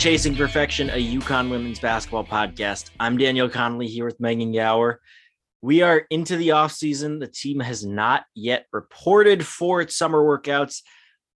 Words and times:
Chasing 0.00 0.34
Perfection, 0.34 0.88
a 0.88 1.18
UConn 1.18 1.50
women's 1.50 1.78
basketball 1.78 2.24
podcast. 2.24 2.88
I'm 2.98 3.18
Daniel 3.18 3.50
Connolly 3.50 3.86
here 3.86 4.06
with 4.06 4.18
Megan 4.18 4.50
Gower. 4.50 4.98
We 5.60 5.82
are 5.82 6.06
into 6.08 6.38
the 6.38 6.52
off 6.52 6.72
season. 6.72 7.18
The 7.18 7.26
team 7.26 7.60
has 7.60 7.84
not 7.84 8.24
yet 8.34 8.64
reported 8.72 9.44
for 9.44 9.82
its 9.82 9.94
summer 9.94 10.22
workouts. 10.22 10.80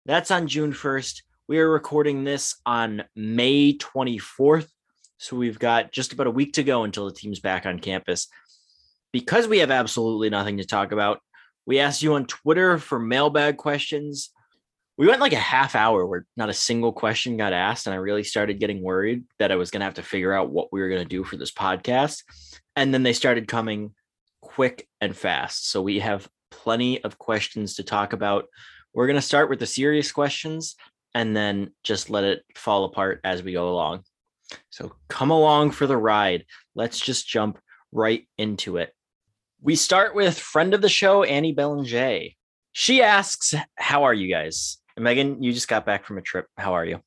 That's 0.05 0.31
on 0.31 0.48
June 0.48 0.71
1st. 0.71 1.23
We 1.49 1.59
are 1.59 1.70
recording 1.70 2.23
this 2.23 2.55
on 2.66 3.04
May 3.18 3.73
24th. 3.73 4.70
So 5.18 5.35
we've 5.35 5.59
got 5.59 5.91
just 5.91 6.13
about 6.13 6.27
a 6.27 6.32
week 6.32 6.54
to 6.54 6.63
go 6.63 6.85
until 6.85 7.05
the 7.05 7.13
team's 7.13 7.41
back 7.41 7.66
on 7.66 7.80
campus. 7.80 8.30
Because 9.12 9.45
we 9.45 9.59
have 9.59 9.71
absolutely 9.71 10.30
nothing 10.30 10.59
to 10.59 10.65
talk 10.65 10.93
about, 10.93 11.20
we 11.65 11.80
asked 11.80 12.02
you 12.02 12.13
on 12.13 12.27
Twitter 12.27 12.77
for 12.77 12.98
mailbag 12.98 13.57
questions 13.57 14.30
we 15.04 15.09
went 15.09 15.20
like 15.20 15.34
a 15.34 15.37
half 15.37 15.76
hour 15.76 16.05
where 16.05 16.26
not 16.37 16.48
a 16.48 16.54
single 16.54 16.93
question 16.93 17.35
got 17.35 17.51
asked 17.51 17.87
and 17.87 17.93
i 17.93 17.98
really 17.98 18.23
started 18.23 18.57
getting 18.57 18.82
worried 18.82 19.26
that 19.37 19.51
i 19.51 19.55
was 19.57 19.70
going 19.70 19.82
to 19.82 19.85
have 19.85 19.96
to 19.96 20.01
figure 20.01 20.32
out 20.32 20.49
what 20.49 20.71
we 20.71 20.79
were 20.79 20.87
going 20.87 21.04
to 21.04 21.05
do 21.05 21.26
for 21.26 21.35
this 21.35 21.51
podcast. 21.51 22.23
And 22.77 22.93
then 22.93 23.04
they 23.04 23.12
started 23.12 23.49
coming 23.49 23.93
quick 24.41 24.87
and 25.01 25.13
fast. 25.13 25.70
So 25.70 25.81
we 25.81 25.99
have 25.99 26.29
plenty 26.51 27.04
of 27.04 27.20
questions 27.20 27.76
to 27.76 27.84
talk 27.84 28.13
about. 28.13 28.46
We're 28.93 29.07
going 29.07 29.18
to 29.18 29.21
start 29.21 29.49
with 29.49 29.59
the 29.59 29.65
serious 29.65 30.09
questions 30.09 30.77
and 31.13 31.35
then 31.35 31.71
just 31.84 32.09
let 32.09 32.24
it 32.24 32.43
fall 32.55 32.85
apart 32.85 33.20
as 33.26 33.43
we 33.43 33.51
go 33.51 33.68
along. 33.68 34.04
So 34.70 34.93
come 35.09 35.31
along 35.31 35.71
for 35.71 35.85
the 35.85 35.98
ride. 35.98 36.46
Let's 36.76 36.99
just 36.99 37.27
jump 37.27 37.59
right 37.91 38.26
into 38.37 38.77
it. 38.77 38.93
We 39.62 39.76
start 39.76 40.15
with 40.15 40.40
friend 40.40 40.74
of 40.74 40.81
the 40.81 40.87
show 40.87 41.24
annie 41.24 41.51
belanger 41.51 42.29
she 42.74 43.04
asks 43.04 43.54
how 43.76 44.04
are 44.04 44.13
you 44.13 44.27
guys 44.27 44.79
Megan, 44.98 45.41
you 45.41 45.54
just 45.54 45.68
got 45.68 45.86
back 45.86 46.05
from 46.05 46.18
a 46.18 46.22
trip. 46.22 46.48
How 46.58 46.74
are 46.74 46.86
you? 46.86 47.02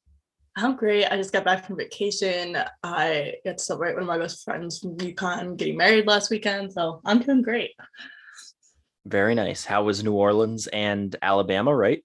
I'm 0.57 0.75
great. 0.75 1.05
I 1.07 1.17
just 1.17 1.33
got 1.33 1.45
back 1.45 1.67
from 1.67 1.77
vacation. 1.77 2.57
I 2.83 3.35
got 3.45 3.59
to 3.59 3.63
celebrate 3.63 3.93
one 3.93 4.03
of 4.03 4.09
my 4.09 4.19
best 4.19 4.43
friends 4.43 4.79
from 4.79 4.97
UConn 4.97 5.57
getting 5.57 5.77
married 5.77 6.07
last 6.07 6.31
weekend. 6.31 6.73
So 6.73 7.01
I'm 7.05 7.21
doing 7.21 7.43
great. 7.43 7.73
Very 9.05 9.35
nice. 9.35 9.65
How 9.65 9.85
was 9.85 10.03
New 10.03 10.15
Orleans 10.15 10.67
and 10.69 11.15
Alabama, 11.23 11.75
right? 11.75 12.03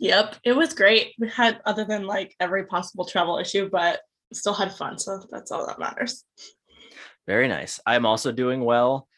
Yep, 0.00 0.36
it 0.44 0.52
was 0.52 0.74
great. 0.74 1.14
We 1.18 1.28
had 1.28 1.60
other 1.64 1.84
than 1.84 2.04
like 2.04 2.34
every 2.38 2.66
possible 2.66 3.04
travel 3.04 3.38
issue, 3.38 3.68
but 3.70 4.00
still 4.32 4.54
had 4.54 4.74
fun. 4.74 4.98
So 4.98 5.22
that's 5.30 5.50
all 5.50 5.66
that 5.66 5.78
matters. 5.78 6.24
Very 7.26 7.48
nice. 7.48 7.80
I'm 7.86 8.06
also 8.06 8.32
doing 8.32 8.64
well. 8.64 9.08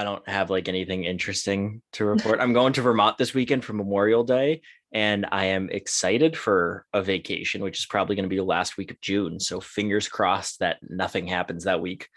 I 0.00 0.04
don't 0.04 0.26
have 0.26 0.48
like 0.48 0.66
anything 0.66 1.04
interesting 1.04 1.82
to 1.92 2.06
report. 2.06 2.40
I'm 2.40 2.54
going 2.54 2.72
to 2.72 2.80
Vermont 2.80 3.18
this 3.18 3.34
weekend 3.34 3.66
for 3.66 3.74
Memorial 3.74 4.24
Day, 4.24 4.62
and 4.94 5.26
I 5.30 5.44
am 5.44 5.68
excited 5.68 6.38
for 6.38 6.86
a 6.94 7.02
vacation, 7.02 7.62
which 7.62 7.78
is 7.78 7.84
probably 7.84 8.16
going 8.16 8.24
to 8.24 8.30
be 8.30 8.38
the 8.38 8.42
last 8.42 8.78
week 8.78 8.90
of 8.90 8.98
June. 9.02 9.38
So 9.38 9.60
fingers 9.60 10.08
crossed 10.08 10.60
that 10.60 10.78
nothing 10.88 11.26
happens 11.26 11.64
that 11.64 11.82
week. 11.82 12.08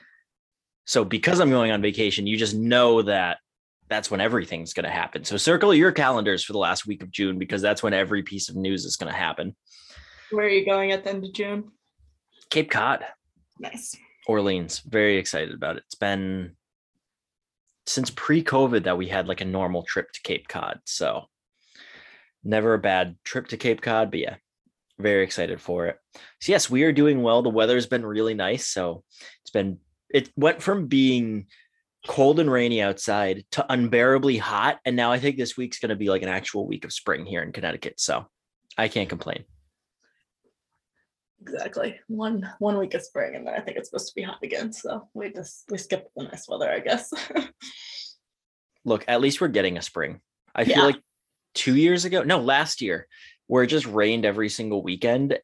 So 0.86 1.04
because 1.04 1.42
I'm 1.42 1.50
going 1.50 1.72
on 1.72 1.82
vacation, 1.82 2.26
you 2.26 2.38
just 2.38 2.56
know 2.56 3.02
that 3.02 3.40
that's 3.90 4.10
when 4.10 4.22
everything's 4.22 4.74
going 4.74 4.86
to 4.86 4.90
happen. 4.90 5.26
So 5.26 5.36
circle 5.36 5.74
your 5.74 5.92
calendars 5.92 6.46
for 6.46 6.54
the 6.54 6.60
last 6.60 6.88
week 6.88 7.04
of 7.04 7.12
June 7.12 7.38
because 7.38 7.62
that's 7.62 7.84
when 7.84 7.94
every 7.94 8.24
piece 8.24 8.48
of 8.48 8.56
news 8.56 8.86
is 8.86 8.96
going 8.96 9.12
to 9.12 9.20
happen. 9.20 9.58
Where 10.32 10.46
are 10.46 10.50
you 10.50 10.66
going 10.66 10.94
at 10.94 11.04
the 11.04 11.10
end 11.10 11.26
of 11.26 11.34
June? 11.34 11.74
Cape 12.50 12.72
Cod. 12.72 13.04
Nice. 13.60 13.94
Orleans. 14.26 14.80
Very 14.80 15.18
excited 15.18 15.54
about 15.54 15.76
it. 15.76 15.84
It's 15.86 15.96
been 15.96 16.56
since 17.86 18.10
pre-COVID 18.10 18.84
that 18.84 18.98
we 18.98 19.08
had 19.08 19.28
like 19.28 19.42
a 19.42 19.46
normal 19.46 19.84
trip 19.84 20.12
to 20.14 20.22
Cape 20.22 20.48
Cod. 20.48 20.80
So 20.86 21.24
never 22.44 22.74
a 22.74 22.80
bad 22.80 23.18
trip 23.24 23.48
to 23.50 23.58
Cape 23.58 23.82
Cod, 23.82 24.12
but 24.12 24.20
yeah, 24.20 24.36
very 25.00 25.24
excited 25.24 25.60
for 25.62 25.88
it. 25.88 25.98
So 26.42 26.52
yes, 26.52 26.70
we 26.70 26.84
are 26.84 26.92
doing 26.92 27.22
well. 27.22 27.42
The 27.42 27.50
weather's 27.50 27.88
been 27.88 28.06
really 28.06 28.34
nice. 28.34 28.68
So 28.68 29.04
it's 29.42 29.52
been 29.52 29.80
it 30.10 30.30
went 30.36 30.62
from 30.62 30.88
being 30.88 31.48
cold 32.08 32.40
and 32.40 32.52
rainy 32.52 32.82
outside 32.82 33.46
to 33.52 33.66
unbearably 33.70 34.38
hot. 34.38 34.80
And 34.86 34.96
now 34.96 35.12
I 35.12 35.20
think 35.20 35.38
this 35.38 35.58
week's 35.58 35.80
gonna 35.80 35.96
be 35.96 36.10
like 36.10 36.22
an 36.22 36.30
actual 36.30 36.68
week 36.68 36.86
of 36.86 36.94
spring 36.94 37.26
here 37.26 37.42
in 37.42 37.52
Connecticut. 37.52 38.00
So 38.00 38.26
I 38.78 38.88
can't 38.88 39.10
complain. 39.10 39.46
Exactly. 41.42 42.00
One 42.08 42.50
one 42.60 42.78
week 42.78 42.94
of 42.94 43.02
spring 43.02 43.36
and 43.36 43.46
then 43.46 43.54
I 43.54 43.60
think 43.60 43.78
it's 43.78 43.90
supposed 43.90 44.08
to 44.08 44.16
be 44.16 44.24
hot 44.24 44.40
again. 44.44 44.72
So 44.72 45.10
we 45.14 45.32
just 45.32 45.66
we 45.70 45.78
skipped 45.78 46.10
the 46.16 46.24
nice 46.24 46.48
weather, 46.48 46.70
I 46.70 46.80
guess. 46.80 47.14
Look, 48.86 49.06
at 49.08 49.22
least 49.22 49.42
we're 49.42 49.48
getting 49.50 49.78
a 49.78 49.82
spring. 49.82 50.20
I 50.56 50.64
yeah. 50.64 50.76
feel 50.76 50.86
like 50.86 51.02
two 51.54 51.76
years 51.76 52.06
ago, 52.06 52.24
no, 52.24 52.40
last 52.40 52.82
year, 52.82 53.08
where 53.48 53.64
it 53.64 53.68
just 53.68 53.86
rained 53.86 54.26
every 54.26 54.50
single 54.50 54.84
weekend. 54.84 55.40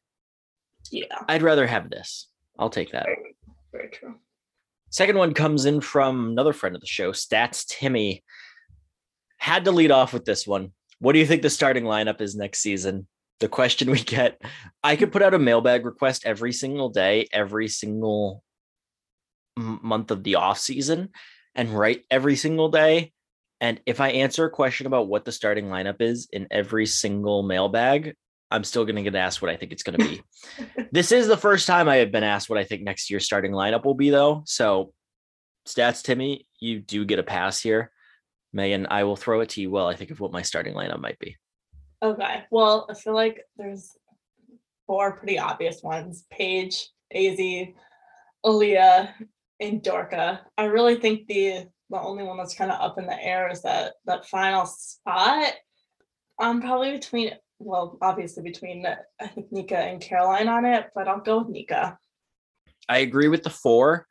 Yeah. 0.90 1.04
I'd 1.28 1.42
rather 1.42 1.66
have 1.66 1.90
this. 1.90 2.28
I'll 2.58 2.70
take 2.70 2.92
that. 2.92 3.06
Very, 3.06 3.36
very 3.72 3.88
true. 3.88 4.16
Second 4.90 5.18
one 5.18 5.34
comes 5.34 5.66
in 5.66 5.80
from 5.80 6.30
another 6.30 6.52
friend 6.52 6.74
of 6.74 6.80
the 6.80 6.86
show, 6.86 7.12
Stats 7.12 7.66
Timmy. 7.66 8.24
Had 9.38 9.64
to 9.64 9.72
lead 9.72 9.90
off 9.90 10.12
with 10.12 10.24
this 10.24 10.46
one. 10.46 10.72
What 10.98 11.12
do 11.12 11.18
you 11.18 11.26
think 11.26 11.42
the 11.42 11.50
starting 11.50 11.84
lineup 11.84 12.20
is 12.20 12.36
next 12.36 12.60
season? 12.60 13.06
The 13.40 13.48
question 13.48 13.90
we 13.90 14.00
get 14.00 14.40
i 14.84 14.96
could 14.96 15.12
put 15.12 15.22
out 15.22 15.34
a 15.34 15.38
mailbag 15.38 15.84
request 15.84 16.24
every 16.24 16.52
single 16.52 16.88
day 16.88 17.26
every 17.32 17.68
single 17.68 18.42
month 19.56 20.10
of 20.10 20.22
the 20.22 20.36
off 20.36 20.58
season 20.58 21.10
and 21.54 21.70
write 21.70 22.04
every 22.10 22.36
single 22.36 22.68
day. 22.68 23.12
And 23.60 23.80
if 23.84 24.00
i 24.00 24.10
answer 24.10 24.44
a 24.44 24.50
question 24.50 24.86
about 24.86 25.08
what 25.08 25.24
the 25.24 25.32
starting 25.32 25.66
lineup 25.66 26.00
is 26.00 26.28
in 26.32 26.46
every 26.50 26.86
single 26.86 27.42
mailbag 27.42 28.14
i'm 28.50 28.64
still 28.64 28.84
going 28.84 28.96
to 28.96 29.02
get 29.02 29.14
asked 29.14 29.42
what 29.42 29.50
i 29.50 29.56
think 29.56 29.72
it's 29.72 29.82
going 29.82 29.98
to 29.98 30.08
be. 30.08 30.22
This 30.92 31.12
is 31.12 31.28
the 31.28 31.36
first 31.36 31.66
time 31.66 31.88
i 31.88 31.96
have 31.96 32.10
been 32.10 32.24
asked 32.24 32.48
what 32.48 32.58
i 32.58 32.64
think 32.64 32.82
next 32.82 33.10
year's 33.10 33.26
starting 33.26 33.52
lineup 33.52 33.84
will 33.84 33.94
be 33.94 34.10
though. 34.10 34.42
So 34.46 34.92
stats 35.68 36.02
timmy 36.02 36.46
you 36.58 36.80
do 36.80 37.04
get 37.04 37.18
a 37.18 37.22
pass 37.22 37.60
here. 37.60 37.90
Megan 38.52 38.86
i 38.90 39.04
will 39.04 39.16
throw 39.16 39.40
it 39.40 39.50
to 39.50 39.60
you 39.60 39.70
well 39.70 39.86
i 39.86 39.94
think 39.94 40.10
of 40.10 40.20
what 40.20 40.32
my 40.32 40.42
starting 40.42 40.74
lineup 40.74 41.00
might 41.00 41.18
be 41.18 41.36
Okay. 42.02 42.44
Well, 42.50 42.86
I 42.90 42.94
feel 42.94 43.14
like 43.14 43.42
there's 43.56 43.90
four 44.86 45.16
pretty 45.16 45.38
obvious 45.38 45.82
ones 45.82 46.24
Paige, 46.30 46.88
Daisy, 47.10 47.74
Aaliyah, 48.44 49.10
and 49.60 49.82
Dorka. 49.82 50.40
I 50.56 50.64
really 50.64 50.96
think 50.96 51.26
the 51.26 51.66
the 51.90 52.00
only 52.00 52.22
one 52.22 52.38
that's 52.38 52.54
kind 52.54 52.70
of 52.70 52.80
up 52.80 52.98
in 52.98 53.06
the 53.06 53.22
air 53.22 53.50
is 53.50 53.62
that 53.62 53.94
that 54.06 54.26
final 54.26 54.64
spot. 54.66 55.52
I'm 56.38 56.60
probably 56.60 56.92
between 56.92 57.32
well, 57.58 57.98
obviously 58.00 58.42
between 58.42 58.86
I 59.20 59.26
think 59.26 59.52
Nika 59.52 59.78
and 59.78 60.00
Caroline 60.00 60.48
on 60.48 60.64
it, 60.64 60.86
but 60.94 61.06
I'll 61.06 61.20
go 61.20 61.38
with 61.38 61.48
Nika. 61.48 61.98
I 62.88 62.98
agree 62.98 63.28
with 63.28 63.42
the 63.42 63.50
four, 63.50 64.06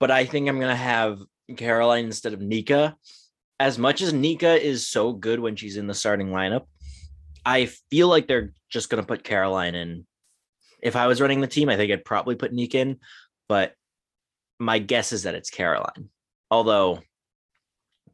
but 0.00 0.10
I 0.10 0.24
think 0.24 0.48
I'm 0.48 0.58
gonna 0.58 0.74
have 0.74 1.20
Caroline 1.56 2.06
instead 2.06 2.32
of 2.32 2.40
Nika. 2.40 2.96
As 3.60 3.78
much 3.78 4.02
as 4.02 4.12
Nika 4.12 4.60
is 4.60 4.88
so 4.88 5.12
good 5.12 5.38
when 5.38 5.54
she's 5.54 5.76
in 5.76 5.86
the 5.86 5.94
starting 5.94 6.28
lineup, 6.28 6.66
I 7.44 7.66
feel 7.90 8.08
like 8.08 8.26
they're 8.26 8.52
just 8.70 8.88
going 8.88 9.02
to 9.02 9.06
put 9.06 9.24
Caroline 9.24 9.74
in. 9.74 10.06
If 10.82 10.96
I 10.96 11.06
was 11.06 11.20
running 11.20 11.40
the 11.40 11.46
team, 11.46 11.68
I 11.68 11.76
think 11.76 11.92
I'd 11.92 12.04
probably 12.04 12.34
put 12.34 12.52
Nick 12.52 12.74
in, 12.74 12.98
but 13.48 13.74
my 14.58 14.78
guess 14.78 15.12
is 15.12 15.24
that 15.24 15.34
it's 15.34 15.50
Caroline. 15.50 16.08
Although 16.50 17.00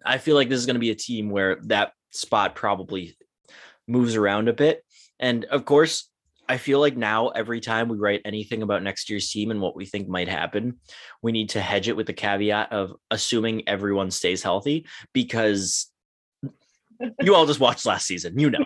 I 0.04 0.19
feel 0.19 0.36
like 0.36 0.48
this 0.48 0.60
is 0.60 0.66
going 0.66 0.75
to 0.75 0.80
be 0.80 0.90
a 0.90 0.94
team 0.94 1.30
where 1.30 1.58
that 1.64 1.92
spot 2.10 2.54
probably 2.54 3.16
moves 3.86 4.16
around 4.16 4.48
a 4.48 4.52
bit. 4.52 4.84
And 5.19 5.44
of 5.46 5.64
course, 5.64 6.08
I 6.48 6.56
feel 6.56 6.80
like 6.80 6.96
now 6.96 7.28
every 7.28 7.60
time 7.60 7.88
we 7.88 7.98
write 7.98 8.22
anything 8.25 8.62
about 8.62 8.82
next 8.82 9.10
year's 9.10 9.30
team 9.30 9.50
and 9.50 9.60
what 9.60 9.76
we 9.76 9.84
think 9.84 10.08
might 10.08 10.28
happen, 10.28 10.78
we 11.22 11.32
need 11.32 11.50
to 11.50 11.60
hedge 11.60 11.88
it 11.88 11.96
with 11.96 12.06
the 12.06 12.14
caveat 12.14 12.72
of 12.72 12.94
assuming 13.10 13.69
everyone 13.69 14.10
stays 14.10 14.42
healthy 14.42 14.86
because 15.12 15.90
you 17.20 17.34
all 17.34 17.46
just 17.46 17.60
watched 17.60 17.84
last 17.84 18.06
season, 18.06 18.38
you 18.38 18.50
know. 18.50 18.64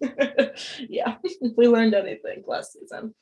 yeah, 0.88 1.16
we 1.56 1.68
learned 1.68 1.94
anything 1.94 2.44
last 2.46 2.72
season. 2.72 3.14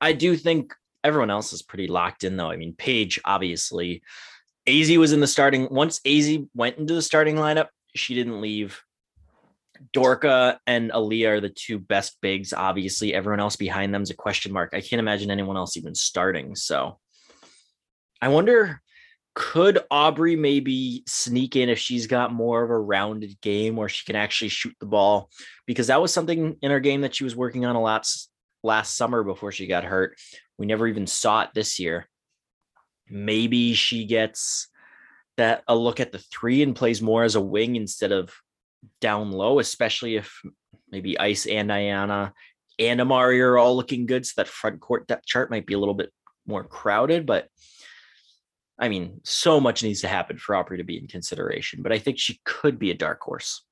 I 0.00 0.12
do 0.12 0.36
think 0.36 0.72
Everyone 1.02 1.30
else 1.30 1.52
is 1.52 1.62
pretty 1.62 1.86
locked 1.86 2.24
in, 2.24 2.36
though. 2.36 2.50
I 2.50 2.56
mean, 2.56 2.74
Paige, 2.74 3.20
obviously, 3.24 4.02
AZ 4.66 4.90
was 4.98 5.12
in 5.12 5.20
the 5.20 5.26
starting. 5.26 5.68
Once 5.70 6.00
AZ 6.04 6.38
went 6.54 6.76
into 6.76 6.94
the 6.94 7.02
starting 7.02 7.36
lineup, 7.36 7.68
she 7.94 8.14
didn't 8.14 8.40
leave. 8.40 8.82
Dorka 9.96 10.58
and 10.66 10.90
Aaliyah 10.90 11.28
are 11.28 11.40
the 11.40 11.48
two 11.48 11.78
best 11.78 12.18
bigs. 12.20 12.52
Obviously, 12.52 13.14
everyone 13.14 13.40
else 13.40 13.56
behind 13.56 13.94
them 13.94 14.02
is 14.02 14.10
a 14.10 14.14
question 14.14 14.52
mark. 14.52 14.74
I 14.74 14.82
can't 14.82 15.00
imagine 15.00 15.30
anyone 15.30 15.56
else 15.56 15.78
even 15.78 15.94
starting. 15.94 16.54
So 16.54 16.98
I 18.20 18.28
wonder 18.28 18.82
could 19.34 19.78
Aubrey 19.90 20.36
maybe 20.36 21.02
sneak 21.06 21.56
in 21.56 21.68
if 21.68 21.78
she's 21.78 22.06
got 22.06 22.32
more 22.32 22.62
of 22.62 22.70
a 22.70 22.78
rounded 22.78 23.40
game 23.40 23.76
where 23.76 23.88
she 23.88 24.04
can 24.04 24.16
actually 24.16 24.48
shoot 24.48 24.74
the 24.80 24.86
ball? 24.86 25.30
Because 25.66 25.86
that 25.86 26.02
was 26.02 26.12
something 26.12 26.56
in 26.60 26.70
her 26.70 26.80
game 26.80 27.02
that 27.02 27.14
she 27.14 27.24
was 27.24 27.36
working 27.36 27.64
on 27.64 27.76
a 27.76 27.80
lot 27.80 28.06
last 28.62 28.96
summer 28.96 29.22
before 29.22 29.52
she 29.52 29.66
got 29.66 29.84
hurt. 29.84 30.18
We 30.58 30.66
never 30.66 30.86
even 30.86 31.06
saw 31.06 31.42
it 31.42 31.50
this 31.54 31.78
year. 31.78 32.08
Maybe 33.08 33.74
she 33.74 34.04
gets 34.04 34.68
that 35.36 35.62
a 35.66 35.74
look 35.74 36.00
at 36.00 36.12
the 36.12 36.18
three 36.18 36.62
and 36.62 36.76
plays 36.76 37.00
more 37.00 37.22
as 37.22 37.34
a 37.34 37.40
wing 37.40 37.76
instead 37.76 38.12
of 38.12 38.34
down 39.00 39.30
low, 39.30 39.58
especially 39.58 40.16
if 40.16 40.42
maybe 40.90 41.18
Ice 41.18 41.46
and 41.46 41.70
Ayanna 41.70 42.32
and 42.78 43.00
Amari 43.00 43.40
are 43.40 43.58
all 43.58 43.76
looking 43.76 44.06
good. 44.06 44.26
So 44.26 44.34
that 44.36 44.48
front 44.48 44.80
court 44.80 45.06
depth 45.06 45.26
chart 45.26 45.50
might 45.50 45.66
be 45.66 45.74
a 45.74 45.78
little 45.78 45.94
bit 45.94 46.10
more 46.46 46.64
crowded, 46.64 47.26
but 47.26 47.48
I 48.80 48.88
mean, 48.88 49.20
so 49.24 49.60
much 49.60 49.82
needs 49.82 50.00
to 50.00 50.08
happen 50.08 50.38
for 50.38 50.56
Aubrey 50.56 50.78
to 50.78 50.84
be 50.84 50.98
in 50.98 51.06
consideration, 51.06 51.82
but 51.82 51.92
I 51.92 51.98
think 51.98 52.18
she 52.18 52.40
could 52.44 52.78
be 52.78 52.90
a 52.90 52.94
dark 52.94 53.20
horse. 53.20 53.62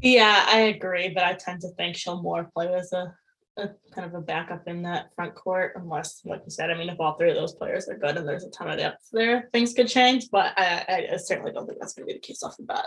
Yeah, 0.00 0.44
I 0.46 0.60
agree, 0.60 1.08
but 1.08 1.24
I 1.24 1.34
tend 1.34 1.62
to 1.62 1.70
think 1.70 1.96
she'll 1.96 2.22
more 2.22 2.48
play 2.54 2.72
as 2.72 2.92
a, 2.92 3.12
a 3.56 3.70
kind 3.92 4.06
of 4.06 4.14
a 4.14 4.20
backup 4.20 4.68
in 4.68 4.82
that 4.82 5.12
front 5.16 5.34
court, 5.34 5.72
unless, 5.74 6.22
like 6.24 6.42
you 6.44 6.50
said, 6.50 6.70
I 6.70 6.78
mean, 6.78 6.88
if 6.88 7.00
all 7.00 7.16
three 7.16 7.30
of 7.30 7.36
those 7.36 7.56
players 7.56 7.88
are 7.88 7.98
good 7.98 8.16
and 8.16 8.26
there's 8.26 8.44
a 8.44 8.50
ton 8.50 8.70
of 8.70 8.78
depth 8.78 9.08
there, 9.12 9.48
things 9.52 9.74
could 9.74 9.88
change. 9.88 10.28
But 10.30 10.56
I, 10.56 11.08
I 11.12 11.16
certainly 11.16 11.50
don't 11.50 11.66
think 11.66 11.80
that's 11.80 11.94
going 11.94 12.06
to 12.06 12.14
be 12.14 12.18
the 12.20 12.24
case 12.24 12.44
off 12.44 12.56
the 12.56 12.62
bat. 12.62 12.86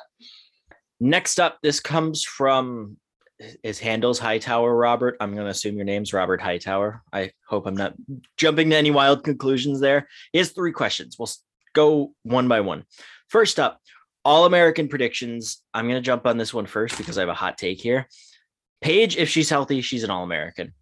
Next 1.02 1.38
up, 1.38 1.58
this 1.62 1.82
comes 1.82 2.24
from 2.24 2.96
his 3.62 3.80
handles 3.80 4.20
Hightower 4.20 4.76
Robert. 4.76 5.18
I'm 5.20 5.34
going 5.34 5.46
to 5.46 5.52
assume 5.52 5.76
your 5.76 5.86
name's 5.86 6.14
Robert 6.14 6.42
Hightower. 6.42 7.02
I 7.12 7.32
hope 7.48 7.66
I'm 7.66 7.76
not 7.76 7.94
jumping 8.38 8.70
to 8.70 8.76
any 8.76 8.92
wild 8.92 9.24
conclusions 9.24 9.80
there. 9.80 10.08
He 10.32 10.40
has 10.40 10.52
three 10.52 10.72
questions. 10.72 11.18
We'll 11.18 11.30
go 11.74 12.14
one 12.24 12.48
by 12.48 12.62
one. 12.62 12.84
First 13.30 13.60
up, 13.60 13.80
All 14.24 14.46
American 14.46 14.88
predictions. 14.88 15.62
I'm 15.74 15.86
going 15.86 16.02
to 16.02 16.06
jump 16.06 16.26
on 16.26 16.38
this 16.38 16.54
one 16.54 16.66
first 16.66 16.98
because 16.98 17.18
I 17.18 17.22
have 17.22 17.30
a 17.30 17.34
hot 17.34 17.58
take 17.58 17.82
here. 17.82 18.08
Paige, 18.82 19.18
if 19.18 19.30
she's 19.30 19.50
healthy, 19.50 19.82
she's 19.82 20.04
an 20.04 20.12
All 20.12 20.24
American. 20.24 20.74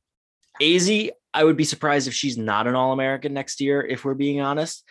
AZ, 0.62 0.92
I 1.34 1.44
would 1.44 1.58
be 1.58 1.64
surprised 1.64 2.08
if 2.08 2.14
she's 2.14 2.38
not 2.38 2.68
an 2.68 2.76
All 2.76 2.92
American 2.92 3.34
next 3.34 3.62
year, 3.62 3.82
if 3.82 4.04
we're 4.04 4.14
being 4.14 4.42
honest. 4.42 4.84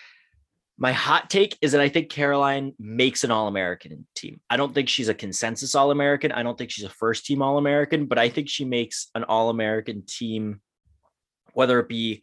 My 0.83 0.93
hot 0.93 1.29
take 1.29 1.59
is 1.61 1.73
that 1.73 1.83
I 1.83 1.91
think 1.91 2.09
Caroline 2.09 2.73
makes 2.79 3.23
an 3.23 3.31
All 3.31 3.49
American 3.49 4.07
team. 4.15 4.41
I 4.49 4.57
don't 4.57 4.75
think 4.75 4.89
she's 4.89 5.11
a 5.11 5.15
consensus 5.15 5.75
All 5.75 5.91
American. 5.91 6.33
I 6.33 6.43
don't 6.43 6.57
think 6.57 6.71
she's 6.71 6.87
a 6.87 6.91
first 6.91 7.27
team 7.27 7.43
All 7.43 7.59
American, 7.59 8.07
but 8.07 8.19
I 8.19 8.31
think 8.31 8.49
she 8.49 8.65
makes 8.65 9.11
an 9.15 9.25
All 9.25 9.51
American 9.51 10.05
team, 10.07 10.63
whether 11.53 11.79
it 11.81 11.89
be 11.89 12.23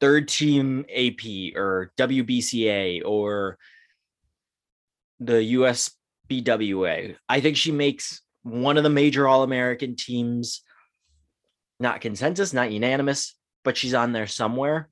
third 0.00 0.28
team 0.28 0.84
AP 0.94 1.56
or 1.56 1.92
WBCA 1.96 3.06
or 3.06 3.56
the 5.18 5.54
USBWA. 6.28 7.16
I 7.26 7.40
think 7.40 7.56
she 7.56 7.72
makes 7.72 8.20
one 8.42 8.76
of 8.76 8.82
the 8.82 8.90
major 8.90 9.26
All 9.26 9.44
American 9.44 9.96
teams, 9.96 10.62
not 11.78 12.02
consensus, 12.02 12.52
not 12.52 12.70
unanimous, 12.70 13.34
but 13.64 13.78
she's 13.78 13.94
on 13.94 14.12
there 14.12 14.26
somewhere. 14.26 14.90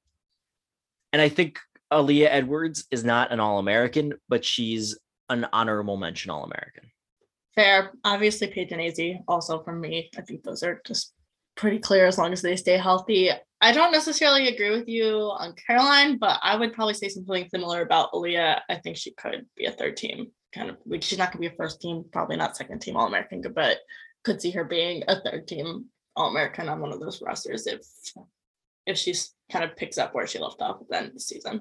And 1.13 1.21
I 1.21 1.29
think 1.29 1.59
Aaliyah 1.93 2.29
Edwards 2.31 2.87
is 2.91 3.05
not 3.05 3.33
an 3.33 3.41
All 3.41 3.59
American, 3.59 4.15
but 4.29 4.45
she's 4.45 4.99
an 5.29 5.47
honorable 5.53 5.97
mention 5.97 6.31
All 6.31 6.45
American. 6.45 6.91
Fair. 7.55 7.93
Obviously, 8.05 8.53
and 8.71 9.21
also 9.27 9.63
from 9.63 9.81
me. 9.81 10.11
I 10.17 10.23
think 10.23 10.43
those 10.43 10.63
are 10.63 10.81
just 10.87 11.13
pretty 11.57 11.79
clear 11.79 12.07
as 12.07 12.19
long 12.19 12.33
as 12.33 12.43
they 12.43 12.57
stay 12.57 12.77
healthy. 12.77 13.31
I 13.61 13.73
don't 13.73 13.91
necessarily 13.91 14.49
agree 14.49 14.71
with 14.71 14.89
you 14.89 15.17
on 15.17 15.55
Caroline, 15.67 16.19
but 16.19 16.39
I 16.43 16.57
would 16.57 16.73
probably 16.73 16.95
say 16.95 17.09
something 17.09 17.49
similar 17.51 17.83
about 17.83 18.13
Aaliyah. 18.13 18.61
I 18.69 18.77
think 18.77 18.97
she 18.97 19.13
could 19.13 19.47
be 19.57 19.65
a 19.65 19.73
third 19.73 19.97
team 19.97 20.29
kind 20.55 20.71
of 20.71 20.77
like 20.87 21.03
she's 21.03 21.19
not 21.19 21.33
gonna 21.33 21.41
be 21.41 21.55
a 21.55 21.57
first 21.57 21.81
team, 21.81 22.05
probably 22.13 22.37
not 22.37 22.57
second 22.57 22.81
team 22.81 22.97
All 22.97 23.07
American, 23.07 23.43
but 23.55 23.79
could 24.25 24.41
see 24.41 24.51
her 24.53 24.65
being 24.65 25.05
a 25.09 25.21
third 25.21 25.47
team 25.47 25.87
All 26.17 26.31
American 26.31 26.69
on 26.69 26.81
one 26.81 26.93
of 26.93 27.01
those 27.01 27.23
rosters 27.23 27.67
if 27.67 27.81
if 28.87 28.97
she's 28.97 29.35
kind 29.53 29.65
of 29.65 29.77
picks 29.77 29.99
up 29.99 30.15
where 30.15 30.27
she 30.27 30.39
left 30.39 30.63
off 30.63 30.81
at 30.81 30.89
the 30.89 30.97
end 30.97 31.07
of 31.09 31.15
the 31.15 31.21
season. 31.21 31.61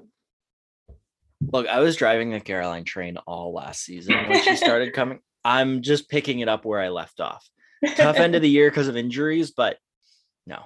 Look, 1.40 1.66
I 1.68 1.80
was 1.80 1.96
driving 1.96 2.30
the 2.30 2.40
Caroline 2.40 2.84
train 2.84 3.16
all 3.18 3.52
last 3.52 3.84
season 3.84 4.14
when 4.28 4.42
she 4.42 4.56
started 4.56 4.92
coming. 4.94 5.20
I'm 5.44 5.82
just 5.82 6.08
picking 6.08 6.40
it 6.40 6.48
up 6.48 6.64
where 6.64 6.80
I 6.80 6.88
left 6.88 7.20
off. 7.20 7.48
Tough 7.96 8.16
end 8.16 8.34
of 8.34 8.42
the 8.42 8.50
year 8.50 8.70
because 8.70 8.88
of 8.88 8.96
injuries, 8.96 9.52
but 9.52 9.78
no, 10.46 10.62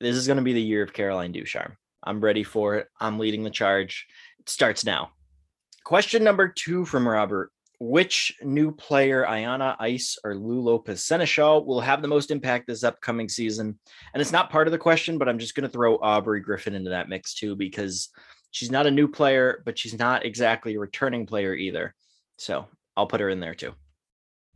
this 0.00 0.16
is 0.16 0.26
going 0.26 0.38
to 0.38 0.42
be 0.42 0.54
the 0.54 0.62
year 0.62 0.82
of 0.82 0.92
Caroline 0.92 1.32
Ducharme. 1.32 1.76
I'm 2.02 2.20
ready 2.20 2.42
for 2.42 2.76
it. 2.76 2.88
I'm 3.00 3.18
leading 3.18 3.42
the 3.42 3.50
charge. 3.50 4.06
It 4.38 4.48
starts 4.48 4.84
now. 4.84 5.10
Question 5.84 6.24
number 6.24 6.48
two 6.48 6.84
from 6.84 7.06
Robert. 7.06 7.50
Which 7.80 8.34
new 8.40 8.72
player, 8.72 9.26
Ayanna 9.28 9.76
Ice 9.78 10.16
or 10.24 10.34
Lou 10.34 10.60
Lopez 10.60 11.04
Seneschal, 11.04 11.66
will 11.66 11.80
have 11.80 12.00
the 12.00 12.08
most 12.08 12.30
impact 12.30 12.66
this 12.66 12.84
upcoming 12.84 13.28
season? 13.28 13.78
And 14.14 14.20
it's 14.20 14.32
not 14.32 14.48
part 14.48 14.68
of 14.68 14.72
the 14.72 14.78
question, 14.78 15.18
but 15.18 15.28
I'm 15.28 15.38
just 15.38 15.54
going 15.54 15.64
to 15.64 15.72
throw 15.72 15.96
Aubrey 15.96 16.40
Griffin 16.40 16.74
into 16.74 16.90
that 16.90 17.08
mix 17.08 17.34
too, 17.34 17.56
because 17.56 18.08
She's 18.54 18.70
not 18.70 18.86
a 18.86 18.90
new 18.92 19.08
player, 19.08 19.64
but 19.64 19.76
she's 19.76 19.98
not 19.98 20.24
exactly 20.24 20.76
a 20.76 20.78
returning 20.78 21.26
player 21.26 21.54
either. 21.54 21.92
So 22.38 22.68
I'll 22.96 23.08
put 23.08 23.20
her 23.20 23.28
in 23.28 23.40
there 23.40 23.52
too. 23.52 23.74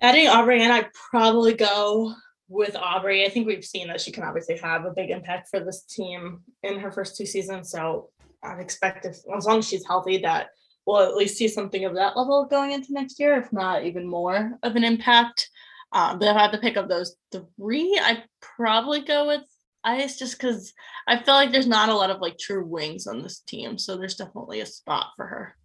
Adding 0.00 0.28
Aubrey 0.28 0.62
and 0.62 0.72
I 0.72 0.86
probably 1.10 1.54
go 1.54 2.14
with 2.48 2.76
Aubrey. 2.76 3.26
I 3.26 3.28
think 3.28 3.48
we've 3.48 3.64
seen 3.64 3.88
that 3.88 4.00
she 4.00 4.12
can 4.12 4.22
obviously 4.22 4.56
have 4.58 4.84
a 4.84 4.92
big 4.94 5.10
impact 5.10 5.48
for 5.50 5.58
this 5.58 5.82
team 5.82 6.42
in 6.62 6.78
her 6.78 6.92
first 6.92 7.16
two 7.16 7.26
seasons. 7.26 7.72
So 7.72 8.10
I'd 8.44 8.60
expect 8.60 9.04
if 9.04 9.16
as 9.36 9.46
long 9.46 9.58
as 9.58 9.68
she's 9.68 9.84
healthy 9.84 10.18
that 10.18 10.50
we'll 10.86 11.02
at 11.02 11.16
least 11.16 11.36
see 11.36 11.48
something 11.48 11.84
of 11.84 11.96
that 11.96 12.16
level 12.16 12.46
going 12.48 12.70
into 12.70 12.92
next 12.92 13.18
year, 13.18 13.36
if 13.36 13.52
not 13.52 13.84
even 13.84 14.06
more 14.06 14.56
of 14.62 14.76
an 14.76 14.84
impact. 14.84 15.50
Um, 15.90 16.20
but 16.20 16.28
if 16.28 16.36
I 16.36 16.42
had 16.42 16.52
to 16.52 16.58
pick 16.58 16.76
up 16.76 16.88
those 16.88 17.16
three, 17.32 18.00
I'd 18.00 18.22
probably 18.40 19.00
go 19.00 19.26
with 19.26 19.42
Ice 19.88 20.18
just 20.18 20.38
because 20.38 20.72
I 21.06 21.22
feel 21.22 21.34
like 21.34 21.52
there's 21.52 21.66
not 21.66 21.88
a 21.88 21.94
lot 21.94 22.10
of 22.10 22.20
like 22.20 22.38
true 22.38 22.64
wings 22.64 23.06
on 23.06 23.22
this 23.22 23.40
team. 23.40 23.78
So 23.78 23.96
there's 23.96 24.16
definitely 24.16 24.60
a 24.60 24.66
spot 24.66 25.08
for 25.16 25.26
her. 25.26 25.56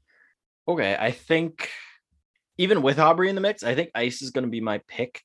Okay. 0.67 0.95
I 0.97 1.11
think 1.11 1.69
even 2.57 2.81
with 2.81 2.99
Aubrey 2.99 3.29
in 3.29 3.35
the 3.35 3.41
mix, 3.41 3.63
I 3.63 3.75
think 3.75 3.91
Ice 3.95 4.21
is 4.21 4.31
going 4.31 4.45
to 4.45 4.51
be 4.51 4.61
my 4.61 4.79
pick. 4.87 5.21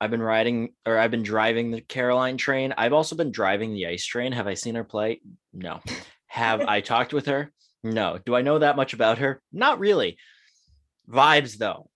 I've 0.00 0.10
been 0.10 0.22
riding 0.22 0.70
or 0.86 0.98
I've 0.98 1.10
been 1.10 1.22
driving 1.22 1.70
the 1.70 1.82
Caroline 1.82 2.38
train. 2.38 2.72
I've 2.78 2.94
also 2.94 3.16
been 3.16 3.32
driving 3.32 3.74
the 3.74 3.86
ice 3.86 4.04
train. 4.04 4.32
Have 4.32 4.46
I 4.46 4.54
seen 4.54 4.74
her 4.74 4.84
play? 4.84 5.20
No. 5.52 5.80
Have 6.26 6.62
I 6.62 6.80
talked 6.80 7.12
with 7.12 7.26
her? 7.26 7.52
No. 7.82 8.18
Do 8.24 8.34
I 8.34 8.42
know 8.42 8.60
that 8.60 8.76
much 8.76 8.94
about 8.94 9.18
her? 9.18 9.42
Not 9.52 9.78
really. 9.78 10.16
Vibes 11.08 11.58
though. 11.58 11.90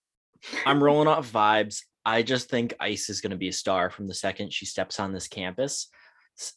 I'm 0.67 0.83
rolling 0.83 1.09
off 1.09 1.33
vibes. 1.33 1.83
I 2.05 2.23
just 2.23 2.51
think 2.51 2.75
Ice 2.81 3.09
is 3.09 3.21
going 3.21 3.31
to 3.31 3.37
be 3.37 3.49
a 3.49 3.53
star 3.53 3.91
from 3.91 4.07
the 4.07 4.15
second 4.15 4.53
she 4.53 4.67
steps 4.67 5.01
on 5.01 5.13
this 5.13 5.29
campus. 5.29 5.89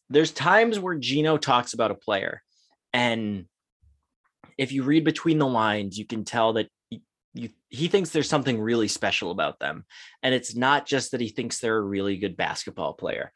There's 0.10 0.32
times 0.32 0.80
where 0.80 0.96
Gino 0.96 1.38
talks 1.38 1.74
about 1.74 1.92
a 1.92 1.96
player, 1.96 2.42
and 2.94 3.46
if 4.58 4.72
you 4.72 4.84
read 4.84 5.04
between 5.04 5.38
the 5.38 5.48
lines, 5.48 5.98
you 5.98 6.06
can 6.06 6.24
tell 6.24 6.54
that 6.54 6.68
he, 6.90 7.04
you, 7.34 7.50
he 7.70 7.88
thinks 7.88 8.10
there's 8.10 8.30
something 8.30 8.60
really 8.60 8.88
special 8.88 9.32
about 9.32 9.60
them. 9.60 9.86
And 10.24 10.34
it's 10.34 10.56
not 10.56 10.86
just 10.86 11.12
that 11.12 11.22
he 11.22 11.30
thinks 11.30 11.60
they're 11.60 11.78
a 11.78 11.82
really 11.82 12.18
good 12.18 12.36
basketball 12.36 12.94
player. 12.94 13.32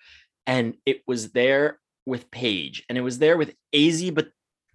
And 0.48 0.75
it 0.86 1.01
was 1.06 1.32
there 1.32 1.80
with 2.06 2.32
Paige 2.32 2.84
and 2.89 2.98
it 2.98 3.01
was 3.01 3.20
there 3.20 3.38
with 3.38 3.53
AZ, 3.74 4.10
but 4.12 4.30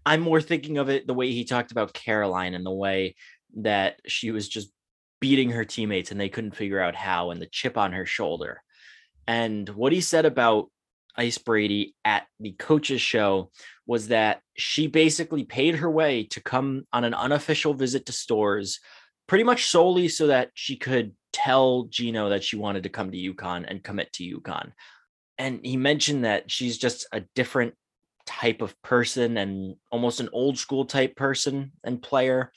I'm 0.05 0.21
more 0.21 0.40
thinking 0.40 0.78
of 0.78 0.88
it 0.88 1.07
the 1.07 1.14
way 1.14 1.33
he 1.33 1.45
talked 1.45 1.73
about 1.73 1.93
Caroline 1.93 2.55
and 2.55 2.64
the 2.64 2.71
way 2.71 3.16
that 3.57 3.99
she 4.07 4.31
was 4.31 4.49
just 4.49 4.71
beating 5.20 5.50
her 5.50 5.64
teammates 5.64 6.11
and 6.11 6.20
they 6.20 6.28
couldn't 6.28 6.56
figure 6.56 6.80
out 6.80 6.94
how 6.94 7.30
and 7.30 7.40
the 7.40 7.46
chip 7.46 7.76
on 7.76 7.92
her 7.92 8.06
shoulder. 8.06 8.62
And 9.26 9.68
what 9.70 9.92
he 9.92 10.00
said 10.00 10.25
about 10.25 10.70
Ice 11.16 11.38
Brady 11.38 11.94
at 12.04 12.26
the 12.40 12.52
coaches 12.52 13.00
show 13.00 13.50
was 13.87 14.08
that 14.08 14.40
she 14.56 14.87
basically 14.87 15.44
paid 15.44 15.76
her 15.76 15.90
way 15.90 16.25
to 16.25 16.42
come 16.42 16.87
on 16.92 17.04
an 17.04 17.14
unofficial 17.14 17.75
visit 17.75 18.06
to 18.06 18.12
Storrs 18.12 18.80
pretty 19.26 19.44
much 19.44 19.66
solely 19.66 20.08
so 20.08 20.28
that 20.28 20.50
she 20.54 20.76
could 20.76 21.12
tell 21.32 21.85
Gino 21.85 22.28
that 22.28 22.44
she 22.44 22.56
wanted 22.56 22.85
to 22.85 22.88
come 22.88 23.11
to 23.11 23.35
UConn 23.35 23.64
and 23.66 23.82
commit 23.82 24.12
to 24.14 24.40
UConn. 24.40 24.73
And 25.38 25.61
he 25.64 25.76
mentioned 25.76 26.25
that 26.25 26.50
she's 26.50 26.78
just 26.78 27.06
a 27.12 27.20
different 27.35 27.75
type 28.26 28.62
of 28.62 28.80
person 28.82 29.37
and 29.37 29.76
almost 29.90 30.20
an 30.20 30.28
old 30.32 30.58
school 30.58 30.85
type 30.85 31.16
person 31.16 31.73
and 31.85 32.02
player 32.02 32.52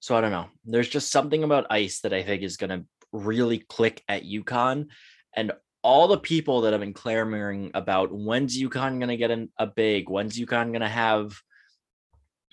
so 0.00 0.16
I 0.16 0.20
don't 0.20 0.30
know. 0.30 0.46
There's 0.64 0.88
just 0.88 1.10
something 1.10 1.44
about 1.44 1.66
ice 1.70 2.00
that 2.00 2.12
I 2.12 2.22
think 2.22 2.42
is 2.42 2.56
going 2.56 2.70
to 2.70 2.84
really 3.12 3.58
click 3.58 4.02
at 4.08 4.24
UConn. 4.24 4.88
And 5.34 5.52
all 5.82 6.08
the 6.08 6.18
people 6.18 6.62
that 6.62 6.72
have 6.72 6.80
been 6.80 6.92
clamoring 6.92 7.70
about 7.74 8.12
when's 8.12 8.60
UConn 8.60 8.98
going 8.98 9.08
to 9.08 9.16
get 9.16 9.30
an, 9.30 9.50
a 9.58 9.66
big, 9.66 10.08
when's 10.08 10.38
UConn 10.38 10.68
going 10.68 10.80
to 10.80 10.88
have. 10.88 11.38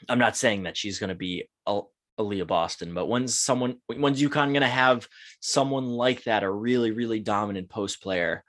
I'm 0.09 0.19
not 0.19 0.35
saying 0.35 0.63
that 0.63 0.77
she's 0.77 1.00
going 1.00 1.09
to 1.09 1.15
be 1.15 1.45
a, 1.65 1.81
Aaliyah 2.19 2.45
Boston, 2.45 2.93
but 2.93 3.07
when's 3.07 3.38
someone, 3.38 3.77
when's 3.88 4.21
UConn 4.21 4.51
going 4.51 4.62
to 4.62 4.67
have 4.67 5.07
someone 5.39 5.88
like 5.88 6.23
that, 6.25 6.43
a 6.43 6.51
really, 6.51 6.91
really 6.91 7.19
dominant 7.19 7.69
post 7.69 8.01
player? 8.01 8.43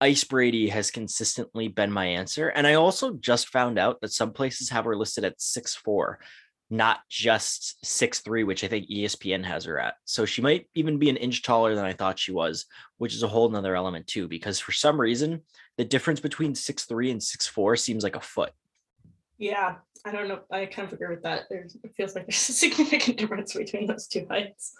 Ice 0.00 0.24
Brady 0.24 0.68
has 0.68 0.90
consistently 0.90 1.68
been 1.68 1.92
my 1.92 2.06
answer. 2.06 2.48
And 2.48 2.66
I 2.66 2.74
also 2.74 3.14
just 3.14 3.48
found 3.48 3.78
out 3.78 4.00
that 4.00 4.12
some 4.12 4.32
places 4.32 4.70
have 4.70 4.84
her 4.84 4.96
listed 4.96 5.24
at 5.24 5.40
six 5.40 5.74
four, 5.74 6.18
not 6.70 7.00
just 7.08 7.84
six 7.84 8.20
three, 8.20 8.44
which 8.44 8.64
I 8.64 8.68
think 8.68 8.88
ESPN 8.88 9.44
has 9.44 9.64
her 9.64 9.78
at. 9.78 9.94
So 10.04 10.24
she 10.24 10.42
might 10.42 10.66
even 10.74 10.98
be 10.98 11.10
an 11.10 11.16
inch 11.16 11.42
taller 11.42 11.74
than 11.74 11.84
I 11.84 11.92
thought 11.92 12.18
she 12.18 12.32
was, 12.32 12.66
which 12.98 13.14
is 13.14 13.22
a 13.22 13.28
whole 13.28 13.48
nother 13.48 13.76
element 13.76 14.06
too, 14.06 14.28
because 14.28 14.58
for 14.58 14.72
some 14.72 15.00
reason, 15.00 15.42
the 15.76 15.84
difference 15.84 16.20
between 16.20 16.54
six 16.54 16.84
three 16.84 17.10
and 17.10 17.22
six 17.22 17.46
four 17.46 17.76
seems 17.76 18.02
like 18.02 18.16
a 18.16 18.20
foot. 18.20 18.52
Yeah, 19.38 19.76
I 20.04 20.12
don't 20.12 20.28
know. 20.28 20.40
I 20.50 20.66
kind 20.66 20.86
of 20.86 20.92
agree 20.94 21.08
with 21.08 21.22
that. 21.22 21.44
There's, 21.50 21.76
it 21.82 21.94
feels 21.96 22.14
like 22.14 22.26
there's 22.26 22.48
a 22.48 22.52
significant 22.52 23.18
difference 23.18 23.54
between 23.54 23.86
those 23.86 24.06
two 24.06 24.26
heights. 24.28 24.74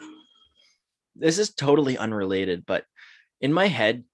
This 1.17 1.39
is 1.39 1.55
totally 1.55 1.97
unrelated, 1.97 2.65
but 2.67 2.85
in 3.41 3.53
my 3.53 3.69
head, 3.69 4.05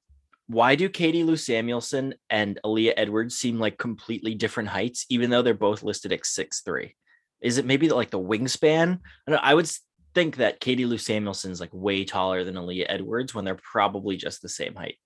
why 0.48 0.74
do 0.74 0.88
Katie 0.88 1.22
Lou 1.22 1.36
Samuelson 1.36 2.14
and 2.28 2.58
Aaliyah 2.64 2.94
Edwards 2.96 3.36
seem 3.36 3.60
like 3.60 3.78
completely 3.78 4.34
different 4.34 4.68
heights, 4.68 5.06
even 5.08 5.30
though 5.30 5.42
they're 5.42 5.54
both 5.54 5.84
listed 5.84 6.12
at 6.12 6.26
six 6.26 6.60
three? 6.60 6.96
Is 7.40 7.58
it 7.58 7.64
maybe 7.64 7.88
like 7.88 8.10
the 8.10 8.18
wingspan? 8.20 8.98
I, 9.26 9.30
know, 9.30 9.38
I 9.40 9.54
would 9.54 9.70
think 10.14 10.36
that 10.36 10.60
Katie 10.60 10.86
Lou 10.86 10.98
Samuelson 10.98 11.50
is 11.50 11.60
like 11.60 11.70
way 11.72 12.04
taller 12.04 12.44
than 12.44 12.56
Aaliyah 12.56 12.86
Edwards 12.88 13.34
when 13.34 13.44
they're 13.44 13.54
probably 13.56 14.16
just 14.16 14.42
the 14.42 14.48
same 14.48 14.74
height. 14.74 14.96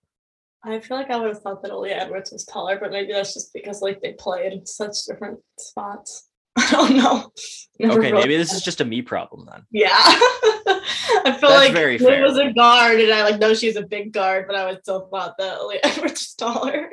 I 0.64 0.80
feel 0.80 0.96
like 0.96 1.10
I 1.10 1.16
would 1.16 1.28
have 1.28 1.42
thought 1.42 1.62
that 1.62 1.72
Aaliyah 1.72 2.02
Edwards 2.02 2.32
was 2.32 2.46
taller, 2.46 2.78
but 2.80 2.90
maybe 2.90 3.12
that's 3.12 3.34
just 3.34 3.52
because 3.52 3.82
like 3.82 4.00
they 4.00 4.14
play 4.14 4.46
in 4.46 4.64
such 4.64 5.04
different 5.06 5.40
spots. 5.58 6.28
I 6.56 6.70
don't 6.70 6.96
know. 6.96 7.30
Never 7.78 7.98
okay, 7.98 8.12
maybe 8.12 8.36
this 8.36 8.52
is 8.52 8.62
just 8.62 8.80
a 8.80 8.84
me 8.84 9.02
problem 9.02 9.46
then. 9.50 9.64
Yeah. 9.70 9.90
I 9.96 11.36
feel 11.38 11.50
That's 11.50 11.66
like 11.66 11.72
very 11.72 11.98
fair. 11.98 12.22
was 12.22 12.38
a 12.38 12.52
guard 12.52 13.00
and 13.00 13.12
I 13.12 13.24
like 13.24 13.40
know 13.40 13.54
she's 13.54 13.76
a 13.76 13.82
big 13.82 14.12
guard, 14.12 14.46
but 14.46 14.56
I 14.56 14.66
would 14.66 14.80
still 14.82 15.08
thought 15.10 15.34
that 15.38 15.58
Aaliyah 15.58 15.80
Edwards 15.82 16.12
was 16.12 16.34
taller. 16.34 16.90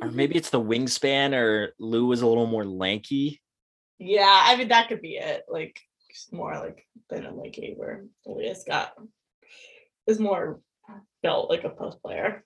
or 0.00 0.10
maybe 0.10 0.36
it's 0.36 0.50
the 0.50 0.60
wingspan 0.60 1.34
or 1.34 1.72
Lou 1.78 2.06
was 2.06 2.22
a 2.22 2.26
little 2.26 2.46
more 2.46 2.64
lanky. 2.64 3.40
Yeah, 3.98 4.42
I 4.44 4.56
mean 4.56 4.68
that 4.68 4.88
could 4.88 5.02
be 5.02 5.16
it. 5.16 5.44
Like 5.48 5.80
more 6.32 6.54
like 6.54 6.86
than 7.10 7.26
a 7.26 7.34
lanky 7.34 7.74
where 7.76 8.04
Aaliyah's 8.26 8.64
got 8.64 8.94
is 10.06 10.18
more 10.18 10.60
built 11.22 11.50
like 11.50 11.64
a 11.64 11.70
post 11.70 12.00
player. 12.02 12.44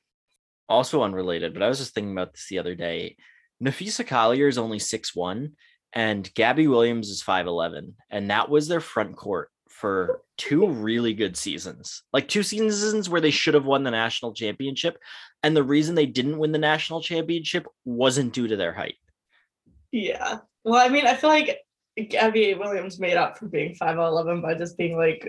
Also 0.68 1.02
unrelated, 1.02 1.52
but 1.52 1.62
I 1.62 1.68
was 1.68 1.78
just 1.78 1.94
thinking 1.94 2.12
about 2.12 2.32
this 2.32 2.46
the 2.48 2.58
other 2.58 2.74
day. 2.74 3.16
Napheesa 3.62 4.06
Collier 4.06 4.48
is 4.48 4.58
only 4.58 4.78
six 4.78 5.14
one, 5.14 5.52
and 5.92 6.32
Gabby 6.34 6.68
Williams 6.68 7.08
is 7.08 7.22
5'11. 7.22 7.94
And 8.10 8.30
that 8.30 8.48
was 8.48 8.68
their 8.68 8.80
front 8.80 9.16
court 9.16 9.50
for 9.68 10.22
two 10.36 10.68
really 10.68 11.14
good 11.14 11.36
seasons. 11.36 12.02
Like 12.12 12.28
two 12.28 12.42
seasons 12.42 13.08
where 13.08 13.20
they 13.20 13.30
should 13.30 13.54
have 13.54 13.64
won 13.64 13.82
the 13.82 13.90
national 13.90 14.34
championship. 14.34 14.98
And 15.42 15.56
the 15.56 15.62
reason 15.62 15.94
they 15.94 16.06
didn't 16.06 16.38
win 16.38 16.52
the 16.52 16.58
national 16.58 17.02
championship 17.02 17.66
wasn't 17.84 18.32
due 18.32 18.48
to 18.48 18.56
their 18.56 18.72
height. 18.72 18.96
Yeah. 19.90 20.38
Well, 20.64 20.84
I 20.84 20.88
mean, 20.88 21.06
I 21.06 21.14
feel 21.14 21.30
like 21.30 21.58
Gabby 22.08 22.54
Williams 22.54 22.98
made 22.98 23.16
up 23.16 23.38
for 23.38 23.46
being 23.46 23.74
5'11 23.74 24.42
by 24.42 24.54
just 24.54 24.76
being 24.76 24.96
like 24.96 25.26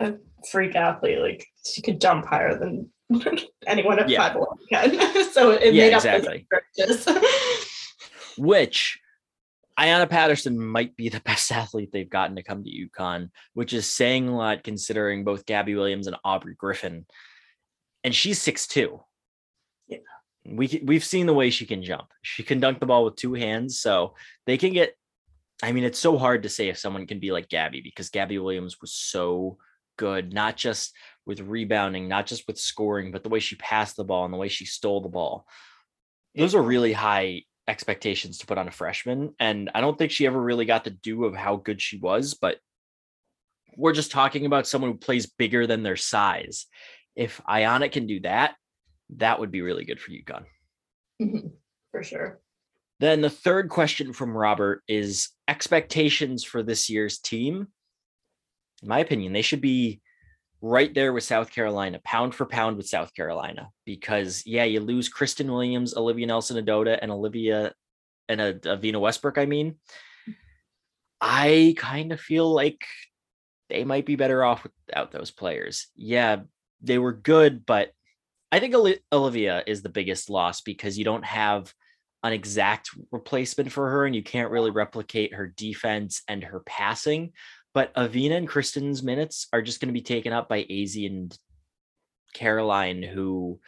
a 0.00 0.14
freak 0.50 0.74
athlete. 0.74 1.20
Like 1.20 1.46
she 1.64 1.82
could 1.82 2.00
jump 2.00 2.26
higher 2.26 2.58
than 2.58 2.90
anyone 3.66 3.98
at 3.98 4.08
yeah. 4.08 4.34
5'11 4.34 4.46
can. 4.68 5.24
so 5.32 5.50
it 5.50 5.74
yeah, 5.74 5.84
made 5.84 5.94
exactly. 5.94 6.46
up 6.82 7.24
Which 8.38 8.98
Ayanna 9.78 10.08
Patterson 10.08 10.58
might 10.58 10.96
be 10.96 11.08
the 11.08 11.20
best 11.20 11.50
athlete 11.52 11.90
they've 11.92 12.08
gotten 12.08 12.36
to 12.36 12.42
come 12.42 12.64
to 12.64 12.70
UConn, 12.70 13.30
which 13.54 13.72
is 13.72 13.88
saying 13.88 14.28
a 14.28 14.36
lot 14.36 14.64
considering 14.64 15.24
both 15.24 15.46
Gabby 15.46 15.74
Williams 15.74 16.06
and 16.06 16.16
Aubrey 16.24 16.54
Griffin. 16.54 17.06
And 18.04 18.14
she's 18.14 18.40
six 18.40 18.66
two. 18.66 19.00
We 20.46 20.82
we've 20.84 21.04
seen 21.04 21.26
the 21.26 21.34
way 21.34 21.50
she 21.50 21.66
can 21.66 21.82
jump. 21.82 22.08
She 22.22 22.42
can 22.42 22.60
dunk 22.60 22.80
the 22.80 22.86
ball 22.86 23.04
with 23.04 23.16
two 23.16 23.34
hands, 23.34 23.78
so 23.80 24.14
they 24.46 24.56
can 24.56 24.72
get 24.72 24.94
I 25.62 25.72
mean, 25.72 25.84
it's 25.84 25.98
so 25.98 26.16
hard 26.16 26.42
to 26.42 26.48
say 26.48 26.68
if 26.68 26.78
someone 26.78 27.06
can 27.06 27.20
be 27.20 27.32
like 27.32 27.48
Gabby 27.48 27.82
because 27.82 28.08
Gabby 28.08 28.38
Williams 28.38 28.80
was 28.80 28.92
so 28.92 29.58
good, 29.98 30.32
not 30.32 30.56
just 30.56 30.94
with 31.26 31.40
rebounding, 31.40 32.08
not 32.08 32.26
just 32.26 32.46
with 32.46 32.58
scoring, 32.58 33.12
but 33.12 33.22
the 33.22 33.28
way 33.28 33.40
she 33.40 33.56
passed 33.56 33.96
the 33.96 34.04
ball 34.04 34.24
and 34.24 34.32
the 34.32 34.38
way 34.38 34.48
she 34.48 34.64
stole 34.64 35.02
the 35.02 35.08
ball. 35.08 35.46
Those 36.34 36.54
are 36.54 36.62
really 36.62 36.94
high 36.94 37.42
expectations 37.68 38.38
to 38.38 38.46
put 38.46 38.56
on 38.56 38.68
a 38.68 38.72
freshman. 38.72 39.34
And 39.38 39.70
I 39.74 39.80
don't 39.80 39.98
think 39.98 40.10
she 40.10 40.26
ever 40.26 40.40
really 40.40 40.64
got 40.64 40.84
the 40.84 40.90
due 40.90 41.24
of 41.24 41.34
how 41.34 41.56
good 41.56 41.80
she 41.82 41.98
was, 41.98 42.34
but 42.34 42.58
we're 43.76 43.92
just 43.92 44.10
talking 44.10 44.46
about 44.46 44.66
someone 44.66 44.92
who 44.92 44.98
plays 44.98 45.26
bigger 45.26 45.66
than 45.66 45.82
their 45.82 45.96
size. 45.96 46.66
If 47.14 47.40
Ayanna 47.48 47.92
can 47.92 48.06
do 48.06 48.20
that, 48.20 48.54
that 49.16 49.40
would 49.40 49.50
be 49.50 49.62
really 49.62 49.84
good 49.84 50.00
for 50.00 50.10
UConn. 50.10 50.44
Mm-hmm. 51.20 51.48
For 51.90 52.02
sure. 52.02 52.40
Then 53.00 53.20
the 53.20 53.30
third 53.30 53.68
question 53.70 54.12
from 54.12 54.36
Robert 54.36 54.82
is 54.86 55.30
expectations 55.48 56.44
for 56.44 56.62
this 56.62 56.90
year's 56.90 57.18
team. 57.18 57.68
In 58.82 58.88
my 58.88 58.98
opinion, 58.98 59.32
they 59.32 59.42
should 59.42 59.60
be 59.60 60.00
right 60.62 60.92
there 60.94 61.12
with 61.12 61.24
South 61.24 61.50
Carolina, 61.50 62.00
pound 62.04 62.34
for 62.34 62.44
pound 62.44 62.76
with 62.76 62.86
South 62.86 63.14
Carolina, 63.14 63.70
because 63.86 64.42
yeah, 64.46 64.64
you 64.64 64.80
lose 64.80 65.10
Christyn 65.10 65.46
Williams, 65.46 65.96
Olivia 65.96 66.26
Nelson-Ododa, 66.26 66.98
and 67.00 67.10
Olivia 67.10 67.72
and 68.28 68.40
a, 68.40 68.54
Evina 68.54 69.00
Westbrook. 69.00 69.38
I 69.38 69.46
mean, 69.46 69.76
I 71.20 71.74
kind 71.78 72.12
of 72.12 72.20
feel 72.20 72.50
like 72.52 72.84
they 73.70 73.84
might 73.84 74.04
be 74.04 74.16
better 74.16 74.44
off 74.44 74.64
without 74.64 75.10
those 75.10 75.30
players. 75.30 75.88
Yeah, 75.96 76.40
they 76.82 76.98
were 76.98 77.12
good, 77.12 77.64
but 77.64 77.92
I 78.52 78.58
think 78.58 78.74
Olivia 79.12 79.62
is 79.66 79.82
the 79.82 79.88
biggest 79.88 80.28
loss 80.28 80.60
because 80.60 80.98
you 80.98 81.04
don't 81.04 81.24
have 81.24 81.72
an 82.22 82.32
exact 82.32 82.90
replacement 83.12 83.72
for 83.72 83.88
her 83.90 84.06
and 84.06 84.14
you 84.14 84.22
can't 84.22 84.50
really 84.50 84.70
replicate 84.70 85.34
her 85.34 85.46
defense 85.46 86.22
and 86.28 86.42
her 86.44 86.60
passing. 86.60 87.32
But 87.72 87.94
Evina 87.94 88.36
and 88.36 88.48
Christyn's 88.48 89.02
minutes 89.02 89.46
are 89.52 89.62
just 89.62 89.80
going 89.80 89.88
to 89.88 89.98
be 89.98 90.02
taken 90.02 90.32
up 90.32 90.48
by 90.48 90.64
Azzi 90.64 91.06
and 91.06 91.36
Caroline, 92.34 93.02
who 93.02 93.60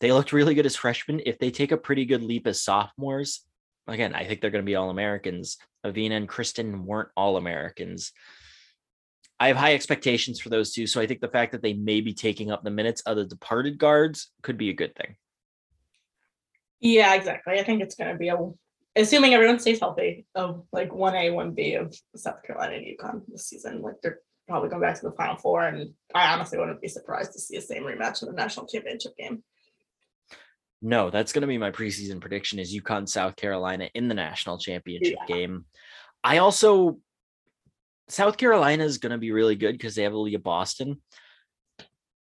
they 0.00 0.12
looked 0.12 0.32
really 0.32 0.54
good 0.54 0.66
as 0.66 0.76
freshmen. 0.76 1.22
If 1.24 1.38
they 1.38 1.50
take 1.50 1.72
a 1.72 1.76
pretty 1.78 2.04
good 2.04 2.22
leap 2.22 2.46
as 2.46 2.62
sophomores, 2.62 3.44
again, 3.88 4.14
I 4.14 4.24
think 4.24 4.40
they're 4.40 4.50
going 4.50 4.64
to 4.64 4.70
be 4.70 4.76
all 4.76 4.90
Americans. 4.90 5.56
Evina 5.84 6.12
and 6.12 6.28
Kristen 6.28 6.84
weren't 6.84 7.08
all 7.16 7.38
Americans. 7.38 8.12
I 9.40 9.48
have 9.48 9.56
high 9.56 9.74
expectations 9.74 10.38
for 10.38 10.50
those 10.50 10.72
two. 10.72 10.86
So 10.86 11.00
I 11.00 11.06
think 11.06 11.20
the 11.20 11.28
fact 11.28 11.52
that 11.52 11.62
they 11.62 11.72
may 11.72 12.02
be 12.02 12.12
taking 12.12 12.50
up 12.50 12.62
the 12.62 12.70
minutes 12.70 13.00
of 13.02 13.16
the 13.16 13.24
departed 13.24 13.78
guards 13.78 14.30
could 14.42 14.58
be 14.58 14.68
a 14.68 14.74
good 14.74 14.94
thing. 14.94 15.16
Yeah, 16.80 17.14
exactly. 17.14 17.58
I 17.58 17.64
think 17.64 17.82
it's 17.82 17.94
going 17.94 18.12
to 18.12 18.18
be 18.18 18.28
a 18.28 18.36
assuming 18.96 19.34
everyone 19.34 19.58
stays 19.58 19.80
healthy, 19.80 20.26
of 20.34 20.64
like 20.72 20.92
one 20.92 21.14
A, 21.14 21.30
one 21.30 21.52
B 21.52 21.74
of 21.74 21.94
South 22.16 22.42
Carolina 22.42 22.76
and 22.76 22.86
UConn 22.86 23.22
this 23.28 23.46
season. 23.46 23.82
Like 23.82 23.96
they're 24.02 24.18
probably 24.48 24.68
going 24.68 24.82
back 24.82 24.98
to 25.00 25.08
the 25.08 25.16
Final 25.16 25.36
Four, 25.36 25.66
and 25.66 25.90
I 26.14 26.32
honestly 26.32 26.58
wouldn't 26.58 26.80
be 26.80 26.88
surprised 26.88 27.32
to 27.32 27.40
see 27.40 27.56
a 27.56 27.60
same 27.60 27.84
rematch 27.84 28.22
in 28.22 28.28
the 28.28 28.34
national 28.34 28.66
championship 28.66 29.16
game. 29.16 29.42
No, 30.82 31.10
that's 31.10 31.32
going 31.32 31.42
to 31.42 31.48
be 31.48 31.58
my 31.58 31.70
preseason 31.70 32.20
prediction: 32.20 32.58
is 32.58 32.74
UConn 32.74 33.08
South 33.08 33.36
Carolina 33.36 33.88
in 33.94 34.08
the 34.08 34.14
national 34.14 34.58
championship 34.58 35.18
yeah. 35.28 35.34
game. 35.34 35.64
I 36.22 36.38
also 36.38 36.98
South 38.10 38.36
Carolina 38.36 38.84
is 38.84 38.98
going 38.98 39.12
to 39.12 39.18
be 39.18 39.32
really 39.32 39.56
good 39.56 39.72
because 39.72 39.94
they 39.94 40.02
have 40.02 40.12
Aaliyah 40.12 40.42
Boston. 40.42 41.00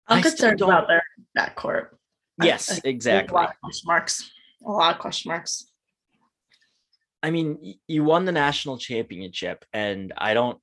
I'm 0.07 0.19
I 0.19 0.23
concerned 0.23 0.61
about 0.61 0.89
their 0.89 1.03
backcourt. 1.37 1.89
Yes, 2.43 2.71
I, 2.71 2.75
I 2.77 2.81
exactly. 2.85 3.35
A 3.35 3.41
lot 3.41 3.51
of 3.51 3.61
question 3.63 3.87
marks. 3.87 4.31
A 4.65 4.71
lot 4.71 4.95
of 4.95 5.01
question 5.01 5.31
marks. 5.31 5.67
I 7.23 7.31
mean, 7.31 7.77
you 7.87 8.05
won 8.05 8.25
the 8.25 8.33
national 8.33 8.79
championship, 8.79 9.65
and 9.73 10.13
I 10.17 10.35
don't. 10.35 10.59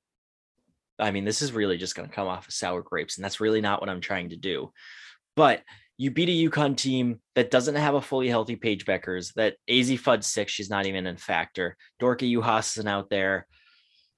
I 0.98 1.10
mean, 1.10 1.24
this 1.24 1.40
is 1.40 1.52
really 1.52 1.78
just 1.78 1.94
going 1.94 2.08
to 2.08 2.14
come 2.14 2.28
off 2.28 2.48
of 2.48 2.54
sour 2.54 2.82
grapes, 2.82 3.16
and 3.16 3.24
that's 3.24 3.40
really 3.40 3.62
not 3.62 3.80
what 3.80 3.88
I'm 3.88 4.02
trying 4.02 4.30
to 4.30 4.36
do. 4.36 4.70
But 5.34 5.62
you 5.96 6.10
beat 6.10 6.28
a 6.28 6.50
UConn 6.50 6.76
team 6.76 7.20
that 7.34 7.50
doesn't 7.50 7.74
have 7.74 7.94
a 7.94 8.02
fully 8.02 8.28
healthy 8.28 8.56
Paige 8.56 8.84
Bueckers, 8.84 9.32
that 9.34 9.56
Azzi 9.68 9.98
Fudd 9.98 10.22
six, 10.24 10.52
she's 10.52 10.70
not 10.70 10.86
even 10.86 11.06
in 11.06 11.16
factor. 11.16 11.76
Dorka 12.00 12.30
Juhász 12.30 12.76
isn't 12.76 12.88
out 12.88 13.10
there. 13.10 13.46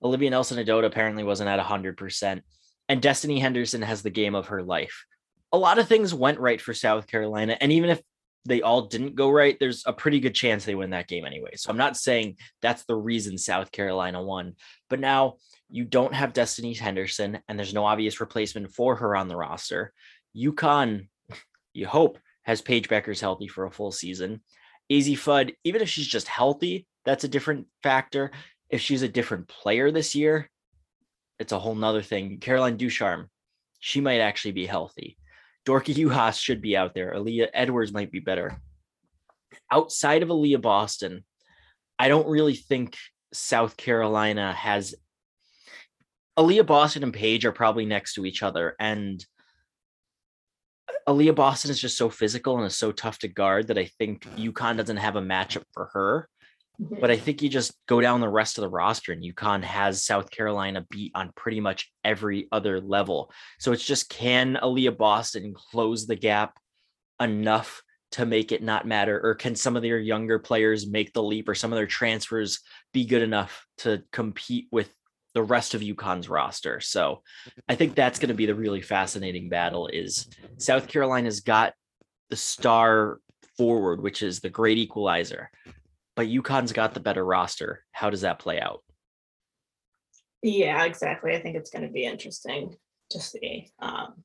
Olivia 0.02 0.30
Nelson-Ododa 0.30 0.87
apparently 0.87 1.25
wasn't 1.25 1.49
at 1.49 1.64
100%. 1.64 2.42
And 2.88 3.02
Destiny 3.02 3.38
Henderson 3.38 3.82
has 3.82 4.02
the 4.02 4.11
game 4.11 4.35
of 4.35 4.49
her 4.49 4.62
life. 4.62 5.04
A 5.52 5.59
lot 5.59 5.78
of 5.78 5.88
things 5.88 6.14
went 6.14 6.40
right 6.40 6.61
for 6.61 6.75
South 6.75 7.06
Carolina. 7.06 7.56
And 7.61 7.73
even 7.73 7.90
if 7.90 8.00
they 8.44 8.62
all 8.62 8.82
didn't 8.82 9.14
go 9.14 9.30
right, 9.30 9.56
there's 9.61 9.85
a 9.87 9.92
pretty 9.92 10.18
good 10.18 10.35
chance 10.35 10.64
they 10.64 10.75
win 10.75 10.90
that 10.90 11.09
game 11.09 11.25
anyway. 11.25 11.52
So 11.56 11.71
I'm 11.71 11.76
not 11.76 11.97
saying 11.97 12.37
that's 12.61 12.85
the 12.85 12.97
reason 12.97 13.38
South 13.38 13.71
Carolina 13.71 14.23
won, 14.23 14.54
but 14.90 15.00
now 15.00 15.37
you 15.71 15.85
don't 15.85 16.14
have 16.14 16.32
Destiny 16.32 16.75
Henderson 16.75 17.38
and 17.49 17.59
there's 17.59 17.75
no 17.75 17.85
obvious 17.85 18.21
replacement 18.21 18.73
for 18.73 18.97
her 18.97 19.14
on 19.14 19.28
the 19.28 19.37
roster. 19.37 19.92
UConn, 20.37 21.09
you 21.73 21.87
hope, 21.87 22.18
has 22.42 22.61
Paige 22.61 22.88
Bueckers 22.88 23.21
healthy 23.21 23.47
for 23.47 23.64
a 23.64 23.71
full 23.71 23.92
season. 23.92 24.42
Azzi 24.90 25.14
Fudd, 25.14 25.54
even 25.64 25.80
if 25.80 25.88
she's 25.88 26.09
just 26.09 26.26
healthy, 26.26 26.87
that's 27.04 27.25
a 27.25 27.28
different 27.28 27.66
factor. 27.82 28.32
If 28.73 28.81
she's 28.81 29.02
a 29.02 29.09
different 29.09 29.47
player 29.47 29.93
this 29.93 30.17
year, 30.17 30.50
it's 31.38 31.52
a 31.52 31.59
whole 31.59 31.75
nother 31.75 32.02
thing. 32.02 32.38
Caroline 32.41 32.76
Ducharme, 32.76 33.29
she 33.79 34.00
might 34.00 34.21
actually 34.21 34.52
be 34.52 34.67
healthy. 34.67 35.17
Dorka 35.64 35.95
Juhász 35.95 36.41
should 36.41 36.61
be 36.61 36.76
out 36.76 36.95
there. 36.95 37.14
Aaliyah 37.14 37.50
Edwards 37.52 37.93
might 37.93 38.11
be 38.11 38.19
better. 38.19 38.57
Outside 39.71 40.23
of 40.23 40.31
Aaliyah 40.31 40.61
Boston, 40.61 41.25
I 41.99 42.09
don't 42.09 42.26
really 42.26 42.55
think 42.57 42.97
South 43.33 43.76
Carolina 43.76 44.52
has 44.52 44.95
Aaliyah 46.38 46.67
Boston 46.67 47.02
and 47.02 47.12
Paige 47.12 47.45
are 47.45 47.52
probably 47.52 47.85
next 47.85 48.14
to 48.14 48.25
each 48.25 48.43
other. 48.43 48.75
And 48.81 49.25
Aaliyah 51.07 51.35
Boston 51.35 51.71
is 51.71 51.81
just 51.81 51.99
so 51.99 52.09
physical 52.09 52.57
and 52.57 52.67
is 52.67 52.76
so 52.76 52.91
tough 52.91 53.19
to 53.19 53.29
guard 53.29 53.69
that 53.69 53.79
I 53.79 53.91
think 53.99 54.25
UConn 54.37 54.79
doesn't 54.79 54.97
have 54.97 55.17
a 55.17 55.23
matchup 55.23 55.64
for 55.73 55.91
her. 55.93 56.29
But 56.79 57.11
I 57.11 57.14
mm-hmm. 57.14 57.25
think 57.25 57.43
you 57.43 57.49
just 57.49 57.75
go 57.87 58.00
down 58.00 58.21
the 58.21 58.29
rest 58.29 58.59
of 58.59 58.62
the 58.62 58.69
roster 58.69 59.12
and 59.12 59.23
UConn 59.23 59.62
has 59.62 60.05
South 60.05 60.31
Carolina 60.31 60.85
beat 60.91 61.12
on 61.14 61.33
pretty 61.37 61.61
much 61.61 61.93
every 62.02 62.49
other 62.50 62.81
level. 62.81 63.31
So 63.59 63.73
it's 63.73 63.85
just 63.85 64.09
can 64.09 64.59
Aaliyah 64.61 64.97
Boston 64.97 65.55
close 65.55 66.07
the 66.07 66.17
gap 66.17 66.59
enough 67.21 67.83
to 68.12 68.26
make 68.26 68.52
it 68.52 68.62
not 68.62 68.87
matter? 68.87 69.21
Or 69.23 69.35
can 69.35 69.55
some 69.55 69.76
of 69.76 69.83
their 69.83 69.99
younger 69.99 70.38
players 70.38 70.87
make 70.87 71.12
the 71.12 71.23
leap 71.23 71.49
or 71.49 71.55
some 71.55 71.73
of 71.73 71.76
their 71.76 71.87
transfers 71.87 72.61
be 72.93 73.05
good 73.05 73.23
enough 73.23 73.67
to 73.79 74.02
compete 74.11 74.69
with 74.73 74.93
the 75.35 75.43
rest 75.43 75.75
of 75.75 75.81
UConn's 75.81 76.29
roster. 76.29 76.81
So 76.81 77.23
I 77.69 77.75
think 77.75 77.95
that's 77.95 78.19
going 78.19 78.29
to 78.29 78.35
be 78.35 78.47
the 78.47 78.55
really 78.55 78.83
fascinating 78.83 79.49
battle 79.49 79.88
is 79.88 80.29
South 80.59 80.88
Carolina's 80.88 81.41
got 81.41 81.75
the 82.29 82.37
star 82.37 83.19
forward, 83.57 84.02
which 84.02 84.23
is 84.23 84.41
the 84.41 84.50
great 84.50 84.79
equalizer, 84.79 85.50
but 86.16 86.28
UConn's 86.28 86.73
got 86.73 86.95
the 86.95 87.00
better 87.00 87.25
roster. 87.25 87.85
How 87.92 88.11
does 88.11 88.23
that 88.23 88.38
play 88.38 88.61
out? 88.61 88.83
Yeah, 90.42 90.85
exactly. 90.85 91.35
I 91.35 91.40
think 91.40 91.57
it's 91.57 91.71
going 91.71 91.87
to 91.87 91.92
be 91.92 92.04
interesting 92.04 92.76
to 93.11 93.21
see. 93.21 93.69
Um, 93.78 94.25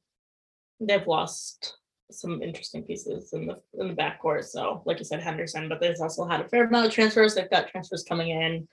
they've 0.79 1.05
lost 1.05 1.77
some 2.11 2.41
interesting 2.41 2.83
pieces 2.83 3.33
in 3.33 3.47
the 3.47 3.61
in 3.79 3.87
the 3.89 3.93
backcourt. 3.93 4.45
So, 4.45 4.81
like 4.85 4.99
you 4.99 5.05
said, 5.05 5.21
Henderson, 5.21 5.69
but 5.69 5.79
they've 5.79 5.95
also 6.01 6.25
had 6.25 6.41
a 6.41 6.47
fair 6.47 6.65
amount 6.65 6.87
of 6.87 6.93
transfers. 6.93 7.35
They've 7.35 7.49
got 7.49 7.69
transfers 7.69 8.03
coming 8.03 8.29
in. 8.29 8.67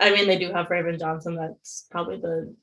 I 0.00 0.10
mean, 0.10 0.26
they 0.26 0.38
do 0.38 0.52
have 0.52 0.70
Raven 0.70 0.98
Johnson. 0.98 1.36
That's 1.36 1.86
probably 1.90 2.16
the 2.16 2.54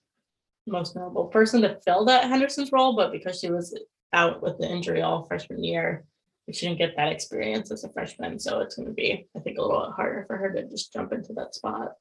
most 0.67 0.95
notable 0.95 1.25
person 1.25 1.61
to 1.61 1.79
fill 1.83 2.05
that 2.05 2.25
Henderson's 2.25 2.71
role, 2.71 2.95
but 2.95 3.11
because 3.11 3.39
she 3.39 3.49
was 3.49 3.77
out 4.13 4.41
with 4.43 4.57
the 4.59 4.69
injury 4.69 5.01
all 5.01 5.23
freshman 5.23 5.63
year, 5.63 6.05
she 6.51 6.67
didn't 6.67 6.79
get 6.79 6.95
that 6.97 7.11
experience 7.11 7.71
as 7.71 7.83
a 7.83 7.91
freshman. 7.91 8.39
So 8.39 8.59
it's 8.59 8.75
going 8.75 8.87
to 8.87 8.93
be, 8.93 9.27
I 9.35 9.39
think, 9.39 9.57
a 9.57 9.61
little 9.61 9.85
bit 9.85 9.95
harder 9.95 10.25
for 10.27 10.37
her 10.37 10.51
to 10.53 10.67
just 10.67 10.93
jump 10.93 11.13
into 11.13 11.33
that 11.33 11.53
spot. 11.53 11.93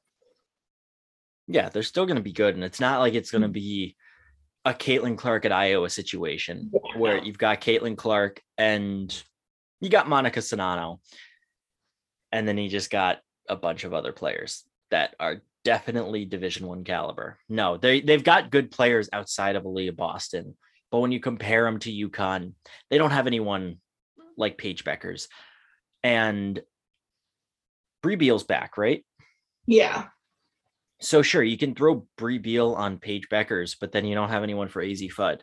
Yeah, 1.47 1.69
they're 1.69 1.83
still 1.83 2.05
going 2.05 2.17
to 2.17 2.23
be 2.23 2.33
good, 2.33 2.55
and 2.55 2.63
it's 2.63 2.79
not 2.79 2.99
like 2.99 3.13
it's 3.13 3.31
going 3.31 3.41
to 3.41 3.47
mm-hmm. 3.47 3.53
be 3.53 3.95
a 4.65 4.73
Caitlin 4.73 5.17
Clark 5.17 5.45
at 5.45 5.51
Iowa 5.51 5.89
situation 5.89 6.71
yeah. 6.73 6.97
where 6.97 7.23
you've 7.23 7.37
got 7.37 7.61
Caitlin 7.61 7.97
Clark 7.97 8.41
and 8.57 9.23
you 9.79 9.89
got 9.89 10.07
Monica 10.07 10.39
Czinano. 10.39 10.99
and 12.31 12.47
then 12.47 12.57
you 12.57 12.69
just 12.69 12.91
got 12.91 13.19
a 13.49 13.55
bunch 13.55 13.83
of 13.83 13.93
other 13.93 14.11
players 14.11 14.63
that 14.91 15.15
are 15.19 15.41
definitely 15.63 16.25
division 16.25 16.67
one 16.67 16.83
caliber. 16.83 17.37
No, 17.49 17.77
they 17.77 18.01
they've 18.01 18.23
got 18.23 18.51
good 18.51 18.71
players 18.71 19.09
outside 19.11 19.55
of 19.55 19.63
Aaliyah 19.63 19.95
Boston, 19.95 20.55
but 20.91 20.99
when 20.99 21.11
you 21.11 21.19
compare 21.19 21.63
them 21.63 21.79
to 21.79 22.09
UConn, 22.09 22.53
they 22.89 22.97
don't 22.97 23.11
have 23.11 23.27
anyone 23.27 23.77
like 24.37 24.57
Paige 24.57 24.83
Bueckers. 24.83 25.27
And 26.03 26.61
Brea 28.01 28.15
Beal's 28.15 28.43
back, 28.43 28.77
right? 28.77 29.05
Yeah. 29.67 30.05
So 30.99 31.21
sure, 31.21 31.43
you 31.43 31.57
can 31.57 31.75
throw 31.75 32.07
Brea 32.17 32.37
Beal 32.37 32.73
on 32.73 32.99
Paige 32.99 33.27
Bueckers, 33.29 33.75
but 33.79 33.91
then 33.91 34.05
you 34.05 34.15
don't 34.15 34.29
have 34.29 34.43
anyone 34.43 34.67
for 34.67 34.83
Azzi 34.83 35.11
Fudd. 35.11 35.41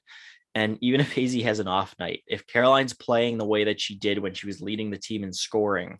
And 0.54 0.78
even 0.80 1.00
if 1.02 1.14
Azzi 1.14 1.42
has 1.44 1.58
an 1.58 1.68
off 1.68 1.94
night, 1.98 2.22
if 2.26 2.46
Caroline's 2.46 2.94
playing 2.94 3.38
the 3.38 3.46
way 3.46 3.64
that 3.64 3.80
she 3.80 3.96
did 3.96 4.18
when 4.18 4.34
she 4.34 4.46
was 4.46 4.60
leading 4.60 4.90
the 4.90 4.98
team 4.98 5.24
in 5.24 5.32
scoring, 5.32 5.98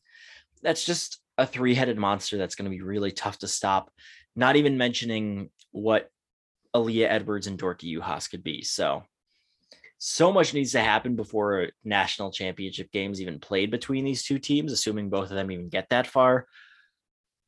that's 0.62 0.84
just 0.84 1.20
a 1.36 1.46
three-headed 1.46 1.96
monster 1.96 2.36
that's 2.36 2.56
going 2.56 2.70
to 2.70 2.76
be 2.76 2.82
really 2.82 3.12
tough 3.12 3.38
to 3.38 3.48
stop. 3.48 3.92
Not 4.34 4.56
even 4.56 4.78
mentioning 4.78 5.50
what 5.70 6.08
Aaliyah 6.74 7.08
Edwards 7.08 7.46
and 7.46 7.58
Dorka 7.58 7.84
Juhász 7.84 8.30
could 8.30 8.42
be. 8.42 8.62
So, 8.62 9.04
so 9.98 10.32
much 10.32 10.54
needs 10.54 10.72
to 10.72 10.80
happen 10.80 11.16
before 11.16 11.70
national 11.84 12.30
championship 12.30 12.90
games 12.92 13.20
even 13.20 13.40
played 13.40 13.70
between 13.70 14.04
these 14.04 14.22
two 14.22 14.38
teams, 14.38 14.72
assuming 14.72 15.10
both 15.10 15.30
of 15.30 15.36
them 15.36 15.50
even 15.50 15.68
get 15.68 15.88
that 15.90 16.06
far. 16.06 16.46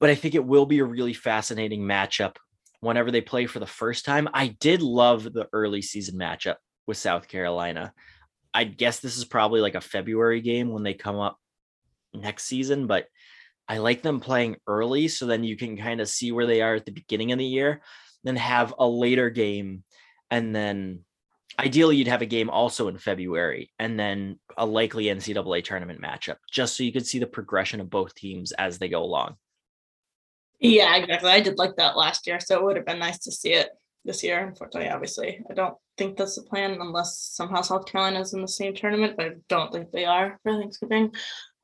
But 0.01 0.11
I 0.11 0.17
think 0.17 0.35
it 0.35 0.45
will 0.45 0.67
be 0.67 0.81
a 0.81 0.85
really 0.85 1.13
fascinating 1.13 1.83
matchup 1.83 2.37
whenever 2.81 3.11
they 3.11 3.21
play 3.21 3.47
for 3.47 3.61
the 3.61 3.67
first 3.67 4.05
time. 4.05 4.29
I 4.35 4.49
did 4.49 4.83
love 4.83 5.25
the 5.25 5.47
early 5.53 5.81
season 5.81 6.19
matchup 6.19 6.57
with 6.87 6.97
South 6.97 7.29
Carolina. 7.29 7.93
I 8.53 8.65
guess 8.65 8.99
this 8.99 9.17
is 9.17 9.25
probably 9.25 9.61
like 9.61 9.77
a 9.77 9.81
February 9.81 10.41
game 10.41 10.71
when 10.71 10.83
they 10.83 10.95
come 10.95 11.19
up 11.19 11.39
next 12.13 12.45
season, 12.45 12.89
but 12.89 13.07
I 13.69 13.79
like 13.79 14.03
them 14.03 14.19
playing 14.19 14.57
early 14.67 15.07
so 15.07 15.27
then 15.27 15.45
you 15.45 15.57
can 15.57 15.77
kind 15.77 16.01
of 16.01 16.09
see 16.09 16.33
where 16.33 16.47
they 16.47 16.63
are 16.63 16.75
at 16.75 16.85
the 16.85 16.91
beginning 16.91 17.31
of 17.31 17.39
the 17.39 17.45
year, 17.45 17.83
then 18.25 18.35
have 18.35 18.75
a 18.77 18.89
later 18.89 19.31
game, 19.31 19.85
and 20.33 20.53
then 20.53 21.05
ideally 21.61 21.97
you'd 21.97 22.09
have 22.09 22.23
a 22.23 22.27
game 22.27 22.51
also 22.51 22.89
in 22.89 22.99
February 22.99 23.71
and 23.79 23.99
then 23.99 24.39
a 24.57 24.67
likely 24.67 25.05
NCAA 25.05 25.65
tournament 25.65 26.01
matchup, 26.01 26.37
just 26.51 26.77
so 26.77 26.83
you 26.83 26.93
could 26.93 27.07
see 27.07 27.19
the 27.19 27.27
progression 27.27 27.81
of 27.81 27.91
both 27.91 28.15
teams 28.15 28.53
as 28.53 28.79
they 28.79 28.89
go 28.89 29.03
along. 29.03 29.37
Yeah, 30.59 30.95
exactly. 30.97 31.31
I 31.31 31.41
did 31.41 31.59
like 31.59 31.77
that 31.77 31.97
last 31.97 32.27
year, 32.27 32.39
so 32.41 32.59
it 32.59 32.65
would 32.65 32.77
have 32.77 32.87
been 32.87 32.99
nice 32.99 33.19
to 33.21 33.33
see 33.33 33.53
it 33.53 33.71
this 34.05 34.23
year. 34.23 34.47
Unfortunately, 34.47 34.91
obviously, 34.91 35.43
I 35.51 35.55
don't 35.55 35.77
think 35.97 36.17
that's 36.17 36.37
the 36.37 36.43
plan 36.43 36.79
unless 36.81 37.19
somehow 37.19 37.63
South 37.63 37.87
Carolina 37.87 38.21
is 38.21 38.35
in 38.35 38.43
the 38.43 38.49
same 38.49 38.75
tournament, 38.75 39.17
but 39.17 39.27
I 39.27 39.31
don't 39.49 39.73
think 39.73 39.91
they 39.91 40.05
are 40.05 40.39
for 40.43 40.59
Thanksgiving. 40.59 41.15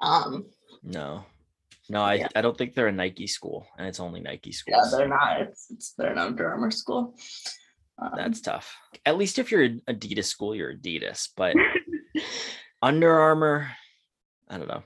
Um, 0.00 0.46
no, 0.82 1.24
no, 1.88 2.02
I, 2.02 2.14
yeah. 2.14 2.28
I 2.35 2.40
don't 2.40 2.56
think 2.56 2.74
they're 2.74 2.88
a 2.88 2.92
Nike 2.92 3.26
school, 3.26 3.66
and 3.78 3.87
it's 3.87 4.00
only 4.00 4.20
Nike 4.20 4.52
school. 4.52 4.74
Yeah, 4.76 4.90
they're 4.90 5.09
not. 5.09 5.42
It's, 5.42 5.66
it's 5.70 5.92
they're 5.92 6.12
an 6.12 6.18
Under 6.18 6.48
Armour 6.50 6.70
school. 6.70 7.14
Um, 7.98 8.12
That's 8.16 8.40
tough. 8.40 8.76
At 9.04 9.16
least 9.16 9.38
if 9.38 9.50
you're 9.50 9.68
Adidas 9.68 10.24
school, 10.24 10.54
you're 10.54 10.74
Adidas. 10.74 11.28
But 11.37 11.56
Under 12.82 13.18
Armour, 13.18 13.70
I 14.48 14.59
don't 14.59 14.68
know. 14.68 14.82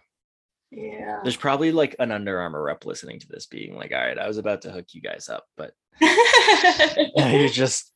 Yeah. 0.71 1.19
There's 1.23 1.37
probably 1.37 1.73
like 1.73 1.97
an 1.99 2.13
Under 2.13 2.39
Armour 2.41 2.63
rep 2.63 2.87
listening 2.87 3.19
to 3.21 3.29
this, 3.29 3.47
being 3.47 3.75
like, 3.75 3.93
"All 3.93 3.99
right, 3.99 4.19
I 4.19 4.29
was 4.29 4.39
about 4.39 4.63
to 4.63 4.71
hook 4.71 4.87
you 4.93 5.01
guys 5.01 5.29
up, 5.29 5.45
but 5.57 5.73
you 6.01 7.49
just." 7.49 7.93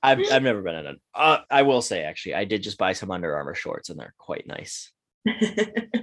I've 0.00 0.20
I've 0.30 0.44
never 0.44 0.62
been 0.62 0.76
in 0.76 0.86
an 0.86 1.00
Uh, 1.12 1.38
I 1.50 1.62
will 1.62 1.82
say 1.82 2.04
actually, 2.04 2.34
I 2.36 2.44
did 2.44 2.62
just 2.62 2.78
buy 2.78 2.92
some 2.92 3.10
Under 3.10 3.34
Armour 3.34 3.54
shorts, 3.54 3.90
and 3.90 3.98
they're 3.98 4.14
quite 4.16 4.46
nice. 4.46 4.92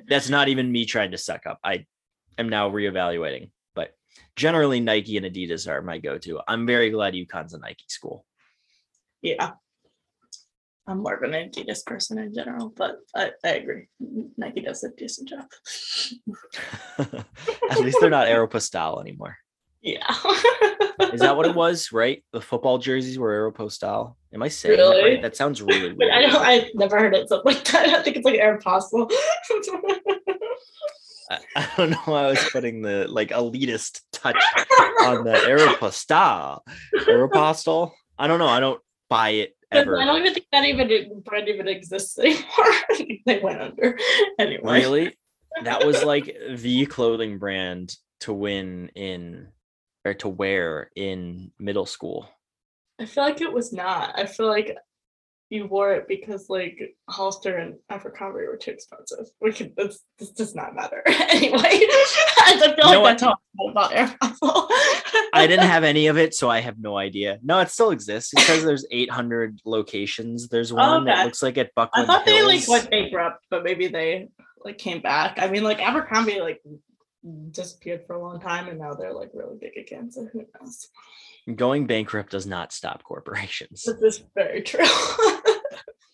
That's 0.08 0.30
not 0.30 0.50
even 0.50 0.72
me 0.72 0.86
trying 0.86 1.12
to 1.12 1.18
suck 1.18 1.46
up. 1.48 1.60
I 1.64 1.86
am 2.38 2.50
now 2.50 2.70
reevaluating. 2.70 3.52
Generally, 4.36 4.80
Nike 4.82 5.18
and 5.18 5.26
Adidas 5.26 5.68
are 5.68 5.82
my 5.82 6.00
go-to. 6.00 6.40
I'm 6.48 6.66
very 6.66 6.90
glad 6.90 7.14
UConn's 7.14 7.54
a 7.54 7.60
Nike 7.60 7.86
school. 7.88 8.26
Yeah. 9.22 9.52
I'm 10.88 11.02
more 11.02 11.14
of 11.14 11.24
an 11.24 11.32
Adidas 11.32 11.86
person 11.86 12.18
in 12.18 12.34
general, 12.34 12.74
but 12.76 12.98
I, 13.16 13.32
I 13.46 13.50
agree. 13.50 13.88
Nike 14.38 14.62
does 14.62 14.84
a 14.84 14.90
decent 14.90 15.30
job. 15.30 15.46
At 17.70 17.80
least 17.80 17.98
they're 18.02 18.10
not 18.10 18.28
Aeropostale 18.28 19.00
anymore. 19.00 19.38
Yeah. 19.82 20.08
Is 21.12 21.20
that 21.20 21.36
what 21.38 21.46
it 21.46 21.56
was? 21.56 21.92
Right? 21.92 22.24
The 22.32 22.42
football 22.42 22.78
jerseys 22.78 23.20
were 23.20 23.52
Aeropostale. 23.52 24.16
Am 24.34 24.42
I 24.42 24.48
saying 24.48 24.78
really? 24.78 25.02
that 25.02 25.08
right? 25.08 25.22
That 25.22 25.36
sounds 25.36 25.62
really 25.62 25.94
weird. 25.98 26.12
I 26.12 26.22
don't. 26.22 26.36
I've 26.36 26.68
never 26.74 26.98
heard 26.98 27.16
it 27.16 27.30
something 27.30 27.54
like 27.54 27.64
that. 27.66 27.90
I 27.90 28.02
think 28.02 28.18
it's 28.18 28.26
like 28.26 28.40
Aeropostale. 28.40 29.12
I, 31.30 31.40
I 31.56 31.70
don't 31.78 31.90
know. 31.92 31.98
Why 32.06 32.26
I 32.26 32.30
was 32.30 32.50
putting 32.52 32.82
the 32.82 33.08
like 33.10 33.30
elitist 33.30 34.02
touch 34.12 34.42
on 35.04 35.24
the 35.24 35.32
Aeropostale. 35.48 36.62
Aeropostale. 36.94 37.92
I 38.18 38.28
don't 38.28 38.40
know. 38.40 38.48
I 38.48 38.60
don't 38.60 38.82
buy 39.10 39.30
it 39.30 39.56
ever. 39.72 40.00
I 40.00 40.06
don't 40.06 40.22
even 40.22 40.34
think 40.34 40.48
that 40.52 40.66
even 40.66 41.22
brand 41.22 41.50
even 41.50 41.68
exists 41.68 42.18
anymore. 42.20 42.46
they 43.26 43.40
went 43.40 43.62
under 43.62 43.98
anyway. 44.40 44.82
Really? 44.82 45.18
That 45.64 45.86
was 45.86 46.04
like 46.04 46.36
the 46.50 46.86
clothing 46.88 47.38
brand 47.38 47.96
to 48.22 48.34
win 48.34 48.90
in 48.96 49.50
or 50.06 50.14
to 50.16 50.30
wear 50.30 50.90
in 50.96 51.52
middle 51.60 51.86
school. 51.86 52.28
I 53.00 53.06
feel 53.06 53.24
like 53.24 53.42
it 53.42 53.52
was 53.52 53.74
not. 53.74 54.18
I 54.18 54.26
feel 54.26 54.48
like 54.48 54.76
you 55.54 55.68
wore 55.68 55.94
it 55.94 56.08
because 56.08 56.50
like 56.50 56.80
Hollister 57.08 57.58
and 57.58 57.76
Abercrombie 57.92 58.48
were 58.48 58.58
too 58.58 58.72
expensive. 58.72 59.28
We 59.40 59.54
could 59.54 59.76
this 59.76 60.00
this 60.18 60.32
does 60.32 60.56
not 60.56 60.76
matter 60.76 61.04
anyway. 61.08 61.60
I 61.62 62.74
feel 62.76 62.92
you 62.92 63.00
like 63.00 63.20
that's 63.20 63.24
all 63.24 63.70
about 63.70 63.94
Air 63.94 64.16
I 65.32 65.46
didn't 65.48 65.68
have 65.68 65.84
any 65.84 66.08
of 66.08 66.18
it, 66.18 66.34
so 66.34 66.50
I 66.50 66.60
have 66.60 66.80
no 66.80 66.98
idea. 66.98 67.38
No, 67.44 67.60
it 67.60 67.70
still 67.70 67.92
exists. 67.92 68.34
It 68.34 68.40
says 68.42 68.64
there's 68.64 68.86
800 68.90 69.60
locations. 69.64 70.48
There's 70.48 70.72
oh, 70.72 70.76
one 70.76 71.06
that 71.06 71.24
looks 71.24 71.44
like 71.44 71.60
at 71.60 71.68
I 71.68 71.72
Buckland 71.76 72.08
thought 72.08 72.26
they 72.26 72.42
like 72.42 72.62
Hills. 72.62 72.70
went 72.70 72.90
bankrupt, 72.90 73.46
but 73.52 73.64
maybe 73.64 73.88
they 73.88 74.30
like 74.64 74.80
came 74.80 75.02
back. 75.02 75.38
I 75.40 75.48
mean, 75.50 75.64
like 75.64 75.80
Abercrombie 75.80 76.42
like 76.42 76.62
disappeared 77.52 78.06
for 78.08 78.16
a 78.16 78.22
long 78.22 78.40
time, 78.40 78.70
and 78.70 78.80
now 78.80 78.94
they're 78.94 79.14
like 79.14 79.30
really 79.34 79.58
big 79.62 79.78
again. 79.78 80.12
So 80.12 80.28
who 80.34 80.46
knows? 80.60 80.88
Going 81.56 81.88
bankrupt 81.88 82.32
does 82.32 82.48
not 82.48 82.72
stop 82.72 83.04
corporations. 83.04 83.84
This 83.84 84.02
is 84.02 84.24
very 84.34 84.62
true. 84.62 84.86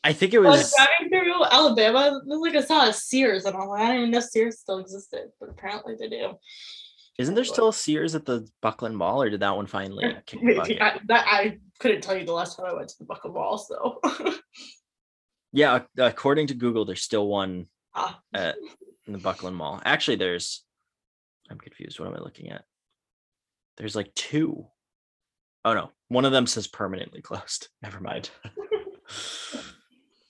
I 0.03 0.13
think 0.13 0.33
it 0.33 0.39
was, 0.39 0.47
I 0.47 0.57
was 0.57 0.73
driving 0.75 1.09
through 1.09 1.45
Alabama. 1.45 2.21
Like 2.25 2.55
I 2.55 2.61
saw 2.61 2.87
a 2.87 2.93
Sears, 2.93 3.45
and 3.45 3.55
I'm 3.55 3.67
like, 3.67 3.81
I 3.81 3.85
didn't 3.87 3.97
even 3.99 4.11
know 4.11 4.19
Sears 4.21 4.59
still 4.59 4.77
existed, 4.79 5.29
but 5.39 5.49
apparently 5.49 5.95
they 5.99 6.07
do. 6.07 6.33
Isn't 7.17 7.35
there 7.35 7.43
still 7.43 7.67
a 7.67 7.73
Sears 7.73 8.15
at 8.15 8.25
the 8.25 8.47
Buckland 8.61 8.95
Mall, 8.95 9.21
or 9.21 9.29
did 9.29 9.41
that 9.41 9.55
one 9.55 9.67
finally 9.67 10.15
kick 10.25 10.39
the 10.39 10.45
Maybe? 10.45 10.81
I, 10.81 10.99
that, 11.07 11.25
I 11.27 11.57
couldn't 11.79 12.01
tell 12.01 12.17
you 12.17 12.25
the 12.25 12.31
last 12.31 12.55
time 12.55 12.65
I 12.65 12.73
went 12.73 12.87
to 12.89 12.97
the 12.99 13.05
Buckland 13.05 13.35
Mall. 13.35 13.57
So 13.57 13.99
Yeah, 15.51 15.81
according 15.97 16.47
to 16.47 16.53
Google, 16.53 16.85
there's 16.85 17.01
still 17.01 17.27
one 17.27 17.67
Ah. 17.95 18.19
at 18.33 18.55
in 19.07 19.13
the 19.13 19.19
Buckland 19.19 19.55
Mall. 19.55 19.81
Actually, 19.83 20.17
there's. 20.17 20.63
I'm 21.49 21.57
confused. 21.57 21.99
What 21.99 22.07
am 22.07 22.15
I 22.15 22.19
looking 22.19 22.51
at? 22.51 22.63
There's 23.77 23.95
like 23.95 24.13
two. 24.13 24.67
Oh 25.65 25.73
no, 25.73 25.91
one 26.07 26.25
of 26.25 26.31
them 26.31 26.45
says 26.47 26.67
permanently 26.67 27.21
closed. 27.21 27.67
Never 27.81 27.99
mind. 27.99 28.29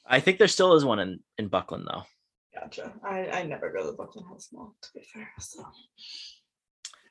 I 0.09 0.19
think 0.19 0.39
there 0.39 0.47
still 0.47 0.73
is 0.73 0.83
one 0.83 0.99
in 0.99 1.19
in 1.37 1.47
Buckland 1.47 1.87
though. 1.87 2.03
gotcha. 2.59 2.93
I, 3.03 3.27
I 3.27 3.43
never 3.43 3.71
go 3.71 3.81
to 3.81 3.91
the 3.91 3.97
Buckland 3.97 4.27
Hills 4.27 4.49
Mall 4.51 4.75
to 4.81 4.89
be 4.93 5.05
fair. 5.13 5.29
So 5.39 5.63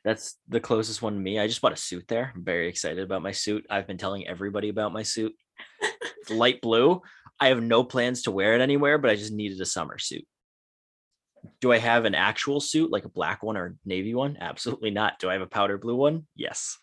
That's 0.04 0.36
the 0.48 0.60
closest 0.60 1.00
one 1.00 1.14
to 1.14 1.20
me. 1.20 1.38
I 1.38 1.46
just 1.46 1.60
bought 1.60 1.72
a 1.72 1.76
suit 1.76 2.06
there. 2.08 2.32
I'm 2.34 2.44
very 2.44 2.68
excited 2.68 2.98
about 2.98 3.22
my 3.22 3.32
suit. 3.32 3.64
I've 3.70 3.86
been 3.86 3.98
telling 3.98 4.26
everybody 4.26 4.68
about 4.68 4.92
my 4.92 5.02
suit. 5.04 5.32
It's 5.80 6.30
light 6.42 6.60
blue. 6.60 7.00
I 7.40 7.48
have 7.48 7.62
no 7.62 7.84
plans 7.84 8.22
to 8.22 8.32
wear 8.32 8.54
it 8.54 8.60
anywhere, 8.60 8.98
but 8.98 9.10
I 9.10 9.14
just 9.16 9.32
needed 9.32 9.60
a 9.60 9.66
summer 9.66 9.98
suit. 9.98 10.24
Do 11.60 11.72
I 11.72 11.78
have 11.78 12.04
an 12.04 12.16
actual 12.16 12.60
suit, 12.60 12.90
like 12.90 13.04
a 13.04 13.08
black 13.10 13.44
one 13.44 13.56
or 13.56 13.66
a 13.66 13.74
navy 13.88 14.12
one? 14.14 14.36
Absolutely 14.40 14.90
not. 14.90 15.20
Do 15.20 15.30
I 15.30 15.34
have 15.34 15.42
a 15.42 15.46
powder 15.46 15.78
blue 15.78 15.94
one? 15.94 16.26
Yes. 16.34 16.78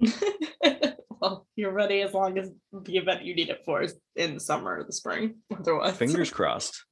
well, 1.20 1.46
you're 1.56 1.72
ready 1.72 2.02
as 2.02 2.14
long 2.14 2.38
as 2.38 2.50
the 2.72 2.96
event 2.96 3.24
you 3.24 3.34
need 3.34 3.50
it 3.50 3.62
for 3.64 3.82
is 3.82 3.94
in 4.16 4.34
the 4.34 4.40
summer 4.40 4.78
or 4.78 4.84
the 4.84 4.92
spring. 4.92 5.36
Otherwise, 5.58 5.96
Fingers 5.96 6.30
crossed. 6.30 6.84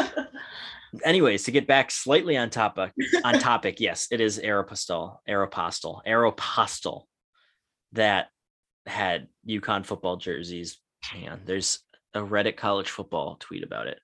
Anyways, 1.04 1.44
to 1.44 1.50
get 1.50 1.66
back 1.66 1.90
slightly 1.90 2.36
on 2.36 2.48
topic, 2.48 2.92
on 3.22 3.38
topic, 3.38 3.78
yes, 3.78 4.08
it 4.10 4.22
is 4.22 4.38
Aeropostale, 4.38 5.18
Aeropostale, 5.28 6.00
Aeropostale 6.06 7.02
that 7.92 8.28
had 8.86 9.28
UConn 9.46 9.84
football 9.84 10.16
jerseys. 10.16 10.78
Hang 11.02 11.28
on, 11.28 11.40
there's 11.44 11.80
a 12.14 12.20
Reddit 12.20 12.56
college 12.56 12.88
football 12.88 13.36
tweet 13.38 13.64
about 13.64 13.86
it. 13.86 13.98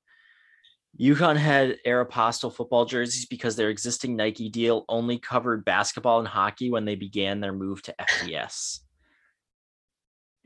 UConn 1.00 1.37
had 1.37 1.79
Aeropostale 1.87 2.55
football 2.55 2.85
jerseys 2.85 3.27
because 3.27 3.57
their 3.57 3.70
existing 3.70 4.14
Nike 4.14 4.48
deal 4.48 4.85
only 4.88 5.18
covered 5.18 5.64
basketball 5.64 6.20
and 6.20 6.29
hockey 6.29 6.70
when 6.70 6.85
they 6.85 6.94
began 6.94 7.40
their 7.40 7.53
move 7.53 7.83
to 7.83 7.94
FBS. 7.98 8.81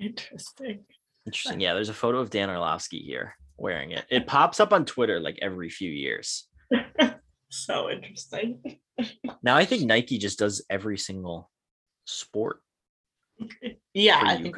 Interesting. 0.00 0.84
Interesting. 1.26 1.60
Yeah, 1.60 1.74
there's 1.74 1.88
a 1.88 1.94
photo 1.94 2.18
of 2.18 2.30
Dan 2.30 2.50
Orlovsky 2.50 3.00
here 3.00 3.34
wearing 3.56 3.90
it. 3.90 4.04
It 4.10 4.26
pops 4.26 4.60
up 4.60 4.72
on 4.72 4.84
Twitter 4.84 5.20
like 5.20 5.38
every 5.42 5.68
few 5.70 5.90
years. 5.90 6.46
So 7.50 7.90
interesting. 7.90 8.60
Now 9.42 9.56
I 9.56 9.64
think 9.64 9.84
Nike 9.84 10.18
just 10.18 10.38
does 10.40 10.64
every 10.68 10.98
single 10.98 11.50
sport, 12.04 12.60
Yeah, 13.94 14.20
I 14.22 14.36
think. 14.36 14.56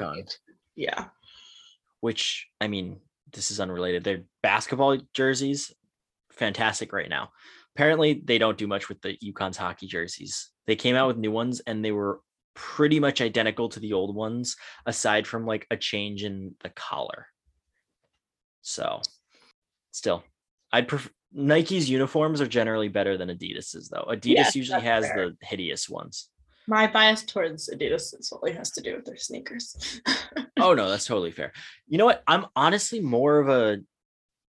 Yeah. 0.75 1.05
which 1.99 2.47
I 2.59 2.67
mean, 2.67 2.99
this 3.31 3.51
is 3.51 3.59
unrelated. 3.59 4.03
Their 4.03 4.23
basketball 4.41 4.97
jerseys, 5.13 5.71
fantastic 6.31 6.91
right 6.91 7.07
now. 7.09 7.29
Apparently, 7.75 8.21
they 8.25 8.39
don't 8.39 8.57
do 8.57 8.67
much 8.67 8.89
with 8.89 8.99
the 9.01 9.15
UConn's 9.23 9.57
hockey 9.57 9.87
jerseys. 9.87 10.49
They 10.67 10.75
came 10.75 10.95
out 10.95 11.07
with 11.07 11.17
new 11.17 11.31
ones 11.31 11.61
and 11.65 11.85
they 11.85 11.91
were 11.91 12.19
pretty 12.61 12.99
much 12.99 13.21
identical 13.21 13.67
to 13.69 13.79
the 13.79 13.93
old 13.93 14.15
ones, 14.15 14.55
aside 14.85 15.25
from 15.25 15.47
like 15.47 15.65
a 15.71 15.75
change 15.75 16.23
in 16.23 16.53
the 16.61 16.69
collar. 16.69 17.25
So, 18.61 19.01
still, 19.89 20.23
I'd 20.71 20.87
prefer 20.87 21.09
Nike's 21.33 21.89
uniforms 21.89 22.39
are 22.39 22.47
generally 22.47 22.87
better 22.87 23.17
than 23.17 23.29
Adidas's, 23.29 23.89
though. 23.89 24.05
Adidas 24.07 24.35
Yes, 24.35 24.55
usually 24.55 24.81
has 24.81 25.05
fair. 25.05 25.29
the 25.29 25.37
hideous 25.41 25.89
ones. 25.89 26.29
My 26.67 26.85
bias 26.85 27.23
towards 27.23 27.67
Adidas 27.69 28.13
is 28.19 28.31
only 28.31 28.55
has 28.55 28.69
to 28.71 28.81
do 28.81 28.95
with 28.95 29.05
their 29.05 29.17
sneakers. 29.17 29.99
oh 30.59 30.75
no, 30.75 30.87
that's 30.87 31.05
totally 31.05 31.31
fair. 31.31 31.53
You 31.87 31.97
know 31.97 32.05
what? 32.05 32.21
I'm 32.27 32.45
honestly 32.55 32.99
more 32.99 33.39
of 33.39 33.49
a 33.49 33.79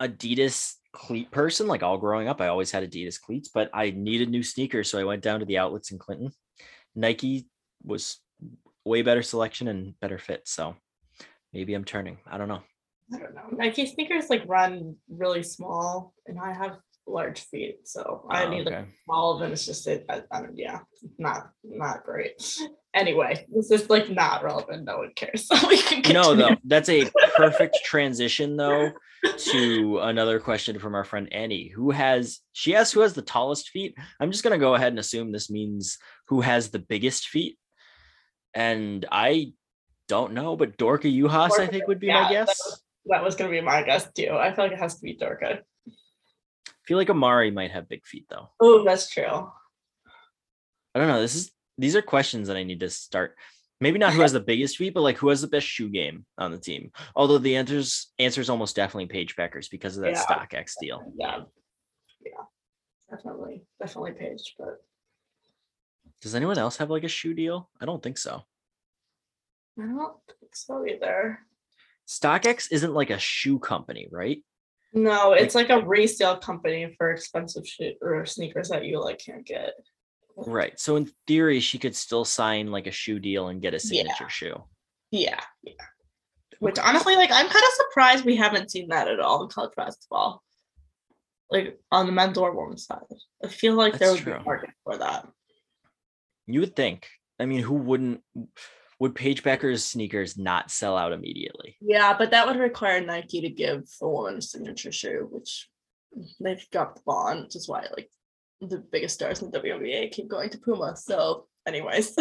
Adidas 0.02 0.74
cleat 0.92 1.30
person. 1.30 1.66
Like 1.66 1.82
all 1.82 1.96
growing 1.96 2.28
up, 2.28 2.42
I 2.42 2.48
always 2.48 2.70
had 2.70 2.88
Adidas 2.88 3.18
cleats, 3.18 3.48
but 3.48 3.70
I 3.72 3.90
needed 3.90 4.28
new 4.28 4.42
sneakers, 4.42 4.90
so 4.90 4.98
I 4.98 5.04
went 5.04 5.22
down 5.22 5.40
to 5.40 5.46
the 5.46 5.56
outlets 5.56 5.92
in 5.92 5.98
Clinton. 5.98 6.30
Nike 6.94 7.46
was 7.84 8.18
way 8.84 9.02
better 9.02 9.22
selection 9.22 9.68
and 9.68 9.98
better 10.00 10.18
fit, 10.18 10.42
so 10.46 10.76
maybe 11.52 11.74
I'm 11.74 11.84
turning. 11.84 12.18
I 12.26 12.38
don't 12.38 12.48
know. 12.48 12.62
I 13.14 13.18
don't 13.18 13.34
know. 13.34 13.48
Nike 13.52 13.86
sneakers 13.86 14.30
like 14.30 14.42
run 14.46 14.96
really 15.08 15.42
small, 15.42 16.14
and 16.26 16.38
I 16.40 16.52
have 16.52 16.78
large 17.06 17.40
feet, 17.40 17.80
so 17.86 18.26
I 18.30 18.44
Oh, 18.44 18.50
need 18.50 18.66
like 18.66 18.74
okay. 18.74 18.88
small 19.04 19.34
of 19.34 19.40
them. 19.40 19.52
It's 19.52 19.66
just 19.66 19.86
it. 19.86 20.06
I, 20.08 20.22
I 20.30 20.40
don't, 20.40 20.56
yeah, 20.56 20.80
not 21.18 21.50
not 21.64 22.04
great. 22.04 22.40
Anyway, 22.94 23.46
this 23.54 23.70
is 23.70 23.90
like 23.90 24.08
not 24.10 24.42
relevant. 24.44 24.84
No 24.84 24.98
one 24.98 25.12
cares. 25.16 25.48
So 25.52 25.68
we 25.68 25.78
can 25.78 26.12
No, 26.12 26.34
though, 26.34 26.56
that's 26.64 26.88
a 26.88 27.10
perfect 27.36 27.78
transition 27.84 28.56
though 28.56 28.92
to 29.36 29.98
another 30.00 30.38
question 30.40 30.78
from 30.78 30.94
our 30.94 31.04
friend 31.04 31.28
Annie, 31.32 31.68
who 31.68 31.90
has 31.90 32.40
she 32.52 32.74
asks 32.74 32.92
who 32.92 33.00
has 33.00 33.14
the 33.14 33.22
tallest 33.22 33.70
feet. 33.70 33.94
I'm 34.20 34.30
just 34.30 34.44
gonna 34.44 34.58
go 34.58 34.74
ahead 34.74 34.92
and 34.92 34.98
assume 34.98 35.32
this 35.32 35.50
means 35.50 35.98
who 36.28 36.40
has 36.40 36.70
the 36.70 36.78
biggest 36.78 37.28
feet. 37.28 37.58
And 38.54 39.06
I 39.10 39.52
don't 40.08 40.32
know, 40.32 40.56
but 40.56 40.76
Dorka 40.76 41.10
Juhász, 41.12 41.58
I 41.58 41.66
think, 41.66 41.86
would 41.88 42.00
be 42.00 42.08
yeah, 42.08 42.22
my 42.22 42.28
that 42.28 42.30
guess. 42.32 42.48
was- 42.48 42.82
That 43.06 43.24
was 43.24 43.34
gonna 43.34 43.50
be 43.50 43.60
my 43.60 43.82
guess 43.82 44.10
too. 44.12 44.30
I 44.32 44.52
feel 44.54 44.64
like 44.66 44.72
it 44.72 44.78
has 44.78 44.96
to 44.96 45.02
be 45.02 45.16
Dorka. 45.16 45.60
I 45.88 46.84
feel 46.86 46.98
like 46.98 47.10
Amari 47.10 47.50
might 47.50 47.70
have 47.70 47.88
big 47.88 48.04
feet 48.06 48.26
though. 48.28 48.50
Oh, 48.60 48.84
that's 48.84 49.08
true. 49.10 49.24
I 50.94 50.98
don't 50.98 51.08
know. 51.08 51.20
This 51.20 51.34
is 51.34 51.50
these 51.78 51.96
are 51.96 52.02
questions 52.02 52.48
that 52.48 52.56
I 52.56 52.62
need 52.64 52.80
to 52.80 52.90
start. 52.90 53.36
Maybe 53.80 53.98
not 53.98 54.12
who 54.12 54.20
has 54.20 54.32
the 54.32 54.38
biggest 54.40 54.76
feet, 54.76 54.94
but 54.94 55.00
like 55.00 55.16
who 55.16 55.28
has 55.30 55.40
the 55.40 55.48
best 55.48 55.66
shoe 55.66 55.88
game 55.88 56.24
on 56.38 56.52
the 56.52 56.58
team. 56.58 56.92
Although 57.16 57.38
the 57.38 57.56
answers 57.56 58.12
answer 58.18 58.40
is 58.40 58.50
almost 58.50 58.76
definitely 58.76 59.06
Paige 59.06 59.34
Bueckers 59.34 59.68
because 59.70 59.96
of 59.96 60.02
that 60.04 60.12
Yeah. 60.12 60.46
X 60.52 60.76
deal. 60.80 61.02
Yeah, 61.16 61.40
yeah, 62.24 62.44
definitely, 63.10 63.64
definitely 63.80 64.12
Paige. 64.12 64.54
But 64.58 64.84
Does 66.22 66.34
anyone 66.34 66.56
else 66.58 66.76
have 66.78 66.88
like 66.90 67.04
a 67.04 67.08
shoe 67.08 67.34
deal? 67.34 67.68
I 67.80 67.84
don't 67.84 68.02
think 68.02 68.16
so. 68.16 68.42
I 69.78 69.86
don't 69.86 70.16
think 70.40 70.54
so 70.54 70.86
either. 70.86 71.40
StockX 72.08 72.68
isn't 72.70 72.94
like 72.94 73.10
a 73.10 73.18
shoe 73.18 73.58
company, 73.58 74.08
right? 74.10 74.42
No, 74.94 75.32
it's 75.32 75.54
like 75.54 75.70
a 75.70 75.80
resale 75.80 76.36
company 76.36 76.94
for 76.98 77.10
expensive 77.10 77.66
shit 77.66 77.96
or 78.02 78.24
sneakers 78.26 78.68
that 78.68 78.84
you 78.84 79.00
like 79.00 79.18
can't 79.18 79.44
get. 79.46 79.72
Right. 80.36 80.78
So 80.78 80.96
in 80.96 81.10
theory, 81.26 81.60
she 81.60 81.78
could 81.78 81.96
still 81.96 82.24
sign 82.24 82.70
like 82.70 82.86
a 82.86 82.90
shoe 82.92 83.18
deal 83.18 83.48
and 83.48 83.60
get 83.60 83.74
a 83.74 83.76
Yeah. 83.76 84.02
signature 84.02 84.28
shoe. 84.28 84.64
Yeah, 85.10 85.40
yeah. 85.62 85.72
Which 86.58 86.78
honestly, 86.78 87.16
like, 87.16 87.30
I'm 87.32 87.48
kind 87.48 87.64
of 87.64 87.72
surprised 87.88 88.24
we 88.24 88.36
haven't 88.36 88.70
seen 88.70 88.88
that 88.88 89.08
at 89.08 89.18
all 89.20 89.42
in 89.42 89.48
college 89.48 89.72
basketball, 89.76 90.42
like 91.50 91.78
on 91.90 92.06
the 92.06 92.12
men's 92.12 92.38
or 92.38 92.54
women's 92.54 92.86
side. 92.86 93.00
I 93.44 93.48
feel 93.48 93.74
like 93.74 93.98
there 93.98 94.08
That's 94.10 94.24
would 94.24 94.32
be 94.34 94.40
a 94.40 94.42
market 94.44 94.70
for 94.84 94.96
that. 94.98 95.26
You 96.46 96.60
would 96.60 96.76
think. 96.76 97.08
I 97.38 97.46
mean, 97.46 97.62
who 97.62 97.74
wouldn't? 97.74 98.20
Would 98.98 99.14
Paige 99.14 99.42
Bueckers 99.42 99.80
sneakers 99.80 100.38
not 100.38 100.70
sell 100.70 100.96
out 100.96 101.12
immediately? 101.12 101.76
Yeah, 101.80 102.16
but 102.16 102.30
that 102.30 102.46
would 102.46 102.56
require 102.56 103.00
Nike 103.00 103.40
to 103.40 103.48
give 103.48 103.82
a 104.00 104.08
woman 104.08 104.36
a 104.36 104.42
signature 104.42 104.92
shoe, 104.92 105.26
which 105.30 105.68
they've 106.40 106.64
dropped 106.70 106.96
the 106.96 107.02
bond, 107.04 107.44
which 107.44 107.56
is 107.56 107.68
why 107.68 107.86
like 107.96 108.10
the 108.60 108.78
biggest 108.78 109.14
stars 109.14 109.42
in 109.42 109.50
the 109.50 109.58
WNBA 109.58 110.12
keep 110.12 110.28
going 110.28 110.50
to 110.50 110.58
Puma. 110.58 110.96
So, 110.96 111.46
anyways, 111.66 112.14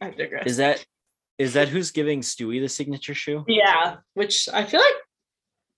I 0.00 0.10
digress. 0.10 0.46
Is 0.46 0.56
that 0.58 0.84
is 1.38 1.54
that 1.54 1.68
who's 1.68 1.90
giving 1.90 2.20
Stewie 2.20 2.60
the 2.60 2.68
signature 2.68 3.14
shoe? 3.14 3.44
Yeah, 3.48 3.96
which 4.14 4.48
I 4.52 4.64
feel 4.64 4.80
like 4.80 4.94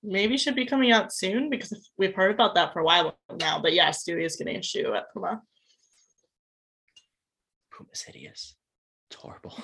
maybe 0.02 0.36
should 0.36 0.54
be 0.56 0.66
coming 0.66 0.92
out 0.92 1.12
soon 1.12 1.48
because 1.48 1.90
we've 1.96 2.14
heard 2.14 2.32
about 2.32 2.54
that 2.56 2.72
for 2.72 2.80
a 2.80 2.84
while 2.84 3.16
now. 3.40 3.60
But 3.60 3.72
yeah, 3.72 3.90
Stewie 3.90 4.26
is 4.26 4.36
getting 4.36 4.56
a 4.56 4.62
shoe 4.62 4.94
at 4.94 5.12
Puma. 5.12 5.40
Puma's 7.76 8.02
hideous. 8.02 8.56
It's 9.10 9.20
horrible. 9.20 9.56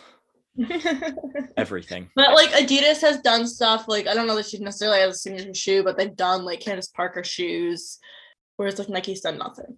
Everything. 1.56 2.10
But 2.16 2.34
like 2.34 2.50
Adidas 2.50 3.00
has 3.02 3.20
done 3.20 3.46
stuff 3.46 3.86
like 3.88 4.06
I 4.06 4.14
don't 4.14 4.26
know 4.26 4.36
that 4.36 4.46
she 4.46 4.58
necessarily 4.58 5.00
has 5.00 5.14
a 5.14 5.18
signature 5.18 5.54
shoe, 5.54 5.82
but 5.82 5.96
they've 5.96 6.14
done 6.14 6.44
like 6.44 6.60
Candace 6.60 6.88
Parker 6.88 7.24
shoes, 7.24 7.98
whereas 8.56 8.78
like 8.78 8.88
Nike's 8.88 9.20
done 9.20 9.38
nothing. 9.38 9.76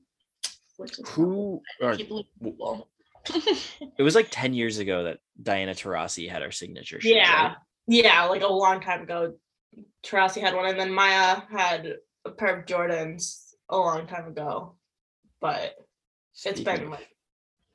Which 0.77 0.99
is 0.99 1.09
Who 1.11 1.61
or 1.81 1.95
keep 1.95 2.11
losing 2.11 2.27
people. 2.43 2.89
it 3.99 4.03
was 4.03 4.15
like 4.15 4.29
10 4.31 4.55
years 4.55 4.79
ago 4.79 5.05
that 5.05 5.19
Diana 5.41 5.73
Taurasi 5.73 6.29
had 6.29 6.43
our 6.43 6.51
signature 6.51 7.01
shoes. 7.01 7.13
yeah. 7.15 7.49
right? 7.49 7.57
Yeah, 7.87 8.25
like 8.25 8.43
a 8.43 8.49
long 8.49 8.81
time 8.81 9.03
ago. 9.03 9.35
Taurasi 10.05 10.41
had 10.41 10.55
one, 10.55 10.67
and 10.67 10.79
then 10.79 10.93
Maya 10.93 11.43
had 11.51 11.95
a 12.25 12.31
pair 12.31 12.59
of 12.59 12.67
Jordans 12.67 13.53
a 13.69 13.77
long 13.77 14.07
time 14.07 14.27
ago. 14.27 14.77
But 15.41 15.75
it's 16.33 16.43
Speaking 16.43 16.65
been 16.65 16.91
like 16.91 17.09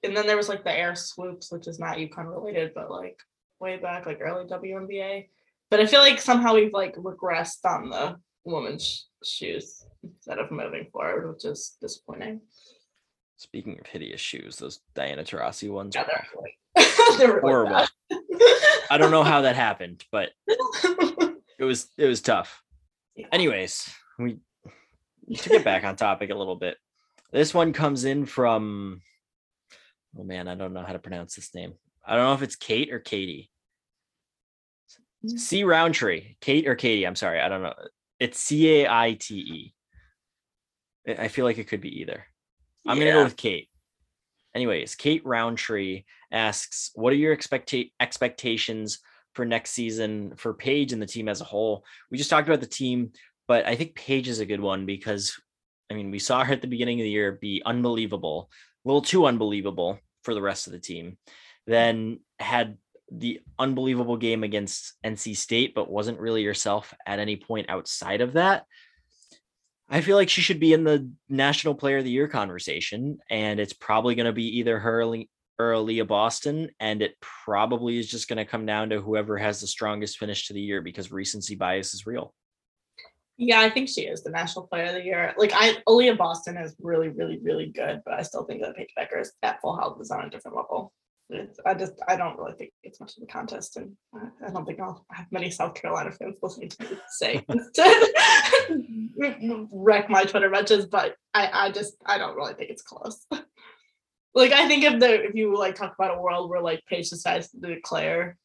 and 0.04 0.16
then 0.16 0.28
there 0.28 0.38
was 0.38 0.50
like 0.50 0.64
the 0.64 0.78
air 0.78 0.96
swoops, 0.96 1.52
which 1.52 1.68
is 1.68 1.80
not 1.80 1.98
UConn 1.98 2.30
related, 2.30 2.74
but 2.74 2.92
like 2.92 3.20
way 3.60 3.78
back, 3.78 4.06
like 4.06 4.20
early 4.22 4.46
WNBA. 4.46 5.28
But 5.70 5.80
I 5.80 5.86
feel 5.86 6.00
like 6.00 6.22
somehow 6.22 6.54
we've 6.56 6.74
like 6.74 6.96
regressed 6.96 7.66
on 7.66 7.90
the 7.90 8.18
women's 8.46 9.08
shoes 9.24 9.86
instead 10.04 10.40
of 10.40 10.52
moving 10.52 10.88
forward, 10.92 11.34
which 11.34 11.46
is 11.46 11.78
disappointing. 11.82 12.42
Speaking 13.38 13.78
of 13.80 13.88
hideous 13.88 14.22
shoes, 14.22 14.58
those 14.58 14.80
Diana 14.96 15.24
Taurasi 15.24 15.70
ones. 15.70 15.96
Yeah, 15.96 16.06
they're 16.06 16.26
awful. 16.26 16.44
really, 16.44 17.18
they're 17.18 17.28
really 17.28 17.42
Horrible. 17.42 17.86
I 18.90 18.98
don't 18.98 19.12
know 19.12 19.24
how 19.24 19.42
that 19.42 19.56
happened, 19.56 20.06
but 20.12 20.30
it 20.48 21.64
was 21.64 21.90
it 21.98 22.06
was 22.06 22.22
tough. 22.22 22.64
Yeah. 23.16 23.28
Anyways, 23.32 23.90
we 24.18 24.38
to 25.36 25.50
get 25.50 25.64
back 25.64 25.84
on 25.84 25.96
topic 25.96 26.30
a 26.30 26.36
little 26.36 26.56
bit. 26.56 26.78
This 27.32 27.54
one 27.54 27.74
comes 27.74 28.06
in 28.06 28.26
from 28.26 29.02
oh 30.18 30.24
man, 30.24 30.48
I 30.48 30.56
don't 30.56 30.74
know 30.74 30.84
how 30.84 30.94
to 30.94 31.00
pronounce 31.00 31.36
this 31.36 31.54
name. 31.54 31.74
I 32.06 32.16
don't 32.16 32.26
know 32.26 32.34
if 32.34 32.42
it's 32.42 32.56
Kate 32.56 32.92
or 32.92 33.00
Katie. 33.00 33.52
Mm. 35.26 35.40
C 35.40 35.64
Roundtree, 35.64 36.36
Kate 36.42 36.68
or 36.68 36.76
Katie. 36.76 37.06
I'm 37.06 37.16
sorry, 37.16 37.42
I 37.42 37.50
don't 37.50 37.64
know. 37.64 37.74
It's 38.20 38.40
C 38.40 38.82
A 38.82 38.90
I 38.90 39.14
T 39.20 39.36
E. 39.36 39.74
I 41.18 41.28
feel 41.28 41.46
like 41.46 41.58
it 41.58 41.68
could 41.68 41.82
be 41.82 42.02
either. 42.02 42.26
I'm 42.86 42.98
gonna 42.98 43.12
go 43.12 43.24
with 43.24 43.38
Kate. 43.38 43.70
Anyways, 44.56 44.96
Kate 44.96 45.26
Roundtree 45.26 46.04
asks, 46.32 46.92
"What 46.96 47.14
are 47.14 47.18
your 47.18 47.36
expecta- 47.36 47.92
expectations 48.00 49.00
for 49.34 49.46
next 49.46 49.72
season 49.72 50.36
for 50.36 50.54
Paige 50.54 50.94
and 50.94 51.02
the 51.02 51.06
team 51.06 51.30
as 51.30 51.42
a 51.42 51.46
whole?" 51.46 51.86
We 52.10 52.18
just 52.18 52.30
talked 52.30 52.48
about 52.48 52.62
the 52.62 52.68
team, 52.68 53.12
but 53.48 53.66
I 53.66 53.76
think 53.76 53.96
Paige 53.96 54.28
is 54.28 54.40
a 54.40 54.46
good 54.46 54.62
one 54.62 54.86
because, 54.86 55.40
I 55.92 55.94
mean, 55.94 56.12
we 56.12 56.20
saw 56.20 56.44
her 56.44 56.54
at 56.54 56.62
the 56.62 56.68
beginning 56.68 57.00
of 57.00 57.04
the 57.04 57.10
year 57.10 57.34
be 57.34 57.62
unbelievable, 57.66 58.50
a 58.84 58.88
little 58.88 59.02
too 59.02 59.26
unbelievable 59.26 60.00
for 60.28 60.34
the 60.34 60.42
rest 60.42 60.68
of 60.68 60.74
the 60.74 60.80
team. 60.80 61.18
Hmm. 61.66 61.72
Then 61.72 62.20
had 62.38 62.78
the 63.10 63.40
unbelievable 63.58 64.18
game 64.18 64.44
against 64.44 64.96
NC 65.06 65.38
State, 65.38 65.74
but 65.74 65.90
wasn't 65.90 66.20
really 66.20 66.44
yourself 66.44 66.94
at 67.06 67.20
any 67.20 67.38
point 67.38 67.70
outside 67.70 68.20
of 68.20 68.34
that. 68.34 68.66
I 69.88 70.02
feel 70.02 70.18
like 70.18 70.28
she 70.28 70.42
should 70.42 70.60
be 70.60 70.74
in 70.74 70.84
the 70.84 71.10
National 71.30 71.74
Player 71.74 72.00
of 72.00 72.04
the 72.04 72.12
Year 72.12 72.28
conversation, 72.28 73.20
and 73.30 73.58
it's 73.58 73.72
probably 73.72 74.16
going 74.16 74.26
to 74.26 74.34
be 74.34 74.60
either 74.60 74.80
her 74.80 75.00
or 75.00 75.06
Le- 75.06 75.24
or 75.58 75.72
Aaliyah 75.72 76.08
Boston, 76.08 76.72
and 76.82 77.02
it 77.02 77.16
probably 77.22 77.98
is 77.98 78.12
just 78.12 78.28
going 78.28 78.38
to 78.38 78.44
come 78.44 78.66
down 78.66 78.90
to 78.90 79.00
whoever 79.00 79.38
has 79.38 79.62
the 79.62 79.68
strongest 79.68 80.18
finish 80.18 80.48
to 80.48 80.54
the 80.54 80.60
year 80.60 80.82
because 80.82 81.10
recency 81.10 81.56
bias 81.56 81.94
is 81.94 82.06
real. 82.06 82.34
Yeah, 83.38 83.62
I 83.62 83.70
think 83.70 83.88
she 83.88 84.02
is 84.02 84.24
the 84.24 84.32
national 84.32 84.68
player 84.68 84.86
of 84.86 84.94
the 84.94 85.04
year. 85.04 85.34
Like 85.38 85.52
I 85.54 85.76
Aaliyah 85.88 86.18
Boston 86.18 86.58
is 86.58 86.76
really, 86.82 87.10
really, 87.10 87.40
really 87.40 87.68
good, 87.68 88.02
but 88.04 88.16
I 88.16 88.24
still 88.24 88.44
think 88.44 88.62
that 88.62 88.76
Paige 88.76 88.90
Bueckers 88.98 89.22
is 89.22 89.34
at 89.44 89.62
full 89.62 89.78
health 89.78 90.02
is 90.02 90.10
on 90.10 90.26
a 90.26 90.30
different 90.30 90.58
level. 90.58 90.92
It's, 91.30 91.60
I 91.66 91.76
just 91.76 91.94
I 92.08 92.16
don't 92.16 92.38
really 92.40 92.54
think 92.54 92.72
it's 92.84 93.00
much 93.00 93.18
of 93.18 93.24
a 93.24 93.28
contest, 93.28 93.78
and 93.78 93.96
I, 94.16 94.48
I 94.48 94.50
don't 94.50 94.66
think 94.66 94.80
I'll 94.80 95.06
have 95.12 95.28
many 95.32 95.52
South 95.52 95.76
Carolina 95.76 96.12
fans 96.12 96.38
listening 96.42 96.70
to 96.70 96.84
me 96.84 96.90
say 97.10 97.46
wreck 99.72 100.10
my 100.10 100.24
Twitter 100.24 100.50
mentions, 100.50 100.86
but 100.86 101.16
I 101.34 101.68
I 101.68 101.72
just 101.72 101.96
I 102.06 102.18
don't 102.18 102.36
really 102.36 102.56
think 102.56 102.72
it's 102.72 102.82
close. 102.82 103.26
like 104.34 104.52
I 104.52 104.68
think 104.68 104.84
if 104.84 105.00
the 105.00 105.26
if 105.26 105.36
you 105.36 105.56
like 105.56 105.76
talk 105.76 105.94
about 106.00 106.18
a 106.18 106.22
world 106.22 106.50
where 106.50 106.62
like 106.62 106.84
Paige 106.88 107.10
decides 107.10 107.52
to 107.52 107.60
declare 107.60 108.38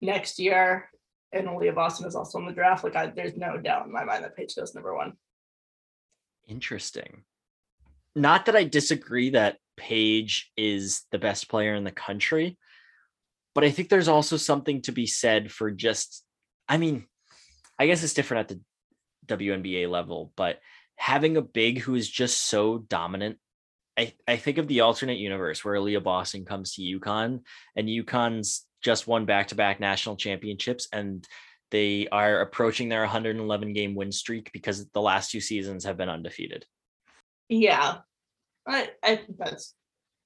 next 0.00 0.38
year 0.38 0.88
and 1.32 1.46
Aaliyah 1.46 1.74
Boston 1.74 2.06
is 2.06 2.14
also 2.14 2.38
in 2.38 2.46
the 2.46 2.52
draft. 2.52 2.84
Like, 2.84 2.96
I, 2.96 3.06
there's 3.06 3.36
no 3.36 3.58
doubt 3.58 3.86
in 3.86 3.92
my 3.92 4.04
mind 4.04 4.24
that 4.24 4.36
Paige 4.36 4.56
goes 4.56 4.74
number 4.74 4.94
one. 4.94 5.12
Interesting. 6.46 7.24
Not 8.14 8.46
that 8.46 8.56
I 8.56 8.64
disagree 8.64 9.30
that 9.30 9.58
Paige 9.76 10.50
is 10.56 11.02
the 11.12 11.18
best 11.18 11.48
player 11.48 11.74
in 11.74 11.84
the 11.84 11.92
country, 11.92 12.58
but 13.54 13.64
I 13.64 13.70
think 13.70 13.88
there's 13.88 14.08
also 14.08 14.36
something 14.36 14.82
to 14.82 14.92
be 14.92 15.06
said 15.06 15.52
for 15.52 15.70
just, 15.70 16.24
I 16.68 16.78
mean, 16.78 17.06
I 17.78 17.86
guess 17.86 18.02
it's 18.02 18.14
different 18.14 18.50
at 18.50 18.58
the 19.28 19.36
WNBA 19.36 19.88
level, 19.90 20.32
but 20.36 20.58
having 20.96 21.36
a 21.36 21.42
big 21.42 21.78
who 21.78 21.94
is 21.94 22.10
just 22.10 22.46
so 22.46 22.78
dominant. 22.78 23.38
I, 23.96 24.14
I 24.26 24.36
think 24.36 24.58
of 24.58 24.68
the 24.68 24.80
alternate 24.80 25.18
universe 25.18 25.64
where 25.64 25.74
Aaliyah 25.74 26.02
Boston 26.02 26.44
comes 26.44 26.74
to 26.74 26.82
UConn 26.82 27.40
and 27.74 27.88
UConn's 27.88 28.64
just 28.82 29.06
won 29.06 29.24
back 29.24 29.48
to 29.48 29.54
back 29.54 29.80
national 29.80 30.16
championships 30.16 30.88
and 30.92 31.26
they 31.70 32.08
are 32.10 32.40
approaching 32.40 32.88
their 32.88 33.00
111 33.00 33.72
game 33.72 33.94
win 33.94 34.10
streak 34.10 34.50
because 34.52 34.86
the 34.90 35.00
last 35.02 35.30
two 35.30 35.40
seasons 35.40 35.84
have 35.84 35.96
been 35.96 36.08
undefeated. 36.08 36.64
Yeah, 37.48 37.98
I, 38.66 38.90
I 39.02 39.16
think 39.16 39.36
that's 39.38 39.74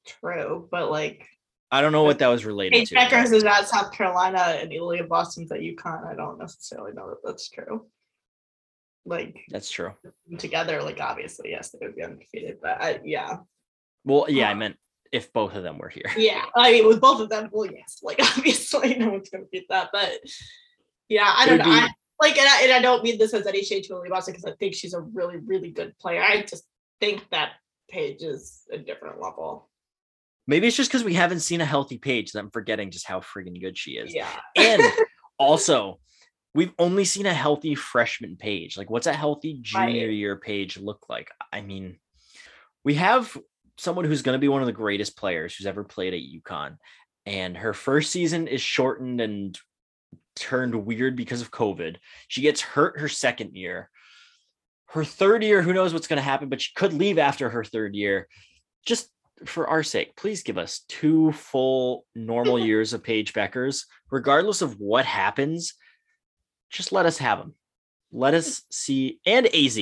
true. 0.06 0.68
But 0.70 0.90
like, 0.90 1.26
I 1.70 1.80
don't 1.80 1.92
know 1.92 2.04
what 2.04 2.18
that 2.20 2.28
was 2.28 2.44
related 2.44 2.72
Paige 2.74 2.90
to. 2.90 2.94
Bueckers 2.96 3.32
is 3.32 3.44
at 3.44 3.66
South 3.68 3.92
Carolina 3.92 4.38
and 4.60 4.70
Aaliyah 4.70 5.08
Boston's 5.08 5.50
at 5.50 5.60
UConn. 5.60 6.06
I 6.06 6.14
don't 6.14 6.38
necessarily 6.38 6.92
know 6.92 7.08
that 7.08 7.18
that's 7.24 7.48
true. 7.48 7.86
Like, 9.04 9.36
That's 9.48 9.68
true. 9.68 9.92
together, 10.38 10.80
like, 10.80 11.00
obviously, 11.00 11.50
yes, 11.50 11.70
they 11.70 11.84
would 11.84 11.96
be 11.96 12.04
undefeated. 12.04 12.58
But 12.62 12.80
I, 12.80 13.00
yeah, 13.04 13.38
Well, 14.04 14.26
yeah, 14.28 14.48
I 14.48 14.52
Uh, 14.52 14.56
meant 14.56 14.76
if 15.12 15.33
both 15.33 15.55
of 15.55 15.62
them 15.62 15.79
were 15.79 15.88
here. 15.90 16.11
yeah. 16.16 16.44
I 16.57 16.72
mean, 16.72 16.87
with 16.88 17.01
both 17.01 17.20
of 17.20 17.29
them, 17.29 17.48
well, 17.53 17.70
yes, 17.70 18.01
like, 18.03 18.18
obviously, 18.37 18.94
no 18.96 19.11
one's 19.11 19.29
going 19.29 19.44
to 19.44 19.51
beat 19.53 19.66
that. 19.68 19.90
But 19.92 20.18
yeah, 21.09 21.33
I 21.37 21.46
don't 21.46 21.59
would 21.59 21.66
know. 21.66 21.72
I, 21.72 21.88
like, 22.20 22.38
and 22.38 22.48
I, 22.48 22.62
and 22.62 22.72
I 22.72 22.81
don't 22.81 23.03
mean 23.05 23.18
this 23.18 23.35
as 23.35 23.46
any 23.46 23.62
shade 23.62 23.85
to 23.85 23.94
Aaliyah 23.94 24.09
Boston 24.11 24.35
because 24.35 24.51
I 24.51 24.57
think 24.57 24.75
she's 24.75 24.94
a 24.94 25.01
really, 25.01 25.37
really 25.37 25.70
good 25.70 25.96
player. 25.98 26.22
I 26.22 26.42
just 26.42 26.64
think 27.01 27.29
that 27.31 27.51
Paige 27.90 28.22
is 28.22 28.62
a 28.72 28.79
different 28.79 29.20
level. 29.20 29.68
Maybe 30.46 30.66
it's 30.66 30.77
just 30.77 30.90
because 30.90 31.05
we 31.05 31.14
haven't 31.14 31.40
seen 31.40 31.61
a 31.61 31.64
healthy 31.64 31.98
Paige 31.98 32.33
that 32.33 32.40
I'm 32.40 32.51
forgetting 32.51 32.90
just 32.90 33.07
how 33.07 33.20
freaking 33.20 33.61
good 33.61 33.77
she 33.77 33.92
is. 33.92 34.14
Yeah. 34.14 34.29
And 34.57 34.83
also, 35.38 36.01
we've 36.55 36.72
only 36.79 37.05
seen 37.05 37.27
a 37.27 37.35
healthy 37.35 37.75
freshman 37.75 38.37
Paige. 38.37 38.77
Like, 38.77 38.90
what's 38.90 39.07
a 39.07 39.12
healthy 39.12 39.59
junior 39.61 40.07
Right. 40.07 40.14
year 40.14 40.37
Paige 40.37 40.79
look 40.79 41.07
like? 41.09 41.29
I 41.53 41.61
mean, 41.61 41.98
we 42.85 42.94
have 42.94 43.37
someone 43.78 44.04
who's 44.04 44.22
going 44.22 44.35
to 44.35 44.40
be 44.40 44.48
one 44.48 44.62
of 44.62 44.66
the 44.66 44.72
greatest 44.72 45.16
players 45.16 45.54
who's 45.54 45.66
ever 45.66 45.85
played 45.85 46.14
at 46.14 46.20
UConn, 46.20 46.76
and 47.26 47.56
her 47.56 47.72
first 47.72 48.11
season 48.11 48.48
is 48.48 48.61
shortened 48.61 49.20
and 49.20 49.58
turned 50.35 50.74
weird 50.74 51.16
because 51.16 51.40
of 51.40 51.50
COVID. 51.50 51.96
She 52.28 52.42
gets 52.42 52.61
hurt 52.61 52.98
her 53.00 53.08
second 53.08 53.54
year. 53.54 53.90
Her 54.87 55.04
third 55.04 55.42
year, 55.42 55.62
who 55.62 55.72
knows 55.72 55.92
what's 55.92 56.06
going 56.06 56.18
to 56.18 56.22
happen, 56.22 56.48
but 56.48 56.61
she 56.61 56.72
could 56.74 56.92
leave 56.92 57.18
after 57.18 57.48
her 57.48 57.64
third 57.64 57.94
year. 57.94 58.28
Just 58.85 59.08
for 59.46 59.66
our 59.66 59.82
sake, 59.82 60.16
please 60.16 60.42
give 60.42 60.58
us 60.58 60.85
two 60.88 61.32
full 61.32 62.04
normal 62.14 62.58
years 62.64 62.92
of 62.92 63.02
Paige 63.02 63.32
Bueckers, 63.32 63.85
regardless 64.11 64.62
of 64.62 64.78
what 64.78 65.04
happens. 65.04 65.74
Just 66.70 66.92
let 66.92 67.06
us 67.06 67.18
have 67.18 67.38
them. 67.38 67.54
Let 68.12 68.35
us 68.35 68.62
see, 68.70 69.20
and 69.24 69.46
AZ. 69.46 69.78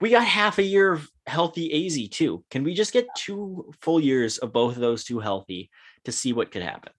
We 0.00 0.10
got 0.10 0.24
half 0.24 0.58
a 0.58 0.62
year 0.62 0.92
of 0.92 1.08
healthy 1.26 1.86
AZ 1.86 2.08
too. 2.10 2.44
Can 2.50 2.64
we 2.64 2.74
just 2.74 2.92
get 2.92 3.08
two 3.16 3.72
full 3.80 3.98
years 4.00 4.38
of 4.38 4.52
both 4.52 4.74
of 4.74 4.80
those 4.80 5.04
two 5.04 5.20
healthy 5.20 5.70
to 6.04 6.12
see 6.12 6.32
what 6.32 6.50
could 6.52 6.62
happen? 6.62 6.92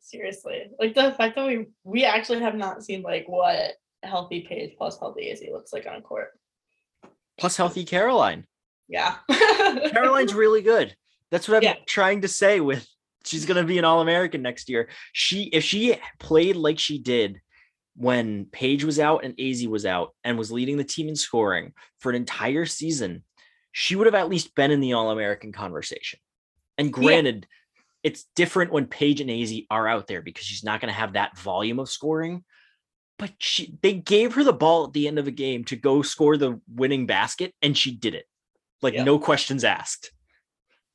Seriously. 0.00 0.70
Like 0.78 0.94
the 0.94 1.12
fact 1.12 1.36
that 1.36 1.46
we 1.46 1.66
we 1.84 2.04
actually 2.04 2.40
have 2.40 2.56
not 2.56 2.82
seen 2.82 3.02
like 3.02 3.26
what 3.28 3.74
healthy 4.02 4.40
Paige 4.40 4.72
plus 4.76 4.98
healthy 4.98 5.30
AZ 5.30 5.40
looks 5.52 5.72
like 5.72 5.86
on 5.86 6.02
court. 6.02 6.30
Plus, 7.38 7.56
healthy 7.56 7.84
Caroline. 7.84 8.44
Yeah. 8.88 9.14
Caroline's 9.92 10.34
really 10.34 10.62
good. 10.62 10.94
That's 11.30 11.48
what 11.48 11.58
I'm 11.58 11.62
Yeah. 11.62 11.76
trying 11.86 12.22
to 12.22 12.28
say 12.28 12.60
with 12.60 12.86
she's 13.24 13.46
going 13.46 13.56
to 13.56 13.66
be 13.66 13.78
an 13.78 13.84
all-American 13.84 14.42
next 14.42 14.68
year. 14.68 14.88
She 15.12 15.44
if 15.44 15.62
she 15.64 15.96
played 16.18 16.56
like 16.56 16.78
she 16.78 16.98
did 16.98 17.40
when 18.00 18.46
Paige 18.46 18.82
was 18.82 18.98
out 18.98 19.24
and 19.24 19.38
AZ 19.38 19.66
was 19.66 19.84
out 19.84 20.14
and 20.24 20.38
was 20.38 20.50
leading 20.50 20.78
the 20.78 20.84
team 20.84 21.06
in 21.06 21.16
scoring 21.16 21.74
for 21.98 22.08
an 22.08 22.16
entire 22.16 22.64
season, 22.64 23.24
she 23.72 23.94
would 23.94 24.06
have 24.06 24.14
at 24.14 24.30
least 24.30 24.54
been 24.54 24.70
in 24.70 24.80
the 24.80 24.94
all-American 24.94 25.52
conversation. 25.52 26.18
And 26.78 26.90
granted, 26.90 27.46
it's 28.02 28.24
different 28.34 28.72
when 28.72 28.86
Paige 28.86 29.20
and 29.20 29.30
AZ 29.30 29.52
are 29.70 29.86
out 29.86 30.06
there 30.06 30.22
because 30.22 30.46
she's 30.46 30.64
not 30.64 30.80
going 30.80 30.90
to 30.90 30.98
have 30.98 31.12
that 31.12 31.36
volume 31.36 31.78
of 31.78 31.90
scoring. 31.90 32.42
But 33.18 33.32
she 33.38 33.76
they 33.82 33.92
gave 33.92 34.34
her 34.34 34.44
the 34.44 34.54
ball 34.54 34.84
at 34.84 34.94
the 34.94 35.06
end 35.06 35.18
of 35.18 35.26
a 35.26 35.30
game 35.30 35.64
to 35.64 35.76
go 35.76 36.00
score 36.00 36.38
the 36.38 36.58
winning 36.74 37.04
basket, 37.04 37.52
and 37.60 37.76
she 37.76 37.94
did 37.94 38.14
it. 38.14 38.24
Like 38.80 38.94
Yeah. 38.94 39.04
no 39.04 39.18
questions 39.18 39.62
asked. 39.62 40.10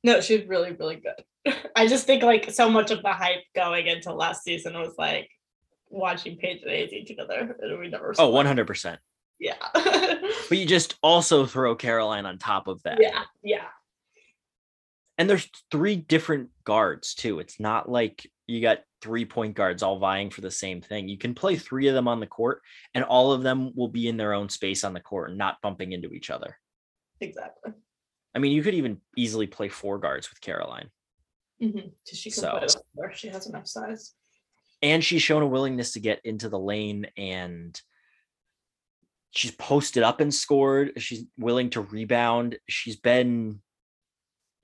no, 0.02 0.20
she's 0.20 0.44
really, 0.48 0.72
really 0.72 0.96
good. 0.96 1.54
I 1.76 1.86
just 1.86 2.04
think 2.04 2.24
like 2.24 2.50
so 2.50 2.68
much 2.68 2.90
of 2.90 3.00
the 3.02 3.12
hype 3.12 3.44
going 3.54 3.86
into 3.86 4.12
last 4.12 4.42
season 4.42 4.74
was 4.74 4.94
like 4.98 5.30
watching 5.96 6.36
Paige 6.36 6.62
and 6.62 6.70
AZ 6.72 6.90
together. 7.06 7.56
And 7.60 7.78
we 7.78 7.88
never 7.88 8.14
Oh, 8.18 8.30
100%. 8.32 8.98
Yeah. 9.38 9.54
But 9.74 10.58
you 10.58 10.66
just 10.66 10.96
also 11.02 11.44
throw 11.46 11.74
Caroline 11.76 12.26
on 12.26 12.38
top 12.38 12.68
of 12.68 12.82
that. 12.84 12.98
yeah. 13.00 13.24
Yeah. 13.42 13.64
And 15.18 15.28
there's 15.30 15.48
three 15.70 15.96
different 15.96 16.50
guards 16.64 17.14
too. 17.14 17.38
It's 17.38 17.58
not 17.58 17.88
like 17.90 18.30
you 18.46 18.60
got 18.60 18.80
three 19.00 19.24
point 19.24 19.54
guards 19.54 19.82
all 19.82 19.98
vying 19.98 20.30
for 20.30 20.42
the 20.42 20.50
same 20.50 20.80
thing. 20.82 21.08
You 21.08 21.16
can 21.18 21.34
play 21.34 21.56
three 21.56 21.88
of 21.88 21.94
them 21.94 22.06
on 22.06 22.20
the 22.20 22.26
court, 22.26 22.60
and 22.94 23.02
all 23.02 23.32
of 23.32 23.42
them 23.42 23.72
will 23.74 23.88
be 23.88 24.08
in 24.08 24.16
their 24.18 24.34
own 24.34 24.48
space 24.50 24.84
on 24.84 24.92
the 24.92 25.00
court 25.00 25.30
and 25.30 25.38
not 25.38 25.60
bumping 25.62 25.92
into 25.92 26.12
each 26.12 26.28
other. 26.30 26.58
Exactly. 27.20 27.72
I 28.34 28.38
mean, 28.38 28.52
you 28.52 28.62
could 28.62 28.74
even 28.74 29.00
easily 29.16 29.46
play 29.46 29.68
four 29.70 29.98
guards 29.98 30.28
with 30.28 30.40
Caroline. 30.42 30.90
Mm-hmm. 31.62 31.88
She 32.12 32.30
can 32.30 32.40
So- 32.42 32.58
play 32.94 33.14
she 33.14 33.28
has 33.28 33.46
enough 33.46 33.66
size. 33.66 34.12
And 34.82 35.02
she's 35.02 35.22
shown 35.22 35.42
a 35.42 35.46
willingness 35.46 35.92
to 35.92 36.00
get 36.00 36.20
into 36.24 36.48
the 36.48 36.58
lane 36.58 37.06
and 37.16 37.80
she's 39.30 39.50
posted 39.52 40.02
up 40.02 40.20
and 40.20 40.34
scored. 40.34 40.92
She's 40.98 41.24
willing 41.38 41.70
to 41.70 41.80
rebound. 41.80 42.58
She's 42.68 42.96
been 42.96 43.60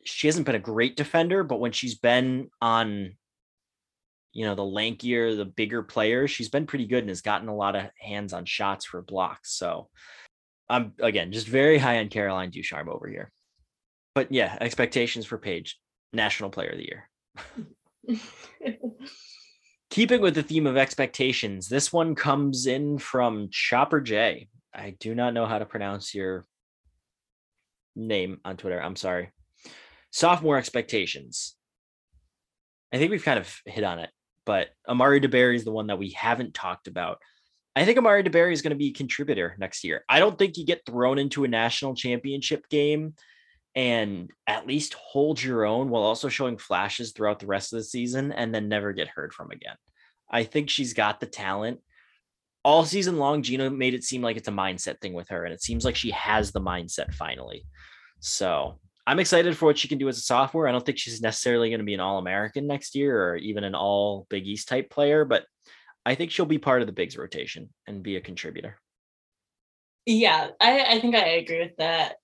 she 0.04 0.26
hasn't 0.26 0.46
been 0.46 0.56
a 0.56 0.60
great 0.60 0.96
defender 0.96 1.44
but 1.44 1.60
when 1.60 1.70
she's 1.72 1.94
been 1.96 2.48
on 2.60 3.12
you 4.32 4.44
know 4.44 4.54
the 4.54 4.62
lankier 4.62 5.36
the 5.36 5.44
bigger 5.44 5.82
players 5.82 6.30
she's 6.30 6.48
been 6.48 6.66
pretty 6.66 6.86
good 6.86 7.00
and 7.00 7.08
has 7.08 7.20
gotten 7.20 7.48
a 7.48 7.54
lot 7.54 7.76
of 7.76 7.88
hands 8.00 8.32
on 8.32 8.44
shots 8.44 8.84
for 8.84 9.02
blocks. 9.02 9.52
So 9.56 9.88
i'm 10.68 10.92
again 11.00 11.32
just 11.32 11.46
very 11.46 11.78
high 11.78 11.98
on 11.98 12.08
caroline 12.08 12.50
ducharme 12.50 12.88
over 12.88 13.08
here. 13.08 13.30
But 14.14 14.32
yeah 14.32 14.56
expectations 14.60 15.26
for 15.26 15.38
paige 15.38 15.78
national 16.12 16.50
player 16.50 16.70
of 16.70 16.78
the 16.78 16.84
year 16.84 17.08
keeping 19.92 20.22
with 20.22 20.34
the 20.34 20.42
theme 20.42 20.66
of 20.66 20.78
expectations, 20.78 21.68
this 21.68 21.92
one 21.92 22.14
comes 22.14 22.66
in 22.66 22.96
from 22.96 23.50
Chopper 23.50 24.00
J. 24.00 24.48
I 24.74 24.96
do 24.98 25.14
not 25.14 25.34
know 25.34 25.44
how 25.44 25.58
to 25.58 25.66
pronounce 25.66 26.14
your 26.14 26.46
name 27.94 28.40
on 28.42 28.56
Twitter. 28.56 28.82
I'm 28.82 28.96
sorry. 28.96 29.32
Sophomore 30.10 30.56
expectations. 30.56 31.56
I 32.90 32.96
think 32.96 33.10
we've 33.10 33.22
kind 33.22 33.38
of 33.38 33.54
hit 33.66 33.84
on 33.84 33.98
it, 33.98 34.08
but 34.46 34.70
Amari 34.88 35.20
DeBerry 35.20 35.56
is 35.56 35.64
the 35.64 35.72
one 35.72 35.88
that 35.88 35.98
we 35.98 36.08
haven't 36.12 36.54
talked 36.54 36.88
about. 36.88 37.18
I 37.76 37.84
think 37.84 37.98
Amari 37.98 38.24
DeBerry 38.24 38.54
is 38.54 38.62
going 38.62 38.70
to 38.70 38.76
be 38.76 38.88
a 38.88 38.94
contributor 38.94 39.56
next 39.58 39.84
year. 39.84 40.06
I 40.08 40.20
don't 40.20 40.38
think 40.38 40.56
you 40.56 40.64
get 40.64 40.86
thrown 40.86 41.18
into 41.18 41.44
a 41.44 41.48
national 41.48 41.96
championship 41.96 42.66
game 42.70 43.12
and 43.74 44.30
at 44.46 44.66
least 44.66 44.94
hold 44.94 45.42
your 45.42 45.64
own 45.64 45.88
while 45.88 46.02
also 46.02 46.28
showing 46.28 46.58
flashes 46.58 47.12
throughout 47.12 47.38
the 47.38 47.46
rest 47.46 47.72
of 47.72 47.78
the 47.78 47.84
season 47.84 48.32
and 48.32 48.54
then 48.54 48.68
never 48.68 48.92
get 48.92 49.08
heard 49.08 49.32
from 49.32 49.50
again. 49.50 49.76
I 50.30 50.44
think 50.44 50.70
she's 50.70 50.94
got 50.94 51.20
the 51.20 51.26
talent. 51.26 51.80
All 52.64 52.84
season 52.84 53.18
long, 53.18 53.42
Gino 53.42 53.70
made 53.70 53.94
it 53.94 54.04
seem 54.04 54.22
like 54.22 54.36
it's 54.36 54.48
a 54.48 54.52
mindset 54.52 55.00
thing 55.00 55.14
with 55.14 55.28
her, 55.30 55.44
and 55.44 55.52
it 55.52 55.62
seems 55.62 55.84
like 55.84 55.96
she 55.96 56.10
has 56.12 56.52
the 56.52 56.60
mindset 56.60 57.12
finally. 57.12 57.66
So 58.20 58.78
I'm 59.06 59.18
excited 59.18 59.56
for 59.56 59.66
what 59.66 59.78
she 59.78 59.88
can 59.88 59.98
do 59.98 60.08
as 60.08 60.16
a 60.16 60.22
sophomore. 60.22 60.68
I 60.68 60.72
don't 60.72 60.86
think 60.86 60.98
she's 60.98 61.20
necessarily 61.20 61.70
going 61.70 61.80
to 61.80 61.84
be 61.84 61.94
an 61.94 62.00
All 62.00 62.18
American 62.18 62.66
next 62.66 62.94
year 62.94 63.30
or 63.30 63.36
even 63.36 63.64
an 63.64 63.74
All 63.74 64.26
Big 64.30 64.46
East 64.46 64.68
type 64.68 64.90
player, 64.90 65.24
but 65.24 65.44
I 66.06 66.14
think 66.14 66.30
she'll 66.30 66.46
be 66.46 66.58
part 66.58 66.82
of 66.82 66.86
the 66.86 66.92
Bigs 66.92 67.16
rotation 67.16 67.70
and 67.86 68.02
be 68.02 68.16
a 68.16 68.20
contributor. 68.20 68.78
Yeah, 70.06 70.48
I, 70.60 70.84
I 70.84 71.00
think 71.00 71.14
I 71.14 71.28
agree 71.34 71.60
with 71.60 71.76
that. 71.78 72.16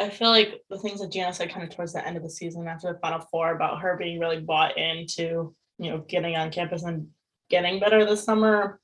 I 0.00 0.10
feel 0.10 0.28
like 0.28 0.62
the 0.68 0.78
things 0.78 1.00
that 1.00 1.12
Gianna 1.12 1.32
said 1.32 1.50
kind 1.50 1.62
of 1.62 1.74
towards 1.74 1.92
the 1.92 2.06
end 2.06 2.16
of 2.16 2.22
the 2.22 2.30
season 2.30 2.66
after 2.66 2.92
the 2.92 2.98
final 2.98 3.20
four 3.30 3.52
about 3.52 3.80
her 3.80 3.96
being 3.96 4.18
really 4.18 4.40
bought 4.40 4.76
into, 4.76 5.54
you 5.78 5.90
know, 5.90 5.98
getting 5.98 6.36
on 6.36 6.50
campus 6.50 6.82
and 6.82 7.08
getting 7.48 7.78
better 7.78 8.04
this 8.04 8.24
summer 8.24 8.80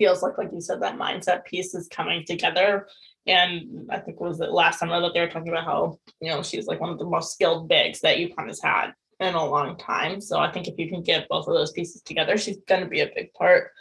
feels 0.00 0.22
like, 0.22 0.38
like 0.38 0.50
you 0.50 0.62
said, 0.62 0.80
that 0.80 0.96
mindset 0.96 1.44
piece 1.44 1.74
is 1.74 1.86
coming 1.88 2.24
together. 2.24 2.88
And 3.26 3.86
I 3.90 3.98
think 3.98 4.18
was 4.18 4.40
it 4.40 4.50
last 4.50 4.78
summer 4.78 4.98
that 4.98 5.12
they 5.12 5.20
were 5.20 5.28
talking 5.28 5.50
about 5.50 5.64
how, 5.64 5.98
you 6.22 6.30
know, 6.30 6.42
she's 6.42 6.66
like 6.66 6.80
one 6.80 6.88
of 6.88 6.98
the 6.98 7.04
most 7.04 7.34
skilled 7.34 7.68
bigs 7.68 8.00
that 8.00 8.16
UConn 8.16 8.46
has 8.46 8.62
had 8.62 8.92
in 9.20 9.34
a 9.34 9.44
long 9.44 9.76
time. 9.76 10.22
So 10.22 10.38
I 10.38 10.50
think 10.50 10.66
if 10.66 10.78
you 10.78 10.88
can 10.88 11.02
get 11.02 11.28
both 11.28 11.46
of 11.46 11.54
those 11.54 11.72
pieces 11.72 12.00
together, 12.00 12.38
she's 12.38 12.56
going 12.66 12.80
to 12.80 12.88
be 12.88 13.00
a 13.00 13.10
big 13.14 13.34
part 13.34 13.72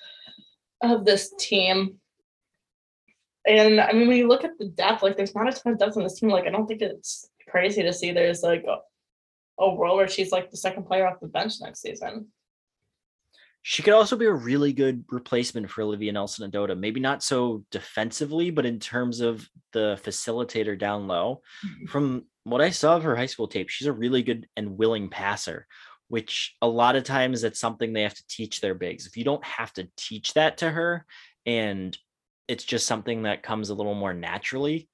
of 0.83 1.05
this 1.05 1.33
team. 1.39 1.98
And 3.49 3.81
I 3.81 3.91
mean, 3.93 4.07
when 4.07 4.17
you 4.17 4.27
look 4.27 4.43
at 4.43 4.59
the 4.59 4.67
depth, 4.67 5.01
like 5.01 5.17
there's 5.17 5.33
not 5.33 5.49
a 5.49 5.51
ton 5.51 5.73
of 5.73 5.79
depth 5.79 5.97
on 5.97 6.03
this 6.03 6.19
team. 6.19 6.29
Like 6.29 6.45
I 6.45 6.51
don't 6.51 6.67
think 6.67 6.83
it's 6.83 7.27
crazy 7.49 7.81
to 7.81 7.91
see 7.91 8.11
there's 8.11 8.43
like 8.43 8.63
a, 8.63 8.77
a 9.61 9.73
world 9.73 9.97
where 9.97 10.07
she's 10.07 10.31
like 10.31 10.51
the 10.51 10.57
second 10.57 10.83
player 10.83 11.07
off 11.07 11.19
the 11.19 11.27
bench 11.27 11.55
next 11.59 11.81
season. 11.81 12.27
She 13.63 13.81
could 13.81 13.95
also 13.95 14.15
be 14.15 14.27
a 14.27 14.31
really 14.31 14.71
good 14.71 15.03
replacement 15.09 15.69
for 15.69 15.81
Olivia 15.81 16.11
Nelson 16.11 16.49
Ododa. 16.49 16.79
Maybe 16.79 16.99
not 16.99 17.23
so 17.23 17.65
defensively, 17.71 18.51
but 18.51 18.67
in 18.67 18.79
terms 18.79 19.19
of 19.19 19.49
the 19.73 19.99
facilitator 20.03 20.77
down 20.77 21.07
low. 21.07 21.41
Mm-hmm. 21.65 21.85
From 21.87 22.25
what 22.43 22.61
I 22.61 22.69
saw 22.69 22.97
of 22.97 23.03
her 23.03 23.15
high 23.15 23.25
school 23.25 23.47
tape, 23.47 23.69
she's 23.69 23.87
a 23.87 23.93
really 23.93 24.21
good 24.21 24.47
and 24.55 24.77
willing 24.77 25.09
passer, 25.09 25.65
which 26.07 26.55
a 26.61 26.67
lot 26.67 26.95
of 26.95 27.03
times 27.03 27.41
that's 27.41 27.59
something 27.59 27.93
they 27.93 28.03
have 28.03 28.13
to 28.13 28.27
teach 28.29 28.61
their 28.61 28.75
bigs. 28.75 29.07
If 29.07 29.17
you 29.17 29.23
don't 29.23 29.43
have 29.43 29.73
to 29.73 29.89
teach 29.97 30.35
that 30.35 30.59
to 30.59 30.69
her 30.69 31.05
and 31.47 31.97
it's 32.49 32.63
just 32.63 32.87
something 32.87 33.23
that 33.23 33.43
comes 33.43 33.69
a 33.69 33.75
little 33.75 33.93
more 33.93 34.13
naturally, 34.13 34.89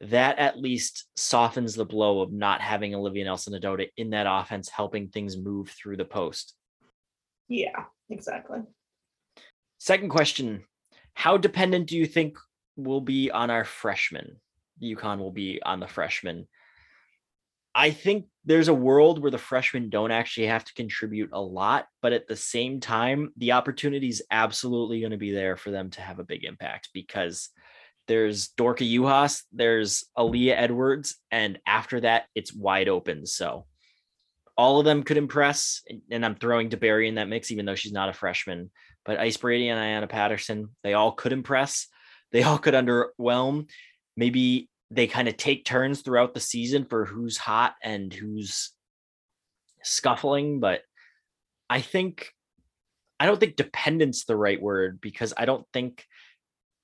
that 0.00 0.38
at 0.38 0.58
least 0.58 1.06
softens 1.16 1.74
the 1.74 1.84
blow 1.84 2.20
of 2.20 2.32
not 2.32 2.60
having 2.60 2.94
Olivia 2.94 3.24
Nelson 3.24 3.52
Ododa 3.52 3.88
in 3.96 4.10
that 4.10 4.26
offense, 4.28 4.68
helping 4.68 5.08
things 5.08 5.36
move 5.36 5.70
through 5.70 5.96
the 5.96 6.04
post. 6.04 6.54
Yeah, 7.48 7.84
exactly. 8.10 8.60
Second 9.78 10.10
question 10.10 10.64
How 11.14 11.36
dependent 11.36 11.88
do 11.88 11.96
you 11.96 12.06
think 12.06 12.38
will 12.76 13.00
be 13.00 13.30
on 13.30 13.50
our 13.50 13.64
freshmen? 13.64 14.36
UConn 14.80 15.18
will 15.18 15.32
be 15.32 15.60
on 15.62 15.80
the 15.80 15.88
freshmen. 15.88 16.46
I 17.78 17.90
think 17.90 18.24
there's 18.46 18.68
a 18.68 18.74
world 18.74 19.20
where 19.20 19.30
the 19.30 19.36
freshmen 19.36 19.90
don't 19.90 20.10
actually 20.10 20.46
have 20.46 20.64
to 20.64 20.72
contribute 20.72 21.28
a 21.34 21.40
lot, 21.40 21.86
but 22.00 22.14
at 22.14 22.26
the 22.26 22.34
same 22.34 22.80
time, 22.80 23.34
the 23.36 23.52
opportunity 23.52 24.08
is 24.08 24.22
absolutely 24.30 25.00
going 25.00 25.10
to 25.10 25.18
be 25.18 25.30
there 25.30 25.58
for 25.58 25.70
them 25.70 25.90
to 25.90 26.00
have 26.00 26.18
a 26.18 26.24
big 26.24 26.44
impact 26.44 26.88
because 26.94 27.50
there's 28.08 28.48
Dorka 28.56 28.90
Juhász, 28.90 29.42
there's 29.52 30.04
Aaliyah 30.16 30.54
Edwards, 30.56 31.16
and 31.30 31.58
after 31.66 32.00
that, 32.00 32.24
it's 32.34 32.54
wide 32.54 32.88
open. 32.88 33.26
So 33.26 33.66
all 34.56 34.78
of 34.78 34.86
them 34.86 35.02
could 35.02 35.18
impress, 35.18 35.82
and 36.10 36.24
I'm 36.24 36.36
throwing 36.36 36.70
DeBerry 36.70 37.08
in 37.08 37.16
that 37.16 37.28
mix, 37.28 37.50
even 37.50 37.66
though 37.66 37.74
she's 37.74 37.92
not 37.92 38.08
a 38.08 38.14
freshman. 38.14 38.70
But 39.04 39.20
Ice 39.20 39.36
Brady 39.36 39.68
and 39.68 39.78
Ayanna 39.78 40.08
Patterson, 40.08 40.70
they 40.82 40.94
all 40.94 41.12
could 41.12 41.32
impress. 41.34 41.88
They 42.32 42.42
all 42.42 42.56
could 42.56 42.72
underwhelm. 42.72 43.68
Maybe 44.16 44.70
they 44.90 45.06
kind 45.06 45.28
of 45.28 45.36
take 45.36 45.64
turns 45.64 46.02
throughout 46.02 46.34
the 46.34 46.40
season 46.40 46.84
for 46.84 47.04
who's 47.04 47.36
hot 47.36 47.74
and 47.82 48.12
who's 48.12 48.72
scuffling. 49.82 50.60
But 50.60 50.82
I 51.68 51.80
think 51.80 52.32
I 53.18 53.26
don't 53.26 53.40
think 53.40 53.56
dependence 53.56 54.24
the 54.24 54.36
right 54.36 54.60
word 54.60 55.00
because 55.00 55.32
I 55.36 55.44
don't 55.44 55.66
think 55.72 56.04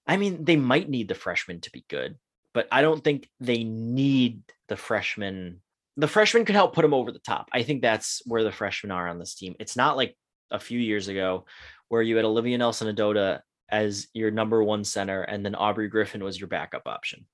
I 0.06 0.16
mean 0.16 0.44
they 0.44 0.56
might 0.56 0.88
need 0.88 1.08
the 1.08 1.14
freshmen 1.14 1.60
to 1.60 1.70
be 1.70 1.84
good, 1.88 2.18
but 2.54 2.66
I 2.72 2.82
don't 2.82 3.02
think 3.02 3.28
they 3.40 3.64
need 3.64 4.42
the 4.68 4.76
freshmen. 4.76 5.60
The 5.96 6.08
freshmen 6.08 6.44
could 6.44 6.54
help 6.54 6.74
put 6.74 6.82
them 6.82 6.94
over 6.94 7.12
the 7.12 7.18
top. 7.18 7.48
I 7.52 7.62
think 7.62 7.82
that's 7.82 8.22
where 8.26 8.42
the 8.42 8.52
freshmen 8.52 8.90
are 8.90 9.08
on 9.08 9.18
this 9.18 9.34
team. 9.34 9.54
It's 9.60 9.76
not 9.76 9.96
like 9.96 10.16
a 10.50 10.58
few 10.58 10.78
years 10.78 11.08
ago 11.08 11.44
where 11.88 12.02
you 12.02 12.16
had 12.16 12.24
Olivia 12.24 12.58
Nelson 12.58 12.94
Ododa 12.94 13.40
as 13.68 14.08
your 14.12 14.30
number 14.30 14.62
one 14.62 14.84
center 14.84 15.22
and 15.22 15.44
then 15.44 15.54
Aubrey 15.54 15.88
Griffin 15.88 16.24
was 16.24 16.38
your 16.38 16.48
backup 16.48 16.86
option. 16.86 17.26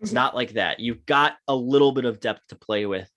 It's 0.00 0.10
Mhm. 0.10 0.14
not 0.14 0.34
like 0.34 0.52
that. 0.52 0.80
You've 0.80 1.06
got 1.06 1.36
a 1.48 1.54
little 1.54 1.92
bit 1.92 2.04
of 2.04 2.20
depth 2.20 2.46
to 2.48 2.56
play 2.56 2.86
with. 2.86 3.10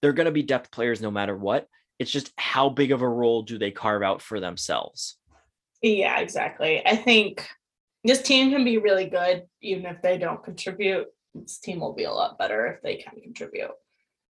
They're 0.00 0.12
going 0.12 0.26
to 0.26 0.32
be 0.32 0.42
depth 0.42 0.70
players 0.70 1.00
no 1.00 1.10
matter 1.10 1.36
what. 1.36 1.66
It's 1.98 2.10
just 2.10 2.32
how 2.38 2.68
big 2.68 2.92
of 2.92 3.02
a 3.02 3.08
role 3.08 3.42
do 3.42 3.58
they 3.58 3.70
carve 3.70 4.02
out 4.02 4.22
for 4.22 4.38
themselves? 4.40 5.18
Yeah, 5.82 6.18
exactly. 6.20 6.84
I 6.86 6.96
think 6.96 7.48
this 8.04 8.22
team 8.22 8.50
can 8.50 8.64
be 8.64 8.78
really 8.78 9.06
good 9.06 9.44
even 9.60 9.86
if 9.86 10.00
they 10.02 10.18
don't 10.18 10.42
contribute. 10.42 11.08
This 11.34 11.58
team 11.58 11.80
will 11.80 11.94
be 11.94 12.04
a 12.04 12.12
lot 12.12 12.38
better 12.38 12.66
if 12.66 12.82
they 12.82 12.96
can 12.96 13.20
contribute. 13.20 13.72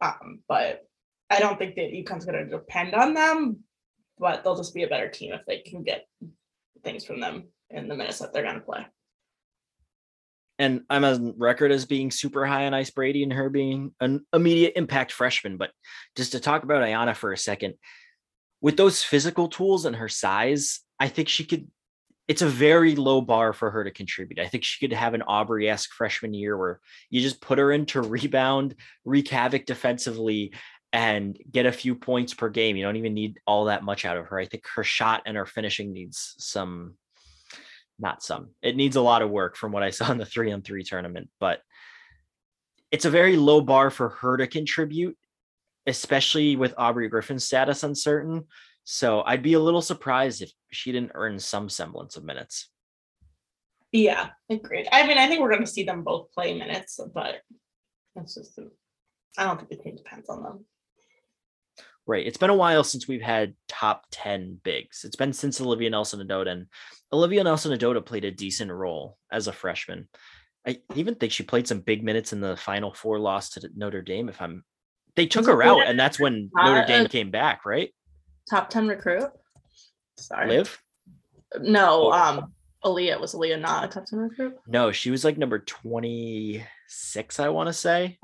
Um, 0.00 0.42
but 0.48 0.84
I 1.30 1.38
don't 1.38 1.58
think 1.58 1.76
that 1.76 1.92
UConn's 1.92 2.24
going 2.24 2.44
to 2.44 2.50
depend 2.50 2.94
on 2.94 3.14
them, 3.14 3.60
but 4.18 4.42
they'll 4.42 4.56
just 4.56 4.74
be 4.74 4.82
a 4.82 4.88
better 4.88 5.08
team 5.08 5.32
if 5.32 5.46
they 5.46 5.60
can 5.60 5.82
get 5.84 6.06
things 6.82 7.04
from 7.04 7.20
them 7.20 7.48
in 7.70 7.88
the 7.88 7.94
minutes 7.94 8.18
that 8.18 8.32
they're 8.32 8.42
going 8.42 8.56
to 8.56 8.60
play. 8.60 8.84
And 10.62 10.82
I'm 10.88 11.04
on 11.04 11.34
record 11.38 11.72
as 11.72 11.86
being 11.86 12.12
super 12.12 12.46
high 12.46 12.66
on 12.66 12.72
Ice 12.72 12.90
Brady 12.90 13.24
and 13.24 13.32
her 13.32 13.50
being 13.50 13.92
an 14.00 14.24
immediate 14.32 14.74
impact 14.76 15.10
freshman. 15.10 15.56
But 15.56 15.72
just 16.14 16.30
to 16.32 16.40
talk 16.40 16.62
about 16.62 16.84
Ayanna 16.84 17.16
for 17.16 17.32
a 17.32 17.36
second, 17.36 17.74
with 18.60 18.76
those 18.76 19.02
physical 19.02 19.48
tools 19.48 19.86
and 19.86 19.96
her 19.96 20.08
size, 20.08 20.78
I 21.00 21.08
think 21.08 21.28
she 21.28 21.44
could. 21.44 21.68
It's 22.28 22.42
a 22.42 22.46
very 22.46 22.94
low 22.94 23.20
bar 23.20 23.52
for 23.52 23.72
her 23.72 23.82
to 23.82 23.90
contribute. 23.90 24.38
I 24.38 24.46
think 24.46 24.62
she 24.62 24.86
could 24.86 24.96
have 24.96 25.14
an 25.14 25.22
Aubrey 25.22 25.68
esque 25.68 25.90
freshman 25.90 26.32
year 26.32 26.56
where 26.56 26.78
you 27.10 27.20
just 27.20 27.40
put 27.40 27.58
her 27.58 27.72
in 27.72 27.84
to 27.86 28.00
rebound, 28.16 28.76
wreak 29.04 29.30
havoc 29.30 29.66
defensively, 29.66 30.52
and 30.92 31.36
get 31.50 31.66
a 31.66 31.72
few 31.72 31.96
points 31.96 32.34
per 32.34 32.48
game. 32.48 32.76
You 32.76 32.84
don't 32.84 32.96
even 32.96 33.14
need 33.14 33.40
all 33.48 33.64
that 33.64 33.82
much 33.82 34.04
out 34.04 34.16
of 34.16 34.26
her. 34.26 34.38
I 34.38 34.46
think 34.46 34.62
her 34.76 34.84
shot 34.84 35.22
and 35.26 35.36
her 35.36 35.44
finishing 35.44 35.92
needs 35.92 36.36
some, 36.38 36.94
not 38.02 38.22
some, 38.22 38.50
it 38.60 38.76
needs 38.76 38.96
a 38.96 39.00
lot 39.00 39.22
of 39.22 39.30
work 39.30 39.56
from 39.56 39.72
what 39.72 39.82
I 39.82 39.90
saw 39.90 40.12
in 40.12 40.18
the 40.18 40.26
three 40.26 40.52
on 40.52 40.60
three 40.62 40.84
tournament, 40.84 41.30
but 41.40 41.60
it's 42.90 43.06
a 43.06 43.10
very 43.10 43.36
low 43.36 43.62
bar 43.62 43.90
for 43.90 44.10
her 44.10 44.36
to 44.36 44.46
contribute. 44.46 45.16
especially 45.86 46.56
with 46.56 46.74
Aubrey 46.76 47.08
Griffin's 47.08 47.44
status 47.44 47.82
uncertain. 47.82 48.44
So 48.84 49.22
I'd 49.22 49.42
be 49.42 49.54
a 49.54 49.60
little 49.60 49.82
surprised 49.82 50.42
if 50.42 50.52
she 50.70 50.92
didn't 50.92 51.12
earn 51.14 51.38
some 51.38 51.68
semblance 51.68 52.16
of 52.16 52.24
minutes. 52.24 52.68
Yeah, 53.92 54.30
agreed. 54.48 54.88
I 54.90 55.06
mean, 55.06 55.18
I 55.18 55.28
think 55.28 55.40
we're 55.40 55.50
going 55.50 55.64
to 55.64 55.70
see 55.70 55.84
them 55.84 56.02
both 56.02 56.32
play 56.32 56.58
minutes, 56.58 56.98
but 57.14 57.36
it's 58.16 58.34
just, 58.34 58.58
I 59.36 59.44
don't 59.44 59.58
think 59.58 59.70
the 59.70 59.76
team 59.76 59.96
depends 59.96 60.28
on 60.28 60.42
them. 60.42 60.64
Right. 62.06 62.26
It's 62.26 62.38
been 62.38 62.50
a 62.50 62.54
while 62.54 62.82
since 62.82 63.06
we've 63.06 63.22
had 63.22 63.54
top 63.68 64.06
10 64.10 64.60
bigs. 64.64 65.04
It's 65.04 65.16
been 65.16 65.32
since 65.32 65.60
Olivia 65.60 65.90
Nelson 65.90 66.26
Ododa, 66.26 66.50
and 66.50 66.66
Olivia 67.12 67.44
Nelson 67.44 67.76
Ododa 67.76 68.04
played 68.04 68.24
a 68.24 68.30
decent 68.30 68.72
role 68.72 69.18
as 69.30 69.46
a 69.46 69.52
freshman. 69.52 70.08
I 70.66 70.78
even 70.94 71.14
think 71.14 71.32
she 71.32 71.42
played 71.42 71.68
some 71.68 71.80
big 71.80 72.04
minutes 72.04 72.32
in 72.32 72.40
the 72.40 72.56
final 72.56 72.92
four 72.92 73.18
loss 73.18 73.50
to 73.50 73.68
Notre 73.74 74.02
Dame. 74.02 74.28
If 74.28 74.40
I'm, 74.42 74.64
they 75.14 75.26
took 75.26 75.46
her 75.46 75.62
out, 75.62 75.86
and 75.86 75.98
that's 75.98 76.18
when 76.18 76.50
Notre 76.54 76.86
Dame 76.86 77.06
came 77.08 77.30
back, 77.30 77.64
right? 77.64 77.92
Top 78.50 78.70
10 78.70 78.88
recruit. 78.88 79.30
Sorry. 80.18 80.48
Liv? 80.48 80.82
No, 81.60 82.06
oh. 82.06 82.12
um, 82.12 82.52
Aaliyah 82.84 83.20
was 83.20 83.34
Aaliyah 83.34 83.60
not 83.60 83.84
a 83.84 83.88
top 83.88 84.06
10 84.06 84.18
recruit? 84.18 84.54
No, 84.66 84.92
she 84.92 85.10
was 85.10 85.24
like 85.24 85.38
number 85.38 85.60
26, 85.60 87.40
I 87.40 87.48
want 87.48 87.68
to 87.68 87.72
say. 87.72 88.18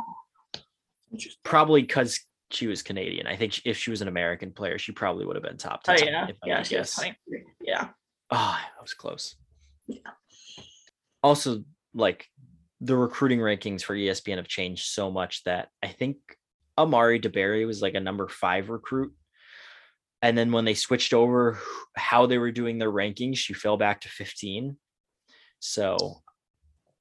Probably 1.43 1.83
because 1.83 2.21
she 2.51 2.67
was 2.67 2.83
Canadian. 2.83 3.27
I 3.27 3.37
think 3.37 3.61
if 3.65 3.77
she 3.77 3.91
was 3.91 4.01
an 4.03 4.09
American 4.09 4.53
player, 4.53 4.79
she 4.79 4.93
probably 4.93 5.27
would 5.27 5.37
have 5.37 5.43
been 5.43 5.57
top 5.57 5.83
10. 5.83 5.97
Oh, 6.01 6.05
yeah. 6.05 6.29
yeah, 6.45 6.63
she 6.63 6.79
was 6.79 6.99
Yeah. 7.61 7.89
Ah, 8.31 8.61
oh, 8.61 8.69
that 8.77 8.83
was 8.83 8.95
close. 8.95 9.37
Yeah. 9.87 9.99
Also, 11.23 11.65
like 11.95 12.27
the 12.81 12.97
recruiting 12.97 13.41
rankings 13.41 13.83
for 13.83 13.95
ESPN 13.95 14.37
have 14.37 14.49
changed 14.49 14.87
so 14.87 15.11
much 15.11 15.45
that 15.45 15.69
I 15.83 15.89
think 15.89 16.19
Amari 16.77 17.21
DeBerry 17.21 17.67
was 17.67 17.83
like 17.83 17.95
a 17.95 18.01
number 18.01 18.29
five 18.29 18.71
recruit. 18.71 19.13
And 20.23 20.37
then 20.37 20.53
when 20.53 20.65
they 20.65 20.75
switched 20.75 21.13
over 21.13 21.59
how 21.97 22.27
they 22.27 22.39
were 22.39 22.51
doing 22.51 22.79
their 22.79 22.91
rankings, 22.91 23.37
she 23.37 23.55
fell 23.55 23.77
back 23.77 24.01
to 24.03 24.09
15. 24.09 24.77
So 25.61 26.23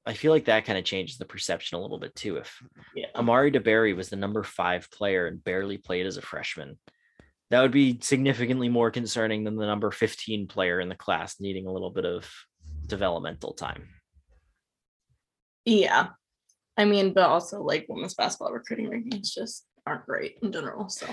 I 0.08 0.14
feel 0.14 0.32
like 0.32 0.46
that 0.46 0.64
kind 0.64 0.78
of 0.78 0.86
changes 0.86 1.18
the 1.18 1.26
perception 1.26 1.76
a 1.76 1.82
little 1.82 1.98
bit 1.98 2.14
too. 2.14 2.38
If 2.38 2.62
mm-hmm. 2.64 2.80
yeah. 2.96 3.06
Amari 3.14 3.52
DeBerry 3.52 3.94
was 3.94 4.08
the 4.08 4.16
number 4.16 4.42
five 4.42 4.90
player 4.90 5.26
and 5.26 5.44
barely 5.44 5.76
played 5.76 6.06
as 6.06 6.16
a 6.16 6.22
freshman, 6.22 6.78
that 7.50 7.60
would 7.60 7.72
be 7.72 7.98
significantly 8.00 8.70
more 8.70 8.90
concerning 8.90 9.44
than 9.44 9.56
the 9.56 9.66
number 9.66 9.90
15 9.90 10.48
player 10.48 10.80
in 10.80 10.88
the 10.88 10.94
class 10.94 11.40
needing 11.40 11.66
a 11.66 11.72
little 11.72 11.90
bit 11.90 12.06
of 12.06 12.26
developmental 12.86 13.52
time. 13.52 13.86
Yeah. 15.66 16.08
I 16.78 16.86
mean, 16.86 17.12
but 17.12 17.24
also 17.24 17.62
like 17.62 17.84
women's 17.90 18.14
basketball 18.14 18.52
recruiting 18.52 18.88
rankings 18.88 19.34
just 19.34 19.66
aren't 19.88 20.06
great 20.06 20.36
in 20.42 20.52
general. 20.52 20.88
So 20.88 21.06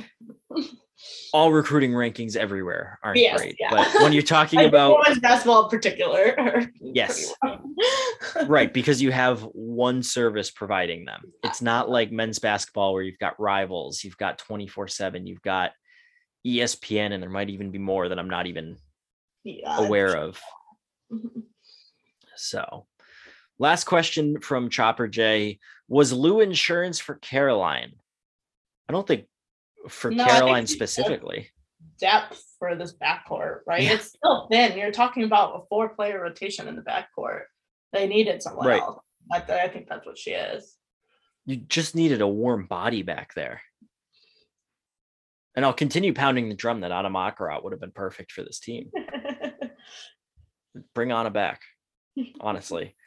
all 1.34 1.52
recruiting 1.52 1.92
rankings 1.92 2.36
everywhere 2.36 3.00
aren't 3.02 3.18
yes, 3.18 3.40
great. 3.40 3.56
Yeah. 3.60 3.70
But 3.72 3.88
when 4.02 4.14
you're 4.14 4.22
talking 4.22 4.60
about 4.66 4.98
basketball 5.22 5.64
in 5.64 5.70
particular, 5.70 6.70
yes, 6.82 7.34
right, 8.48 8.74
because 8.74 9.02
you 9.02 9.12
have 9.12 9.42
one 9.54 10.04
service 10.04 10.52
providing 10.52 11.06
them. 11.06 11.34
It's 11.44 11.62
not 11.62 11.90
like 11.90 12.12
men's 12.12 12.40
basketball 12.40 12.94
where 12.94 13.04
you've 13.04 13.20
got 13.20 13.40
rivals, 13.40 14.04
you've 14.04 14.18
got 14.18 14.38
24 14.38 14.88
seven, 14.90 15.26
you've 15.26 15.42
got 15.42 15.72
ESPN, 16.46 17.14
and 17.14 17.24
there 17.24 17.30
might 17.30 17.50
even 17.50 17.72
be 17.72 17.80
more 17.80 18.10
that 18.10 18.20
I'm 18.20 18.30
not 18.30 18.48
even 18.48 18.78
yeah, 19.44 19.78
aware 19.78 20.16
of. 20.16 20.40
Mm-hmm. 21.12 21.42
So, 22.36 22.86
last 23.58 23.86
question 23.86 24.42
from 24.42 24.70
Chopper 24.70 25.08
J 25.08 25.60
was 25.88 26.12
Lou 26.12 26.42
insurance 26.42 27.00
for 27.00 27.16
Caroline? 27.16 27.94
I 28.88 28.94
don't 28.94 29.08
think 29.08 29.26
for 29.90 30.12
no, 30.12 30.26
Caroline 30.26 30.68
specifically. 30.68 31.50
Depth 32.00 32.44
for 32.60 32.76
this 32.76 32.94
backcourt, 32.94 33.60
right? 33.66 33.84
Yeah. 33.84 33.94
It's 33.94 34.10
still 34.10 34.48
thin. 34.52 34.78
You're 34.78 34.92
talking 34.92 35.24
about 35.24 35.56
a 35.56 35.66
four 35.70 35.90
player 35.90 36.22
rotation 36.22 36.68
in 36.68 36.76
the 36.76 36.82
backcourt. 36.82 37.44
They 37.94 38.08
needed 38.08 38.44
someone 38.44 38.68
right. 38.68 38.82
else. 38.82 39.00
I, 39.32 39.38
I 39.38 39.68
think 39.70 39.88
that's 39.88 40.06
what 40.06 40.18
she 40.18 40.32
is. 40.32 40.76
You 41.46 41.58
just 41.58 41.96
needed 41.96 42.22
a 42.22 42.28
warm 42.28 42.66
body 42.66 43.02
back 43.04 43.34
there. 43.34 43.62
And 45.56 45.64
I'll 45.64 45.74
continue 45.74 46.14
pounding 46.14 46.50
the 46.50 46.56
drum 46.56 46.82
that 46.82 46.92
Anna 46.92 47.10
Makurat 47.10 47.64
would 47.64 47.72
have 47.72 47.80
been 47.80 47.92
perfect 47.92 48.32
for 48.32 48.44
this 48.44 48.60
team. 48.60 48.92
Bring 50.94 51.12
Anna 51.12 51.32
back, 51.32 51.62
honestly. 52.40 52.96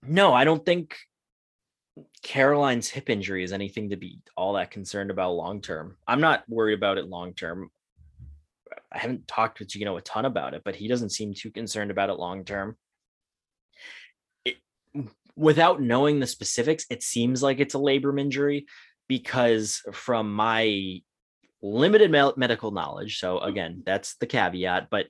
No, 0.00 0.32
I 0.32 0.44
don't 0.44 0.64
think 0.64 0.96
Caroline's 2.22 2.88
hip 2.88 3.10
injury 3.10 3.44
is 3.44 3.52
anything 3.52 3.90
to 3.90 3.96
be 3.96 4.20
all 4.36 4.54
that 4.54 4.70
concerned 4.70 5.10
about 5.10 5.32
long 5.32 5.60
term. 5.60 5.96
I'm 6.06 6.20
not 6.20 6.44
worried 6.48 6.74
about 6.74 6.98
it 6.98 7.08
long 7.08 7.34
term. 7.34 7.70
I 8.92 8.98
haven't 8.98 9.28
talked 9.28 9.58
with 9.58 9.74
you 9.76 9.84
know 9.84 9.96
a 9.96 10.02
ton 10.02 10.24
about 10.24 10.54
it, 10.54 10.62
but 10.64 10.76
he 10.76 10.88
doesn't 10.88 11.10
seem 11.10 11.34
too 11.34 11.50
concerned 11.50 11.90
about 11.90 12.10
it 12.10 12.14
long 12.14 12.44
term. 12.44 12.76
Without 15.36 15.80
knowing 15.80 16.18
the 16.18 16.26
specifics, 16.26 16.84
it 16.90 17.02
seems 17.02 17.42
like 17.42 17.60
it's 17.60 17.74
a 17.74 17.78
labrum 17.78 18.20
injury 18.20 18.66
because 19.06 19.82
from 19.92 20.34
my 20.34 21.00
limited 21.62 22.10
medical 22.10 22.70
knowledge, 22.70 23.18
so 23.18 23.36
mm-hmm. 23.36 23.48
again, 23.48 23.82
that's 23.86 24.16
the 24.16 24.26
caveat, 24.26 24.88
but 24.90 25.06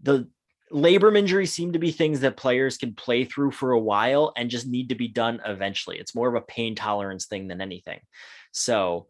the 0.00 0.28
labrum 0.72 1.16
injuries 1.16 1.52
seem 1.52 1.72
to 1.72 1.78
be 1.78 1.90
things 1.90 2.20
that 2.20 2.36
players 2.36 2.78
can 2.78 2.94
play 2.94 3.24
through 3.24 3.52
for 3.52 3.72
a 3.72 3.80
while 3.80 4.32
and 4.36 4.50
just 4.50 4.66
need 4.66 4.90
to 4.90 4.94
be 4.94 5.08
done 5.08 5.40
eventually. 5.44 5.98
It's 5.98 6.14
more 6.14 6.28
of 6.28 6.34
a 6.34 6.40
pain 6.40 6.74
tolerance 6.74 7.26
thing 7.26 7.48
than 7.48 7.60
anything. 7.60 8.00
So 8.52 9.06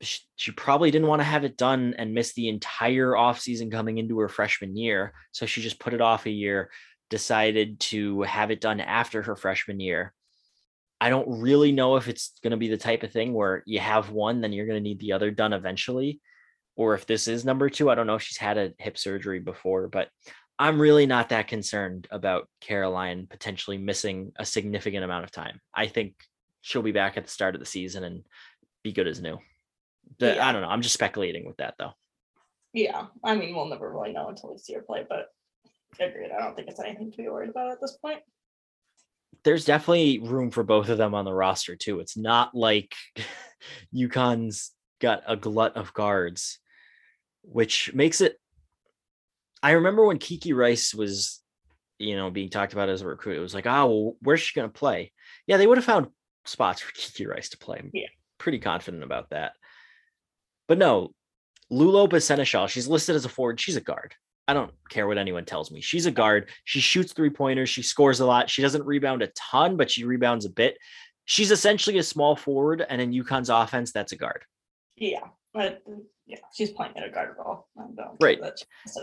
she, 0.00 0.20
she 0.36 0.50
probably 0.50 0.90
didn't 0.90 1.08
want 1.08 1.20
to 1.20 1.24
have 1.24 1.44
it 1.44 1.56
done 1.56 1.94
and 1.96 2.14
miss 2.14 2.32
the 2.32 2.48
entire 2.48 3.12
offseason 3.12 3.70
coming 3.70 3.98
into 3.98 4.18
her 4.18 4.28
freshman 4.28 4.76
year. 4.76 5.12
So 5.30 5.46
she 5.46 5.62
just 5.62 5.78
put 5.78 5.94
it 5.94 6.00
off 6.00 6.26
a 6.26 6.30
year, 6.30 6.70
decided 7.10 7.78
to 7.80 8.22
have 8.22 8.50
it 8.50 8.60
done 8.60 8.80
after 8.80 9.22
her 9.22 9.36
freshman 9.36 9.80
year. 9.80 10.12
I 11.00 11.10
don't 11.10 11.40
really 11.40 11.72
know 11.72 11.96
if 11.96 12.08
it's 12.08 12.32
going 12.42 12.52
to 12.52 12.56
be 12.56 12.68
the 12.68 12.76
type 12.76 13.02
of 13.02 13.12
thing 13.12 13.32
where 13.32 13.62
you 13.66 13.80
have 13.80 14.10
one, 14.10 14.40
then 14.40 14.52
you're 14.52 14.66
going 14.66 14.78
to 14.78 14.88
need 14.88 15.00
the 15.00 15.12
other 15.12 15.30
done 15.30 15.52
eventually. 15.52 16.20
Or 16.76 16.94
if 16.94 17.06
this 17.06 17.28
is 17.28 17.44
number 17.44 17.68
two, 17.68 17.90
I 17.90 17.94
don't 17.94 18.06
know 18.06 18.14
if 18.14 18.22
she's 18.22 18.38
had 18.38 18.56
a 18.56 18.72
hip 18.78 18.96
surgery 18.96 19.40
before, 19.40 19.88
but 19.88 20.08
I'm 20.58 20.80
really 20.80 21.06
not 21.06 21.30
that 21.30 21.48
concerned 21.48 22.06
about 22.10 22.48
Caroline 22.60 23.26
potentially 23.28 23.78
missing 23.78 24.32
a 24.36 24.44
significant 24.44 25.04
amount 25.04 25.24
of 25.24 25.30
time. 25.30 25.60
I 25.74 25.86
think 25.86 26.14
she'll 26.60 26.82
be 26.82 26.92
back 26.92 27.16
at 27.16 27.24
the 27.24 27.30
start 27.30 27.54
of 27.54 27.60
the 27.60 27.66
season 27.66 28.04
and 28.04 28.22
be 28.82 28.92
good 28.92 29.08
as 29.08 29.20
new. 29.20 29.38
The, 30.18 30.34
yeah. 30.34 30.48
I 30.48 30.52
don't 30.52 30.62
know. 30.62 30.68
I'm 30.68 30.82
just 30.82 30.94
speculating 30.94 31.46
with 31.46 31.56
that 31.56 31.74
though. 31.78 31.92
Yeah. 32.72 33.06
I 33.24 33.34
mean, 33.34 33.54
we'll 33.54 33.66
never 33.66 33.90
really 33.90 34.12
know 34.12 34.28
until 34.28 34.52
we 34.52 34.58
see 34.58 34.74
her 34.74 34.82
play, 34.82 35.04
but 35.08 35.28
agreed. 36.00 36.30
I 36.30 36.40
don't 36.40 36.54
think 36.54 36.68
it's 36.68 36.80
anything 36.80 37.10
to 37.10 37.16
be 37.16 37.28
worried 37.28 37.50
about 37.50 37.72
at 37.72 37.80
this 37.80 37.96
point. 38.00 38.20
There's 39.44 39.64
definitely 39.64 40.20
room 40.20 40.50
for 40.50 40.62
both 40.62 40.88
of 40.88 40.98
them 40.98 41.14
on 41.14 41.24
the 41.24 41.34
roster 41.34 41.76
too. 41.76 42.00
It's 42.00 42.16
not 42.16 42.54
like 42.54 42.94
UConn's 43.94 44.70
got 45.00 45.22
a 45.26 45.36
glut 45.36 45.76
of 45.76 45.92
guards, 45.92 46.58
which 47.42 47.92
makes 47.94 48.20
it 48.20 48.38
I 49.62 49.72
remember 49.72 50.04
when 50.04 50.18
Kiki 50.18 50.52
Rice 50.52 50.94
was, 50.94 51.40
you 51.98 52.16
know, 52.16 52.30
being 52.30 52.50
talked 52.50 52.72
about 52.72 52.88
as 52.88 53.02
a 53.02 53.06
recruit, 53.06 53.36
it 53.36 53.40
was 53.42 53.54
like, 53.54 53.66
oh, 53.66 53.86
well, 53.86 54.16
where's 54.22 54.40
she 54.40 54.58
going 54.58 54.68
to 54.68 54.78
play? 54.78 55.12
Yeah, 55.46 55.56
they 55.56 55.66
would 55.66 55.78
have 55.78 55.84
found 55.84 56.08
spots 56.44 56.80
for 56.80 56.92
Kiki 56.94 57.26
Rice 57.26 57.50
to 57.50 57.58
play. 57.58 57.78
I'm 57.78 57.90
yeah. 57.92 58.08
pretty 58.38 58.58
confident 58.58 59.04
about 59.04 59.30
that. 59.30 59.52
But 60.68 60.78
no, 60.78 61.12
Lulo 61.70 62.08
Sénéchal, 62.08 62.68
she's 62.68 62.88
listed 62.88 63.16
as 63.16 63.24
a 63.24 63.28
forward. 63.28 63.60
She's 63.60 63.76
a 63.76 63.80
guard. 63.80 64.14
I 64.48 64.54
don't 64.54 64.72
care 64.88 65.06
what 65.06 65.18
anyone 65.18 65.44
tells 65.44 65.70
me. 65.70 65.80
She's 65.80 66.06
a 66.06 66.10
guard. 66.10 66.50
She 66.64 66.80
shoots 66.80 67.12
three 67.12 67.30
pointers. 67.30 67.68
She 67.68 67.82
scores 67.82 68.20
a 68.20 68.26
lot. 68.26 68.50
She 68.50 68.62
doesn't 68.62 68.84
rebound 68.84 69.22
a 69.22 69.28
ton, 69.28 69.76
but 69.76 69.90
she 69.90 70.04
rebounds 70.04 70.44
a 70.44 70.50
bit. 70.50 70.76
She's 71.24 71.52
essentially 71.52 71.98
a 71.98 72.02
small 72.02 72.34
forward, 72.34 72.84
and 72.86 73.00
in 73.00 73.12
UConn's 73.12 73.48
offense, 73.48 73.92
that's 73.92 74.12
a 74.12 74.16
guard. 74.16 74.44
Yeah, 74.96 75.28
but 75.54 75.82
yeah, 76.32 76.38
she's 76.54 76.70
playing 76.70 76.96
at 76.96 77.04
a 77.04 77.10
guard 77.10 77.36
role. 77.38 77.66
right. 78.22 78.40
That 78.40 78.56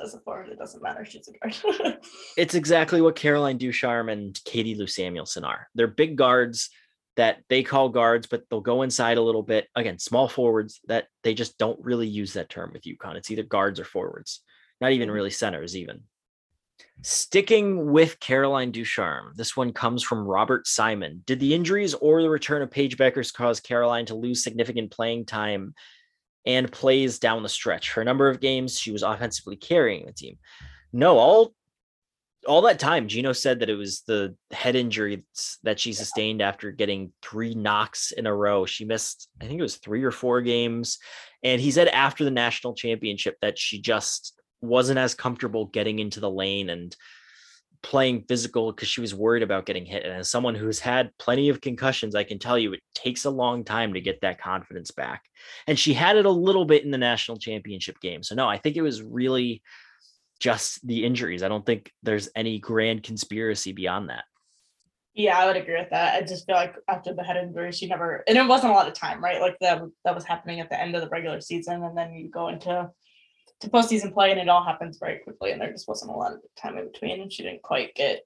as 0.03 0.15
a 0.15 0.19
forward, 0.21 0.49
it 0.49 0.57
doesn't 0.57 0.81
matter. 0.81 1.05
She's 1.05 1.27
a 1.27 1.37
guard. 1.37 1.99
it's 2.37 2.55
exactly 2.55 3.01
what 3.01 3.15
Caroline 3.15 3.59
Ducharme 3.59 4.09
and 4.09 4.43
Katie 4.45 4.73
Lou 4.73 4.87
Samuelson 4.87 5.43
are. 5.43 5.67
They're 5.75 5.85
big 5.85 6.15
guards 6.15 6.71
that 7.17 7.43
they 7.47 7.61
call 7.61 7.89
guards, 7.89 8.25
but 8.25 8.45
they'll 8.49 8.61
go 8.61 8.81
inside 8.81 9.19
a 9.19 9.21
little 9.21 9.43
bit. 9.43 9.67
Again, 9.75 9.99
small 9.99 10.27
forwards 10.27 10.79
that 10.87 11.05
they 11.23 11.35
just 11.35 11.59
don't 11.59 11.79
really 11.83 12.07
use 12.07 12.33
that 12.33 12.49
term 12.49 12.71
with 12.73 12.81
UConn. 12.81 13.15
It's 13.15 13.29
either 13.29 13.43
guards 13.43 13.79
or 13.79 13.85
forwards, 13.85 14.41
not 14.81 14.91
even 14.91 15.11
really 15.11 15.29
centers, 15.29 15.77
even. 15.77 16.01
Sticking 17.03 17.91
with 17.91 18.19
Caroline 18.19 18.71
Ducharme, 18.71 19.33
this 19.35 19.55
one 19.55 19.71
comes 19.71 20.01
from 20.01 20.27
Robert 20.27 20.65
Simon. 20.65 21.21
Did 21.27 21.39
the 21.39 21.53
injuries 21.53 21.93
or 21.93 22.23
the 22.23 22.29
return 22.29 22.63
of 22.63 22.71
Paige 22.71 22.97
Bueckers 22.97 23.31
cause 23.31 23.59
Caroline 23.59 24.07
to 24.07 24.15
lose 24.15 24.43
significant 24.43 24.89
playing 24.89 25.25
time 25.25 25.75
and 26.45 26.71
plays 26.71 27.19
down 27.19 27.43
the 27.43 27.49
stretch. 27.49 27.91
For 27.91 28.01
a 28.01 28.05
number 28.05 28.29
of 28.29 28.39
games, 28.39 28.79
she 28.79 28.91
was 28.91 29.03
offensively 29.03 29.55
carrying 29.55 30.05
the 30.05 30.13
team. 30.13 30.37
No, 30.91 31.17
all 31.17 31.53
all 32.47 32.61
that 32.61 32.79
time, 32.79 33.07
Gino 33.07 33.33
said 33.33 33.59
that 33.59 33.69
it 33.69 33.75
was 33.75 34.01
the 34.07 34.33
head 34.51 34.75
injury 34.75 35.25
that 35.63 35.79
she 35.79 35.91
sustained 35.91 36.41
after 36.41 36.71
getting 36.71 37.11
three 37.21 37.53
knocks 37.53 38.11
in 38.11 38.25
a 38.25 38.33
row. 38.33 38.65
She 38.65 38.85
missed, 38.85 39.27
I 39.41 39.45
think 39.45 39.59
it 39.59 39.63
was 39.63 39.75
three 39.75 40.03
or 40.03 40.11
four 40.11 40.41
games. 40.41 40.99
And 41.43 41.59
he 41.59 41.69
said 41.69 41.89
after 41.89 42.23
the 42.23 42.31
national 42.31 42.75
championship 42.75 43.37
that 43.41 43.59
she 43.59 43.81
just 43.81 44.39
wasn't 44.61 44.99
as 44.99 45.15
comfortable 45.15 45.65
getting 45.65 45.99
into 45.99 46.21
the 46.21 46.31
lane 46.31 46.69
and 46.69 46.95
playing 47.81 48.25
physical 48.27 48.71
because 48.71 48.87
she 48.87 49.01
was 49.01 49.15
worried 49.15 49.43
about 49.43 49.65
getting 49.65 49.85
hit. 49.85 50.03
And 50.03 50.13
as 50.13 50.29
someone 50.29 50.55
who's 50.55 50.79
had 50.79 51.11
plenty 51.17 51.49
of 51.49 51.61
concussions, 51.61 52.15
I 52.15 52.23
can 52.23 52.39
tell 52.39 52.57
you 52.57 52.73
it 52.73 52.81
takes 52.93 53.25
a 53.25 53.29
long 53.29 53.63
time 53.63 53.93
to 53.93 54.01
get 54.01 54.21
that 54.21 54.41
confidence 54.41 54.91
back. 54.91 55.23
And 55.67 55.79
she 55.79 55.93
had 55.93 56.17
it 56.17 56.25
a 56.25 56.31
little 56.31 56.65
bit 56.65 56.83
in 56.83 56.91
the 56.91 56.97
national 56.97 57.37
championship 57.37 57.99
game. 58.01 58.23
So, 58.23 58.35
no, 58.35 58.47
I 58.47 58.57
think 58.57 58.75
it 58.75 58.81
was 58.81 59.01
really 59.01 59.61
just 60.39 60.85
the 60.85 61.05
injuries. 61.05 61.43
I 61.43 61.47
don't 61.47 61.65
think 61.65 61.91
there's 62.03 62.29
any 62.35 62.59
grand 62.59 63.03
conspiracy 63.03 63.71
beyond 63.71 64.09
that. 64.09 64.23
Yeah, 65.13 65.37
I 65.37 65.45
would 65.47 65.57
agree 65.57 65.77
with 65.77 65.89
that. 65.89 66.15
I 66.15 66.25
just 66.25 66.45
feel 66.45 66.55
like 66.55 66.75
after 66.87 67.13
the 67.13 67.23
head 67.23 67.35
injury, 67.35 67.71
she 67.71 67.87
never, 67.87 68.23
and 68.27 68.37
it 68.37 68.47
wasn't 68.47 68.71
a 68.71 68.75
lot 68.75 68.87
of 68.87 68.93
time, 68.93 69.21
right? 69.21 69.41
Like 69.41 69.57
that 69.59 69.81
that 70.05 70.15
was 70.15 70.23
happening 70.23 70.59
at 70.59 70.69
the 70.69 70.79
end 70.79 70.95
of 70.95 71.01
the 71.01 71.09
regular 71.09 71.41
season, 71.41 71.83
and 71.83 71.97
then 71.97 72.13
you 72.13 72.29
go 72.29 72.47
into 72.47 72.89
to 73.61 73.69
postseason 73.69 74.13
play, 74.13 74.31
and 74.31 74.39
it 74.39 74.49
all 74.49 74.63
happens 74.63 74.97
very 74.97 75.19
quickly, 75.19 75.51
and 75.51 75.61
there 75.61 75.71
just 75.71 75.87
wasn't 75.87 76.11
a 76.11 76.15
lot 76.15 76.33
of 76.33 76.39
time 76.57 76.77
in 76.77 76.91
between, 76.91 77.21
and 77.21 77.31
she 77.31 77.43
didn't 77.43 77.61
quite 77.61 77.93
get 77.95 78.25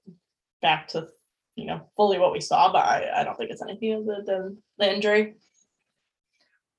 back 0.62 0.88
to, 0.90 1.08
you 1.56 1.66
know, 1.66 1.90
fully 1.96 2.20
what 2.20 2.32
we 2.32 2.42
saw. 2.42 2.72
But 2.72 2.86
I, 2.86 3.22
I 3.22 3.24
don't 3.24 3.38
think 3.38 3.52
it's 3.52 3.62
anything 3.62 3.94
of 3.94 4.06
the, 4.06 4.24
the 4.26 4.58
the 4.78 4.94
injury. 4.94 5.36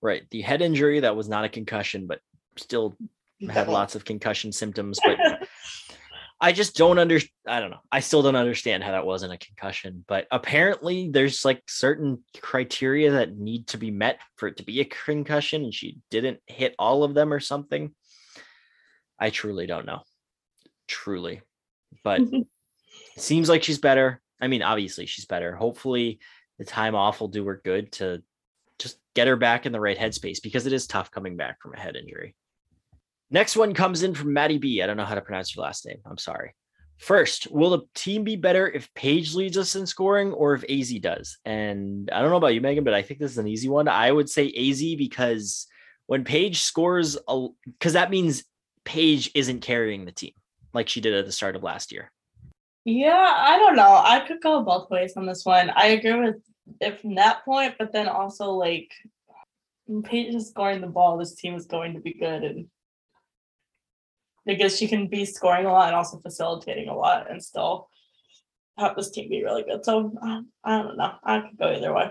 Right, 0.00 0.22
the 0.30 0.42
head 0.42 0.62
injury 0.62 1.00
that 1.00 1.16
was 1.16 1.28
not 1.28 1.44
a 1.44 1.48
concussion, 1.48 2.06
but 2.06 2.20
still 2.56 2.96
had 3.48 3.68
lots 3.68 3.94
of 3.94 4.04
concussion 4.04 4.52
symptoms, 4.52 5.00
but 5.04 5.18
I 6.40 6.52
just 6.52 6.76
don't 6.76 6.98
under 6.98 7.18
I 7.46 7.60
don't 7.60 7.70
know. 7.70 7.80
I 7.90 8.00
still 8.00 8.22
don't 8.22 8.36
understand 8.36 8.82
how 8.82 8.92
that 8.92 9.06
wasn't 9.06 9.32
a 9.32 9.38
concussion, 9.38 10.04
but 10.06 10.26
apparently 10.30 11.08
there's 11.10 11.44
like 11.44 11.62
certain 11.66 12.22
criteria 12.40 13.12
that 13.12 13.36
need 13.36 13.68
to 13.68 13.78
be 13.78 13.90
met 13.90 14.18
for 14.36 14.48
it 14.48 14.58
to 14.58 14.64
be 14.64 14.80
a 14.80 14.84
concussion 14.84 15.64
and 15.64 15.72
she 15.72 15.98
didn't 16.10 16.40
hit 16.46 16.74
all 16.78 17.02
of 17.02 17.14
them 17.14 17.32
or 17.32 17.40
something. 17.40 17.94
I 19.18 19.30
truly 19.30 19.66
don't 19.66 19.86
know. 19.86 20.02
Truly. 20.88 21.42
But 22.02 22.20
seems 23.16 23.48
like 23.48 23.62
she's 23.62 23.78
better. 23.78 24.20
I 24.40 24.48
mean, 24.48 24.62
obviously 24.62 25.06
she's 25.06 25.26
better. 25.26 25.54
Hopefully 25.54 26.18
the 26.58 26.64
time 26.64 26.94
off 26.94 27.20
will 27.20 27.28
do 27.28 27.44
her 27.46 27.60
good 27.64 27.92
to 27.92 28.22
just 28.78 28.98
get 29.14 29.28
her 29.28 29.36
back 29.36 29.66
in 29.66 29.72
the 29.72 29.80
right 29.80 29.98
headspace 29.98 30.42
because 30.42 30.66
it 30.66 30.72
is 30.72 30.86
tough 30.86 31.10
coming 31.10 31.36
back 31.36 31.60
from 31.60 31.74
a 31.74 31.78
head 31.78 31.96
injury. 31.96 32.34
Next 33.30 33.56
one 33.56 33.74
comes 33.74 34.02
in 34.02 34.14
from 34.14 34.32
Maddie 34.32 34.58
B. 34.58 34.82
I 34.82 34.86
don't 34.86 34.96
know 34.96 35.04
how 35.04 35.14
to 35.14 35.20
pronounce 35.20 35.54
your 35.54 35.64
last 35.64 35.86
name. 35.86 35.98
I'm 36.04 36.18
sorry. 36.18 36.54
First, 36.98 37.50
will 37.50 37.70
the 37.70 37.82
team 37.94 38.22
be 38.22 38.36
better 38.36 38.68
if 38.68 38.92
Paige 38.94 39.34
leads 39.34 39.58
us 39.58 39.74
in 39.74 39.86
scoring 39.86 40.32
or 40.32 40.54
if 40.54 40.64
AZ 40.70 40.92
does? 41.00 41.38
And 41.44 42.08
I 42.10 42.20
don't 42.20 42.30
know 42.30 42.36
about 42.36 42.54
you, 42.54 42.60
Megan, 42.60 42.84
but 42.84 42.94
I 42.94 43.02
think 43.02 43.18
this 43.18 43.32
is 43.32 43.38
an 43.38 43.48
easy 43.48 43.68
one. 43.68 43.88
I 43.88 44.12
would 44.12 44.28
say 44.28 44.46
AZ 44.46 44.80
because 44.96 45.66
when 46.06 46.24
Paige 46.24 46.60
scores, 46.60 47.18
because 47.66 47.94
that 47.94 48.10
means 48.10 48.44
Paige 48.84 49.30
isn't 49.34 49.60
carrying 49.60 50.04
the 50.04 50.12
team 50.12 50.32
like 50.72 50.88
she 50.88 51.00
did 51.00 51.14
at 51.14 51.26
the 51.26 51.32
start 51.32 51.56
of 51.56 51.62
last 51.62 51.92
year. 51.92 52.10
Yeah, 52.84 53.34
I 53.34 53.56
don't 53.58 53.76
know. 53.76 54.00
I 54.04 54.20
could 54.20 54.42
go 54.42 54.62
both 54.62 54.90
ways 54.90 55.16
on 55.16 55.24
this 55.24 55.44
one. 55.44 55.70
I 55.70 55.86
agree 55.86 56.20
with 56.20 56.36
if 56.80 57.00
from 57.00 57.14
that 57.14 57.44
point, 57.44 57.76
but 57.78 57.92
then 57.92 58.08
also 58.08 58.50
like 58.50 58.92
Paige 60.04 60.34
is 60.34 60.48
scoring 60.48 60.80
the 60.80 60.86
ball, 60.86 61.16
this 61.16 61.34
team 61.34 61.54
is 61.54 61.66
going 61.66 61.94
to 61.94 62.00
be 62.00 62.14
good. 62.14 62.42
And 62.42 62.66
because 64.44 64.76
she 64.76 64.88
can 64.88 65.06
be 65.06 65.24
scoring 65.24 65.66
a 65.66 65.72
lot 65.72 65.88
and 65.88 65.96
also 65.96 66.18
facilitating 66.18 66.88
a 66.88 66.96
lot 66.96 67.30
and 67.30 67.42
still 67.42 67.88
have 68.78 68.96
this 68.96 69.10
team 69.10 69.30
be 69.30 69.44
really 69.44 69.62
good. 69.62 69.84
So 69.84 70.12
um, 70.20 70.48
I 70.62 70.82
don't 70.82 70.96
know. 70.96 71.12
I 71.22 71.40
could 71.40 71.58
go 71.58 71.72
either 71.72 71.92
way. 71.94 72.10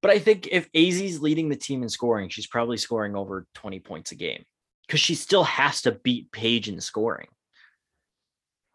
But 0.00 0.10
I 0.10 0.18
think 0.18 0.48
if 0.50 0.68
AZ's 0.74 1.22
leading 1.22 1.48
the 1.48 1.56
team 1.56 1.82
in 1.82 1.88
scoring, 1.88 2.28
she's 2.28 2.46
probably 2.46 2.76
scoring 2.76 3.14
over 3.14 3.46
20 3.54 3.80
points 3.80 4.12
a 4.12 4.16
game 4.16 4.44
because 4.86 5.00
she 5.00 5.14
still 5.14 5.44
has 5.44 5.82
to 5.82 5.92
beat 5.92 6.32
Paige 6.32 6.68
in 6.68 6.80
scoring. 6.80 7.28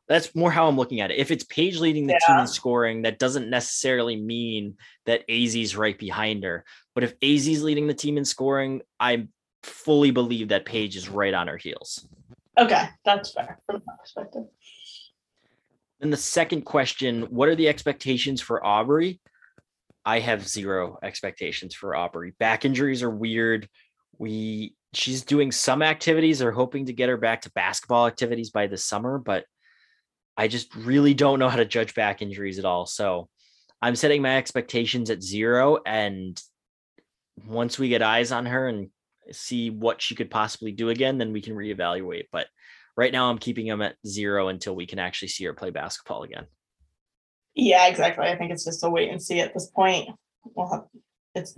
That's 0.08 0.34
more 0.34 0.52
how 0.52 0.68
I'm 0.68 0.78
looking 0.78 1.02
at 1.02 1.12
it. 1.12 1.18
If 1.20 1.32
it's 1.32 1.44
Paige 1.44 1.80
leading 1.80 2.08
the 2.08 2.14
yeah. 2.14 2.28
team 2.28 2.40
in 2.40 2.48
scoring, 2.48 3.02
that 3.02 3.20
doesn't 3.20 3.50
necessarily 3.50 4.16
mean 4.16 4.78
that 5.06 5.26
AZ's 5.30 5.76
right 5.76 5.98
behind 5.98 6.44
her. 6.44 6.64
But 6.96 7.04
if 7.04 7.14
AZ's 7.22 7.62
leading 7.62 7.88
the 7.88 7.94
team 7.94 8.18
in 8.18 8.24
scoring, 8.24 8.82
I 9.00 9.28
fully 9.64 10.12
believe 10.12 10.50
that 10.50 10.66
Paige 10.66 10.96
is 10.96 11.10
right 11.10 11.34
on 11.34 11.48
her 11.48 11.58
heels. 11.58 12.08
Okay, 12.58 12.90
that's 13.04 13.32
fair 13.34 13.60
from 13.66 13.82
my 13.86 13.94
perspective. 14.00 14.46
And 16.00 16.12
the 16.14 16.18
second 16.18 16.62
question 16.62 17.24
What 17.24 17.50
are 17.50 17.56
the 17.56 17.68
expectations 17.68 18.42
for 18.42 18.66
Aubrey? 18.66 19.20
I 20.06 20.20
have 20.20 20.48
zero 20.48 21.00
expectations 21.04 21.76
for 21.76 21.96
Aubrey. 21.96 22.32
Back 22.40 22.64
injuries 22.64 23.04
are 23.04 23.10
weird. 23.10 23.68
We 24.18 24.74
she's 24.94 25.24
doing 25.24 25.52
some 25.52 25.82
activities 25.82 26.42
or 26.42 26.52
hoping 26.52 26.86
to 26.86 26.94
get 26.94 27.10
her 27.10 27.18
back 27.18 27.42
to 27.42 27.52
basketball 27.52 28.08
activities 28.08 28.50
by 28.52 28.68
the 28.68 28.78
summer, 28.78 29.18
but 29.18 29.46
I 30.38 30.48
just 30.48 30.74
really 30.76 31.14
don't 31.14 31.40
know 31.40 31.50
how 31.50 31.58
to 31.58 31.66
judge 31.66 31.96
back 31.96 32.22
injuries 32.22 32.60
at 32.60 32.66
all. 32.66 32.86
So 32.86 33.28
I'm 33.82 33.96
setting 33.96 34.22
my 34.22 34.38
expectations 34.38 35.10
at 35.10 35.24
zero. 35.24 35.80
And 35.86 36.42
once 37.48 37.78
we 37.78 37.90
get 37.90 38.02
eyes 38.02 38.32
on 38.32 38.46
her 38.46 38.68
and 38.68 38.90
see 39.32 39.70
what 39.70 40.02
she 40.02 40.16
could 40.16 40.30
possibly 40.30 40.72
do 40.72 40.90
again, 40.90 41.18
then 41.18 41.34
we 41.34 41.42
can 41.42 41.56
reevaluate. 41.56 42.26
But 42.32 42.48
right 42.96 43.12
now, 43.12 43.30
I'm 43.30 43.40
keeping 43.40 43.68
them 43.68 43.82
at 43.82 43.96
zero 44.06 44.48
until 44.48 44.76
we 44.76 44.86
can 44.86 45.00
actually 45.00 45.30
see 45.30 45.46
her 45.46 45.54
play 45.54 45.70
basketball 45.72 46.24
again. 46.24 46.46
Yeah, 47.56 47.88
exactly. 47.88 48.28
I 48.28 48.38
think 48.38 48.52
it's 48.52 48.66
just 48.66 48.84
a 48.84 48.90
wait 48.90 49.10
and 49.10 49.22
see 49.22 49.40
at 49.42 49.54
this 49.54 49.68
point. 49.68 50.10
We'll 50.56 50.72
have, 50.72 50.84
it's, 51.36 51.56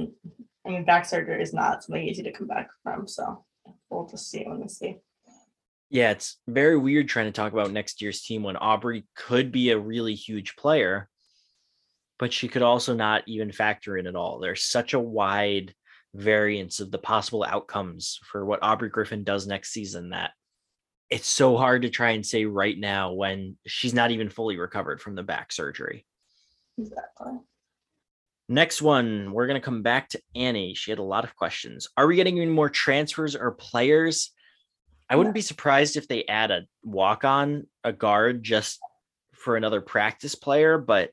I 0.66 0.70
mean, 0.70 0.86
back 0.86 1.06
surgery 1.06 1.42
is 1.42 1.54
not 1.54 1.84
something 1.84 2.04
easy 2.04 2.24
to 2.24 2.32
come 2.32 2.48
back 2.48 2.70
from. 2.84 3.08
So 3.08 3.46
we'll 3.90 4.08
just 4.08 4.30
see 4.30 4.44
when 4.44 4.60
we 4.62 4.68
see. 4.68 4.98
Yeah, 5.90 6.12
it's 6.12 6.38
very 6.48 6.78
weird 6.78 7.08
trying 7.08 7.26
to 7.26 7.32
talk 7.32 7.52
about 7.52 7.72
next 7.72 8.02
year's 8.02 8.22
team 8.22 8.44
when 8.44 8.58
Aubrey 8.58 9.06
could 9.16 9.52
be 9.52 9.72
a 9.72 9.80
really 9.80 10.14
huge 10.14 10.56
player, 10.56 11.10
but 12.20 12.32
she 12.32 12.48
could 12.48 12.62
also 12.62 12.94
not 12.94 13.24
even 13.26 13.52
factor 13.52 13.98
in 13.98 14.06
at 14.06 14.16
all. 14.16 14.40
There's 14.40 14.64
such 14.64 14.94
a 14.94 15.00
wide 15.00 15.74
variance 16.14 16.80
of 16.80 16.92
the 16.92 17.00
possible 17.00 17.44
outcomes 17.44 18.20
for 18.24 18.46
what 18.46 18.62
Aubrey 18.62 18.90
Griffin 18.90 19.24
does 19.24 19.48
next 19.48 19.72
season 19.72 20.10
that 20.10 20.32
it's 21.10 21.28
so 21.28 21.58
hard 21.58 21.82
to 21.82 21.90
try 21.90 22.12
and 22.12 22.26
say 22.26 22.46
right 22.46 22.78
now 22.78 23.14
when 23.14 23.58
she's 23.66 23.94
not 23.94 24.12
even 24.12 24.30
fully 24.30 24.58
recovered 24.58 25.02
from 25.02 25.16
the 25.16 25.24
back 25.24 25.52
surgery. 25.52 26.06
Exactly. 26.78 27.34
Next 28.52 28.82
one, 28.82 29.32
we're 29.32 29.46
going 29.46 29.62
to 29.62 29.66
come 29.66 29.84
back 29.84 30.10
to 30.10 30.22
Annie. 30.36 30.74
She 30.74 30.90
had 30.90 30.98
a 30.98 31.04
lot 31.04 31.24
of 31.24 31.36
questions. 31.36 31.88
Are 31.96 32.08
we 32.08 32.16
getting 32.16 32.40
any 32.40 32.50
more 32.50 32.70
transfers 32.70 33.36
or 33.36 33.52
players? 33.52 34.32
I 35.08 35.16
wouldn't 35.16 35.36
be 35.36 35.42
surprised 35.42 35.98
if 35.98 36.08
they 36.08 36.26
add 36.26 36.50
a 36.50 36.64
walk 36.84 37.24
on, 37.24 37.68
a 37.84 37.94
guard 37.94 38.44
just 38.44 38.80
for 39.34 39.56
another 39.56 39.82
practice 39.82 40.34
player, 40.34 40.80
but 40.80 41.12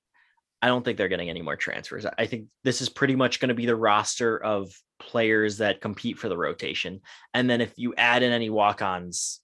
I 0.63 0.69
don't 0.69 0.83
think 0.83 0.97
they're 0.97 1.09
getting 1.09 1.29
any 1.29 1.43
more 1.43 1.57
transfers. 1.57 2.07
I 2.19 2.25
think 2.25 2.47
this 2.65 2.81
is 2.81 2.89
pretty 2.89 3.15
much 3.15 3.39
going 3.39 3.51
to 3.51 3.55
be 3.55 3.67
the 3.67 3.77
roster 3.77 4.43
of 4.43 4.75
players 4.99 5.59
that 5.59 5.83
compete 5.83 6.19
for 6.19 6.31
the 6.31 6.39
rotation. 6.39 7.03
And 7.35 7.51
then 7.51 7.61
if 7.61 7.75
you 7.77 7.95
add 7.99 8.23
in 8.23 8.33
any 8.33 8.49
walk-ons, 8.49 9.41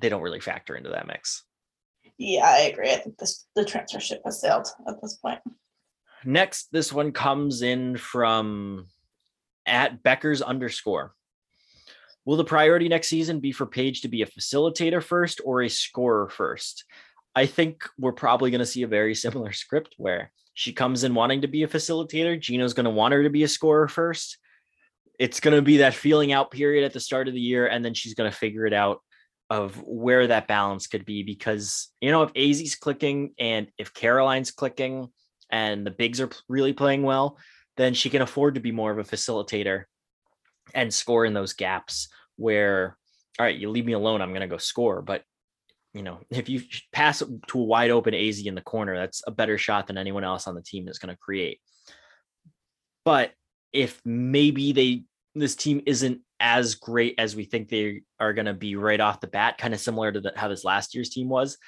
they 0.00 0.08
don't 0.08 0.22
really 0.22 0.40
factor 0.40 0.76
into 0.76 0.90
that 0.90 1.06
mix. 1.06 1.44
Yeah, 2.16 2.46
I 2.46 2.60
agree. 2.60 2.90
I 2.90 2.96
think 2.96 3.18
this 3.18 3.44
the 3.54 3.66
transfer 3.66 4.00
ship 4.00 4.22
has 4.24 4.40
sailed 4.40 4.66
at 4.88 5.00
this 5.02 5.16
point. 5.16 5.40
Next, 6.24 6.72
this 6.72 6.92
one 6.92 7.12
comes 7.12 7.62
in 7.62 7.96
from 7.96 8.86
at 9.66 10.02
Becker's 10.02 10.42
underscore. 10.42 11.14
Will 12.24 12.36
the 12.36 12.44
priority 12.44 12.88
next 12.88 13.08
season 13.08 13.40
be 13.40 13.52
for 13.52 13.66
Paige 13.66 14.02
to 14.02 14.08
be 14.08 14.22
a 14.22 14.26
facilitator 14.26 15.02
first 15.02 15.40
or 15.44 15.62
a 15.62 15.68
scorer 15.68 16.28
first? 16.28 16.84
I 17.34 17.46
think 17.46 17.88
we're 17.98 18.12
probably 18.12 18.50
going 18.50 18.60
to 18.60 18.66
see 18.66 18.82
a 18.82 18.88
very 18.88 19.14
similar 19.26 19.52
script 19.52 19.94
where 19.98 20.32
she 20.54 20.72
comes 20.72 21.04
in 21.04 21.14
wanting 21.14 21.42
to 21.42 21.48
be 21.48 21.64
a 21.64 21.68
facilitator. 21.68 22.40
Gino's 22.40 22.74
going 22.74 22.84
to 22.84 22.90
want 22.90 23.12
her 23.12 23.22
to 23.22 23.30
be 23.30 23.42
a 23.42 23.48
scorer 23.48 23.88
first 23.88 24.38
it's 25.18 25.40
going 25.40 25.56
to 25.56 25.62
be 25.62 25.78
that 25.78 25.94
feeling 25.94 26.32
out 26.32 26.50
period 26.50 26.84
at 26.84 26.92
the 26.92 27.00
start 27.00 27.28
of 27.28 27.34
the 27.34 27.40
year 27.40 27.66
and 27.66 27.84
then 27.84 27.94
she's 27.94 28.14
going 28.14 28.30
to 28.30 28.36
figure 28.36 28.66
it 28.66 28.72
out 28.72 29.00
of 29.50 29.80
where 29.82 30.26
that 30.26 30.48
balance 30.48 30.86
could 30.86 31.04
be 31.04 31.22
because 31.22 31.88
you 32.00 32.10
know 32.10 32.22
if 32.22 32.32
AZ's 32.34 32.74
clicking 32.76 33.34
and 33.38 33.68
if 33.78 33.92
Caroline's 33.92 34.50
clicking 34.50 35.08
and 35.54 35.86
the 35.86 35.90
bigs 35.90 36.20
are 36.20 36.28
really 36.48 36.72
playing 36.72 37.02
well 37.02 37.38
then 37.76 37.94
she 37.94 38.10
can 38.10 38.22
afford 38.22 38.54
to 38.54 38.60
be 38.60 38.72
more 38.72 38.90
of 38.90 38.98
a 38.98 39.04
facilitator 39.04 39.84
and 40.74 40.92
score 40.92 41.24
in 41.24 41.34
those 41.34 41.52
gaps 41.52 42.08
where 42.36 42.96
all 43.38 43.46
right 43.46 43.58
you 43.58 43.70
leave 43.70 43.86
me 43.86 43.92
alone 43.92 44.20
I'm 44.20 44.30
going 44.30 44.40
to 44.40 44.46
go 44.46 44.58
score. 44.58 45.02
But 45.02 45.22
you 45.92 46.02
know 46.02 46.20
if 46.30 46.48
you 46.48 46.62
pass 46.92 47.20
to 47.20 47.58
a 47.58 47.62
wide 47.62 47.90
open 47.90 48.14
AZ 48.14 48.44
in 48.44 48.54
the 48.54 48.60
corner 48.60 48.96
that's 48.96 49.22
a 49.26 49.30
better 49.30 49.58
shot 49.58 49.86
than 49.86 49.98
anyone 49.98 50.24
else 50.24 50.46
on 50.46 50.54
the 50.54 50.62
team 50.62 50.88
is 50.88 50.98
going 50.98 51.14
to 51.14 51.20
create. 51.20 51.60
But 53.04 53.32
if 53.72 54.00
maybe 54.04 54.72
they 54.72 55.04
this 55.34 55.56
team 55.56 55.82
isn't 55.86 56.20
as 56.38 56.74
great 56.74 57.14
as 57.18 57.34
we 57.34 57.44
think 57.44 57.68
they 57.68 58.02
are 58.20 58.32
going 58.32 58.46
to 58.46 58.54
be 58.54 58.76
right 58.76 59.00
off 59.00 59.20
the 59.20 59.26
bat, 59.26 59.58
kind 59.58 59.74
of 59.74 59.80
similar 59.80 60.12
to 60.12 60.20
the, 60.20 60.32
how 60.36 60.46
this 60.46 60.64
last 60.64 60.94
year's 60.94 61.10
team 61.10 61.28
was, 61.28 61.58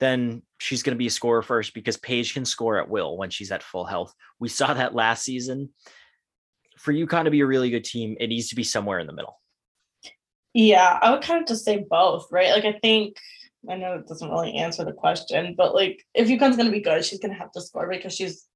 then 0.00 0.42
she's 0.58 0.82
going 0.82 0.94
to 0.94 0.98
be 0.98 1.06
a 1.06 1.10
scorer 1.10 1.42
first 1.42 1.74
because 1.74 1.96
Paige 1.96 2.34
can 2.34 2.44
score 2.44 2.78
at 2.78 2.88
will 2.88 3.16
when 3.16 3.30
she's 3.30 3.52
at 3.52 3.62
full 3.62 3.84
health. 3.84 4.14
We 4.38 4.48
saw 4.48 4.74
that 4.74 4.94
last 4.94 5.22
season. 5.22 5.70
For 6.78 6.92
UConn 6.92 7.24
to 7.24 7.30
be 7.30 7.40
a 7.40 7.46
really 7.46 7.70
good 7.70 7.84
team, 7.84 8.16
it 8.18 8.28
needs 8.28 8.48
to 8.48 8.56
be 8.56 8.64
somewhere 8.64 8.98
in 8.98 9.06
the 9.06 9.12
middle. 9.12 9.38
Yeah, 10.54 10.98
I 11.00 11.10
would 11.10 11.22
kind 11.22 11.42
of 11.42 11.46
just 11.46 11.64
say 11.64 11.84
both, 11.88 12.26
right? 12.32 12.50
Like 12.50 12.64
I 12.64 12.78
think 12.80 13.16
I 13.68 13.76
know 13.76 13.94
it 13.94 14.08
doesn't 14.08 14.30
really 14.30 14.54
answer 14.54 14.84
the 14.84 14.92
question, 14.92 15.54
but 15.56 15.74
like 15.74 16.02
if 16.14 16.28
UConn's 16.28 16.56
gonna 16.56 16.70
be 16.70 16.80
good, 16.80 17.04
she's 17.04 17.20
gonna 17.20 17.34
have 17.34 17.52
to 17.52 17.60
score 17.60 17.88
because 17.88 18.14
she's 18.14 18.46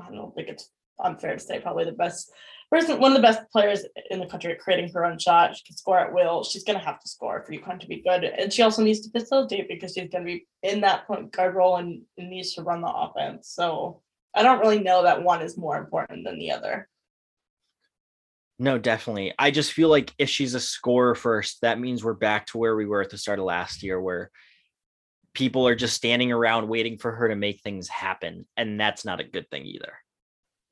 I 0.00 0.10
don't 0.10 0.34
think 0.34 0.48
it's 0.48 0.70
unfair 0.98 1.34
to 1.34 1.38
say 1.38 1.60
probably 1.60 1.84
the 1.84 1.92
best 1.92 2.32
person, 2.70 3.00
one 3.00 3.12
of 3.12 3.16
the 3.16 3.22
best 3.22 3.50
players 3.50 3.84
in 4.10 4.20
the 4.20 4.26
country 4.26 4.52
at 4.52 4.60
creating 4.60 4.92
her 4.92 5.04
own 5.04 5.18
shot. 5.18 5.56
She 5.56 5.64
can 5.64 5.76
score 5.76 5.98
at 5.98 6.12
will. 6.12 6.44
She's 6.44 6.64
gonna 6.64 6.78
have 6.78 7.00
to 7.00 7.08
score 7.08 7.42
for 7.42 7.52
UConn 7.52 7.80
to 7.80 7.86
be 7.86 8.02
good. 8.02 8.24
And 8.24 8.52
she 8.52 8.62
also 8.62 8.82
needs 8.82 9.00
to 9.00 9.10
facilitate 9.10 9.68
because 9.68 9.94
she's 9.94 10.10
gonna 10.10 10.24
be 10.24 10.46
in 10.62 10.80
that 10.82 11.06
point 11.06 11.32
guard 11.32 11.54
role 11.54 11.76
and 11.76 12.02
needs 12.16 12.54
to 12.54 12.62
run 12.62 12.80
the 12.80 12.92
offense. 12.92 13.48
So 13.48 14.02
I 14.34 14.42
don't 14.42 14.60
really 14.60 14.80
know 14.80 15.02
that 15.02 15.22
one 15.22 15.42
is 15.42 15.56
more 15.56 15.78
important 15.78 16.24
than 16.24 16.38
the 16.38 16.52
other. 16.52 16.88
No, 18.58 18.76
definitely. 18.76 19.32
I 19.38 19.50
just 19.50 19.72
feel 19.72 19.88
like 19.88 20.12
if 20.18 20.28
she's 20.28 20.54
a 20.54 20.60
scorer 20.60 21.14
first, 21.14 21.60
that 21.62 21.78
means 21.78 22.02
we're 22.02 22.14
back 22.14 22.46
to 22.46 22.58
where 22.58 22.74
we 22.74 22.86
were 22.86 23.00
at 23.00 23.10
the 23.10 23.18
start 23.18 23.38
of 23.38 23.44
last 23.44 23.84
year, 23.84 24.00
where 24.00 24.30
people 25.32 25.68
are 25.68 25.76
just 25.76 25.94
standing 25.94 26.32
around 26.32 26.68
waiting 26.68 26.98
for 26.98 27.12
her 27.12 27.28
to 27.28 27.36
make 27.36 27.60
things 27.60 27.88
happen. 27.88 28.46
And 28.56 28.80
that's 28.80 29.04
not 29.04 29.20
a 29.20 29.24
good 29.24 29.48
thing 29.48 29.64
either. 29.64 29.92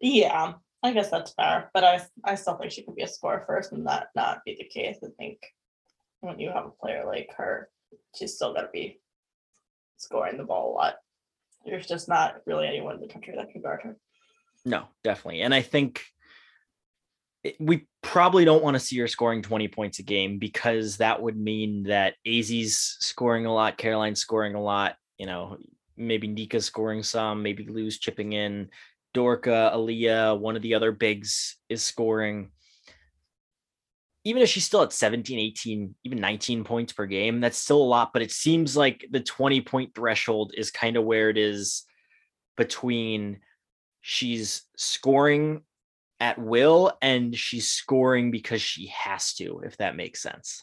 Yeah, 0.01 0.55
I 0.87 0.93
guess 0.93 1.11
that's 1.11 1.35
fair. 1.35 1.71
But 1.75 1.85
I 1.85 2.01
I 2.25 2.35
still 2.37 2.57
think 2.57 2.73
she 2.73 2.83
could 2.83 2.97
be 2.97 3.03
a 3.03 3.09
scorer 3.09 3.45
first 3.47 3.73
and 3.73 3.87
that 3.87 4.09
not 4.15 4.41
be 4.45 4.57
the 4.59 4.65
case. 4.65 4.99
I 5.05 5.09
think 5.19 5.39
when 6.21 6.39
you 6.39 6.51
have 6.51 6.67
a 6.67 6.71
player 6.71 7.05
like 7.05 7.31
her, 7.37 7.69
she's 8.17 8.35
still 8.35 8.55
gonna 8.55 8.69
be 8.73 9.01
scoring 9.97 10.39
the 10.39 10.45
ball 10.45 10.73
a 10.73 10.75
lot. 10.75 10.95
There's 11.65 11.87
just 11.87 12.09
not 12.09 12.37
really 12.47 12.69
anyone 12.69 12.95
in 12.95 13.01
the 13.01 13.09
country 13.09 13.35
that 13.37 13.51
can 13.51 13.63
guard 13.63 13.81
her. 13.83 13.97
No, 14.65 14.85
definitely. 15.03 15.43
And 15.43 15.55
I 15.55 15.63
think 15.63 16.05
we 17.59 17.87
probably 18.03 18.45
don't 18.45 18.63
want 18.63 18.75
to 18.75 18.81
see 18.81 18.99
her 18.99 19.09
scoring 19.09 19.43
20 19.43 19.69
points 19.69 19.99
a 19.99 20.03
game 20.03 20.39
because 20.39 20.97
that 20.97 21.21
would 21.21 21.37
mean 21.37 21.85
that 21.85 22.15
Azzi's 22.27 22.97
scoring 23.01 23.47
a 23.47 23.55
lot, 23.55 23.79
Caroline's 23.79 24.21
scoring 24.21 24.55
a 24.55 24.63
lot, 24.63 24.97
you 25.19 25.27
know, 25.27 25.57
maybe 25.97 26.29
Nika 26.29 26.61
scoring 26.61 27.03
some, 27.03 27.43
maybe 27.43 27.67
Lou's 27.67 27.99
chipping 27.99 28.33
in, 28.33 28.69
Dorka, 29.17 29.73
Aaliyah, 29.75 30.39
one 30.39 30.57
of 30.57 30.63
the 30.63 30.75
other 30.75 30.93
bigs 30.93 31.57
is 31.71 31.83
scoring. 31.83 32.51
Even 34.25 34.43
if 34.43 34.51
she's 34.51 34.67
still 34.67 34.83
at 34.83 34.93
17, 34.93 35.39
18, 35.39 35.95
even 36.05 36.21
19 36.21 36.65
points 36.65 36.93
per 36.93 37.07
game, 37.07 37.41
that's 37.41 37.57
still 37.57 37.81
a 37.81 37.85
lot, 37.85 38.13
but 38.13 38.23
it 38.23 38.31
seems 38.31 38.77
like 38.77 39.07
the 39.11 39.21
20 39.21 39.63
point 39.63 39.95
threshold 39.95 40.53
is 40.55 40.71
kind 40.71 40.97
of 40.97 41.05
where 41.05 41.31
it 41.31 41.39
is 41.39 41.85
between 42.57 43.39
she's 44.03 44.63
scoring 44.77 45.63
at 46.21 46.39
will 46.39 46.93
and 47.01 47.35
she's 47.35 47.71
scoring 47.71 48.31
because 48.31 48.61
she 48.61 48.89
has 48.89 49.33
to, 49.35 49.61
if 49.65 49.79
that 49.79 49.97
makes 49.97 50.21
sense. 50.21 50.63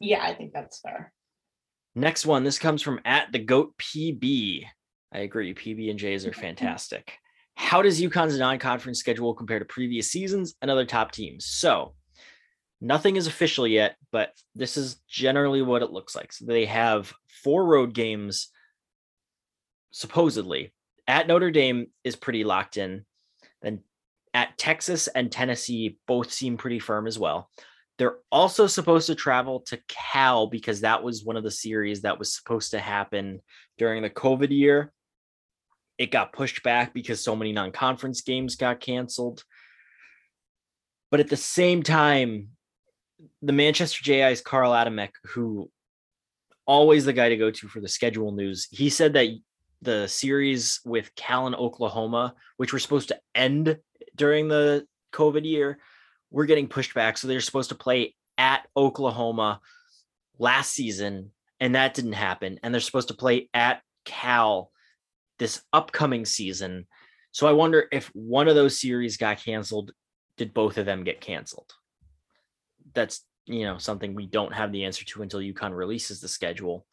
Yeah, 0.00 0.24
I 0.24 0.34
think 0.34 0.52
that's 0.52 0.80
fair. 0.80 1.12
Next 1.94 2.26
one, 2.26 2.42
this 2.42 2.58
comes 2.58 2.82
from 2.82 3.00
at 3.04 3.30
the 3.32 3.38
GOAT 3.38 3.76
PB. 3.78 4.64
I 5.12 5.18
agree. 5.18 5.54
PB 5.54 5.90
and 5.90 5.98
J's 5.98 6.26
are 6.26 6.32
fantastic. 6.32 7.18
How 7.58 7.82
does 7.82 8.00
UConn's 8.00 8.38
non-conference 8.38 9.00
schedule 9.00 9.34
compare 9.34 9.58
to 9.58 9.64
previous 9.64 10.10
seasons 10.10 10.54
and 10.62 10.70
other 10.70 10.86
top 10.86 11.10
teams? 11.10 11.44
So 11.44 11.94
nothing 12.80 13.16
is 13.16 13.26
official 13.26 13.66
yet, 13.66 13.96
but 14.12 14.32
this 14.54 14.76
is 14.76 15.00
generally 15.08 15.60
what 15.60 15.82
it 15.82 15.90
looks 15.90 16.14
like. 16.14 16.32
So 16.32 16.46
they 16.46 16.66
have 16.66 17.12
four 17.42 17.66
road 17.66 17.94
games, 17.94 18.48
supposedly. 19.90 20.72
At 21.08 21.26
Notre 21.26 21.50
Dame 21.50 21.88
is 22.04 22.14
pretty 22.14 22.44
locked 22.44 22.76
in. 22.76 23.04
Then 23.60 23.80
at 24.32 24.56
Texas 24.56 25.08
and 25.08 25.30
Tennessee 25.30 25.98
both 26.06 26.32
seem 26.32 26.58
pretty 26.58 26.78
firm 26.78 27.08
as 27.08 27.18
well. 27.18 27.50
They're 27.98 28.18
also 28.30 28.68
supposed 28.68 29.08
to 29.08 29.16
travel 29.16 29.60
to 29.66 29.80
Cal 29.88 30.46
because 30.46 30.82
that 30.82 31.02
was 31.02 31.24
one 31.24 31.36
of 31.36 31.42
the 31.42 31.50
series 31.50 32.02
that 32.02 32.20
was 32.20 32.36
supposed 32.36 32.70
to 32.70 32.78
happen 32.78 33.40
during 33.78 34.02
the 34.02 34.10
COVID 34.10 34.50
year. 34.50 34.92
It 35.98 36.12
got 36.12 36.32
pushed 36.32 36.62
back 36.62 36.94
because 36.94 37.22
so 37.22 37.34
many 37.34 37.52
non 37.52 37.72
conference 37.72 38.22
games 38.22 38.56
got 38.56 38.80
canceled. 38.80 39.44
But 41.10 41.20
at 41.20 41.28
the 41.28 41.36
same 41.36 41.82
time, 41.82 42.50
the 43.42 43.52
Manchester 43.52 44.02
JI's 44.02 44.40
Carl 44.40 44.72
Adamec, 44.72 45.10
who 45.24 45.70
always 46.66 47.04
the 47.04 47.12
guy 47.12 47.30
to 47.30 47.36
go 47.36 47.50
to 47.50 47.68
for 47.68 47.80
the 47.80 47.88
schedule 47.88 48.30
news, 48.32 48.68
he 48.70 48.90
said 48.90 49.14
that 49.14 49.28
the 49.82 50.06
series 50.06 50.80
with 50.84 51.14
Cal 51.14 51.46
and 51.46 51.56
Oklahoma, 51.56 52.34
which 52.56 52.72
were 52.72 52.78
supposed 52.78 53.08
to 53.08 53.20
end 53.34 53.78
during 54.14 54.48
the 54.48 54.86
COVID 55.12 55.44
year 55.44 55.78
were 56.30 56.46
getting 56.46 56.68
pushed 56.68 56.94
back. 56.94 57.16
So 57.16 57.26
they're 57.26 57.40
supposed 57.40 57.70
to 57.70 57.74
play 57.74 58.14
at 58.36 58.66
Oklahoma 58.76 59.60
last 60.38 60.72
season, 60.72 61.32
and 61.58 61.74
that 61.74 61.94
didn't 61.94 62.12
happen. 62.12 62.60
And 62.62 62.72
they're 62.72 62.80
supposed 62.80 63.08
to 63.08 63.14
play 63.14 63.48
at 63.54 63.82
Cal 64.04 64.70
this 65.38 65.62
upcoming 65.72 66.24
season. 66.24 66.86
So 67.32 67.46
I 67.46 67.52
wonder 67.52 67.86
if 67.92 68.08
one 68.14 68.48
of 68.48 68.54
those 68.54 68.80
series 68.80 69.16
got 69.16 69.42
canceled, 69.42 69.92
did 70.36 70.54
both 70.54 70.78
of 70.78 70.86
them 70.86 71.04
get 71.04 71.20
canceled? 71.20 71.72
That's 72.94 73.24
you 73.46 73.64
know 73.64 73.78
something 73.78 74.14
we 74.14 74.26
don't 74.26 74.52
have 74.52 74.72
the 74.72 74.84
answer 74.84 75.04
to 75.04 75.22
until 75.22 75.40
UConn 75.40 75.76
releases 75.76 76.20
the 76.20 76.28
schedule. 76.28 76.86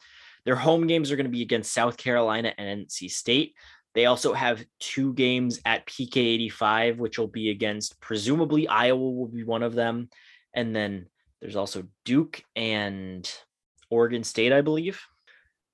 Their 0.44 0.56
home 0.56 0.86
games 0.86 1.10
are 1.10 1.16
going 1.16 1.26
to 1.26 1.30
be 1.30 1.42
against 1.42 1.72
South 1.72 1.96
Carolina 1.96 2.54
and 2.56 2.86
NC 2.86 3.10
State. 3.10 3.54
They 3.94 4.06
also 4.06 4.32
have 4.32 4.64
two 4.78 5.14
games 5.14 5.58
at 5.64 5.86
PK 5.86 6.16
85, 6.18 7.00
which 7.00 7.18
will 7.18 7.28
be 7.28 7.50
against 7.50 7.98
presumably 8.00 8.68
Iowa 8.68 9.10
will 9.10 9.26
be 9.26 9.42
one 9.42 9.62
of 9.62 9.74
them. 9.74 10.10
And 10.54 10.76
then 10.76 11.06
there's 11.40 11.56
also 11.56 11.84
Duke 12.04 12.42
and 12.54 13.28
Oregon 13.90 14.22
State, 14.22 14.52
I 14.52 14.60
believe. 14.60 15.00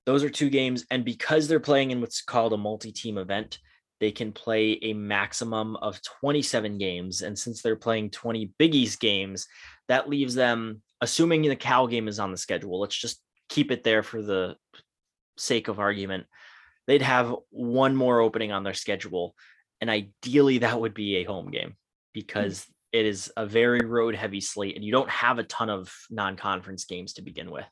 Those 0.05 0.23
are 0.23 0.29
two 0.29 0.49
games. 0.49 0.85
And 0.91 1.05
because 1.05 1.47
they're 1.47 1.59
playing 1.59 1.91
in 1.91 2.01
what's 2.01 2.21
called 2.21 2.53
a 2.53 2.57
multi 2.57 2.91
team 2.91 3.17
event, 3.17 3.59
they 3.99 4.11
can 4.11 4.31
play 4.31 4.79
a 4.81 4.93
maximum 4.93 5.75
of 5.77 6.01
27 6.01 6.77
games. 6.77 7.21
And 7.21 7.37
since 7.37 7.61
they're 7.61 7.75
playing 7.75 8.09
20 8.09 8.51
Big 8.57 8.75
East 8.75 8.99
games, 8.99 9.47
that 9.87 10.09
leaves 10.09 10.35
them, 10.35 10.81
assuming 10.99 11.43
the 11.43 11.55
Cal 11.55 11.87
game 11.87 12.07
is 12.07 12.19
on 12.19 12.31
the 12.31 12.37
schedule, 12.37 12.79
let's 12.79 12.97
just 12.97 13.21
keep 13.49 13.71
it 13.71 13.83
there 13.83 14.03
for 14.03 14.21
the 14.21 14.55
sake 15.37 15.67
of 15.67 15.79
argument 15.79 16.25
they'd 16.87 17.01
have 17.01 17.35
one 17.49 17.95
more 17.95 18.19
opening 18.19 18.51
on 18.51 18.63
their 18.63 18.73
schedule. 18.73 19.35
And 19.81 19.89
ideally, 19.89 20.59
that 20.59 20.79
would 20.79 20.93
be 20.93 21.17
a 21.17 21.23
home 21.23 21.51
game 21.51 21.69
hmm. 21.69 21.75
because 22.13 22.59
mm. 22.59 22.69
it 22.93 23.05
is 23.05 23.31
a 23.35 23.45
very 23.45 23.85
road 23.85 24.15
heavy 24.15 24.41
slate 24.41 24.75
and 24.75 24.83
you 24.83 24.91
don't 24.91 25.09
have 25.09 25.39
a 25.39 25.43
ton 25.43 25.69
of 25.69 25.93
non 26.09 26.35
conference 26.35 26.85
games 26.85 27.13
to 27.13 27.21
begin 27.21 27.51
with. 27.51 27.65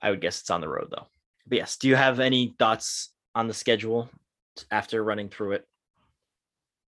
I 0.00 0.10
would 0.10 0.20
guess 0.20 0.40
it's 0.40 0.50
on 0.50 0.60
the 0.60 0.68
road 0.68 0.88
though. 0.90 1.06
But 1.46 1.58
yes, 1.58 1.76
do 1.76 1.88
you 1.88 1.96
have 1.96 2.20
any 2.20 2.54
thoughts 2.58 3.10
on 3.34 3.48
the 3.48 3.54
schedule 3.54 4.08
after 4.70 5.02
running 5.02 5.28
through 5.28 5.52
it? 5.52 5.66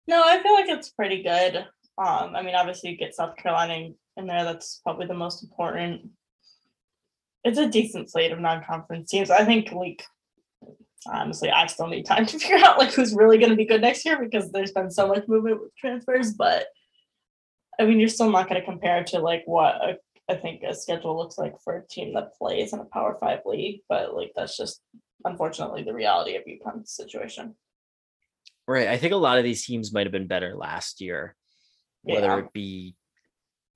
No, 0.06 0.22
I 0.24 0.42
feel 0.42 0.54
like 0.54 0.68
it's 0.68 0.90
pretty 0.90 1.22
good. 1.22 1.56
Um, 1.96 2.34
I 2.36 2.42
mean, 2.42 2.54
obviously, 2.54 2.90
you 2.90 2.96
get 2.96 3.14
South 3.14 3.36
Carolina 3.36 3.90
in 4.16 4.26
there. 4.26 4.44
That's 4.44 4.80
probably 4.82 5.06
the 5.06 5.14
most 5.14 5.42
important. 5.42 6.10
It's 7.44 7.58
a 7.58 7.68
decent 7.68 8.10
slate 8.10 8.32
of 8.32 8.40
non-conference 8.40 9.10
teams. 9.10 9.30
I 9.30 9.44
think 9.44 9.72
like 9.72 10.04
honestly, 11.06 11.50
I 11.50 11.66
still 11.66 11.86
need 11.86 12.06
time 12.06 12.26
to 12.26 12.38
figure 12.38 12.64
out 12.64 12.78
like 12.78 12.92
who's 12.92 13.14
really 13.14 13.38
going 13.38 13.50
to 13.50 13.56
be 13.56 13.64
good 13.64 13.80
next 13.80 14.04
year 14.04 14.18
because 14.18 14.50
there's 14.50 14.72
been 14.72 14.90
so 14.90 15.06
much 15.06 15.28
movement 15.28 15.60
with 15.60 15.76
transfers. 15.76 16.32
But 16.32 16.66
I 17.78 17.84
mean, 17.84 17.98
you're 17.98 18.08
still 18.08 18.30
not 18.30 18.48
going 18.48 18.60
to 18.60 18.66
compare 18.66 19.04
to 19.04 19.18
like 19.18 19.42
what 19.46 19.74
a, 19.76 19.96
I 20.28 20.34
think 20.34 20.62
a 20.62 20.74
schedule 20.74 21.16
looks 21.16 21.36
like 21.38 21.54
for 21.62 21.76
a 21.76 21.86
team 21.86 22.14
that 22.14 22.36
plays 22.36 22.72
in 22.72 22.80
a 22.80 22.84
Power 22.84 23.16
Five 23.20 23.40
league. 23.44 23.80
But 23.88 24.14
like 24.14 24.32
that's 24.34 24.56
just 24.56 24.80
unfortunately 25.24 25.82
the 25.82 25.94
reality 25.94 26.36
of 26.36 26.44
UConn's 26.44 26.92
situation. 26.92 27.54
Right. 28.66 28.88
I 28.88 28.96
think 28.96 29.12
a 29.12 29.16
lot 29.16 29.38
of 29.38 29.44
these 29.44 29.64
teams 29.64 29.92
might 29.92 30.06
have 30.06 30.12
been 30.12 30.26
better 30.26 30.54
last 30.54 31.00
year, 31.00 31.36
whether 32.02 32.26
yeah. 32.26 32.38
it 32.38 32.52
be, 32.52 32.96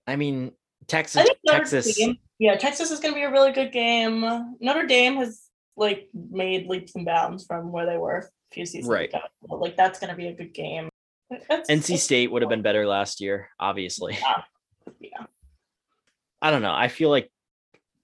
I 0.07 0.17
mean, 0.17 0.53
Texas, 0.87 1.29
Texas. 1.47 2.01
yeah, 2.39 2.57
Texas 2.57 2.91
is 2.91 3.01
going 3.01 3.13
to 3.13 3.19
be 3.19 3.25
a 3.25 3.31
really 3.31 3.53
good 3.53 3.73
game. 3.73 4.21
Notre 4.61 4.87
Dame 4.87 5.17
has 5.17 5.43
like 5.77 6.09
made 6.15 6.67
leaps 6.67 6.95
and 6.95 7.05
bounds 7.05 7.45
from 7.45 7.71
where 7.71 7.85
they 7.85 7.99
were 7.99 8.19
a 8.19 8.55
few 8.55 8.65
seasons 8.65 8.89
right. 8.89 9.11
ago. 9.11 9.21
Like 9.49 9.77
that's 9.77 9.99
going 9.99 10.11
to 10.11 10.17
be 10.17 10.29
a 10.29 10.33
good 10.33 10.55
game. 10.55 10.89
That's, 11.49 11.69
NC 11.69 11.99
State 11.99 12.31
would 12.31 12.41
have 12.41 12.49
been 12.49 12.63
better 12.63 12.87
last 12.87 13.21
year, 13.21 13.51
obviously. 13.61 14.17
Yeah. 14.19 14.43
yeah. 14.99 15.27
I 16.41 16.51
don't 16.51 16.63
know. 16.63 16.75
I 16.75 16.89
feel 16.89 17.11
like 17.11 17.31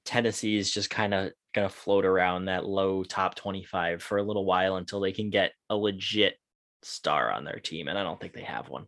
Tennessee 0.05 0.57
is 0.57 0.70
just 0.70 0.91
kind 0.91 1.14
of 1.14 1.32
going 1.55 1.68
to 1.68 1.74
float 1.74 2.05
around 2.05 2.47
that 2.47 2.66
low 2.66 3.05
top 3.05 3.35
25 3.37 4.03
for 4.03 4.18
a 4.18 4.22
little 4.22 4.45
while 4.45 4.76
until 4.76 5.01
they 5.01 5.12
can 5.12 5.30
get 5.30 5.53
a 5.70 5.76
legit 5.76 6.37
star 6.82 7.30
on 7.30 7.45
their 7.45 7.61
team. 7.61 7.89
And 7.89 7.99
I 7.99 8.03
don't 8.03 8.20
think 8.20 8.32
they 8.32 8.43
have 8.43 8.68
one. 8.68 8.87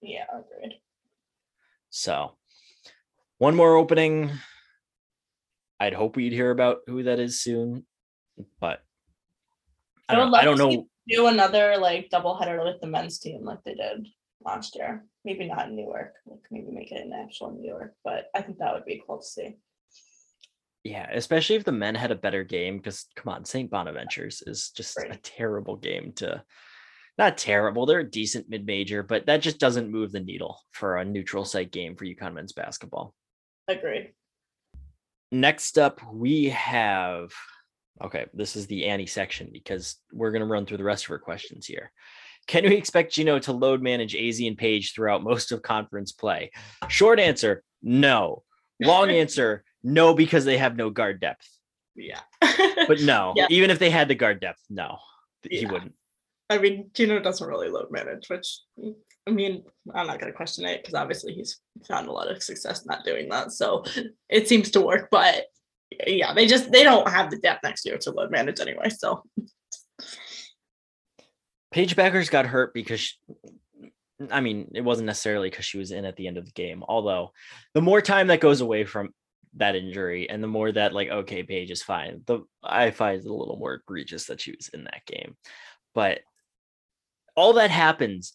Yeah, 0.00 0.24
agreed. 0.32 0.80
So, 1.90 2.36
one 3.38 3.54
more 3.54 3.76
opening. 3.76 4.30
I'd 5.78 5.94
hope 5.94 6.16
we'd 6.16 6.32
hear 6.32 6.50
about 6.50 6.78
who 6.86 7.02
that 7.04 7.18
is 7.18 7.40
soon 7.40 7.84
but 8.60 8.80
I 10.08 10.14
don't, 10.14 10.30
know, 10.30 10.38
I 10.38 10.44
don't 10.44 10.58
know. 10.58 10.86
Do 11.08 11.26
another 11.26 11.76
like 11.78 12.10
double 12.10 12.36
header 12.36 12.62
with 12.64 12.80
the 12.80 12.86
men's 12.86 13.18
team 13.18 13.44
like 13.44 13.62
they 13.64 13.74
did 13.74 14.06
last 14.44 14.76
year. 14.76 15.04
Maybe 15.24 15.46
not 15.46 15.68
in 15.68 15.76
Newark. 15.76 16.14
Like 16.26 16.40
maybe 16.50 16.70
make 16.70 16.92
it 16.92 17.04
an 17.04 17.12
actual 17.12 17.52
New 17.52 17.68
York, 17.68 17.94
but 18.04 18.26
I 18.34 18.42
think 18.42 18.58
that 18.58 18.72
would 18.72 18.84
be 18.84 19.02
cool 19.06 19.18
to 19.18 19.24
see. 19.24 19.56
Yeah, 20.82 21.10
especially 21.12 21.56
if 21.56 21.64
the 21.64 21.72
men 21.72 21.94
had 21.94 22.10
a 22.10 22.16
better 22.16 22.42
game, 22.42 22.78
because 22.78 23.06
come 23.14 23.32
on, 23.32 23.44
St. 23.44 23.70
Bonaventures 23.70 24.42
is 24.48 24.70
just 24.70 24.96
right. 24.96 25.14
a 25.14 25.18
terrible 25.18 25.76
game 25.76 26.12
to 26.16 26.42
not 27.18 27.36
terrible. 27.36 27.84
They're 27.84 28.00
a 28.00 28.10
decent 28.10 28.48
mid-major, 28.48 29.02
but 29.02 29.26
that 29.26 29.42
just 29.42 29.58
doesn't 29.58 29.90
move 29.90 30.10
the 30.10 30.20
needle 30.20 30.58
for 30.70 30.96
a 30.96 31.04
neutral 31.04 31.44
site 31.44 31.70
game 31.70 31.96
for 31.96 32.06
UConn 32.06 32.32
men's 32.32 32.54
basketball. 32.54 33.14
Agreed. 33.68 34.14
Next 35.30 35.78
up, 35.78 36.00
we 36.12 36.46
have 36.46 37.30
okay, 38.02 38.24
this 38.32 38.56
is 38.56 38.66
the 38.66 38.86
Annie 38.86 39.04
section 39.04 39.50
because 39.52 39.96
we're 40.12 40.32
gonna 40.32 40.46
run 40.46 40.64
through 40.64 40.78
the 40.78 40.84
rest 40.84 41.04
of 41.04 41.08
her 41.08 41.18
questions 41.18 41.66
here. 41.66 41.92
Can 42.50 42.64
we 42.64 42.74
expect 42.74 43.12
Gino 43.12 43.38
to 43.38 43.52
load 43.52 43.80
manage 43.80 44.16
AZ 44.16 44.40
and 44.40 44.58
Paige 44.58 44.92
throughout 44.92 45.22
most 45.22 45.52
of 45.52 45.62
conference 45.62 46.10
play? 46.10 46.50
Short 46.88 47.20
answer, 47.20 47.62
no. 47.80 48.42
Long 48.80 49.08
answer, 49.22 49.62
no, 49.84 50.14
because 50.14 50.44
they 50.44 50.58
have 50.58 50.76
no 50.76 50.90
guard 50.90 51.20
depth. 51.20 51.48
Yeah. 51.94 52.18
but 52.40 53.02
no, 53.02 53.34
yeah. 53.36 53.46
even 53.50 53.70
if 53.70 53.78
they 53.78 53.88
had 53.88 54.08
the 54.08 54.16
guard 54.16 54.40
depth, 54.40 54.58
no, 54.68 54.98
he 55.48 55.60
yeah. 55.60 55.70
wouldn't. 55.70 55.94
I 56.50 56.58
mean, 56.58 56.90
Gino 56.92 57.20
doesn't 57.20 57.46
really 57.46 57.68
load 57.68 57.92
manage, 57.92 58.28
which 58.28 58.62
I 59.28 59.30
mean, 59.30 59.62
I'm 59.94 60.08
not 60.08 60.18
going 60.18 60.32
to 60.32 60.36
question 60.36 60.64
it 60.64 60.82
because 60.82 60.94
obviously 60.94 61.34
he's 61.34 61.60
found 61.86 62.08
a 62.08 62.12
lot 62.12 62.28
of 62.28 62.42
success 62.42 62.84
not 62.84 63.04
doing 63.04 63.28
that. 63.28 63.52
So 63.52 63.84
it 64.28 64.48
seems 64.48 64.72
to 64.72 64.80
work, 64.80 65.06
but 65.12 65.44
yeah, 66.04 66.34
they 66.34 66.48
just 66.48 66.72
they 66.72 66.82
don't 66.82 67.08
have 67.08 67.30
the 67.30 67.38
depth 67.38 67.62
next 67.62 67.86
year 67.86 67.96
to 67.98 68.10
load 68.10 68.32
manage 68.32 68.58
anyway. 68.58 68.88
So 68.88 69.22
Paige 71.70 71.96
Bueckers 71.96 72.30
got 72.30 72.46
hurt 72.46 72.74
because 72.74 73.00
she, 73.00 73.16
I 74.30 74.40
mean, 74.40 74.70
it 74.74 74.82
wasn't 74.82 75.06
necessarily 75.06 75.50
because 75.50 75.64
she 75.64 75.78
was 75.78 75.92
in 75.92 76.04
at 76.04 76.16
the 76.16 76.26
end 76.26 76.36
of 76.36 76.44
the 76.44 76.52
game. 76.52 76.82
Although 76.86 77.32
the 77.74 77.80
more 77.80 78.00
time 78.00 78.26
that 78.28 78.40
goes 78.40 78.60
away 78.60 78.84
from 78.84 79.10
that 79.54 79.74
injury 79.74 80.28
and 80.30 80.42
the 80.42 80.48
more 80.48 80.70
that 80.70 80.92
like 80.92 81.08
okay 81.08 81.42
Paige 81.42 81.70
is 81.70 81.82
fine 81.82 82.22
the 82.26 82.40
i 82.62 82.90
find 82.90 83.20
it 83.20 83.28
a 83.28 83.34
little 83.34 83.56
more 83.56 83.74
egregious 83.74 84.26
that 84.26 84.40
she 84.40 84.52
was 84.52 84.68
in 84.68 84.84
that 84.84 85.04
game 85.06 85.36
but 85.94 86.20
all 87.34 87.54
that 87.54 87.70
happens 87.70 88.32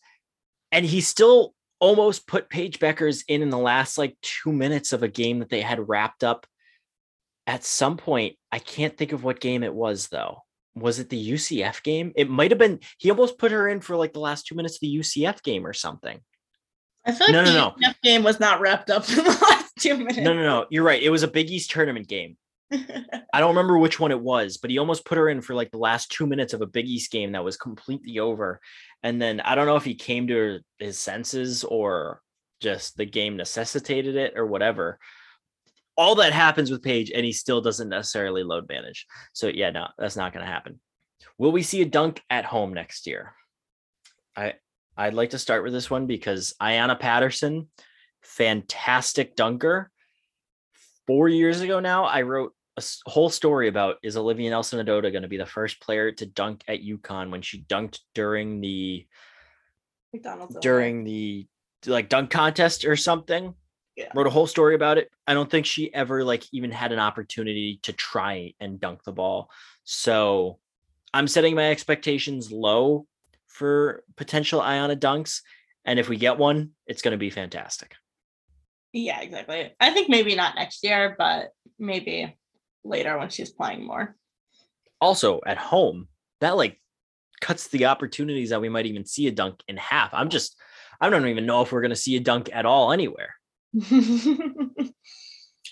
and 0.71 0.85
he 0.85 0.99
still 0.99 1.53
almost 1.79 2.27
put 2.27 2.49
Paige 2.49 2.79
Bueckers 2.79 3.23
in 3.27 3.41
in 3.41 3.49
the 3.49 3.57
last 3.57 3.97
like 3.97 4.17
two 4.21 4.51
minutes 4.51 4.93
of 4.93 5.03
a 5.03 5.07
game 5.07 5.39
that 5.39 5.49
they 5.49 5.61
had 5.61 5.87
wrapped 5.87 6.23
up 6.23 6.45
at 7.47 7.63
some 7.63 7.95
point 7.95 8.35
i 8.51 8.59
can't 8.59 8.97
think 8.97 9.13
of 9.13 9.23
what 9.23 9.39
game 9.39 9.63
it 9.63 9.73
was 9.73 10.07
though 10.07 10.39
was 10.75 10.99
it 10.99 11.09
the 11.09 11.31
ucf 11.31 11.81
game 11.83 12.11
it 12.15 12.29
might 12.29 12.51
have 12.51 12.57
been 12.57 12.79
he 12.97 13.09
almost 13.09 13.37
put 13.37 13.51
her 13.51 13.67
in 13.67 13.79
for 13.79 13.95
like 13.95 14.13
the 14.13 14.19
last 14.19 14.45
two 14.45 14.55
minutes 14.55 14.75
of 14.75 14.81
the 14.81 14.97
ucf 14.97 15.41
game 15.43 15.65
or 15.65 15.73
something 15.73 16.19
I 17.05 17.11
feel 17.11 17.27
like 17.27 17.33
no, 17.33 17.45
the 17.45 17.53
no, 17.53 17.75
no. 17.79 17.93
game 18.03 18.23
was 18.23 18.39
not 18.39 18.59
wrapped 18.59 18.89
up 18.89 19.07
in 19.09 19.17
the 19.17 19.23
last 19.23 19.73
two 19.79 19.97
minutes. 19.97 20.17
No, 20.17 20.33
no, 20.33 20.41
no. 20.41 20.65
You're 20.69 20.83
right. 20.83 21.01
It 21.01 21.09
was 21.09 21.23
a 21.23 21.27
Big 21.27 21.51
East 21.51 21.69
tournament 21.69 22.07
game. 22.07 22.35
I 22.71 23.39
don't 23.39 23.55
remember 23.55 23.77
which 23.77 23.99
one 23.99 24.11
it 24.11 24.19
was, 24.19 24.57
but 24.57 24.71
he 24.71 24.79
almost 24.79 25.05
put 25.05 25.17
her 25.17 25.29
in 25.29 25.41
for 25.41 25.53
like 25.53 25.69
the 25.69 25.77
last 25.77 26.11
two 26.11 26.25
minutes 26.25 26.53
of 26.53 26.61
a 26.61 26.67
Big 26.67 26.87
East 26.87 27.11
game 27.11 27.33
that 27.33 27.43
was 27.43 27.57
completely 27.57 28.19
over. 28.19 28.59
And 29.03 29.21
then 29.21 29.39
I 29.39 29.53
don't 29.53 29.67
know 29.67 29.75
if 29.75 29.85
he 29.85 29.93
came 29.93 30.27
to 30.27 30.59
his 30.79 30.97
senses 30.97 31.63
or 31.63 32.21
just 32.59 32.97
the 32.97 33.05
game 33.05 33.37
necessitated 33.37 34.15
it 34.15 34.33
or 34.35 34.47
whatever. 34.47 34.97
All 35.97 36.15
that 36.15 36.33
happens 36.33 36.71
with 36.71 36.83
Paige, 36.83 37.11
and 37.11 37.25
he 37.25 37.31
still 37.31 37.61
doesn't 37.61 37.89
necessarily 37.89 38.43
load 38.43 38.67
manage. 38.67 39.05
So 39.33 39.47
yeah, 39.47 39.69
no, 39.69 39.87
that's 39.97 40.17
not 40.17 40.33
going 40.33 40.45
to 40.45 40.51
happen. 40.51 40.79
Will 41.37 41.51
we 41.51 41.63
see 41.63 41.81
a 41.81 41.85
dunk 41.85 42.21
at 42.29 42.45
home 42.45 42.73
next 42.73 43.07
year? 43.07 43.33
I 44.35 44.53
I'd 44.97 45.13
like 45.13 45.31
to 45.31 45.39
start 45.39 45.63
with 45.63 45.73
this 45.73 45.89
one 45.89 46.07
because 46.07 46.53
Ayanna 46.61 46.99
Patterson, 46.99 47.67
fantastic 48.21 49.35
dunker. 49.35 49.91
Four 51.05 51.29
years 51.29 51.61
ago 51.61 51.79
now, 51.79 52.05
I 52.05 52.21
wrote 52.21 52.53
a 52.77 52.83
whole 53.05 53.29
story 53.29 53.67
about 53.67 53.97
is 54.03 54.17
Olivia 54.17 54.49
Nelson 54.49 54.85
Ododa 54.85 55.11
going 55.11 55.21
to 55.21 55.29
be 55.29 55.37
the 55.37 55.45
first 55.45 55.79
player 55.81 56.11
to 56.13 56.25
dunk 56.25 56.63
at 56.67 56.83
UConn 56.83 57.29
when 57.29 57.41
she 57.41 57.63
dunked 57.63 57.99
during 58.13 58.61
the 58.61 59.05
McDonald's 60.13 60.57
during 60.61 61.03
the 61.03 61.47
like 61.85 62.09
dunk 62.09 62.31
contest 62.31 62.85
or 62.85 62.95
something. 62.95 63.53
Yeah. 63.95 64.09
Wrote 64.13 64.27
a 64.27 64.31
whole 64.31 64.47
story 64.47 64.75
about 64.75 64.97
it. 64.97 65.09
I 65.25 65.33
don't 65.33 65.49
think 65.49 65.65
she 65.65 65.93
ever 65.93 66.23
like 66.23 66.43
even 66.51 66.71
had 66.71 66.91
an 66.91 66.99
opportunity 66.99 67.79
to 67.83 67.93
try 67.93 68.53
and 68.59 68.79
dunk 68.79 69.03
the 69.03 69.13
ball. 69.13 69.49
So 69.85 70.59
I'm 71.13 71.27
setting 71.29 71.55
my 71.55 71.71
expectations 71.71 72.51
low 72.51 73.07
for 73.47 74.03
potential 74.17 74.59
Ayanna 74.59 74.97
dunks. 74.97 75.41
And 75.85 75.97
if 75.97 76.09
we 76.09 76.17
get 76.17 76.37
one, 76.37 76.71
it's 76.87 77.01
going 77.01 77.13
to 77.13 77.17
be 77.17 77.29
fantastic. 77.29 77.95
Yeah, 78.91 79.21
exactly. 79.21 79.73
I 79.79 79.91
think 79.91 80.09
maybe 80.09 80.35
not 80.35 80.55
next 80.55 80.83
year, 80.83 81.15
but 81.17 81.51
maybe 81.79 82.35
later 82.83 83.17
when 83.17 83.29
she's 83.29 83.51
playing 83.51 83.85
more. 83.85 84.15
Also, 84.99 85.41
at 85.45 85.57
home, 85.57 86.07
that 86.41 86.57
like 86.57 86.81
cuts 87.39 87.67
the 87.67 87.85
opportunities 87.85 88.49
that 88.49 88.61
we 88.61 88.69
might 88.69 88.85
even 88.85 89.05
see 89.05 89.27
a 89.27 89.31
dunk 89.31 89.61
in 89.67 89.77
half. 89.77 90.13
I'm 90.13 90.29
just, 90.29 90.57
I 90.99 91.09
don't 91.09 91.27
even 91.27 91.45
know 91.45 91.61
if 91.61 91.71
we're 91.71 91.81
going 91.81 91.89
to 91.89 91.95
see 91.95 92.15
a 92.15 92.21
dunk 92.21 92.49
at 92.51 92.65
all 92.65 92.91
anywhere. 92.91 93.35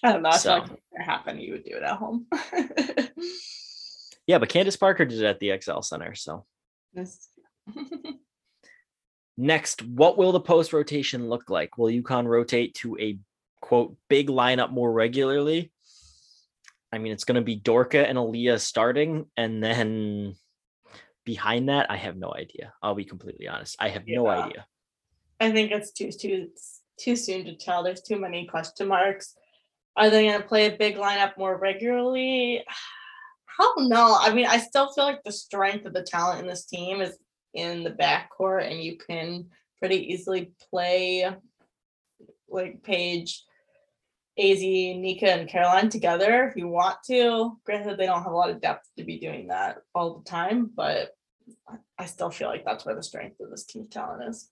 I 0.03 0.11
don't 0.11 0.21
know. 0.23 0.29
I 0.29 0.37
so. 0.37 0.53
like 0.53 0.63
if 0.65 0.71
it 0.71 1.03
happened, 1.03 1.41
you 1.41 1.53
would 1.53 1.63
do 1.63 1.77
it 1.77 1.83
at 1.83 1.95
home. 1.95 2.27
yeah, 4.27 4.37
but 4.39 4.49
Candace 4.49 4.75
Parker 4.75 5.05
did 5.05 5.21
it 5.21 5.25
at 5.25 5.39
the 5.39 5.57
XL 5.59 5.79
Center. 5.81 6.13
So. 6.15 6.45
Next, 9.37 9.81
what 9.83 10.17
will 10.17 10.31
the 10.31 10.39
post 10.39 10.73
rotation 10.73 11.29
look 11.29 11.49
like? 11.49 11.77
Will 11.77 11.87
UConn 11.87 12.27
rotate 12.27 12.75
to 12.75 12.97
a 12.99 13.17
quote 13.61 13.95
big 14.09 14.27
lineup 14.27 14.71
more 14.71 14.91
regularly? 14.91 15.71
I 16.91 16.97
mean, 16.99 17.13
it's 17.13 17.23
going 17.23 17.37
to 17.37 17.41
be 17.41 17.59
Dorka 17.59 18.07
and 18.07 18.17
Aaliyah 18.17 18.59
starting, 18.59 19.25
and 19.35 19.63
then 19.63 20.35
behind 21.25 21.69
that, 21.69 21.89
I 21.89 21.95
have 21.95 22.17
no 22.17 22.31
idea. 22.33 22.73
I'll 22.83 22.93
be 22.93 23.05
completely 23.05 23.47
honest. 23.47 23.77
I 23.79 23.89
have 23.89 24.03
yeah. 24.05 24.17
no 24.17 24.27
idea. 24.27 24.67
I 25.39 25.51
think 25.51 25.71
it's 25.71 25.91
too 25.91 26.11
too 26.11 26.49
too 26.99 27.15
soon 27.15 27.45
to 27.45 27.55
tell. 27.55 27.83
There's 27.83 28.01
too 28.01 28.19
many 28.19 28.45
question 28.45 28.87
marks. 28.87 29.35
Are 29.95 30.09
they 30.09 30.27
going 30.27 30.41
to 30.41 30.47
play 30.47 30.67
a 30.67 30.77
big 30.77 30.95
lineup 30.95 31.37
more 31.37 31.57
regularly? 31.57 32.63
I 33.59 33.73
don't 33.75 33.89
know. 33.89 34.17
I 34.19 34.33
mean, 34.33 34.47
I 34.47 34.57
still 34.57 34.91
feel 34.91 35.03
like 35.03 35.23
the 35.23 35.31
strength 35.31 35.85
of 35.85 35.93
the 35.93 36.01
talent 36.01 36.41
in 36.41 36.47
this 36.47 36.65
team 36.65 37.01
is 37.01 37.17
in 37.53 37.83
the 37.83 37.91
backcourt 37.91 38.69
and 38.69 38.81
you 38.81 38.97
can 38.97 39.45
pretty 39.77 40.11
easily 40.11 40.51
play 40.71 41.29
like 42.49 42.81
Paige, 42.83 43.43
AZ, 44.39 44.59
Nika, 44.59 45.31
and 45.31 45.49
Caroline 45.49 45.89
together 45.89 46.47
if 46.47 46.55
you 46.55 46.67
want 46.67 46.97
to. 47.07 47.57
Granted, 47.63 47.97
they 47.97 48.07
don't 48.07 48.23
have 48.23 48.31
a 48.31 48.35
lot 48.35 48.49
of 48.49 48.61
depth 48.61 48.87
to 48.97 49.03
be 49.03 49.19
doing 49.19 49.47
that 49.47 49.79
all 49.93 50.17
the 50.17 50.29
time, 50.29 50.71
but 50.73 51.11
I 51.97 52.05
still 52.05 52.29
feel 52.29 52.47
like 52.47 52.65
that's 52.65 52.85
where 52.85 52.95
the 52.95 53.03
strength 53.03 53.39
of 53.39 53.49
this 53.49 53.65
team's 53.65 53.89
talent 53.89 54.23
is. 54.29 54.49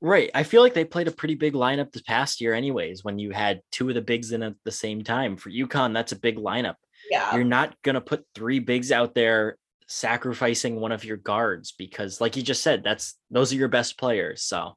Right. 0.00 0.30
I 0.34 0.44
feel 0.44 0.62
like 0.62 0.74
they 0.74 0.84
played 0.84 1.08
a 1.08 1.12
pretty 1.12 1.34
big 1.34 1.54
lineup 1.54 1.90
this 1.92 2.02
past 2.02 2.40
year, 2.40 2.54
anyways, 2.54 3.02
when 3.02 3.18
you 3.18 3.32
had 3.32 3.62
two 3.72 3.88
of 3.88 3.94
the 3.94 4.00
bigs 4.00 4.30
in 4.30 4.42
at 4.42 4.54
the 4.64 4.70
same 4.70 5.02
time. 5.02 5.36
For 5.36 5.50
UConn, 5.50 5.92
that's 5.92 6.12
a 6.12 6.18
big 6.18 6.36
lineup. 6.36 6.76
Yeah. 7.10 7.34
You're 7.34 7.44
not 7.44 7.74
going 7.82 7.94
to 7.94 8.00
put 8.00 8.24
three 8.34 8.60
bigs 8.60 8.92
out 8.92 9.14
there 9.14 9.56
sacrificing 9.88 10.78
one 10.80 10.92
of 10.92 11.04
your 11.04 11.16
guards 11.16 11.72
because 11.72 12.20
like 12.20 12.36
you 12.36 12.42
just 12.42 12.62
said 12.62 12.84
that's 12.84 13.14
those 13.30 13.52
are 13.52 13.56
your 13.56 13.68
best 13.68 13.98
players 13.98 14.42
so 14.42 14.76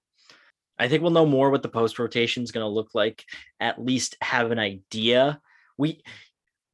i 0.80 0.88
think 0.88 1.02
we'll 1.02 1.12
know 1.12 1.26
more 1.26 1.50
what 1.50 1.62
the 1.62 1.68
post 1.68 2.00
rotation 2.00 2.44
is 2.44 2.52
going 2.54 2.64
to 2.64 2.70
look 2.70 2.92
like 2.94 3.26
at 3.60 3.84
least 3.84 4.16
have 4.22 4.52
an 4.52 4.60
idea 4.60 5.38
we 5.78 6.02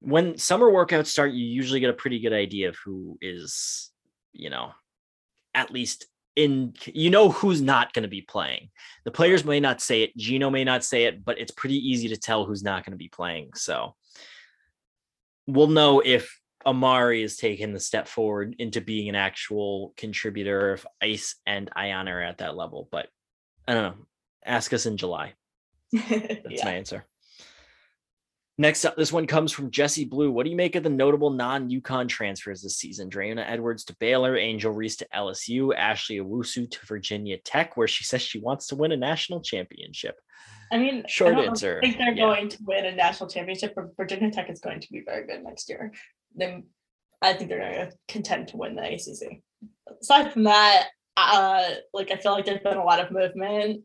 when 0.02 0.38
summer 0.38 0.68
workouts 0.68 1.08
start 1.08 1.32
you 1.32 1.44
usually 1.44 1.80
get 1.80 1.90
a 1.90 1.94
pretty 1.94 2.20
good 2.20 2.32
idea 2.32 2.70
of 2.70 2.78
who 2.86 3.18
is 3.22 3.90
you 4.34 4.52
know 4.52 4.72
at 5.56 5.72
least 5.72 6.06
in 6.38 6.74
you 6.86 7.10
know 7.10 7.30
who's 7.30 7.62
not 7.62 7.92
going 7.94 8.04
to 8.04 8.10
be 8.10 8.22
playing 8.22 8.70
the 9.04 9.12
players 9.12 9.44
may 9.44 9.60
not 9.60 9.82
say 9.82 10.04
it 10.04 10.16
gino 10.16 10.50
may 10.50 10.64
not 10.64 10.84
say 10.84 11.06
it 11.06 11.26
but 11.26 11.40
it's 11.40 11.52
pretty 11.52 11.76
easy 11.76 12.08
to 12.08 12.16
tell 12.16 12.46
who's 12.46 12.64
not 12.64 12.86
going 12.86 12.92
to 12.92 12.98
be 12.98 13.10
playing 13.10 13.50
so 13.56 13.96
we'll 15.48 15.68
know 15.68 16.02
if 16.06 16.40
Amari 16.66 17.24
is 17.24 17.38
taking 17.38 17.74
the 17.74 17.80
step 17.80 18.08
forward 18.08 18.56
into 18.60 18.82
being 18.82 19.08
an 19.08 19.16
actual 19.16 19.94
contributor 19.96 20.74
if 20.74 20.86
Ice 21.02 21.36
and 21.46 21.72
Ayanna 21.72 22.12
are 22.12 22.22
at 22.22 22.40
that 22.40 22.58
level. 22.58 22.90
But 22.92 23.08
I 23.66 23.74
don't 23.74 23.84
know. 23.84 24.06
Ask 24.46 24.74
us 24.74 24.86
in 24.86 24.98
July. 24.98 25.34
That's 25.94 26.44
yeah. 26.50 26.66
my 26.66 26.74
answer. 26.74 27.06
Next 28.60 28.86
up, 28.86 28.96
this 28.96 29.14
one 29.14 29.28
comes 29.28 29.52
from 29.52 29.70
Jesse 29.70 30.06
Blue. 30.06 30.32
What 30.32 30.44
do 30.44 30.50
you 30.50 30.56
make 30.56 30.76
of 30.76 30.82
the 30.82 30.90
notable 30.90 31.30
non 31.30 31.70
UConn 31.70 32.08
transfers 32.08 32.64
this 32.64 32.78
season? 32.78 33.08
Dreona 33.08 33.48
Edwards 33.48 33.84
to 33.86 33.96
Baylor, 34.00 34.36
Angel 34.36 34.72
Reese 34.72 34.96
to 34.98 35.08
LSU, 35.16 35.76
Ashley 35.76 36.18
Owusu 36.18 36.70
to 36.70 36.86
Virginia 36.88 37.38
Tech, 37.38 37.78
where 37.78 37.88
she 37.88 38.04
says 38.04 38.24
she 38.24 38.40
wants 38.40 38.68
to 38.68 38.76
win 38.76 38.92
a 38.92 38.98
national 38.98 39.42
championship. 39.42 40.20
I 40.72 40.80
mean, 40.80 41.04
short 41.08 41.36
I 41.36 41.46
answer. 41.46 41.78
I 41.78 41.86
think 41.86 41.98
they're 42.00 42.14
yeah. 42.14 42.24
going 42.24 42.50
to 42.50 42.58
win 42.66 42.86
a 42.86 42.96
national 42.96 43.30
championship, 43.30 43.74
but 43.76 43.96
Virginia 43.96 44.32
Tech 44.32 44.50
is 44.50 44.60
going 44.60 44.80
to 44.80 44.88
be 44.92 45.04
very 45.06 45.28
good 45.28 45.44
next 45.44 45.70
year. 45.70 45.94
They, 46.36 46.64
I 47.22 47.34
think 47.34 47.50
they're 47.50 47.60
going 47.60 47.90
to 47.90 47.98
contend 48.08 48.48
to 48.50 48.58
win 48.58 48.76
the 48.76 48.84
ACC. 48.84 49.40
Aside 50.02 50.34
from 50.34 50.44
that, 50.46 50.88
uh, 51.16 51.70
like 51.94 52.12
I 52.12 52.18
feel 52.18 52.32
like 52.32 52.46
there's 52.46 52.64
been 52.64 52.78
a 52.78 52.84
lot 52.84 53.00
of 53.00 53.12
movement. 53.12 53.84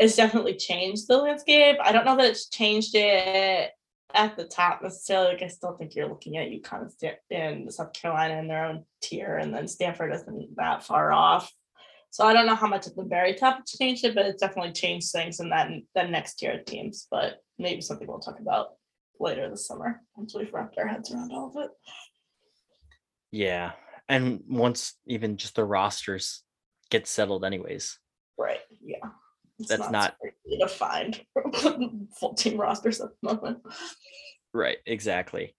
It's 0.00 0.16
definitely 0.16 0.56
changed 0.56 1.08
the 1.08 1.18
landscape. 1.18 1.76
I 1.84 1.92
don't 1.92 2.06
know 2.06 2.16
that 2.16 2.30
it's 2.30 2.48
changed 2.48 2.94
it 2.94 3.70
at 4.14 4.34
the 4.34 4.44
top 4.44 4.82
necessarily. 4.82 5.34
Like 5.34 5.42
I 5.42 5.48
still 5.48 5.76
think 5.76 5.94
you're 5.94 6.08
looking 6.08 6.38
at 6.38 6.48
UConn 6.48 6.90
and 7.30 7.72
South 7.72 7.92
Carolina 7.92 8.38
in 8.38 8.48
their 8.48 8.64
own 8.64 8.84
tier, 9.02 9.36
and 9.36 9.54
then 9.54 9.68
Stanford 9.68 10.14
isn't 10.14 10.56
that 10.56 10.84
far 10.84 11.12
off. 11.12 11.52
So 12.08 12.26
I 12.26 12.32
don't 12.32 12.46
know 12.46 12.54
how 12.54 12.66
much 12.66 12.86
at 12.86 12.96
the 12.96 13.04
very 13.04 13.34
top 13.34 13.60
it's 13.60 13.76
changed 13.76 14.04
it, 14.06 14.14
but 14.14 14.24
it's 14.24 14.40
definitely 14.40 14.72
changed 14.72 15.12
things 15.12 15.38
in 15.38 15.50
that 15.50 15.70
that 15.94 16.10
next 16.10 16.36
tier 16.36 16.52
of 16.52 16.64
teams. 16.64 17.06
But 17.10 17.42
maybe 17.58 17.82
something 17.82 18.08
we'll 18.08 18.20
talk 18.20 18.40
about 18.40 18.70
later 19.20 19.50
this 19.50 19.66
summer 19.66 20.00
once 20.16 20.34
we've 20.34 20.52
wrapped 20.52 20.78
our 20.78 20.88
heads 20.88 21.12
around 21.12 21.30
all 21.30 21.52
of 21.54 21.62
it. 21.62 21.70
Yeah, 23.30 23.72
and 24.08 24.42
once 24.48 24.94
even 25.06 25.36
just 25.36 25.56
the 25.56 25.64
rosters 25.64 26.42
get 26.90 27.06
settled, 27.06 27.44
anyways. 27.44 27.98
Right. 28.38 28.60
Yeah. 28.82 29.10
It's 29.60 29.68
That's 29.68 29.90
not, 29.90 30.16
not 30.50 30.60
to 30.60 30.68
find 30.68 31.20
full 32.18 32.34
team 32.34 32.60
rosters 32.60 33.00
at 33.00 33.10
the 33.22 33.34
moment. 33.34 33.58
Right. 34.52 34.78
Exactly. 34.86 35.54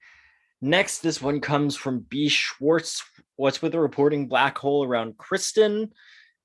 Next, 0.62 1.00
this 1.00 1.22
one 1.22 1.40
comes 1.40 1.76
from 1.76 2.06
B. 2.10 2.28
Schwartz. 2.28 3.04
What's 3.36 3.62
with 3.62 3.72
the 3.72 3.80
reporting 3.80 4.28
black 4.28 4.58
hole 4.58 4.86
around 4.86 5.18
Christyn? 5.18 5.90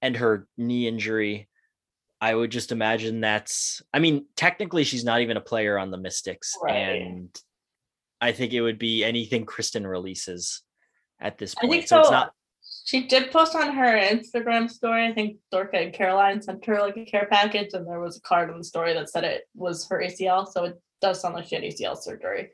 and 0.03 0.17
her 0.17 0.47
knee 0.57 0.87
injury. 0.87 1.49
I 2.21 2.35
would 2.35 2.51
just 2.51 2.73
imagine 2.73 3.21
that's 3.21 3.83
I 3.93 3.99
mean, 3.99 4.27
technically 4.37 4.85
she's 4.85 5.05
not 5.05 5.21
even 5.21 5.37
a 5.37 5.43
player 5.43 5.79
on 5.79 5.91
the 5.91 5.99
Mystics. 5.99 6.55
Right. 6.63 7.03
And 7.03 7.41
I 8.21 8.33
think 8.33 8.53
it 8.53 8.63
would 8.63 8.79
be 8.79 9.05
anything 9.05 9.45
Christyn 9.45 9.87
releases 9.89 10.63
at 11.21 11.39
this 11.39 11.55
point. 11.55 11.89
So, 11.89 11.97
so 11.97 12.01
it's 12.01 12.11
not 12.11 12.33
she 12.87 13.09
did 13.09 13.32
post 13.32 13.57
on 13.57 13.74
her 13.74 13.99
Instagram 13.99 14.70
story. 14.70 15.09
I 15.09 15.12
think 15.12 15.39
Dorka 15.53 15.82
and 15.82 15.93
Caroline 15.93 16.41
sent 16.41 16.64
her 16.66 16.80
like 16.80 16.97
a 16.97 17.05
care 17.05 17.26
package, 17.28 17.70
and 17.74 17.84
there 17.84 17.99
was 17.99 18.16
a 18.16 18.20
card 18.20 18.49
in 18.49 18.59
the 18.59 18.64
story 18.64 18.95
that 18.95 19.11
said 19.11 19.24
it 19.24 19.43
was 19.55 19.89
her 19.89 20.01
ACL. 20.01 20.47
So 20.47 20.64
it 20.66 20.80
does 21.03 21.20
sound 21.20 21.34
like 21.34 21.49
she 21.49 21.57
had 21.57 21.64
ACL 21.64 21.97
surgery. 21.97 22.53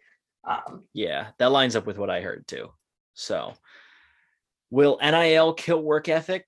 Um, 0.49 0.85
yeah, 0.95 1.29
that 1.39 1.53
lines 1.53 1.77
up 1.77 1.85
with 1.85 1.99
what 1.99 2.09
I 2.09 2.23
heard 2.23 2.47
too. 2.47 2.71
So, 3.13 3.53
will 4.71 4.99
NIL 5.03 5.53
kill 5.53 5.83
work 5.83 6.09
ethic? 6.09 6.47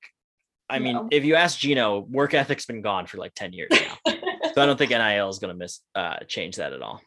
I 0.70 0.78
mean, 0.78 0.94
no. 0.94 1.08
if 1.12 1.26
you 1.26 1.34
ask 1.34 1.58
Gino, 1.58 2.00
work 2.00 2.32
ethic's 2.32 2.64
been 2.64 2.80
gone 2.80 3.06
for 3.06 3.18
like 3.18 3.34
10 3.34 3.52
years 3.52 3.68
now. 3.70 3.98
so 4.54 4.62
I 4.62 4.64
don't 4.64 4.78
think 4.78 4.92
NIL 4.92 5.28
is 5.28 5.38
going 5.38 5.52
to 5.52 5.58
miss 5.58 5.80
uh, 5.94 6.16
change 6.26 6.56
that 6.56 6.72
at 6.72 6.80
all. 6.80 7.02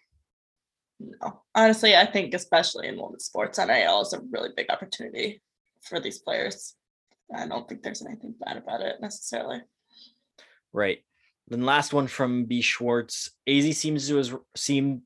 No, 1.00 1.42
honestly, 1.56 1.96
I 1.96 2.06
think 2.06 2.36
especially 2.36 2.88
in 2.88 3.02
women's 3.02 3.26
sports, 3.26 3.58
NIL 3.58 4.02
is 4.02 4.14
a 4.14 4.22
really 4.32 4.50
big 4.56 4.70
opportunity 4.70 5.42
for 5.88 6.00
these 6.00 6.20
players. 6.20 6.76
I 7.36 7.48
don't 7.48 7.68
think 7.68 7.84
there's 7.84 8.06
anything 8.06 8.36
bad 8.40 8.58
about 8.58 8.82
it 8.82 9.02
necessarily. 9.02 9.62
Right. 10.74 11.00
Then 11.48 11.66
last 11.66 11.94
one 11.94 12.08
from 12.08 12.46
B 12.46 12.62
Schwartz. 12.62 13.32
AZ 13.48 13.78
seems 13.78 14.08
to 14.08 14.18
has 14.18 14.34
seem 14.56 15.04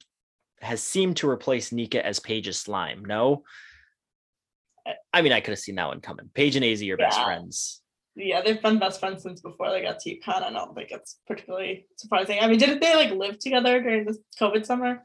has 0.62 0.84
seemed 0.84 1.18
to 1.18 1.30
replace 1.30 1.72
Nika 1.72 2.06
as 2.06 2.20
Paige's 2.20 2.60
slime. 2.60 3.04
No. 3.06 3.44
I 5.14 5.22
mean, 5.22 5.32
I 5.32 5.42
could 5.42 5.52
have 5.52 5.60
seen 5.60 5.76
that 5.76 5.88
one 5.88 6.02
coming. 6.02 6.30
Paige 6.34 6.56
and 6.56 6.66
AZ 6.66 6.82
are 6.82 6.86
yeah. 6.86 6.96
best 6.96 7.22
friends 7.22 7.82
yeah, 8.16 8.42
they've 8.42 8.62
been 8.62 8.80
best 8.80 9.00
friends 9.00 9.24
since 9.24 9.42
before 9.42 9.70
they 9.70 9.82
got 9.82 10.00
to 10.00 10.16
UConn. 10.16 10.44
I 10.44 10.52
don't 10.52 10.76
think 10.76 10.92
it's 10.92 11.20
particularly 11.28 11.86
surprising. 11.98 12.40
I 12.42 12.48
mean, 12.48 12.60
didn't 12.60 12.82
they 12.82 12.96
like 12.96 13.12
live 13.12 13.40
together 13.40 13.82
during 13.82 14.06
this 14.06 14.18
COVID 14.40 14.66
summer? 14.66 15.04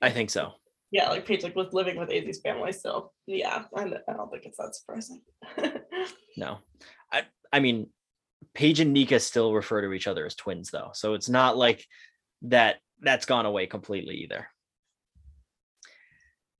I 0.00 0.10
think 0.10 0.30
so. 0.30 0.52
Yeah, 0.92 1.08
like 1.08 1.26
Paige 1.26 1.42
like 1.42 1.56
was 1.56 1.72
living 1.72 1.96
with 1.96 2.10
AZ's 2.10 2.42
family, 2.42 2.70
so 2.70 3.10
yeah, 3.26 3.64
I, 3.74 3.82
I 3.82 4.12
don't 4.12 4.30
think 4.30 4.44
it's 4.44 4.58
that 4.58 4.76
surprising. 4.76 5.22
no, 6.36 6.58
I 7.10 7.22
I 7.50 7.60
mean, 7.60 7.88
Paige 8.54 8.80
and 8.80 8.92
Nika 8.92 9.18
still 9.18 9.54
refer 9.54 9.80
to 9.80 9.94
each 9.94 10.06
other 10.06 10.26
as 10.26 10.34
twins, 10.34 10.70
though, 10.70 10.90
so 10.92 11.14
it's 11.14 11.30
not 11.30 11.56
like 11.56 11.84
that 12.42 12.76
that's 13.00 13.24
gone 13.24 13.46
away 13.46 13.66
completely 13.66 14.16
either. 14.16 14.48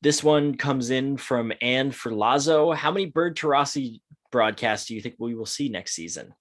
This 0.00 0.24
one 0.24 0.56
comes 0.56 0.90
in 0.90 1.18
from 1.18 1.52
Anne 1.60 1.92
for 1.92 2.10
Lazo. 2.12 2.72
How 2.72 2.90
many 2.90 3.06
Bird 3.06 3.36
Taurasi 3.36 4.00
broadcasts 4.32 4.88
do 4.88 4.94
you 4.94 5.02
think 5.02 5.14
we 5.18 5.34
will 5.34 5.46
see 5.46 5.68
next 5.68 5.94
season? 5.94 6.34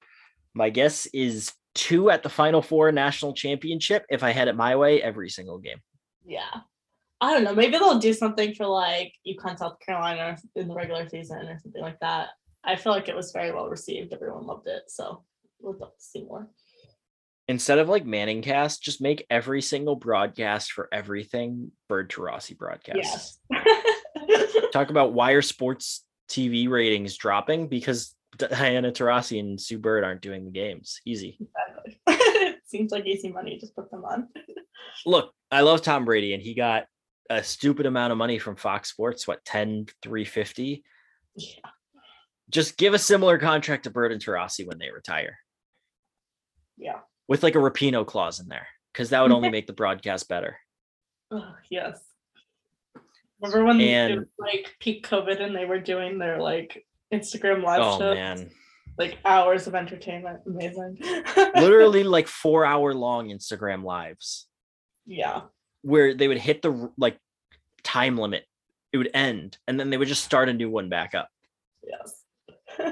My 0.53 0.69
guess 0.69 1.07
is 1.07 1.51
two 1.75 2.09
at 2.09 2.23
the 2.23 2.29
Final 2.29 2.61
Four 2.61 2.91
national 2.91 3.33
championship. 3.33 4.05
If 4.09 4.23
I 4.23 4.31
had 4.31 4.47
it 4.47 4.55
my 4.55 4.77
way, 4.77 5.03
every 5.03 5.29
single 5.29 5.59
game. 5.59 5.77
Yeah. 6.25 6.61
I 7.21 7.33
don't 7.33 7.43
know. 7.43 7.53
Maybe 7.53 7.73
they'll 7.77 7.99
do 7.99 8.13
something 8.13 8.55
for 8.55 8.65
like 8.65 9.13
UConn, 9.27 9.57
South 9.57 9.77
Carolina 9.79 10.37
in 10.55 10.67
the 10.67 10.73
regular 10.73 11.07
season 11.07 11.47
or 11.47 11.59
something 11.61 11.81
like 11.81 11.99
that. 11.99 12.29
I 12.63 12.75
feel 12.75 12.91
like 12.91 13.09
it 13.09 13.15
was 13.15 13.31
very 13.31 13.51
well 13.51 13.69
received. 13.69 14.11
Everyone 14.11 14.45
loved 14.45 14.67
it. 14.67 14.83
So 14.87 15.23
we'll 15.59 15.77
love 15.77 15.95
to 15.95 16.03
see 16.03 16.23
more. 16.23 16.49
Instead 17.47 17.79
of 17.79 17.89
like 17.89 18.05
ManningCast, 18.05 18.81
just 18.81 19.01
make 19.01 19.25
every 19.29 19.61
single 19.61 19.95
broadcast 19.95 20.71
for 20.71 20.89
everything 20.91 21.71
Bird 21.87 22.09
Taurasi 22.09 22.57
broadcast. 22.57 23.39
Yes. 23.51 24.71
Talk 24.73 24.89
about 24.89 25.13
why 25.13 25.31
are 25.31 25.41
sports 25.41 26.05
TV 26.29 26.69
ratings 26.69 27.17
dropping 27.17 27.67
because 27.67 28.15
Diana 28.37 28.91
Taurasi 28.91 29.39
and 29.39 29.59
Sue 29.59 29.77
Bird 29.77 30.03
aren't 30.03 30.21
doing 30.21 30.45
the 30.45 30.51
games. 30.51 31.01
Easy. 31.05 31.37
Exactly. 32.07 32.55
Seems 32.65 32.91
like 32.91 33.05
easy 33.05 33.29
money. 33.29 33.57
Just 33.59 33.75
put 33.75 33.91
them 33.91 34.05
on. 34.05 34.29
Look, 35.05 35.33
I 35.51 35.61
love 35.61 35.81
Tom 35.81 36.05
Brady, 36.05 36.33
and 36.33 36.41
he 36.41 36.53
got 36.53 36.85
a 37.29 37.43
stupid 37.43 37.85
amount 37.85 38.11
of 38.11 38.17
money 38.17 38.39
from 38.39 38.55
Fox 38.55 38.89
Sports. 38.89 39.27
What 39.27 39.43
10 39.45 39.87
350? 40.01 40.83
Yeah. 41.35 41.69
Just 42.49 42.77
give 42.77 42.93
a 42.93 42.99
similar 42.99 43.37
contract 43.37 43.83
to 43.83 43.89
Bird 43.89 44.11
and 44.11 44.23
Taurasi 44.23 44.67
when 44.67 44.77
they 44.77 44.91
retire. 44.91 45.37
Yeah. 46.77 46.99
With 47.27 47.43
like 47.43 47.55
a 47.55 47.59
Rapinoe 47.59 48.05
clause 48.05 48.39
in 48.39 48.47
there, 48.47 48.67
because 48.91 49.11
that 49.11 49.21
would 49.21 49.31
only 49.31 49.49
make 49.51 49.67
the 49.67 49.73
broadcast 49.73 50.27
better. 50.27 50.57
Oh, 51.31 51.53
yes. 51.69 51.99
Remember 53.41 53.65
when 53.65 53.81
and, 53.81 54.19
was 54.19 54.27
like 54.37 54.75
peak 54.79 55.07
COVID 55.07 55.41
and 55.41 55.55
they 55.55 55.65
were 55.65 55.79
doing 55.79 56.19
their 56.19 56.39
like 56.41 56.85
Instagram 57.13 57.63
live 57.63 57.81
oh, 57.81 57.97
shows? 57.97 58.15
man. 58.15 58.51
Like 58.97 59.17
hours 59.25 59.67
of 59.67 59.73
entertainment. 59.73 60.41
Amazing. 60.45 60.99
Literally 61.55 62.03
like 62.03 62.27
four 62.27 62.65
hour 62.65 62.93
long 62.93 63.29
Instagram 63.29 63.83
lives. 63.83 64.47
Yeah. 65.05 65.41
Where 65.81 66.13
they 66.13 66.27
would 66.27 66.37
hit 66.37 66.61
the 66.61 66.91
like 66.97 67.17
time 67.83 68.17
limit, 68.17 68.45
it 68.93 68.97
would 68.97 69.11
end, 69.13 69.57
and 69.67 69.79
then 69.79 69.89
they 69.89 69.97
would 69.97 70.07
just 70.07 70.23
start 70.23 70.49
a 70.49 70.53
new 70.53 70.69
one 70.69 70.89
back 70.89 71.15
up. 71.15 71.29
Yes. 71.83 72.23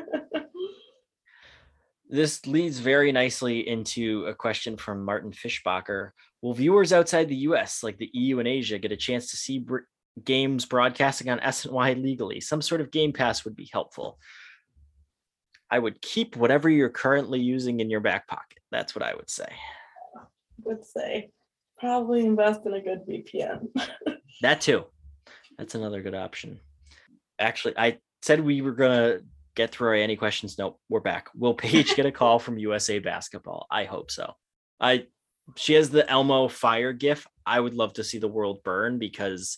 this 2.10 2.46
leads 2.46 2.80
very 2.80 3.12
nicely 3.12 3.68
into 3.68 4.26
a 4.26 4.34
question 4.34 4.78
from 4.78 5.06
Martin 5.06 5.32
Fischbacher. 5.32 6.12
Will 6.42 6.54
viewers 6.54 6.94
outside 6.94 7.28
the 7.28 7.36
US, 7.36 7.84
like 7.84 7.98
the 7.98 8.10
EU 8.14 8.40
and 8.40 8.48
Asia, 8.48 8.80
get 8.80 8.92
a 8.92 8.98
chance 8.98 9.30
to 9.32 9.38
see 9.38 9.66
games 10.24 10.66
broadcasting 10.66 11.30
on 11.30 11.40
SNY 11.40 12.02
legally. 12.02 12.42
Some 12.42 12.62
sort 12.62 12.82
of 12.82 12.92
Game 12.92 13.14
Pass 13.14 13.46
would 13.46 13.56
be 13.56 13.70
helpful. 13.72 14.20
I 15.72 15.78
would 15.80 16.02
keep 16.02 16.36
whatever 16.36 16.70
you're 16.70 16.90
currently 16.90 17.40
using 17.40 17.80
in 17.80 17.90
your 17.90 18.00
back 18.00 18.28
pocket. 18.28 18.60
That's 18.72 18.96
what 18.96 19.04
I 19.04 19.14
would 19.14 19.30
say. 19.30 19.52
would 20.64 20.84
say 20.84 21.32
probably 21.80 22.26
invest 22.26 22.62
in 22.66 22.74
a 22.74 22.82
good 22.82 23.02
VPN. 23.08 23.68
that 24.42 24.62
too. 24.62 24.86
That's 25.58 25.76
another 25.76 26.02
good 26.02 26.16
option. 26.16 26.60
Actually, 27.40 27.76
I 27.78 27.98
said 28.22 28.42
we 28.42 28.62
were 28.62 28.74
gonna 28.74 29.20
get 29.56 29.72
through 29.72 30.00
any 30.00 30.16
questions. 30.16 30.58
Nope, 30.58 30.80
we're 30.90 31.00
back. 31.00 31.30
Will 31.36 31.54
Paige 31.54 31.96
get 31.96 32.06
a 32.06 32.12
call 32.12 32.40
from 32.40 32.60
USA 32.60 33.00
Basketball? 33.00 33.68
I 33.70 33.86
hope 33.86 34.12
so. 34.12 34.34
I 34.80 35.08
she 35.58 35.74
has 35.74 35.90
the 35.90 36.10
Elmo 36.10 36.48
fire 36.48 36.94
gif. 36.94 37.26
I 37.46 37.60
would 37.60 37.74
love 37.74 37.94
to 37.94 38.04
see 38.04 38.20
the 38.20 38.28
world 38.28 38.64
burn 38.64 39.00
because 39.00 39.58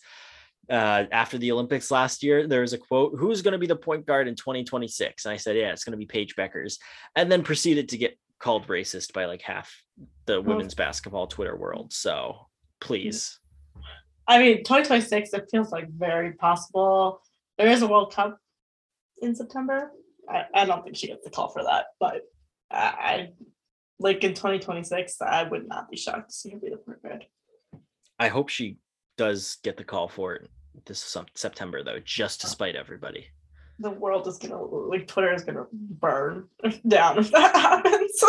uh, 0.70 1.06
after 1.12 1.38
the 1.38 1.52
Olympics 1.52 1.92
last 1.92 2.24
year, 2.24 2.48
there 2.48 2.62
was 2.62 2.74
a 2.74 2.78
quote, 2.78 3.14
Who's 3.18 3.42
going 3.42 3.52
to 3.52 3.58
be 3.58 3.68
the 3.68 3.76
point 3.76 4.06
guard 4.06 4.28
in 4.28 4.36
2026? 4.36 5.26
And 5.26 5.34
I 5.34 5.38
said, 5.38 5.58
Yeah, 5.58 5.72
it's 5.72 5.84
going 5.84 5.92
to 5.92 5.98
be 5.98 6.06
Paige 6.06 6.36
Bueckers. 6.36 6.78
And 7.16 7.32
then 7.32 7.44
proceeded 7.44 7.90
to 7.90 7.98
get 7.98 8.18
called 8.40 8.68
racist 8.68 9.14
by 9.14 9.26
like 9.26 9.42
half 9.42 9.84
the 10.26 10.42
women's 10.42 10.74
basketball 10.74 11.28
Twitter 11.28 11.56
world. 11.56 11.94
So 11.94 12.48
please. 12.80 13.40
I 14.28 14.40
mean, 14.40 14.58
2026, 14.60 15.34
it 15.34 15.48
feels 15.52 15.72
like 15.72 15.90
very 15.90 16.34
possible. 16.34 17.22
There 17.58 17.68
is 17.68 17.82
a 17.82 17.88
World 17.88 18.14
Cup 18.14 18.38
in 19.22 19.36
September. 19.36 19.92
I, 20.30 20.46
I 20.54 20.66
don't 20.66 20.84
think 20.84 20.96
she 20.96 21.08
gets 21.08 21.24
the 21.24 21.30
call 21.30 21.50
for 21.50 21.64
that, 21.64 21.88
but 22.00 22.22
I, 22.70 22.78
I 22.78 23.30
like 24.00 24.24
in 24.24 24.34
2026, 24.34 25.22
I 25.22 25.44
would 25.44 25.68
not 25.68 25.90
be 25.90 25.98
shocked 25.98 26.30
to 26.30 26.36
see 26.36 26.52
her 26.52 26.58
be 26.58 26.70
the 26.70 26.78
point 26.78 27.02
guard. 27.04 27.26
I 28.20 28.28
hope 28.28 28.50
she 28.50 28.78
does 29.18 29.58
get 29.64 29.78
the 29.78 29.84
call 29.84 30.08
for 30.08 30.36
it 30.36 30.50
this 30.86 31.16
September 31.36 31.84
though, 31.84 32.00
just 32.04 32.42
to 32.42 32.48
oh. 32.48 32.50
spite 32.50 32.76
everybody. 32.76 33.28
The 33.82 33.90
world 33.90 34.28
is 34.28 34.38
gonna 34.38 34.62
like 34.62 35.08
Twitter 35.08 35.34
is 35.34 35.44
gonna 35.44 35.66
burn 35.72 36.48
down 36.88 37.18
if 37.18 37.32
that 37.32 37.56
happens. 37.56 38.24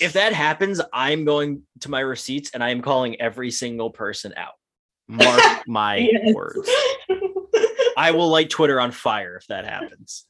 if 0.00 0.12
that 0.14 0.32
happens, 0.32 0.80
I'm 0.92 1.24
going 1.24 1.62
to 1.80 1.90
my 1.90 2.00
receipts 2.00 2.50
and 2.50 2.62
I 2.62 2.70
am 2.70 2.82
calling 2.82 3.20
every 3.20 3.50
single 3.52 3.90
person 3.90 4.34
out. 4.36 4.54
Mark 5.06 5.62
my 5.68 6.08
words. 6.34 6.68
I 7.96 8.10
will 8.10 8.28
light 8.28 8.50
Twitter 8.50 8.80
on 8.80 8.90
fire 8.90 9.36
if 9.36 9.46
that 9.46 9.64
happens. 9.64 10.26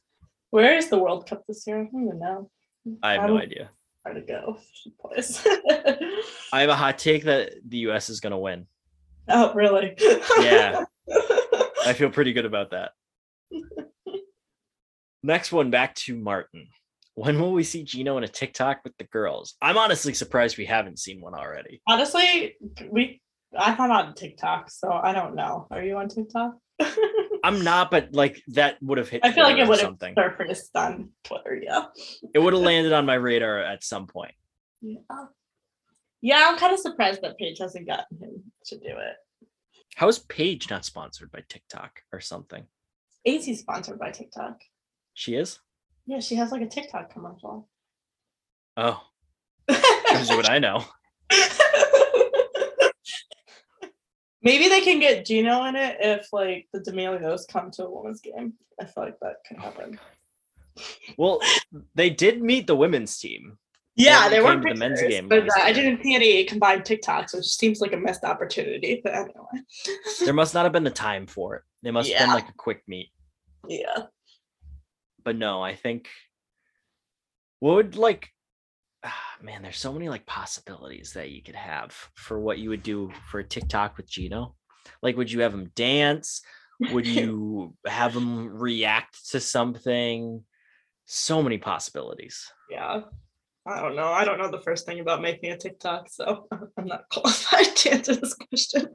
Where 0.51 0.77
is 0.77 0.89
the 0.89 0.99
World 0.99 1.27
Cup 1.27 1.43
this 1.47 1.65
year? 1.65 1.81
I 1.81 1.89
don't 1.91 2.05
even 2.05 2.19
know. 2.19 2.49
I 3.01 3.13
have 3.13 3.23
I 3.23 3.27
no 3.27 3.37
idea. 3.39 3.69
Where 4.03 4.13
to 4.13 4.21
go? 4.21 4.59
Place. 5.01 5.45
I 6.53 6.61
have 6.61 6.69
a 6.69 6.75
hot 6.83 6.97
take 6.99 7.23
that 7.23 7.53
the 7.67 7.79
US 7.89 8.09
is 8.09 8.19
going 8.19 8.31
to 8.31 8.37
win. 8.37 8.67
oh, 9.27 9.53
really? 9.53 9.95
Yeah. 10.39 10.85
I 11.85 11.93
feel 11.93 12.09
pretty 12.09 12.31
good 12.31 12.45
about 12.45 12.71
that. 12.71 12.91
Next 15.23 15.51
one 15.51 15.71
back 15.71 15.95
to 15.95 16.15
Martin. 16.15 16.67
When 17.15 17.39
will 17.41 17.51
we 17.51 17.63
see 17.63 17.83
Gino 17.83 18.17
in 18.17 18.23
a 18.23 18.27
TikTok 18.27 18.81
with 18.83 18.95
the 18.97 19.05
girls? 19.05 19.55
I'm 19.61 19.77
honestly 19.77 20.13
surprised 20.13 20.57
we 20.57 20.65
haven't 20.65 20.99
seen 20.99 21.19
one 21.19 21.33
already. 21.33 21.81
Honestly, 21.87 22.55
we 22.89 23.21
I'm 23.57 23.77
not 23.77 23.89
on 23.89 24.13
TikTok, 24.13 24.69
so 24.69 24.91
I 24.91 25.13
don't 25.13 25.35
know. 25.35 25.67
Are 25.71 25.81
you 25.81 25.97
on 25.97 26.09
TikTok? 26.09 26.57
I'm 27.43 27.63
not, 27.63 27.89
but 27.89 28.13
like 28.13 28.41
that 28.49 28.77
would 28.81 28.97
have 28.97 29.09
hit. 29.09 29.21
I 29.23 29.31
feel 29.31 29.45
like 29.45 29.57
it 29.57 29.67
would 29.67 29.79
have 29.79 29.87
something. 29.87 30.13
surfaced 30.15 30.75
on 30.75 31.09
Twitter. 31.23 31.59
Yeah. 31.61 31.85
It 32.33 32.39
would 32.39 32.53
have 32.53 32.61
landed 32.61 32.93
on 32.93 33.05
my 33.05 33.15
radar 33.15 33.59
at 33.59 33.83
some 33.83 34.07
point. 34.07 34.33
Yeah. 34.81 34.99
Yeah, 36.21 36.47
I'm 36.49 36.57
kind 36.57 36.73
of 36.73 36.79
surprised 36.79 37.21
that 37.21 37.37
Paige 37.37 37.59
hasn't 37.59 37.87
gotten 37.87 38.17
him 38.19 38.43
to 38.65 38.77
do 38.77 38.89
it. 38.89 39.47
How 39.95 40.07
is 40.07 40.19
Paige 40.19 40.69
not 40.69 40.85
sponsored 40.85 41.31
by 41.31 41.43
TikTok 41.47 42.01
or 42.11 42.19
something? 42.19 42.65
AC's 43.25 43.59
sponsored 43.59 43.99
by 43.99 44.11
TikTok. 44.11 44.59
She 45.17 45.33
is. 45.33 45.59
Yeah, 46.05 46.19
she 46.19 46.35
has 46.35 46.51
like 46.51 46.61
a 46.61 46.67
TikTok 46.67 47.11
commercial. 47.11 47.67
Oh, 48.77 49.01
shows 49.67 50.29
you 50.29 50.37
what 50.37 50.47
I 50.47 50.59
know. 50.59 50.85
Maybe 54.43 54.69
they 54.69 54.81
can 54.81 54.99
get 54.99 55.25
Gino 55.25 55.63
in 55.63 55.75
it 55.75 55.97
if 55.99 56.27
like 56.31 56.67
the 56.71 56.81
D'Amelios 56.81 57.47
come 57.51 57.71
to 57.71 57.85
a 57.85 57.89
women's 57.89 58.21
game. 58.21 58.53
I 58.79 58.85
feel 58.85 59.05
like 59.05 59.19
that 59.21 59.37
could 59.47 59.57
happen. 59.57 59.99
Well, 61.17 61.41
they 61.95 62.11
did 62.11 62.43
meet 62.43 62.67
the 62.67 62.75
women's 62.75 63.17
team. 63.17 63.57
Yeah, 63.95 64.29
they 64.29 64.39
we 64.39 64.45
were 64.45 64.51
came 64.51 64.61
to 64.65 64.73
the 64.75 64.79
men's 64.79 65.01
game 65.01 65.27
but 65.27 65.49
uh, 65.49 65.61
I 65.63 65.73
didn't 65.73 66.03
see 66.03 66.13
any 66.13 66.43
combined 66.43 66.83
TikToks, 66.83 67.33
which 67.33 67.47
seems 67.47 67.81
like 67.81 67.93
a 67.93 67.97
missed 67.97 68.23
opportunity. 68.23 69.01
But 69.03 69.15
anyway, 69.15 69.63
There 70.23 70.35
must 70.35 70.53
not 70.53 70.65
have 70.65 70.73
been 70.73 70.83
the 70.83 70.91
time 71.09 71.25
for 71.25 71.55
it. 71.55 71.63
They 71.81 71.89
must 71.89 72.07
have 72.11 72.19
been 72.27 72.35
like 72.35 72.49
a 72.49 72.53
quick 72.55 72.83
meet. 72.87 73.09
yeah, 73.67 74.03
But 75.27 75.35
no, 75.35 75.61
I 75.61 75.75
think 75.75 76.07
what 77.59 77.75
would 77.75 77.97
like 77.97 78.29
ah, 79.03 79.35
man, 79.41 79.61
there's 79.61 79.77
so 79.77 79.91
many 79.91 80.07
like 80.07 80.25
possibilities 80.25 81.11
that 81.15 81.31
you 81.31 81.43
could 81.43 81.53
have 81.53 81.91
for 82.13 82.39
what 82.39 82.59
you 82.59 82.69
would 82.69 82.81
do 82.81 83.11
for 83.29 83.41
a 83.41 83.43
TikTok 83.43 83.97
with 83.97 84.09
Gino. 84.09 84.55
Like, 85.01 85.17
would 85.17 85.29
you 85.29 85.41
have 85.41 85.53
him 85.53 85.69
dance? 85.75 86.43
Would 86.93 87.05
you 87.17 87.75
have 87.85 88.15
him 88.15 88.57
react 88.57 89.31
to 89.31 89.41
something? 89.41 90.45
So 91.07 91.43
many 91.43 91.57
possibilities. 91.57 92.49
yeah. 92.69 93.01
I 93.65 93.81
don't 93.81 93.97
know. 93.97 94.07
I 94.07 94.23
don't 94.23 94.37
know 94.37 94.49
the 94.49 94.61
first 94.61 94.85
thing 94.85 95.01
about 95.01 95.21
making 95.21 95.51
a 95.51 95.57
TikTok, 95.57 96.07
so 96.09 96.47
I'm 96.77 96.87
not 96.87 97.09
qualified 97.11 97.65
to 97.75 97.91
answer 97.91 98.15
this 98.15 98.33
question. 98.33 98.87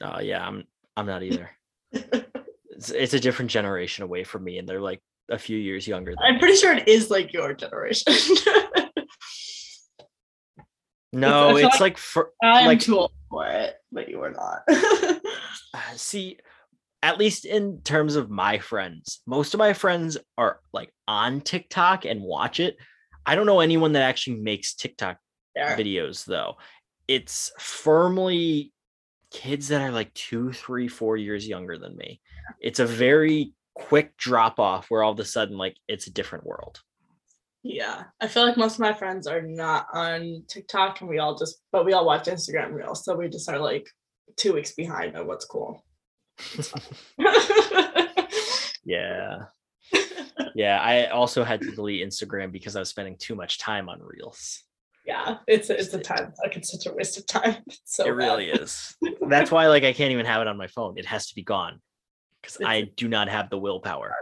Oh 0.00 0.20
yeah, 0.20 0.46
I'm 0.46 0.62
I'm 0.96 1.06
not 1.06 1.24
either. 1.24 1.50
It's, 2.76 2.90
it's 2.90 3.14
a 3.14 3.18
different 3.18 3.50
generation 3.50 4.04
away 4.04 4.22
from 4.22 4.44
me, 4.44 4.58
and 4.58 4.68
they're 4.68 4.80
like 4.80 5.02
a 5.30 5.38
few 5.38 5.58
years 5.58 5.86
younger. 5.88 6.14
I'm 6.22 6.38
pretty 6.38 6.56
sure 6.56 6.72
it 6.72 6.86
is 6.88 7.10
like 7.10 7.32
your 7.32 7.54
generation. 7.54 8.12
No, 11.12 11.56
it's 11.56 11.64
like- 11.64 11.80
like 11.80 11.98
for 11.98 12.32
I'm 12.42 12.66
Like- 12.66 12.80
too 12.80 12.98
old 12.98 13.12
for 13.30 13.46
it, 13.46 13.76
but 13.90 14.08
you 14.08 14.20
are 14.22 14.32
not. 14.32 14.62
uh, 14.68 15.80
see 15.94 16.38
at 17.02 17.18
least 17.18 17.44
in 17.44 17.80
terms 17.82 18.16
of 18.16 18.30
my 18.30 18.58
friends 18.58 19.20
most 19.26 19.52
of 19.54 19.58
my 19.58 19.72
friends 19.74 20.16
are 20.38 20.60
like 20.72 20.90
on 21.06 21.40
tiktok 21.42 22.06
and 22.06 22.22
watch 22.22 22.58
it 22.58 22.76
i 23.26 23.34
don't 23.34 23.44
know 23.46 23.60
anyone 23.60 23.92
that 23.92 24.02
actually 24.02 24.36
makes 24.36 24.74
tiktok 24.74 25.18
There. 25.54 25.76
videos 25.76 26.24
though 26.24 26.56
it's 27.06 27.52
firmly 27.58 28.72
kids 29.30 29.68
that 29.68 29.82
are 29.82 29.92
like 29.92 30.12
two 30.14 30.52
three 30.52 30.88
four 30.88 31.18
years 31.18 31.46
younger 31.46 31.76
than 31.76 31.96
me 31.96 32.20
it's 32.60 32.80
a 32.80 32.86
very 32.86 33.52
quick 33.76 34.16
drop 34.16 34.58
off 34.58 34.86
where 34.88 35.02
all 35.02 35.12
of 35.12 35.20
a 35.20 35.24
sudden 35.24 35.58
like 35.58 35.76
it's 35.86 36.06
a 36.06 36.12
different 36.12 36.46
world 36.46 36.80
Yeah, 37.62 38.04
I 38.20 38.28
feel 38.28 38.46
like 38.46 38.56
most 38.56 38.74
of 38.74 38.80
my 38.80 38.94
friends 38.94 39.26
are 39.26 39.42
not 39.42 39.86
on 39.92 40.44
TikTok, 40.48 41.00
and 41.00 41.10
we 41.10 41.18
all 41.18 41.36
just, 41.36 41.56
but 41.72 41.84
we 41.84 41.92
all 41.92 42.06
watch 42.06 42.26
Instagram 42.26 42.72
Reels, 42.72 43.04
so 43.04 43.16
we 43.16 43.28
just 43.28 43.50
are 43.50 43.58
like 43.58 43.86
two 44.36 44.52
weeks 44.54 44.72
behind 44.72 45.16
on 45.16 45.26
what's 45.26 45.44
cool. 45.44 45.84
yeah 48.84 49.46
yeah 50.54 50.78
i 50.80 51.06
also 51.06 51.42
had 51.42 51.60
to 51.60 51.70
delete 51.72 52.06
instagram 52.06 52.52
because 52.52 52.76
i 52.76 52.78
was 52.78 52.88
spending 52.88 53.16
too 53.18 53.34
much 53.34 53.58
time 53.58 53.88
on 53.88 54.00
reels 54.00 54.62
yeah, 55.06 55.36
it's 55.46 55.70
a, 55.70 55.78
it's 55.78 55.94
a 55.94 56.00
time. 56.00 56.32
Like 56.42 56.56
it's 56.56 56.72
such 56.72 56.86
a 56.86 56.92
waste 56.92 57.16
of 57.16 57.26
time. 57.26 57.58
It's 57.68 57.80
so 57.94 58.02
it 58.02 58.08
bad. 58.08 58.16
really 58.16 58.50
is 58.50 58.96
that's 59.28 59.50
why 59.52 59.68
like 59.68 59.84
i 59.84 59.92
can't 59.92 60.10
even 60.12 60.26
have 60.26 60.42
it 60.42 60.48
on 60.48 60.56
my 60.56 60.66
phone 60.66 60.98
it 60.98 61.06
has 61.06 61.28
to 61.28 61.34
be 61.34 61.42
gone 61.42 61.80
because 62.46 62.66
i 62.66 62.82
do 62.96 63.08
not 63.08 63.28
have 63.28 63.50
the 63.50 63.58
willpower 63.58 64.14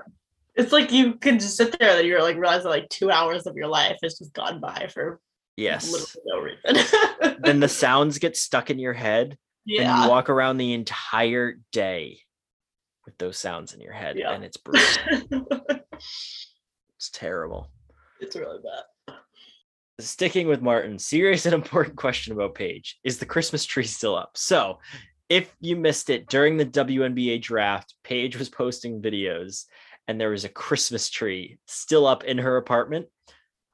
It's 0.54 0.72
like 0.72 0.92
you 0.92 1.14
can 1.14 1.38
just 1.38 1.56
sit 1.56 1.76
there 1.78 1.98
and 1.98 2.06
you're 2.06 2.22
like 2.22 2.36
realize 2.36 2.62
that 2.62 2.68
like 2.70 2.88
two 2.88 3.10
hours 3.10 3.46
of 3.46 3.56
your 3.56 3.66
life 3.68 3.96
has 4.02 4.18
just 4.18 4.32
gone 4.32 4.60
by 4.60 4.88
for 4.92 5.20
yes 5.56 5.90
literally 5.92 6.56
no 6.64 6.74
reason. 6.74 7.36
then 7.42 7.60
the 7.60 7.68
sounds 7.68 8.18
get 8.18 8.36
stuck 8.36 8.70
in 8.70 8.78
your 8.78 8.92
head 8.92 9.30
and 9.66 9.76
yeah, 9.76 10.04
you 10.04 10.10
walk 10.10 10.28
around 10.30 10.56
the 10.58 10.72
entire 10.74 11.54
day 11.72 12.18
with 13.06 13.16
those 13.18 13.36
sounds 13.38 13.72
in 13.74 13.80
your 13.80 13.92
head 13.92 14.16
Yeah. 14.16 14.32
and 14.32 14.44
it's 14.44 14.56
brutal 14.56 14.82
it's 15.92 17.10
terrible 17.12 17.70
it's 18.20 18.36
really 18.36 18.58
bad. 18.62 19.16
sticking 20.00 20.48
with 20.48 20.62
Martin, 20.62 20.98
serious 20.98 21.44
and 21.46 21.54
important 21.54 21.96
question 21.96 22.32
about 22.32 22.54
Paige. 22.54 22.98
Is 23.04 23.18
the 23.18 23.26
Christmas 23.26 23.64
tree 23.66 23.84
still 23.84 24.16
up? 24.16 24.30
So, 24.36 24.78
if 25.28 25.54
you 25.60 25.76
missed 25.76 26.10
it 26.10 26.28
during 26.28 26.56
the 26.56 26.66
WNBA 26.66 27.42
draft, 27.42 27.94
Paige 28.04 28.36
was 28.36 28.48
posting 28.48 29.00
videos 29.00 29.64
and 30.06 30.20
there 30.20 30.30
was 30.30 30.44
a 30.44 30.50
Christmas 30.50 31.08
tree 31.08 31.58
still 31.66 32.06
up 32.06 32.24
in 32.24 32.38
her 32.38 32.56
apartment. 32.56 33.06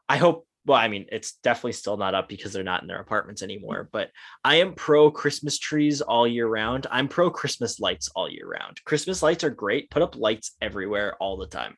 I 0.09 0.16
hope, 0.16 0.46
well, 0.64 0.78
I 0.78 0.88
mean, 0.88 1.07
it's 1.11 1.32
definitely 1.42 1.72
still 1.72 1.96
not 1.96 2.14
up 2.14 2.28
because 2.28 2.53
they're 2.53 2.62
not 2.62 2.82
in 2.82 2.88
their 2.88 3.01
apartments 3.01 3.42
anymore, 3.42 3.88
but 3.92 4.11
I 4.44 4.57
am 4.57 4.74
pro 4.74 5.11
Christmas 5.11 5.59
trees 5.59 6.01
all 6.01 6.26
year 6.26 6.46
round. 6.46 6.86
I'm 6.90 7.09
pro 7.09 7.30
Christmas 7.30 7.80
lights 7.80 8.09
all 8.14 8.28
year 8.28 8.46
round. 8.46 8.78
Christmas 8.84 9.22
lights 9.22 9.42
are 9.42 9.51
great. 9.51 9.90
Put 9.90 10.03
up 10.03 10.16
lights 10.16 10.57
everywhere 10.61 11.16
all 11.20 11.36
the 11.36 11.46
time. 11.46 11.76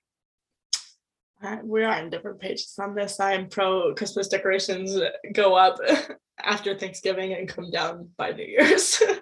We 1.64 1.84
are 1.84 1.92
on 1.92 2.10
different 2.10 2.40
pages 2.40 2.74
on 2.80 2.94
this. 2.94 3.18
I'm 3.20 3.48
pro 3.48 3.94
Christmas 3.94 4.28
decorations 4.28 4.98
go 5.32 5.54
up 5.54 5.78
after 6.42 6.76
Thanksgiving 6.76 7.34
and 7.34 7.48
come 7.48 7.70
down 7.70 8.10
by 8.16 8.32
New 8.32 8.44
Year's. 8.44 9.02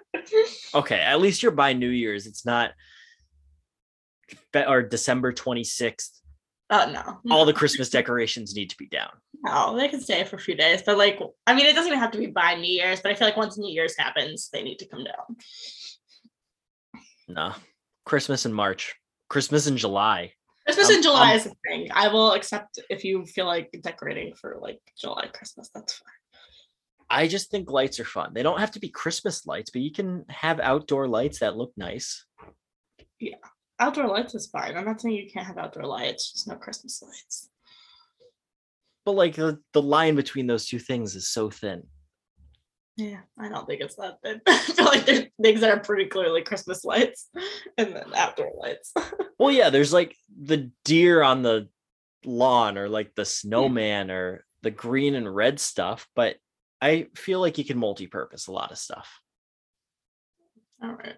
Okay, 0.73 0.99
at 0.99 1.19
least 1.19 1.43
you're 1.43 1.51
by 1.51 1.73
New 1.73 1.89
Year's. 1.89 2.25
It's 2.25 2.45
not 2.45 2.71
or 4.55 4.81
December 4.81 5.33
26th. 5.33 6.19
Oh 6.69 6.79
uh, 6.79 6.85
no, 6.85 7.33
All 7.33 7.43
the 7.43 7.53
Christmas 7.61 7.89
decorations 7.89 8.55
need 8.55 8.69
to 8.69 8.77
be 8.77 8.87
down. 8.87 9.09
no, 9.43 9.75
they 9.75 9.89
can 9.89 9.99
stay 9.99 10.23
for 10.23 10.37
a 10.37 10.39
few 10.39 10.55
days, 10.55 10.83
but 10.85 10.97
like, 10.97 11.19
I 11.45 11.53
mean, 11.53 11.65
it 11.65 11.73
doesn't 11.73 11.87
even 11.87 11.99
have 11.99 12.11
to 12.11 12.17
be 12.17 12.27
by 12.27 12.55
New 12.55 12.71
Year's. 12.71 13.01
But 13.01 13.11
I 13.11 13.15
feel 13.15 13.27
like 13.27 13.35
once 13.35 13.57
New 13.57 13.73
Year's 13.73 13.97
happens, 13.97 14.49
they 14.53 14.63
need 14.63 14.79
to 14.79 14.87
come 14.87 15.03
down. 15.03 15.35
No. 17.27 17.53
Christmas 18.05 18.45
in 18.45 18.53
March. 18.53 18.95
Christmas 19.29 19.67
in 19.67 19.75
July. 19.75 20.33
Christmas 20.65 20.89
Um, 20.89 20.95
in 20.95 21.03
July 21.03 21.31
um, 21.31 21.37
is 21.37 21.45
a 21.47 21.53
thing. 21.67 21.87
I 21.93 22.07
will 22.07 22.33
accept 22.33 22.79
if 22.89 23.03
you 23.03 23.25
feel 23.25 23.45
like 23.45 23.69
decorating 23.81 24.33
for 24.35 24.57
like 24.61 24.79
July 24.99 25.27
Christmas. 25.33 25.69
That's 25.73 25.93
fine. 25.93 26.13
I 27.09 27.27
just 27.27 27.51
think 27.51 27.69
lights 27.69 27.99
are 27.99 28.05
fun. 28.05 28.31
They 28.33 28.43
don't 28.43 28.59
have 28.59 28.71
to 28.71 28.79
be 28.79 28.89
Christmas 28.89 29.45
lights, 29.45 29.69
but 29.69 29.81
you 29.81 29.91
can 29.91 30.23
have 30.29 30.59
outdoor 30.61 31.07
lights 31.07 31.39
that 31.39 31.57
look 31.57 31.73
nice. 31.75 32.25
Yeah, 33.19 33.35
outdoor 33.79 34.07
lights 34.07 34.33
is 34.33 34.47
fine. 34.47 34.77
I'm 34.77 34.85
not 34.85 35.01
saying 35.01 35.15
you 35.15 35.29
can't 35.29 35.45
have 35.45 35.57
outdoor 35.57 35.85
lights, 35.85 36.31
just 36.31 36.47
no 36.47 36.55
Christmas 36.55 37.01
lights. 37.01 37.49
But 39.03 39.13
like 39.13 39.35
the, 39.35 39.59
the 39.73 39.81
line 39.81 40.15
between 40.15 40.47
those 40.47 40.67
two 40.67 40.79
things 40.79 41.15
is 41.15 41.27
so 41.27 41.49
thin. 41.49 41.83
Yeah, 43.01 43.21
I 43.39 43.49
don't 43.49 43.65
think 43.65 43.81
it's 43.81 43.95
that 43.95 44.17
big. 44.21 44.41
I 44.47 44.57
feel 44.59 44.85
like 44.85 45.05
there's 45.05 45.25
things 45.41 45.61
that 45.61 45.71
are 45.71 45.79
pretty 45.79 46.05
clearly 46.05 46.43
Christmas 46.43 46.85
lights 46.85 47.29
and 47.75 47.95
then 47.95 48.05
outdoor 48.15 48.51
lights. 48.59 48.93
Well, 49.39 49.49
yeah, 49.51 49.71
there's 49.71 49.91
like 49.91 50.15
the 50.39 50.69
deer 50.85 51.23
on 51.23 51.41
the 51.41 51.67
lawn 52.23 52.77
or 52.77 52.87
like 52.87 53.15
the 53.15 53.25
snowman 53.25 54.11
or 54.11 54.45
the 54.61 54.69
green 54.69 55.15
and 55.15 55.35
red 55.35 55.59
stuff, 55.59 56.07
but 56.15 56.35
I 56.79 57.07
feel 57.15 57.39
like 57.39 57.57
you 57.57 57.65
can 57.65 57.79
multi-purpose 57.79 58.45
a 58.45 58.51
lot 58.51 58.71
of 58.71 58.77
stuff. 58.77 59.19
All 60.83 60.91
right. 60.91 61.15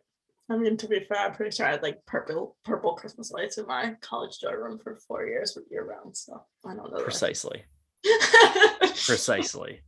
I 0.50 0.56
mean, 0.56 0.78
to 0.78 0.88
be 0.88 1.02
fair, 1.02 1.18
I'm 1.18 1.34
pretty 1.34 1.54
sure 1.54 1.66
I 1.66 1.72
had 1.72 1.84
like 1.84 2.06
purple 2.06 2.56
purple 2.64 2.94
Christmas 2.94 3.30
lights 3.30 3.58
in 3.58 3.68
my 3.68 3.96
college 4.00 4.40
dorm 4.40 4.64
room 4.64 4.80
for 4.82 4.98
four 5.06 5.26
years 5.26 5.58
year 5.70 5.84
round. 5.84 6.16
So 6.16 6.42
I 6.66 6.76
don't 6.76 6.94
know. 6.94 7.04
Precisely. 7.04 7.66
Precisely. 8.82 9.82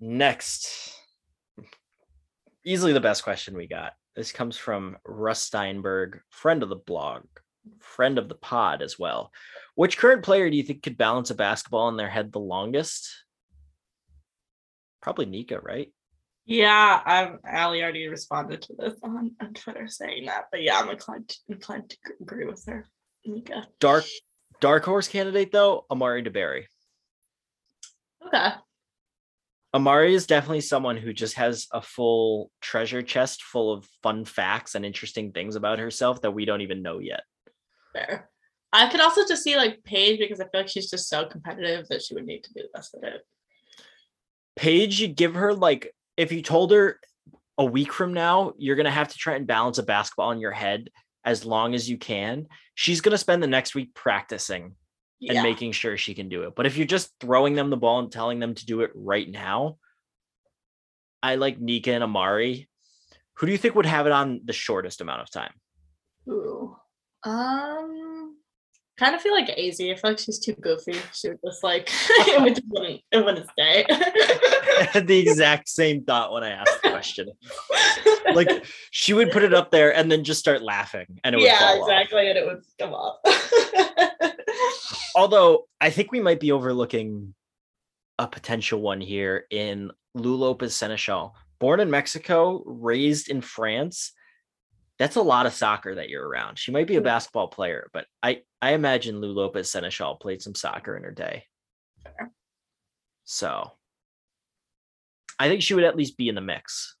Next, 0.00 0.92
easily 2.64 2.92
the 2.92 3.00
best 3.00 3.24
question 3.24 3.56
we 3.56 3.66
got. 3.66 3.92
This 4.14 4.32
comes 4.32 4.56
from 4.56 4.96
Russ 5.04 5.42
Steinberg, 5.42 6.20
friend 6.30 6.62
of 6.62 6.68
the 6.68 6.76
blog, 6.76 7.24
friend 7.80 8.18
of 8.18 8.28
the 8.28 8.34
pod 8.34 8.82
as 8.82 8.98
well. 8.98 9.30
Which 9.74 9.98
current 9.98 10.22
player 10.22 10.50
do 10.50 10.56
you 10.56 10.62
think 10.62 10.82
could 10.82 10.98
balance 10.98 11.30
a 11.30 11.34
basketball 11.34 11.88
in 11.88 11.96
their 11.96 12.08
head 12.08 12.32
the 12.32 12.40
longest? 12.40 13.10
Probably 15.00 15.26
Nika, 15.26 15.60
right? 15.60 15.92
Yeah, 16.46 17.02
I'm 17.04 17.38
Ali 17.50 17.82
already 17.82 18.06
responded 18.08 18.62
to 18.62 18.74
this 18.78 18.94
on, 19.02 19.32
on 19.40 19.54
Twitter 19.54 19.88
saying 19.88 20.26
that, 20.26 20.44
but 20.50 20.62
yeah, 20.62 20.78
I'm 20.78 20.88
inclined 20.90 21.28
to, 21.28 21.36
inclined 21.48 21.90
to 21.90 21.96
agree 22.20 22.46
with 22.46 22.64
her. 22.66 22.86
Nika. 23.24 23.66
Dark 23.80 24.04
dark 24.60 24.84
horse 24.84 25.08
candidate 25.08 25.52
though, 25.52 25.86
Amari 25.90 26.22
DeBerry. 26.22 26.64
Okay. 28.26 28.50
Amari 29.76 30.14
is 30.14 30.26
definitely 30.26 30.62
someone 30.62 30.96
who 30.96 31.12
just 31.12 31.34
has 31.34 31.66
a 31.70 31.82
full 31.82 32.50
treasure 32.62 33.02
chest 33.02 33.42
full 33.42 33.70
of 33.70 33.86
fun 34.02 34.24
facts 34.24 34.74
and 34.74 34.86
interesting 34.86 35.32
things 35.32 35.54
about 35.54 35.78
herself 35.78 36.22
that 36.22 36.30
we 36.30 36.46
don't 36.46 36.62
even 36.62 36.80
know 36.80 36.98
yet. 36.98 37.20
Fair. 37.92 38.30
I 38.72 38.88
could 38.88 39.02
also 39.02 39.20
just 39.28 39.44
see 39.44 39.54
like 39.54 39.84
Paige 39.84 40.18
because 40.18 40.40
I 40.40 40.44
feel 40.44 40.62
like 40.62 40.68
she's 40.68 40.88
just 40.88 41.10
so 41.10 41.26
competitive 41.26 41.86
that 41.88 42.02
she 42.02 42.14
would 42.14 42.24
need 42.24 42.42
to 42.44 42.54
be 42.54 42.62
the 42.62 42.68
best 42.72 42.94
at 42.94 43.12
it. 43.12 43.20
Paige, 44.56 44.98
you 44.98 45.08
give 45.08 45.34
her 45.34 45.52
like 45.52 45.92
if 46.16 46.32
you 46.32 46.40
told 46.40 46.70
her 46.72 46.98
a 47.58 47.64
week 47.64 47.92
from 47.92 48.14
now 48.14 48.54
you're 48.56 48.76
gonna 48.76 48.90
have 48.90 49.08
to 49.08 49.18
try 49.18 49.34
and 49.34 49.46
balance 49.46 49.76
a 49.76 49.82
basketball 49.82 50.30
in 50.30 50.40
your 50.40 50.52
head 50.52 50.88
as 51.22 51.44
long 51.44 51.74
as 51.74 51.86
you 51.86 51.98
can, 51.98 52.46
she's 52.74 53.02
gonna 53.02 53.18
spend 53.18 53.42
the 53.42 53.46
next 53.46 53.74
week 53.74 53.92
practicing 53.92 54.74
Yeah. 55.18 55.34
and 55.34 55.42
making 55.42 55.72
sure 55.72 55.96
she 55.96 56.14
can 56.14 56.28
do 56.28 56.42
it. 56.42 56.54
But 56.54 56.66
if 56.66 56.76
you're 56.76 56.86
just 56.86 57.12
throwing 57.20 57.54
them 57.54 57.70
the 57.70 57.76
ball 57.76 58.00
and 58.00 58.12
telling 58.12 58.38
them 58.38 58.54
to 58.54 58.66
do 58.66 58.82
it 58.82 58.90
right 58.94 59.28
now, 59.28 59.78
I 61.22 61.36
like 61.36 61.58
Nika 61.58 61.92
and 61.92 62.04
Amari. 62.04 62.68
Who 63.34 63.46
do 63.46 63.52
you 63.52 63.58
think 63.58 63.74
would 63.74 63.86
have 63.86 64.06
it 64.06 64.12
on 64.12 64.42
the 64.44 64.52
shortest 64.52 65.00
amount 65.00 65.22
of 65.22 65.30
time? 65.30 65.52
Ooh. 66.28 66.76
Um 67.24 68.15
kind 68.96 69.14
of 69.14 69.20
feel 69.20 69.32
like 69.32 69.48
AZ. 69.50 69.80
I 69.80 69.94
feel 69.94 70.00
like 70.04 70.18
she's 70.18 70.38
too 70.38 70.54
goofy. 70.54 70.96
She 71.12 71.28
would 71.28 71.38
just 71.44 71.62
like 71.62 71.90
it 72.08 72.40
would 72.40 72.54
just 72.54 72.66
wouldn't 72.68 73.00
it 73.12 73.24
wouldn't 73.24 73.50
stay. 73.50 73.86
The 74.94 75.18
exact 75.18 75.70
same 75.70 76.04
thought 76.04 76.32
when 76.32 76.44
I 76.44 76.50
asked 76.50 76.82
the 76.82 76.90
question. 76.90 77.28
Like 78.34 78.66
she 78.90 79.14
would 79.14 79.30
put 79.30 79.42
it 79.42 79.54
up 79.54 79.70
there 79.70 79.94
and 79.94 80.12
then 80.12 80.22
just 80.22 80.38
start 80.38 80.60
laughing, 80.60 81.06
and 81.24 81.34
it 81.34 81.38
would 81.38 81.46
yeah, 81.46 81.58
fall 81.58 81.82
off. 81.82 81.88
exactly, 81.88 82.28
and 82.28 82.38
it 82.38 82.44
would 82.44 82.62
come 82.78 82.92
off. 82.92 83.16
Although 85.14 85.66
I 85.80 85.88
think 85.88 86.12
we 86.12 86.20
might 86.20 86.40
be 86.40 86.52
overlooking 86.52 87.34
a 88.18 88.26
potential 88.26 88.82
one 88.82 89.00
here 89.00 89.46
in 89.50 89.90
Lou 90.14 90.36
Lopez 90.36 90.74
Sénéchal, 90.74 91.32
born 91.58 91.80
in 91.80 91.90
Mexico, 91.90 92.62
raised 92.66 93.30
in 93.30 93.40
France. 93.40 94.12
That's 94.98 95.16
a 95.16 95.22
lot 95.22 95.46
of 95.46 95.52
soccer 95.52 95.94
that 95.96 96.08
you're 96.08 96.26
around. 96.26 96.58
She 96.58 96.72
might 96.72 96.86
be 96.86 96.96
a 96.96 97.02
basketball 97.02 97.48
player, 97.48 97.90
but 97.92 98.06
I 98.22 98.42
I 98.62 98.72
imagine 98.72 99.20
Lou 99.20 99.32
Lopez 99.32 99.70
Sénéchal 99.70 100.18
played 100.18 100.40
some 100.40 100.54
soccer 100.54 100.96
in 100.96 101.02
her 101.02 101.10
day. 101.10 101.44
So 103.24 103.72
I 105.38 105.48
think 105.48 105.62
she 105.62 105.74
would 105.74 105.84
at 105.84 105.96
least 105.96 106.16
be 106.16 106.28
in 106.28 106.34
the 106.34 106.40
mix. 106.40 106.96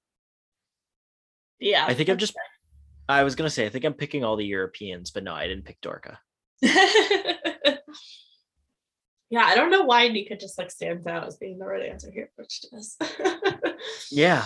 yeah, 1.58 1.86
I 1.86 1.94
think 1.94 2.10
I'm 2.10 2.18
just 2.18 2.34
I 3.08 3.22
was 3.22 3.34
gonna 3.34 3.50
say 3.50 3.64
I 3.64 3.70
think 3.70 3.84
I'm 3.84 3.94
picking 3.94 4.24
all 4.24 4.36
the 4.36 4.44
Europeans, 4.44 5.10
but 5.10 5.24
no, 5.24 5.32
I 5.32 5.46
didn't 5.46 5.64
pick 5.64 5.80
Dorka. 5.80 6.18
yeah, 6.62 7.70
I 9.32 9.54
don't 9.54 9.70
know 9.70 9.84
why 9.84 10.08
Nika 10.08 10.36
just 10.36 10.58
like 10.58 10.70
stands 10.70 11.06
out 11.06 11.26
as 11.26 11.36
being 11.36 11.58
the 11.58 11.64
right 11.64 11.88
answer 11.88 12.10
here, 12.10 12.30
which 12.36 12.62
does. 12.70 12.96
Yeah. 14.10 14.44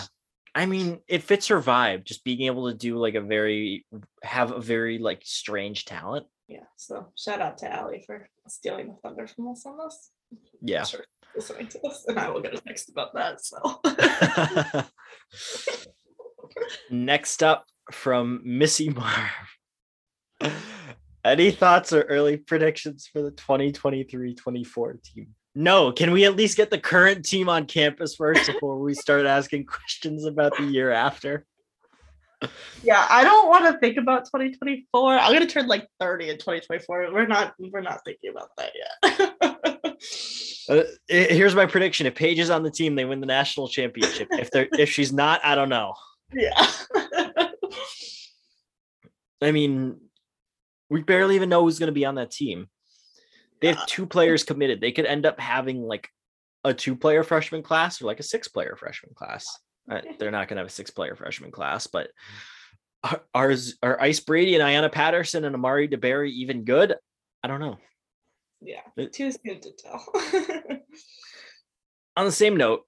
I 0.53 0.65
mean, 0.65 0.99
it 1.07 1.23
fits 1.23 1.47
her 1.47 1.61
vibe, 1.61 2.03
just 2.03 2.23
being 2.23 2.41
able 2.41 2.69
to 2.69 2.77
do 2.77 2.97
like 2.97 3.15
a 3.15 3.21
very 3.21 3.85
have 4.23 4.51
a 4.51 4.59
very 4.59 4.97
like 4.97 5.21
strange 5.23 5.85
talent. 5.85 6.25
yeah, 6.47 6.65
so 6.75 7.07
shout 7.17 7.41
out 7.41 7.57
to 7.59 7.73
Allie 7.73 8.03
for 8.05 8.27
stealing 8.47 8.87
the 8.87 8.95
thunder 9.01 9.27
from 9.27 9.47
us 9.49 9.65
on 9.65 9.77
this. 9.77 10.11
Yeah. 10.61 10.83
Sure 10.83 11.05
listening 11.35 11.67
to 11.67 11.79
this, 11.83 12.05
and 12.07 12.19
I 12.19 12.29
will 12.29 12.41
get 12.41 12.53
a 12.53 12.61
text 12.61 12.89
about 12.89 13.13
that. 13.13 13.43
So 13.43 13.81
Next 16.89 17.43
up 17.43 17.65
from 17.91 18.41
Missy 18.43 18.89
Marv. 18.89 19.31
Any 21.23 21.51
thoughts 21.51 21.93
or 21.93 22.01
early 22.03 22.37
predictions 22.37 23.07
for 23.11 23.21
the 23.21 23.31
2023-24 23.31 25.03
team? 25.03 25.27
No, 25.53 25.91
can 25.91 26.11
we 26.11 26.25
at 26.25 26.35
least 26.35 26.55
get 26.55 26.69
the 26.69 26.79
current 26.79 27.25
team 27.25 27.49
on 27.49 27.65
campus 27.65 28.15
first 28.15 28.47
before 28.47 28.79
we 28.79 28.93
start 28.93 29.25
asking 29.25 29.65
questions 29.65 30.25
about 30.25 30.55
the 30.57 30.63
year 30.63 30.91
after? 30.91 31.45
yeah, 32.83 33.05
I 33.09 33.23
don't 33.23 33.49
want 33.49 33.65
to 33.65 33.77
think 33.79 33.97
about 33.97 34.25
2024. 34.25 35.17
I'm 35.19 35.33
gonna 35.33 35.45
turn 35.45 35.67
like 35.67 35.87
30 35.99 36.29
in 36.29 36.37
2024. 36.37 37.13
We're 37.13 37.27
not 37.27 37.53
we're 37.59 37.81
not 37.81 38.01
thinking 38.05 38.31
about 38.31 38.49
that 38.57 38.71
yet. 38.75 39.97
Uh, 40.69 40.83
here's 41.07 41.55
my 41.55 41.65
prediction: 41.65 42.05
if 42.05 42.13
Paige 42.15 42.39
is 42.39 42.49
on 42.49 42.61
the 42.63 42.71
team, 42.71 42.95
they 42.95 43.03
win 43.03 43.19
the 43.19 43.25
national 43.25 43.67
championship. 43.67 44.27
If 44.31 44.51
they're 44.51 44.67
if 44.73 44.89
she's 44.89 45.11
not, 45.11 45.41
I 45.43 45.55
don't 45.55 45.69
know. 45.69 45.95
yeah. 46.33 46.71
I 49.41 49.51
mean, 49.51 49.99
we 50.89 51.01
barely 51.01 51.35
even 51.35 51.49
know 51.49 51.63
who's 51.63 51.79
going 51.79 51.87
to 51.87 51.93
be 51.93 52.05
on 52.05 52.15
that 52.15 52.31
team. 52.31 52.69
They 53.61 53.67
have 53.73 53.85
two 53.85 54.05
players 54.07 54.43
committed. 54.43 54.81
They 54.81 54.91
could 54.91 55.05
end 55.05 55.25
up 55.25 55.39
having 55.39 55.81
like 55.81 56.09
a 56.63 56.73
two-player 56.73 57.23
freshman 57.23 57.63
class 57.63 58.01
or 58.01 58.05
like 58.05 58.19
a 58.19 58.23
six-player 58.23 58.75
freshman 58.77 59.13
class. 59.15 59.47
Uh, 59.89 60.01
they're 60.19 60.31
not 60.31 60.47
going 60.47 60.57
to 60.57 60.61
have 60.61 60.67
a 60.67 60.71
six-player 60.73 61.15
freshman 61.15 61.51
class, 61.51 61.87
but 61.87 62.09
are, 63.03 63.21
are 63.33 63.53
are 63.81 64.01
Ice 64.01 64.19
Brady 64.19 64.55
and 64.55 64.63
Ayanna 64.63 64.91
Patterson 64.91 65.43
and 65.45 65.55
Amari 65.55 65.87
DeBerry 65.87 66.29
even 66.31 66.63
good? 66.65 66.95
I 67.43 67.47
don't 67.47 67.59
know. 67.59 67.77
yeah. 68.61 68.81
It- 68.97 69.13
Too 69.13 69.31
soon 69.31 69.59
to 69.61 69.71
tell. 69.71 70.05
On 72.17 72.25
the 72.25 72.31
same 72.31 72.57
note, 72.57 72.81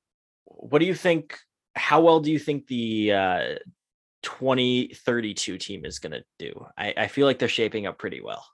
what 0.46 0.80
do 0.80 0.86
you 0.86 0.94
think? 0.94 1.38
How 1.76 2.02
well 2.02 2.20
do 2.20 2.32
you 2.32 2.38
think 2.38 2.68
the 2.68 3.14
uh, 3.14 3.44
2032 4.22 5.58
team 5.58 5.86
is 5.86 6.00
going 6.00 6.12
to 6.12 6.24
do? 6.38 6.66
I, 6.78 6.94
I 6.98 7.08
feel 7.08 7.26
like 7.26 7.40
they're 7.40 7.48
shaping 7.48 7.88
up 7.88 7.98
pretty 7.98 8.22
well. 8.22 8.46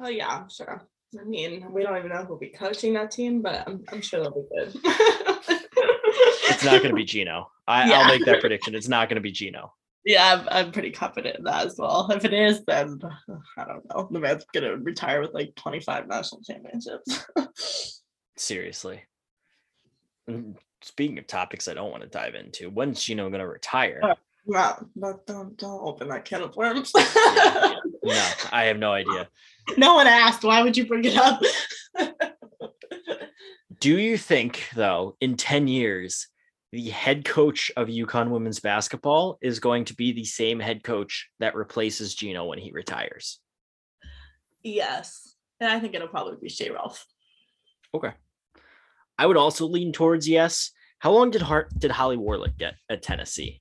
oh 0.00 0.08
yeah, 0.08 0.46
sure. 0.48 0.86
I 1.18 1.24
mean, 1.24 1.72
we 1.72 1.82
don't 1.82 1.96
even 1.96 2.10
know 2.10 2.24
who'll 2.24 2.38
be 2.38 2.50
coaching 2.50 2.94
that 2.94 3.10
team, 3.10 3.42
but 3.42 3.64
I'm, 3.66 3.84
I'm 3.90 4.00
sure 4.00 4.20
they'll 4.20 4.30
be 4.30 4.46
good. 4.56 4.80
It's 6.50 6.64
not 6.64 6.78
going 6.82 6.90
to 6.90 6.94
be 6.94 7.04
Gino. 7.04 7.50
I, 7.66 7.88
Yeah. 7.88 8.00
I'll 8.00 8.08
make 8.08 8.24
that 8.26 8.40
prediction. 8.40 8.74
It's 8.74 8.88
not 8.88 9.08
going 9.08 9.16
to 9.16 9.22
be 9.22 9.32
Gino. 9.32 9.72
Yeah, 10.04 10.34
I'm, 10.34 10.48
I'm 10.50 10.72
pretty 10.72 10.90
confident 10.90 11.38
in 11.38 11.44
that 11.44 11.66
as 11.66 11.76
well. 11.78 12.10
If 12.10 12.24
it 12.24 12.32
is, 12.32 12.64
then 12.64 13.00
I 13.58 13.64
don't 13.64 13.84
know. 13.94 14.08
The 14.10 14.18
man's 14.18 14.44
gonna 14.52 14.76
retire 14.76 15.20
with 15.20 15.34
like 15.34 15.54
25 15.56 16.08
national 16.08 16.42
championships. 16.42 18.02
Seriously. 18.36 19.02
Speaking 20.82 21.18
of 21.18 21.26
topics 21.26 21.68
I 21.68 21.74
don't 21.74 21.90
want 21.90 22.02
to 22.02 22.08
dive 22.08 22.34
into, 22.34 22.70
when's 22.70 23.02
Gino 23.02 23.28
going 23.28 23.40
to 23.40 23.46
retire? 23.46 24.00
Uh, 24.02 24.14
no, 24.46 24.86
no, 24.96 25.20
don't 25.26 25.56
don't 25.58 25.86
open 25.86 26.08
that 26.08 26.24
can 26.24 26.42
of 26.42 26.56
worms. 26.56 26.92
No, 28.02 28.28
I 28.50 28.64
have 28.64 28.78
no 28.78 28.92
idea. 28.92 29.28
No 29.76 29.94
one 29.94 30.06
asked. 30.06 30.44
Why 30.44 30.62
would 30.62 30.76
you 30.76 30.86
bring 30.86 31.04
it 31.04 31.16
up? 31.16 31.42
Do 33.80 33.96
you 33.96 34.18
think, 34.18 34.68
though, 34.74 35.16
in 35.20 35.36
10 35.36 35.66
years, 35.68 36.28
the 36.72 36.90
head 36.90 37.24
coach 37.24 37.72
of 37.76 37.88
UConn 37.88 38.30
women's 38.30 38.60
basketball 38.60 39.38
is 39.40 39.58
going 39.58 39.86
to 39.86 39.94
be 39.94 40.12
the 40.12 40.24
same 40.24 40.60
head 40.60 40.84
coach 40.84 41.28
that 41.40 41.54
replaces 41.54 42.14
Gino 42.14 42.44
when 42.44 42.58
he 42.58 42.70
retires? 42.72 43.40
yes, 44.62 45.34
and 45.58 45.70
I 45.70 45.80
think 45.80 45.94
it'll 45.94 46.08
probably 46.08 46.36
be 46.40 46.48
Shea 46.48 46.70
Ralph. 46.70 47.06
Okay. 47.94 48.12
I 49.18 49.26
would 49.26 49.36
also 49.36 49.66
lean 49.66 49.92
towards 49.92 50.28
yes. 50.28 50.70
How 50.98 51.12
long 51.12 51.30
did 51.30 51.42
Hart 51.42 51.70
did 51.78 51.90
Holly 51.90 52.16
Warlick 52.16 52.58
get 52.58 52.74
at 52.88 53.02
Tennessee? 53.02 53.60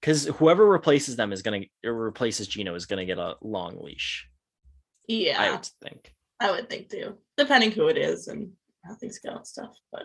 Because 0.00 0.24
whoever 0.24 0.66
replaces 0.66 1.16
them 1.16 1.32
is 1.32 1.42
gonna 1.42 1.60
replaces 1.84 2.48
Gino 2.48 2.74
is 2.74 2.86
gonna 2.86 3.04
get 3.04 3.18
a 3.18 3.36
long 3.42 3.78
leash. 3.82 4.29
I 5.38 5.50
would 5.52 5.68
think. 5.82 6.14
I 6.40 6.50
would 6.50 6.68
think 6.68 6.88
too, 6.88 7.18
depending 7.36 7.70
who 7.70 7.88
it 7.88 7.98
is 7.98 8.28
and 8.28 8.52
how 8.84 8.94
things 8.94 9.18
go 9.18 9.34
and 9.36 9.46
stuff. 9.46 9.76
But 9.92 10.04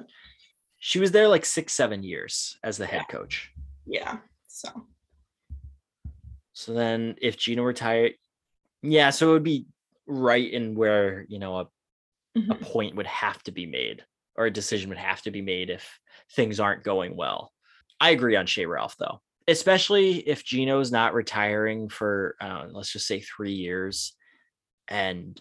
She 0.80 1.00
was 1.00 1.12
there 1.12 1.28
like 1.28 1.46
six, 1.46 1.74
seven 1.74 2.04
years 2.04 2.58
as 2.64 2.78
the 2.78 2.86
head 2.86 3.04
coach. 3.10 3.52
yeah, 3.86 4.18
so 4.48 4.70
So 6.54 6.74
then 6.74 7.16
if 7.22 7.38
Gino 7.38 7.64
retired, 7.64 8.14
yeah, 8.82 9.10
so 9.10 9.30
it 9.30 9.34
would 9.34 9.44
be 9.44 9.66
right 10.08 10.52
in 10.52 10.76
where, 10.76 11.26
you 11.30 11.40
know, 11.40 11.58
a, 11.58 11.62
a 12.36 12.40
mhm. 12.40 12.62
point 12.62 12.96
would 12.96 13.08
have 13.08 13.42
to 13.44 13.52
be 13.52 13.66
made 13.66 14.04
or 14.36 14.46
a 14.46 14.52
decision 14.52 14.90
would 14.90 14.98
have 14.98 15.22
to 15.22 15.32
be 15.32 15.42
made 15.42 15.70
if 15.70 16.00
things 16.34 16.60
aren't 16.60 16.84
going 16.84 17.16
well. 17.16 17.52
I 18.00 18.10
agree 18.10 18.36
on 18.36 18.46
Shea 18.46 18.66
Ralph 18.66 18.98
though, 19.00 19.22
especially 19.48 20.18
if 20.28 20.44
Gino's 20.44 20.92
not 20.92 21.14
retiring 21.14 21.88
for, 21.88 22.36
know, 22.42 22.68
let's 22.72 22.92
just 22.92 23.08
say 23.08 23.22
three 23.22 23.54
years 23.54 24.15
and 24.88 25.40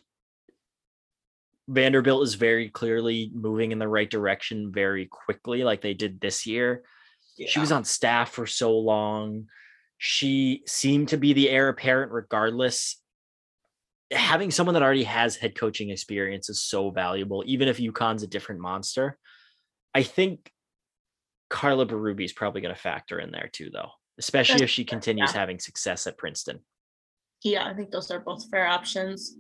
Vanderbilt 1.68 2.22
is 2.22 2.34
very 2.34 2.68
clearly 2.68 3.30
moving 3.34 3.72
in 3.72 3.78
the 3.78 3.88
right 3.88 4.10
direction 4.10 4.70
very 4.72 5.06
quickly, 5.06 5.64
like 5.64 5.80
they 5.80 5.94
did 5.94 6.20
this 6.20 6.46
year. 6.46 6.82
She 7.46 7.58
was 7.58 7.72
on 7.72 7.84
staff 7.84 8.30
for 8.30 8.46
so 8.46 8.78
long. 8.78 9.46
She 9.98 10.62
seemed 10.66 11.08
to 11.08 11.16
be 11.16 11.32
the 11.32 11.50
heir 11.50 11.68
apparent 11.68 12.12
regardless. 12.12 13.00
Having 14.12 14.50
someone 14.50 14.74
that 14.74 14.82
already 14.82 15.04
has 15.04 15.36
head 15.36 15.56
coaching 15.56 15.90
experience 15.90 16.48
is 16.48 16.62
so 16.62 16.90
valuable, 16.90 17.42
even 17.46 17.66
if 17.66 17.78
UConn's 17.78 18.22
a 18.22 18.28
different 18.28 18.60
monster. 18.60 19.18
I 19.94 20.02
think 20.02 20.52
Carla 21.48 21.86
Berube 21.86 22.24
is 22.24 22.32
probably 22.32 22.60
going 22.60 22.74
to 22.74 22.80
factor 22.80 23.18
in 23.18 23.30
there 23.30 23.48
too, 23.50 23.70
though, 23.72 23.90
especially 24.18 24.62
if 24.62 24.70
she 24.70 24.84
continues 24.84 25.32
yeah. 25.32 25.40
having 25.40 25.58
success 25.58 26.06
at 26.06 26.18
Princeton. 26.18 26.60
Yeah, 27.44 27.66
I 27.66 27.74
think 27.74 27.90
those 27.90 28.10
are 28.10 28.20
both 28.20 28.48
fair 28.50 28.66
options. 28.66 29.36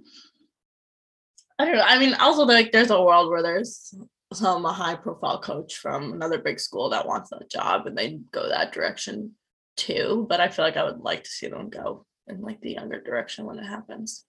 I 1.58 1.64
don't 1.64 1.74
know. 1.74 1.84
I 1.84 1.98
mean, 1.98 2.14
also 2.14 2.44
like 2.44 2.70
there's 2.70 2.90
a 2.90 3.02
world 3.02 3.30
where 3.30 3.42
there's 3.42 3.94
some 4.32 4.64
a 4.66 4.72
high 4.72 4.94
profile 4.94 5.40
coach 5.40 5.76
from 5.76 6.12
another 6.12 6.38
big 6.38 6.60
school 6.60 6.90
that 6.90 7.06
wants 7.06 7.30
that 7.30 7.50
job 7.50 7.86
and 7.86 7.96
they 7.96 8.20
go 8.30 8.48
that 8.48 8.72
direction 8.72 9.32
too. 9.76 10.26
But 10.28 10.40
I 10.40 10.48
feel 10.48 10.64
like 10.64 10.76
I 10.76 10.84
would 10.84 11.00
like 11.00 11.24
to 11.24 11.30
see 11.30 11.48
them 11.48 11.70
go 11.70 12.04
in 12.28 12.42
like 12.42 12.60
the 12.60 12.72
younger 12.72 13.00
direction 13.00 13.46
when 13.46 13.58
it 13.58 13.66
happens. 13.66 14.24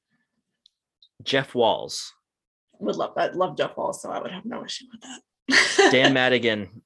Jeff 1.24 1.54
Walz. 1.54 2.14
Would 2.80 2.96
love 2.96 3.14
I'd 3.18 3.36
love 3.36 3.58
Jeff 3.58 3.76
Walz, 3.76 4.02
so 4.02 4.10
I 4.10 4.22
would 4.22 4.32
have 4.32 4.46
no 4.46 4.64
issue 4.64 4.86
with 4.92 5.02
that. 5.02 5.92
Dan 5.92 6.14
Madigan, 6.14 6.82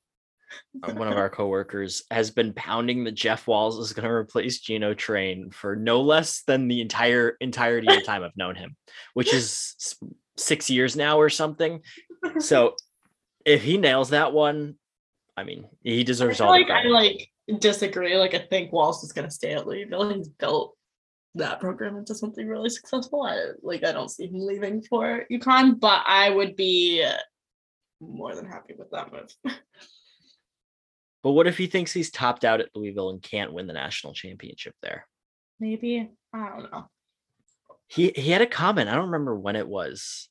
Uh, 0.83 0.93
one 0.93 1.07
of 1.07 1.17
our 1.17 1.29
coworkers, 1.29 2.03
has 2.09 2.31
been 2.31 2.53
pounding 2.53 3.03
that 3.03 3.13
Jeff 3.13 3.47
Walz 3.47 3.77
is 3.79 3.91
going 3.91 4.07
to 4.07 4.13
replace 4.13 4.59
Gino 4.59 4.93
Train 4.93 5.49
for 5.51 5.75
no 5.75 6.01
less 6.01 6.43
than 6.43 6.67
the 6.67 6.79
entire 6.79 7.35
entirety 7.41 7.87
of 7.87 7.95
the 7.95 8.05
time 8.05 8.23
I've 8.23 8.37
known 8.37 8.55
him, 8.55 8.77
which 9.13 9.33
is 9.33 9.75
six 10.37 10.69
years 10.69 10.95
now 10.95 11.19
or 11.19 11.29
something. 11.29 11.81
So 12.39 12.75
if 13.45 13.63
he 13.63 13.77
nails 13.77 14.11
that 14.11 14.31
one, 14.31 14.75
I 15.35 15.43
mean, 15.43 15.65
he 15.83 16.03
deserves 16.03 16.37
feel 16.37 16.47
all 16.47 16.53
the 16.53 16.59
like 16.59 16.69
I 16.69 16.83
like 16.83 17.29
disagree. 17.59 18.15
Like 18.17 18.33
I 18.33 18.39
think 18.39 18.71
Walz 18.71 19.03
is 19.03 19.11
gonna 19.11 19.31
stay 19.31 19.53
at 19.53 19.67
Louisville. 19.67 20.13
He's 20.13 20.29
built 20.29 20.75
that 21.35 21.59
program 21.59 21.97
into 21.97 22.15
something 22.15 22.47
really 22.47 22.69
successful. 22.69 23.23
I 23.23 23.51
like 23.61 23.83
I 23.83 23.91
don't 23.91 24.09
see 24.11 24.27
him 24.27 24.39
leaving 24.45 24.81
for 24.81 25.25
UConn, 25.31 25.79
but 25.79 26.03
I 26.05 26.29
would 26.29 26.55
be 26.55 27.05
more 28.01 28.35
than 28.35 28.45
happy 28.45 28.75
with 28.77 28.91
that 28.91 29.11
move. 29.11 29.33
But 31.21 31.31
what 31.31 31.47
if 31.47 31.57
he 31.57 31.67
thinks 31.67 31.91
he's 31.91 32.11
topped 32.11 32.45
out 32.45 32.61
at 32.61 32.69
Louisville 32.73 33.09
and 33.09 33.21
can't 33.21 33.53
win 33.53 33.67
the 33.67 33.73
national 33.73 34.13
championship 34.13 34.73
there? 34.81 35.05
Maybe 35.59 36.09
I 36.33 36.49
don't 36.49 36.71
know. 36.71 36.87
He 37.87 38.13
he 38.15 38.31
had 38.31 38.41
a 38.41 38.47
comment. 38.47 38.89
I 38.89 38.95
don't 38.95 39.07
remember 39.07 39.35
when 39.35 39.55
it 39.55 39.67
was. 39.67 40.29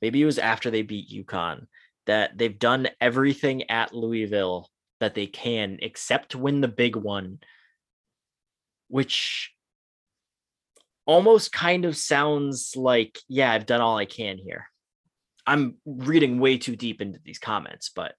Maybe 0.00 0.22
it 0.22 0.26
was 0.26 0.38
after 0.38 0.70
they 0.70 0.82
beat 0.82 1.10
UConn 1.10 1.66
that 2.06 2.36
they've 2.36 2.58
done 2.58 2.88
everything 3.00 3.70
at 3.70 3.94
Louisville 3.94 4.68
that 5.00 5.14
they 5.14 5.26
can 5.26 5.78
except 5.82 6.34
win 6.34 6.60
the 6.60 6.68
big 6.68 6.96
one, 6.96 7.38
which 8.88 9.52
almost 11.06 11.52
kind 11.52 11.84
of 11.84 11.96
sounds 11.96 12.74
like, 12.76 13.18
yeah, 13.28 13.50
I've 13.50 13.66
done 13.66 13.80
all 13.80 13.98
I 13.98 14.06
can 14.06 14.38
here. 14.38 14.66
I'm 15.46 15.76
reading 15.84 16.38
way 16.38 16.58
too 16.58 16.76
deep 16.76 17.00
into 17.02 17.20
these 17.22 17.38
comments, 17.38 17.90
but 17.94 18.14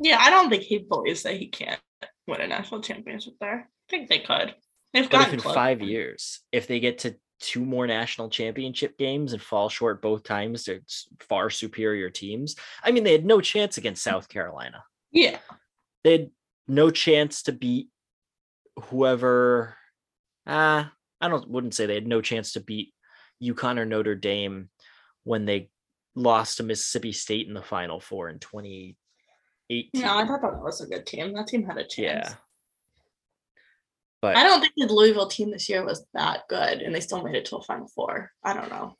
Yeah, 0.00 0.18
I 0.18 0.30
don't 0.30 0.48
think 0.48 0.62
he 0.62 0.78
believes 0.78 1.22
that 1.22 1.36
he 1.36 1.48
can't 1.48 1.80
win 2.26 2.40
a 2.40 2.46
national 2.46 2.80
championship 2.80 3.34
there. 3.40 3.68
I 3.68 3.90
think 3.90 4.08
they 4.08 4.20
could. 4.20 4.54
They've 4.92 5.08
But 5.08 5.18
gotten 5.18 5.34
in 5.34 5.40
five 5.40 5.82
years, 5.82 6.40
if 6.52 6.66
they 6.66 6.80
get 6.80 6.98
to 7.00 7.16
two 7.40 7.64
more 7.64 7.86
national 7.86 8.28
championship 8.28 8.98
games 8.98 9.32
and 9.32 9.42
fall 9.42 9.68
short 9.68 10.02
both 10.02 10.22
times 10.24 10.64
to 10.64 10.80
far 11.20 11.50
superior 11.50 12.10
teams, 12.10 12.56
I 12.82 12.90
mean, 12.90 13.04
they 13.04 13.12
had 13.12 13.24
no 13.24 13.40
chance 13.40 13.78
against 13.78 14.02
South 14.02 14.28
Carolina. 14.28 14.84
Yeah, 15.12 15.38
They 16.04 16.12
had 16.12 16.30
no 16.66 16.90
chance 16.90 17.42
to 17.44 17.52
beat 17.52 17.88
whoever. 18.84 19.76
Ah, 20.46 20.92
I 21.20 21.28
don't 21.28 21.48
wouldn't 21.48 21.74
say 21.74 21.86
they 21.86 21.94
had 21.94 22.06
no 22.06 22.20
chance 22.20 22.52
to 22.52 22.60
beat 22.60 22.94
UConn 23.42 23.78
or 23.78 23.84
Notre 23.84 24.14
Dame 24.14 24.70
when 25.24 25.44
they 25.44 25.70
lost 26.14 26.56
to 26.56 26.62
Mississippi 26.62 27.12
State 27.12 27.48
in 27.48 27.54
the 27.54 27.62
Final 27.62 28.00
Four 28.00 28.28
in 28.28 28.38
2018. 29.70 30.02
no, 30.02 30.18
I 30.18 30.26
thought 30.26 30.42
that 30.42 30.62
was 30.62 30.80
a 30.80 30.86
good 30.86 31.06
team. 31.06 31.32
That 31.34 31.46
team 31.46 31.64
had 31.64 31.78
a 31.78 31.86
chance. 31.86 32.28
yeah. 32.30 32.34
But 34.22 34.36
I 34.36 34.42
don't 34.42 34.60
think 34.60 34.72
the 34.76 34.92
Louisville 34.92 35.28
team 35.28 35.50
this 35.50 35.68
year 35.68 35.82
was 35.84 36.04
that 36.12 36.40
good, 36.48 36.82
and 36.82 36.94
they 36.94 37.00
still 37.00 37.22
made 37.22 37.36
it 37.36 37.46
to 37.46 37.56
a 37.56 37.62
Final 37.62 37.88
Four. 37.94 38.30
I 38.44 38.52
don't 38.52 38.68
know. 38.68 38.94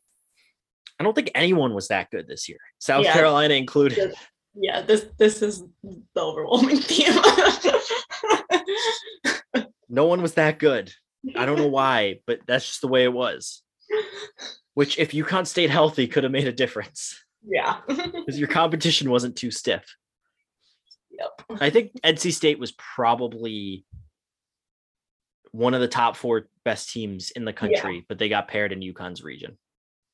I 0.99 1.05
don't 1.05 1.15
think 1.15 1.31
anyone 1.35 1.75
was 1.75 1.89
that 1.89 2.11
good 2.11 2.27
this 2.27 2.49
year, 2.49 2.59
South 2.79 3.05
Yeah. 3.05 3.13
Carolina 3.13 3.55
included. 3.55 4.15
Yeah, 4.55 4.81
this 4.83 5.07
this 5.19 5.43
is 5.43 5.63
the 5.83 6.21
overwhelming 6.21 6.77
theme. 6.81 7.13
No 9.89 10.07
one 10.07 10.23
was 10.23 10.35
that 10.35 10.59
good. 10.59 10.93
I 11.37 11.45
don't 11.47 11.59
know 11.59 11.67
why, 11.69 12.21
but 12.27 12.41
that's 12.47 12.67
just 12.67 12.81
the 12.81 12.89
way 12.89 13.05
it 13.05 13.13
was. 13.13 13.63
Which, 14.75 14.99
if 14.99 15.11
UConn 15.11 15.47
stayed 15.47 15.69
healthy, 15.71 16.07
could 16.07 16.23
have 16.23 16.33
made 16.33 16.47
a 16.49 16.53
difference 16.53 17.23
Yeah. 17.45 17.79
because 17.89 18.39
your 18.39 18.49
competition 18.49 19.11
wasn't 19.11 19.37
too 19.37 19.51
stiff. 19.51 19.85
Yep. 21.21 21.61
I 21.61 21.71
think 21.71 21.93
NC 22.03 22.33
State 22.33 22.59
was 22.59 22.73
probably 22.73 23.85
one 25.53 25.75
of 25.75 25.81
the 25.81 25.89
top 25.89 26.17
four 26.17 26.49
best 26.65 26.91
teams 26.91 27.31
in 27.33 27.45
the 27.45 27.53
country, 27.53 28.05
but 28.09 28.19
they 28.19 28.29
got 28.29 28.49
paired 28.49 28.73
in 28.73 28.81
UConn's 28.81 29.23
region. 29.23 29.59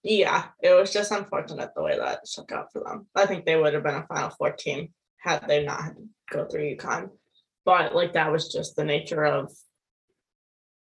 Yeah, 0.02 0.44
it 0.62 0.72
was 0.72 0.92
just 0.92 1.10
unfortunate 1.12 1.70
the 1.74 1.82
way 1.82 1.98
that 1.98 2.28
shook 2.28 2.52
out 2.52 2.72
for 2.72 2.82
them. 2.84 3.06
I 3.14 3.26
think 3.26 3.44
they 3.44 3.56
would 3.56 3.74
have 3.74 3.82
been 3.82 3.94
a 3.94 4.06
Final 4.06 4.30
Four 4.30 4.52
team 4.52 4.90
had 5.18 5.46
they 5.48 5.64
not 5.64 5.82
had 5.82 5.96
to 5.96 6.08
go 6.30 6.44
through 6.46 6.76
UConn. 6.76 7.10
But 7.64 7.94
like 7.94 8.12
that 8.12 8.30
was 8.30 8.52
just 8.52 8.76
the 8.76 8.84
nature 8.84 9.24
of 9.24 9.52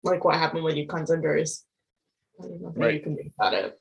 like 0.03 0.23
what 0.25 0.35
happened 0.35 0.63
with 0.63 0.75
UConn's 0.75 1.11
injuries. 1.11 1.63
I 2.39 2.43
don't 2.43 2.61
know 2.61 2.73
Right. 2.75 2.95
you 2.95 2.99
can 2.99 3.15
do 3.15 3.31
about 3.39 3.53
it. 3.53 3.79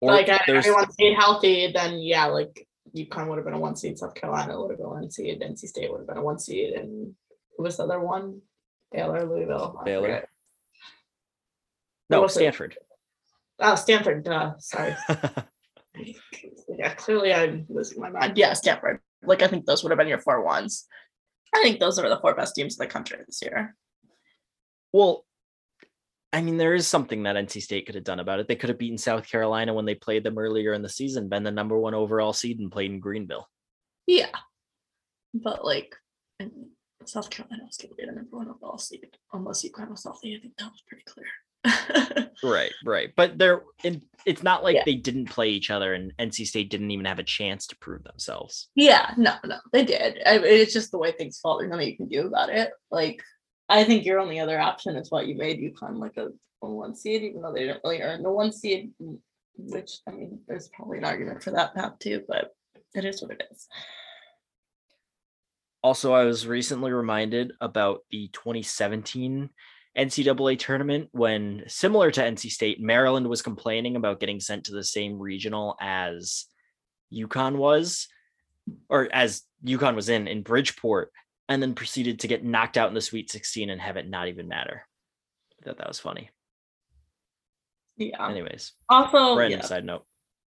Or 0.00 0.12
like 0.12 0.28
had 0.28 0.42
there's 0.46 0.66
everyone 0.66 0.90
stayed 0.92 1.16
healthy, 1.16 1.70
then 1.72 2.00
yeah, 2.00 2.26
like 2.26 2.65
UConn 2.96 3.28
would 3.28 3.36
have 3.36 3.44
been 3.44 3.54
a 3.54 3.58
one 3.60 3.76
seed, 3.76 3.98
South 3.98 4.14
Carolina 4.14 4.58
would 4.60 4.70
have 4.70 4.78
been 4.78 4.86
a 4.86 4.90
one 4.90 5.10
seed, 5.10 5.40
NC 5.40 5.58
State 5.58 5.90
would 5.90 5.98
have 5.98 6.06
been 6.08 6.16
a 6.16 6.22
one 6.22 6.38
seed, 6.38 6.74
and 6.74 7.14
who 7.56 7.62
was 7.62 7.76
the 7.76 7.84
other 7.84 8.00
one? 8.00 8.40
Baylor, 8.92 9.24
Louisville. 9.24 9.76
I 9.80 9.84
Baylor. 9.84 10.06
forget. 10.06 10.28
no? 12.10 12.26
Stanford. 12.26 12.76
Oh, 13.58 13.74
Stanford. 13.74 14.24
Duh, 14.24 14.54
sorry. 14.58 14.94
yeah, 16.68 16.94
clearly 16.94 17.32
I'm 17.32 17.66
losing 17.68 18.00
my 18.00 18.10
mind. 18.10 18.36
Yeah, 18.36 18.52
Stanford. 18.52 19.00
Like 19.22 19.42
I 19.42 19.48
think 19.48 19.66
those 19.66 19.82
would 19.82 19.90
have 19.90 19.98
been 19.98 20.08
your 20.08 20.20
four 20.20 20.42
ones. 20.44 20.86
I 21.54 21.62
think 21.62 21.80
those 21.80 21.98
are 21.98 22.08
the 22.08 22.18
four 22.20 22.34
best 22.34 22.54
teams 22.54 22.78
in 22.78 22.86
the 22.86 22.92
country 22.92 23.18
this 23.26 23.40
year. 23.42 23.74
well, 24.92 25.24
I 26.36 26.42
mean, 26.42 26.58
there 26.58 26.74
is 26.74 26.86
something 26.86 27.22
that 27.22 27.36
NC 27.36 27.62
State 27.62 27.86
could 27.86 27.94
have 27.94 28.04
done 28.04 28.20
about 28.20 28.40
it. 28.40 28.46
They 28.46 28.56
could 28.56 28.68
have 28.68 28.78
beaten 28.78 28.98
South 28.98 29.26
Carolina 29.26 29.72
when 29.72 29.86
they 29.86 29.94
played 29.94 30.22
them 30.22 30.36
earlier 30.36 30.74
in 30.74 30.82
the 30.82 30.88
season, 30.88 31.30
been 31.30 31.44
the 31.44 31.50
number 31.50 31.78
one 31.78 31.94
overall 31.94 32.34
seed 32.34 32.58
and 32.60 32.70
played 32.70 32.90
in 32.90 33.00
Greenville. 33.00 33.48
Yeah, 34.06 34.28
but 35.32 35.64
like 35.64 35.94
South 37.06 37.30
Carolina 37.30 37.62
was 37.64 37.78
going 37.78 37.88
to 37.90 37.94
be 37.94 38.04
the 38.04 38.12
number 38.12 38.36
one 38.36 38.48
overall 38.50 38.76
seed 38.76 39.06
unless 39.32 39.64
UConn 39.64 39.90
was 39.90 40.04
healthy. 40.04 40.36
I 40.36 40.40
think 40.42 40.56
that 40.58 40.70
was 40.70 40.82
pretty 40.86 41.04
clear. 41.06 41.26
Right, 42.44 42.72
right. 42.84 43.08
But 43.16 43.38
they're 43.38 43.62
in, 43.82 44.02
it's 44.26 44.42
not 44.42 44.62
like 44.62 44.74
Yeah. 44.76 44.82
they 44.84 44.94
didn't 44.96 45.30
play 45.30 45.48
each 45.48 45.70
other 45.70 45.94
and 45.94 46.12
NC 46.18 46.46
State 46.46 46.68
didn't 46.70 46.90
even 46.90 47.06
have 47.06 47.18
a 47.18 47.22
chance 47.24 47.66
to 47.68 47.76
prove 47.78 48.04
themselves. 48.04 48.68
yeah, 48.74 49.14
no, 49.16 49.32
no, 49.42 49.56
they 49.72 49.82
did. 49.86 50.18
I, 50.26 50.36
it's 50.40 50.74
just 50.74 50.90
the 50.90 50.98
way 50.98 51.12
things 51.12 51.38
fall. 51.40 51.58
There's 51.58 51.70
nothing 51.70 51.88
you 51.88 51.96
can 51.96 52.08
do 52.08 52.26
about 52.26 52.50
it. 52.50 52.72
Like 52.90 53.22
I 53.68 53.84
think 53.84 54.04
your 54.04 54.20
only 54.20 54.38
other 54.38 54.60
option 54.60 54.96
is 54.96 55.10
what 55.10 55.26
you 55.26 55.36
made 55.36 55.58
UConn 55.58 55.98
like 55.98 56.16
a, 56.16 56.28
a 56.62 56.70
one 56.70 56.94
seed, 56.94 57.22
even 57.22 57.42
though 57.42 57.52
they 57.52 57.66
didn't 57.66 57.80
really 57.84 58.02
earn 58.02 58.22
the 58.22 58.30
one 58.30 58.52
seed. 58.52 58.92
Which 59.58 59.98
I 60.06 60.12
mean, 60.12 60.40
there's 60.46 60.68
probably 60.68 60.98
an 60.98 61.04
argument 61.04 61.42
for 61.42 61.50
that 61.52 61.74
path 61.74 61.98
too, 61.98 62.22
but 62.28 62.54
it 62.94 63.04
is 63.04 63.22
what 63.22 63.32
it 63.32 63.42
is. 63.50 63.66
Also, 65.82 66.12
I 66.12 66.24
was 66.24 66.46
recently 66.46 66.92
reminded 66.92 67.52
about 67.60 68.00
the 68.10 68.28
2017 68.32 69.50
NCAA 69.96 70.58
tournament 70.58 71.08
when, 71.12 71.64
similar 71.68 72.10
to 72.10 72.20
NC 72.20 72.50
State, 72.50 72.80
Maryland 72.80 73.28
was 73.28 73.40
complaining 73.40 73.96
about 73.96 74.20
getting 74.20 74.40
sent 74.40 74.64
to 74.64 74.72
the 74.72 74.84
same 74.84 75.18
regional 75.18 75.76
as 75.80 76.46
UConn 77.12 77.56
was, 77.56 78.08
or 78.88 79.08
as 79.12 79.42
UConn 79.64 79.94
was 79.94 80.08
in 80.08 80.28
in 80.28 80.42
Bridgeport, 80.42 81.12
and 81.48 81.62
then 81.62 81.74
proceeded 81.74 82.20
to 82.20 82.28
get 82.28 82.44
knocked 82.44 82.76
out 82.76 82.88
in 82.88 82.94
the 82.94 83.00
Sweet 83.00 83.30
16 83.30 83.70
and 83.70 83.80
have 83.80 83.96
it 83.96 84.08
not 84.08 84.28
even 84.28 84.48
matter. 84.48 84.86
I 85.60 85.64
thought 85.64 85.78
that 85.78 85.88
was 85.88 86.00
funny. 86.00 86.30
Yeah. 87.96 88.28
Anyways, 88.28 88.72
Also, 88.88 89.36
random 89.36 89.60
yeah, 89.60 89.66
side 89.66 89.84
note. 89.84 90.04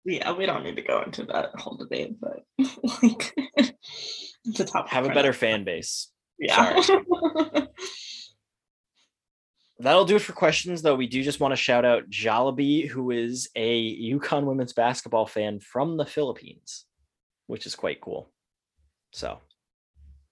yeah, 0.03 0.31
we 0.31 0.45
don't 0.45 0.63
need 0.63 0.77
to 0.77 0.81
go 0.81 1.01
into 1.03 1.25
that 1.25 1.51
whole 1.55 1.77
debate, 1.77 2.15
but 2.19 2.43
like 3.03 3.33
it's 4.45 4.59
a 4.59 4.65
topic. 4.65 4.91
Have 4.91 5.05
a 5.05 5.13
better 5.13 5.33
fan 5.33 5.63
base. 5.63 6.11
Yeah. 6.39 6.81
That'll 9.79 10.05
do 10.05 10.15
it 10.15 10.21
for 10.21 10.31
questions, 10.33 10.81
though. 10.81 10.95
We 10.95 11.07
do 11.07 11.21
just 11.21 11.41
want 11.41 11.51
to 11.51 11.57
shout 11.57 11.83
out 11.83 12.09
Jollibee, 12.09 12.87
who 12.87 13.11
is 13.11 13.49
a 13.55 13.97
UConn 14.13 14.45
women's 14.45 14.71
basketball 14.71 15.25
fan 15.25 15.59
from 15.59 15.97
the 15.97 16.05
Philippines, 16.05 16.85
which 17.47 17.65
is 17.65 17.75
quite 17.75 17.99
cool. 17.99 18.31
So, 19.11 19.39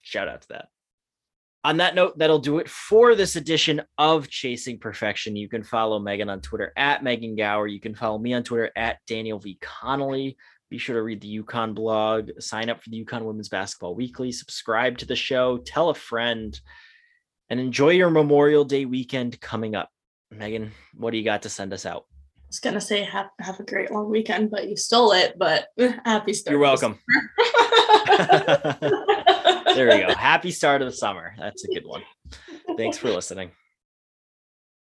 shout 0.04 0.28
out 0.28 0.42
to 0.42 0.48
that. 0.50 0.68
on 1.64 1.78
that 1.78 1.94
note, 1.94 2.18
that'll 2.18 2.38
do 2.38 2.58
it 2.58 2.68
for 2.68 3.14
this 3.14 3.36
edition 3.36 3.82
of 3.98 4.28
Chasing 4.28 4.78
Perfection. 4.78 5.34
You 5.34 5.48
can 5.48 5.64
follow 5.64 5.98
Megan 5.98 6.28
on 6.28 6.40
Twitter 6.40 6.72
at 6.76 7.02
Megan 7.02 7.34
Gower. 7.36 7.66
You 7.66 7.80
can 7.80 7.94
follow 7.94 8.18
me 8.18 8.34
on 8.34 8.44
Twitter 8.44 8.70
at 8.76 8.98
Daniel 9.06 9.38
V. 9.38 9.58
Connolly. 9.60 10.36
Be 10.70 10.78
sure 10.78 10.96
to 10.96 11.02
read 11.02 11.20
the 11.20 11.42
UConn 11.42 11.74
blog, 11.74 12.30
sign 12.38 12.68
up 12.68 12.82
for 12.82 12.90
the 12.90 13.04
UConn 13.04 13.22
Women's 13.22 13.48
Basketball 13.48 13.94
Weekly, 13.94 14.32
subscribe 14.32 14.98
to 14.98 15.06
the 15.06 15.16
show, 15.16 15.58
tell 15.58 15.90
a 15.90 15.94
friend, 15.94 16.58
and 17.48 17.60
enjoy 17.60 17.90
your 17.90 18.10
Memorial 18.10 18.64
Day 18.64 18.84
weekend 18.84 19.40
coming 19.40 19.74
up. 19.74 19.90
Megan, 20.30 20.72
what 20.94 21.12
do 21.12 21.18
you 21.18 21.24
got 21.24 21.42
to 21.42 21.48
send 21.48 21.72
us 21.72 21.86
out? 21.86 22.06
I 22.38 22.46
was 22.48 22.60
gonna 22.60 22.80
say 22.80 23.04
have, 23.04 23.28
have 23.40 23.60
a 23.60 23.64
great 23.64 23.90
long 23.90 24.10
weekend, 24.10 24.50
but 24.50 24.68
you 24.68 24.76
stole 24.76 25.12
it. 25.12 25.38
But 25.38 25.68
eh, 25.78 25.92
happy 26.04 26.32
start. 26.32 26.52
You're 26.52 26.60
welcome. 26.60 26.98
there 29.74 29.88
we 29.88 29.98
go. 30.06 30.14
Happy 30.14 30.50
start 30.50 30.82
of 30.82 30.88
the 30.90 30.96
summer. 30.96 31.34
That's 31.38 31.64
a 31.64 31.68
good 31.68 31.86
one. 31.86 32.02
Thanks 32.76 32.98
for 32.98 33.10
listening. 33.10 33.50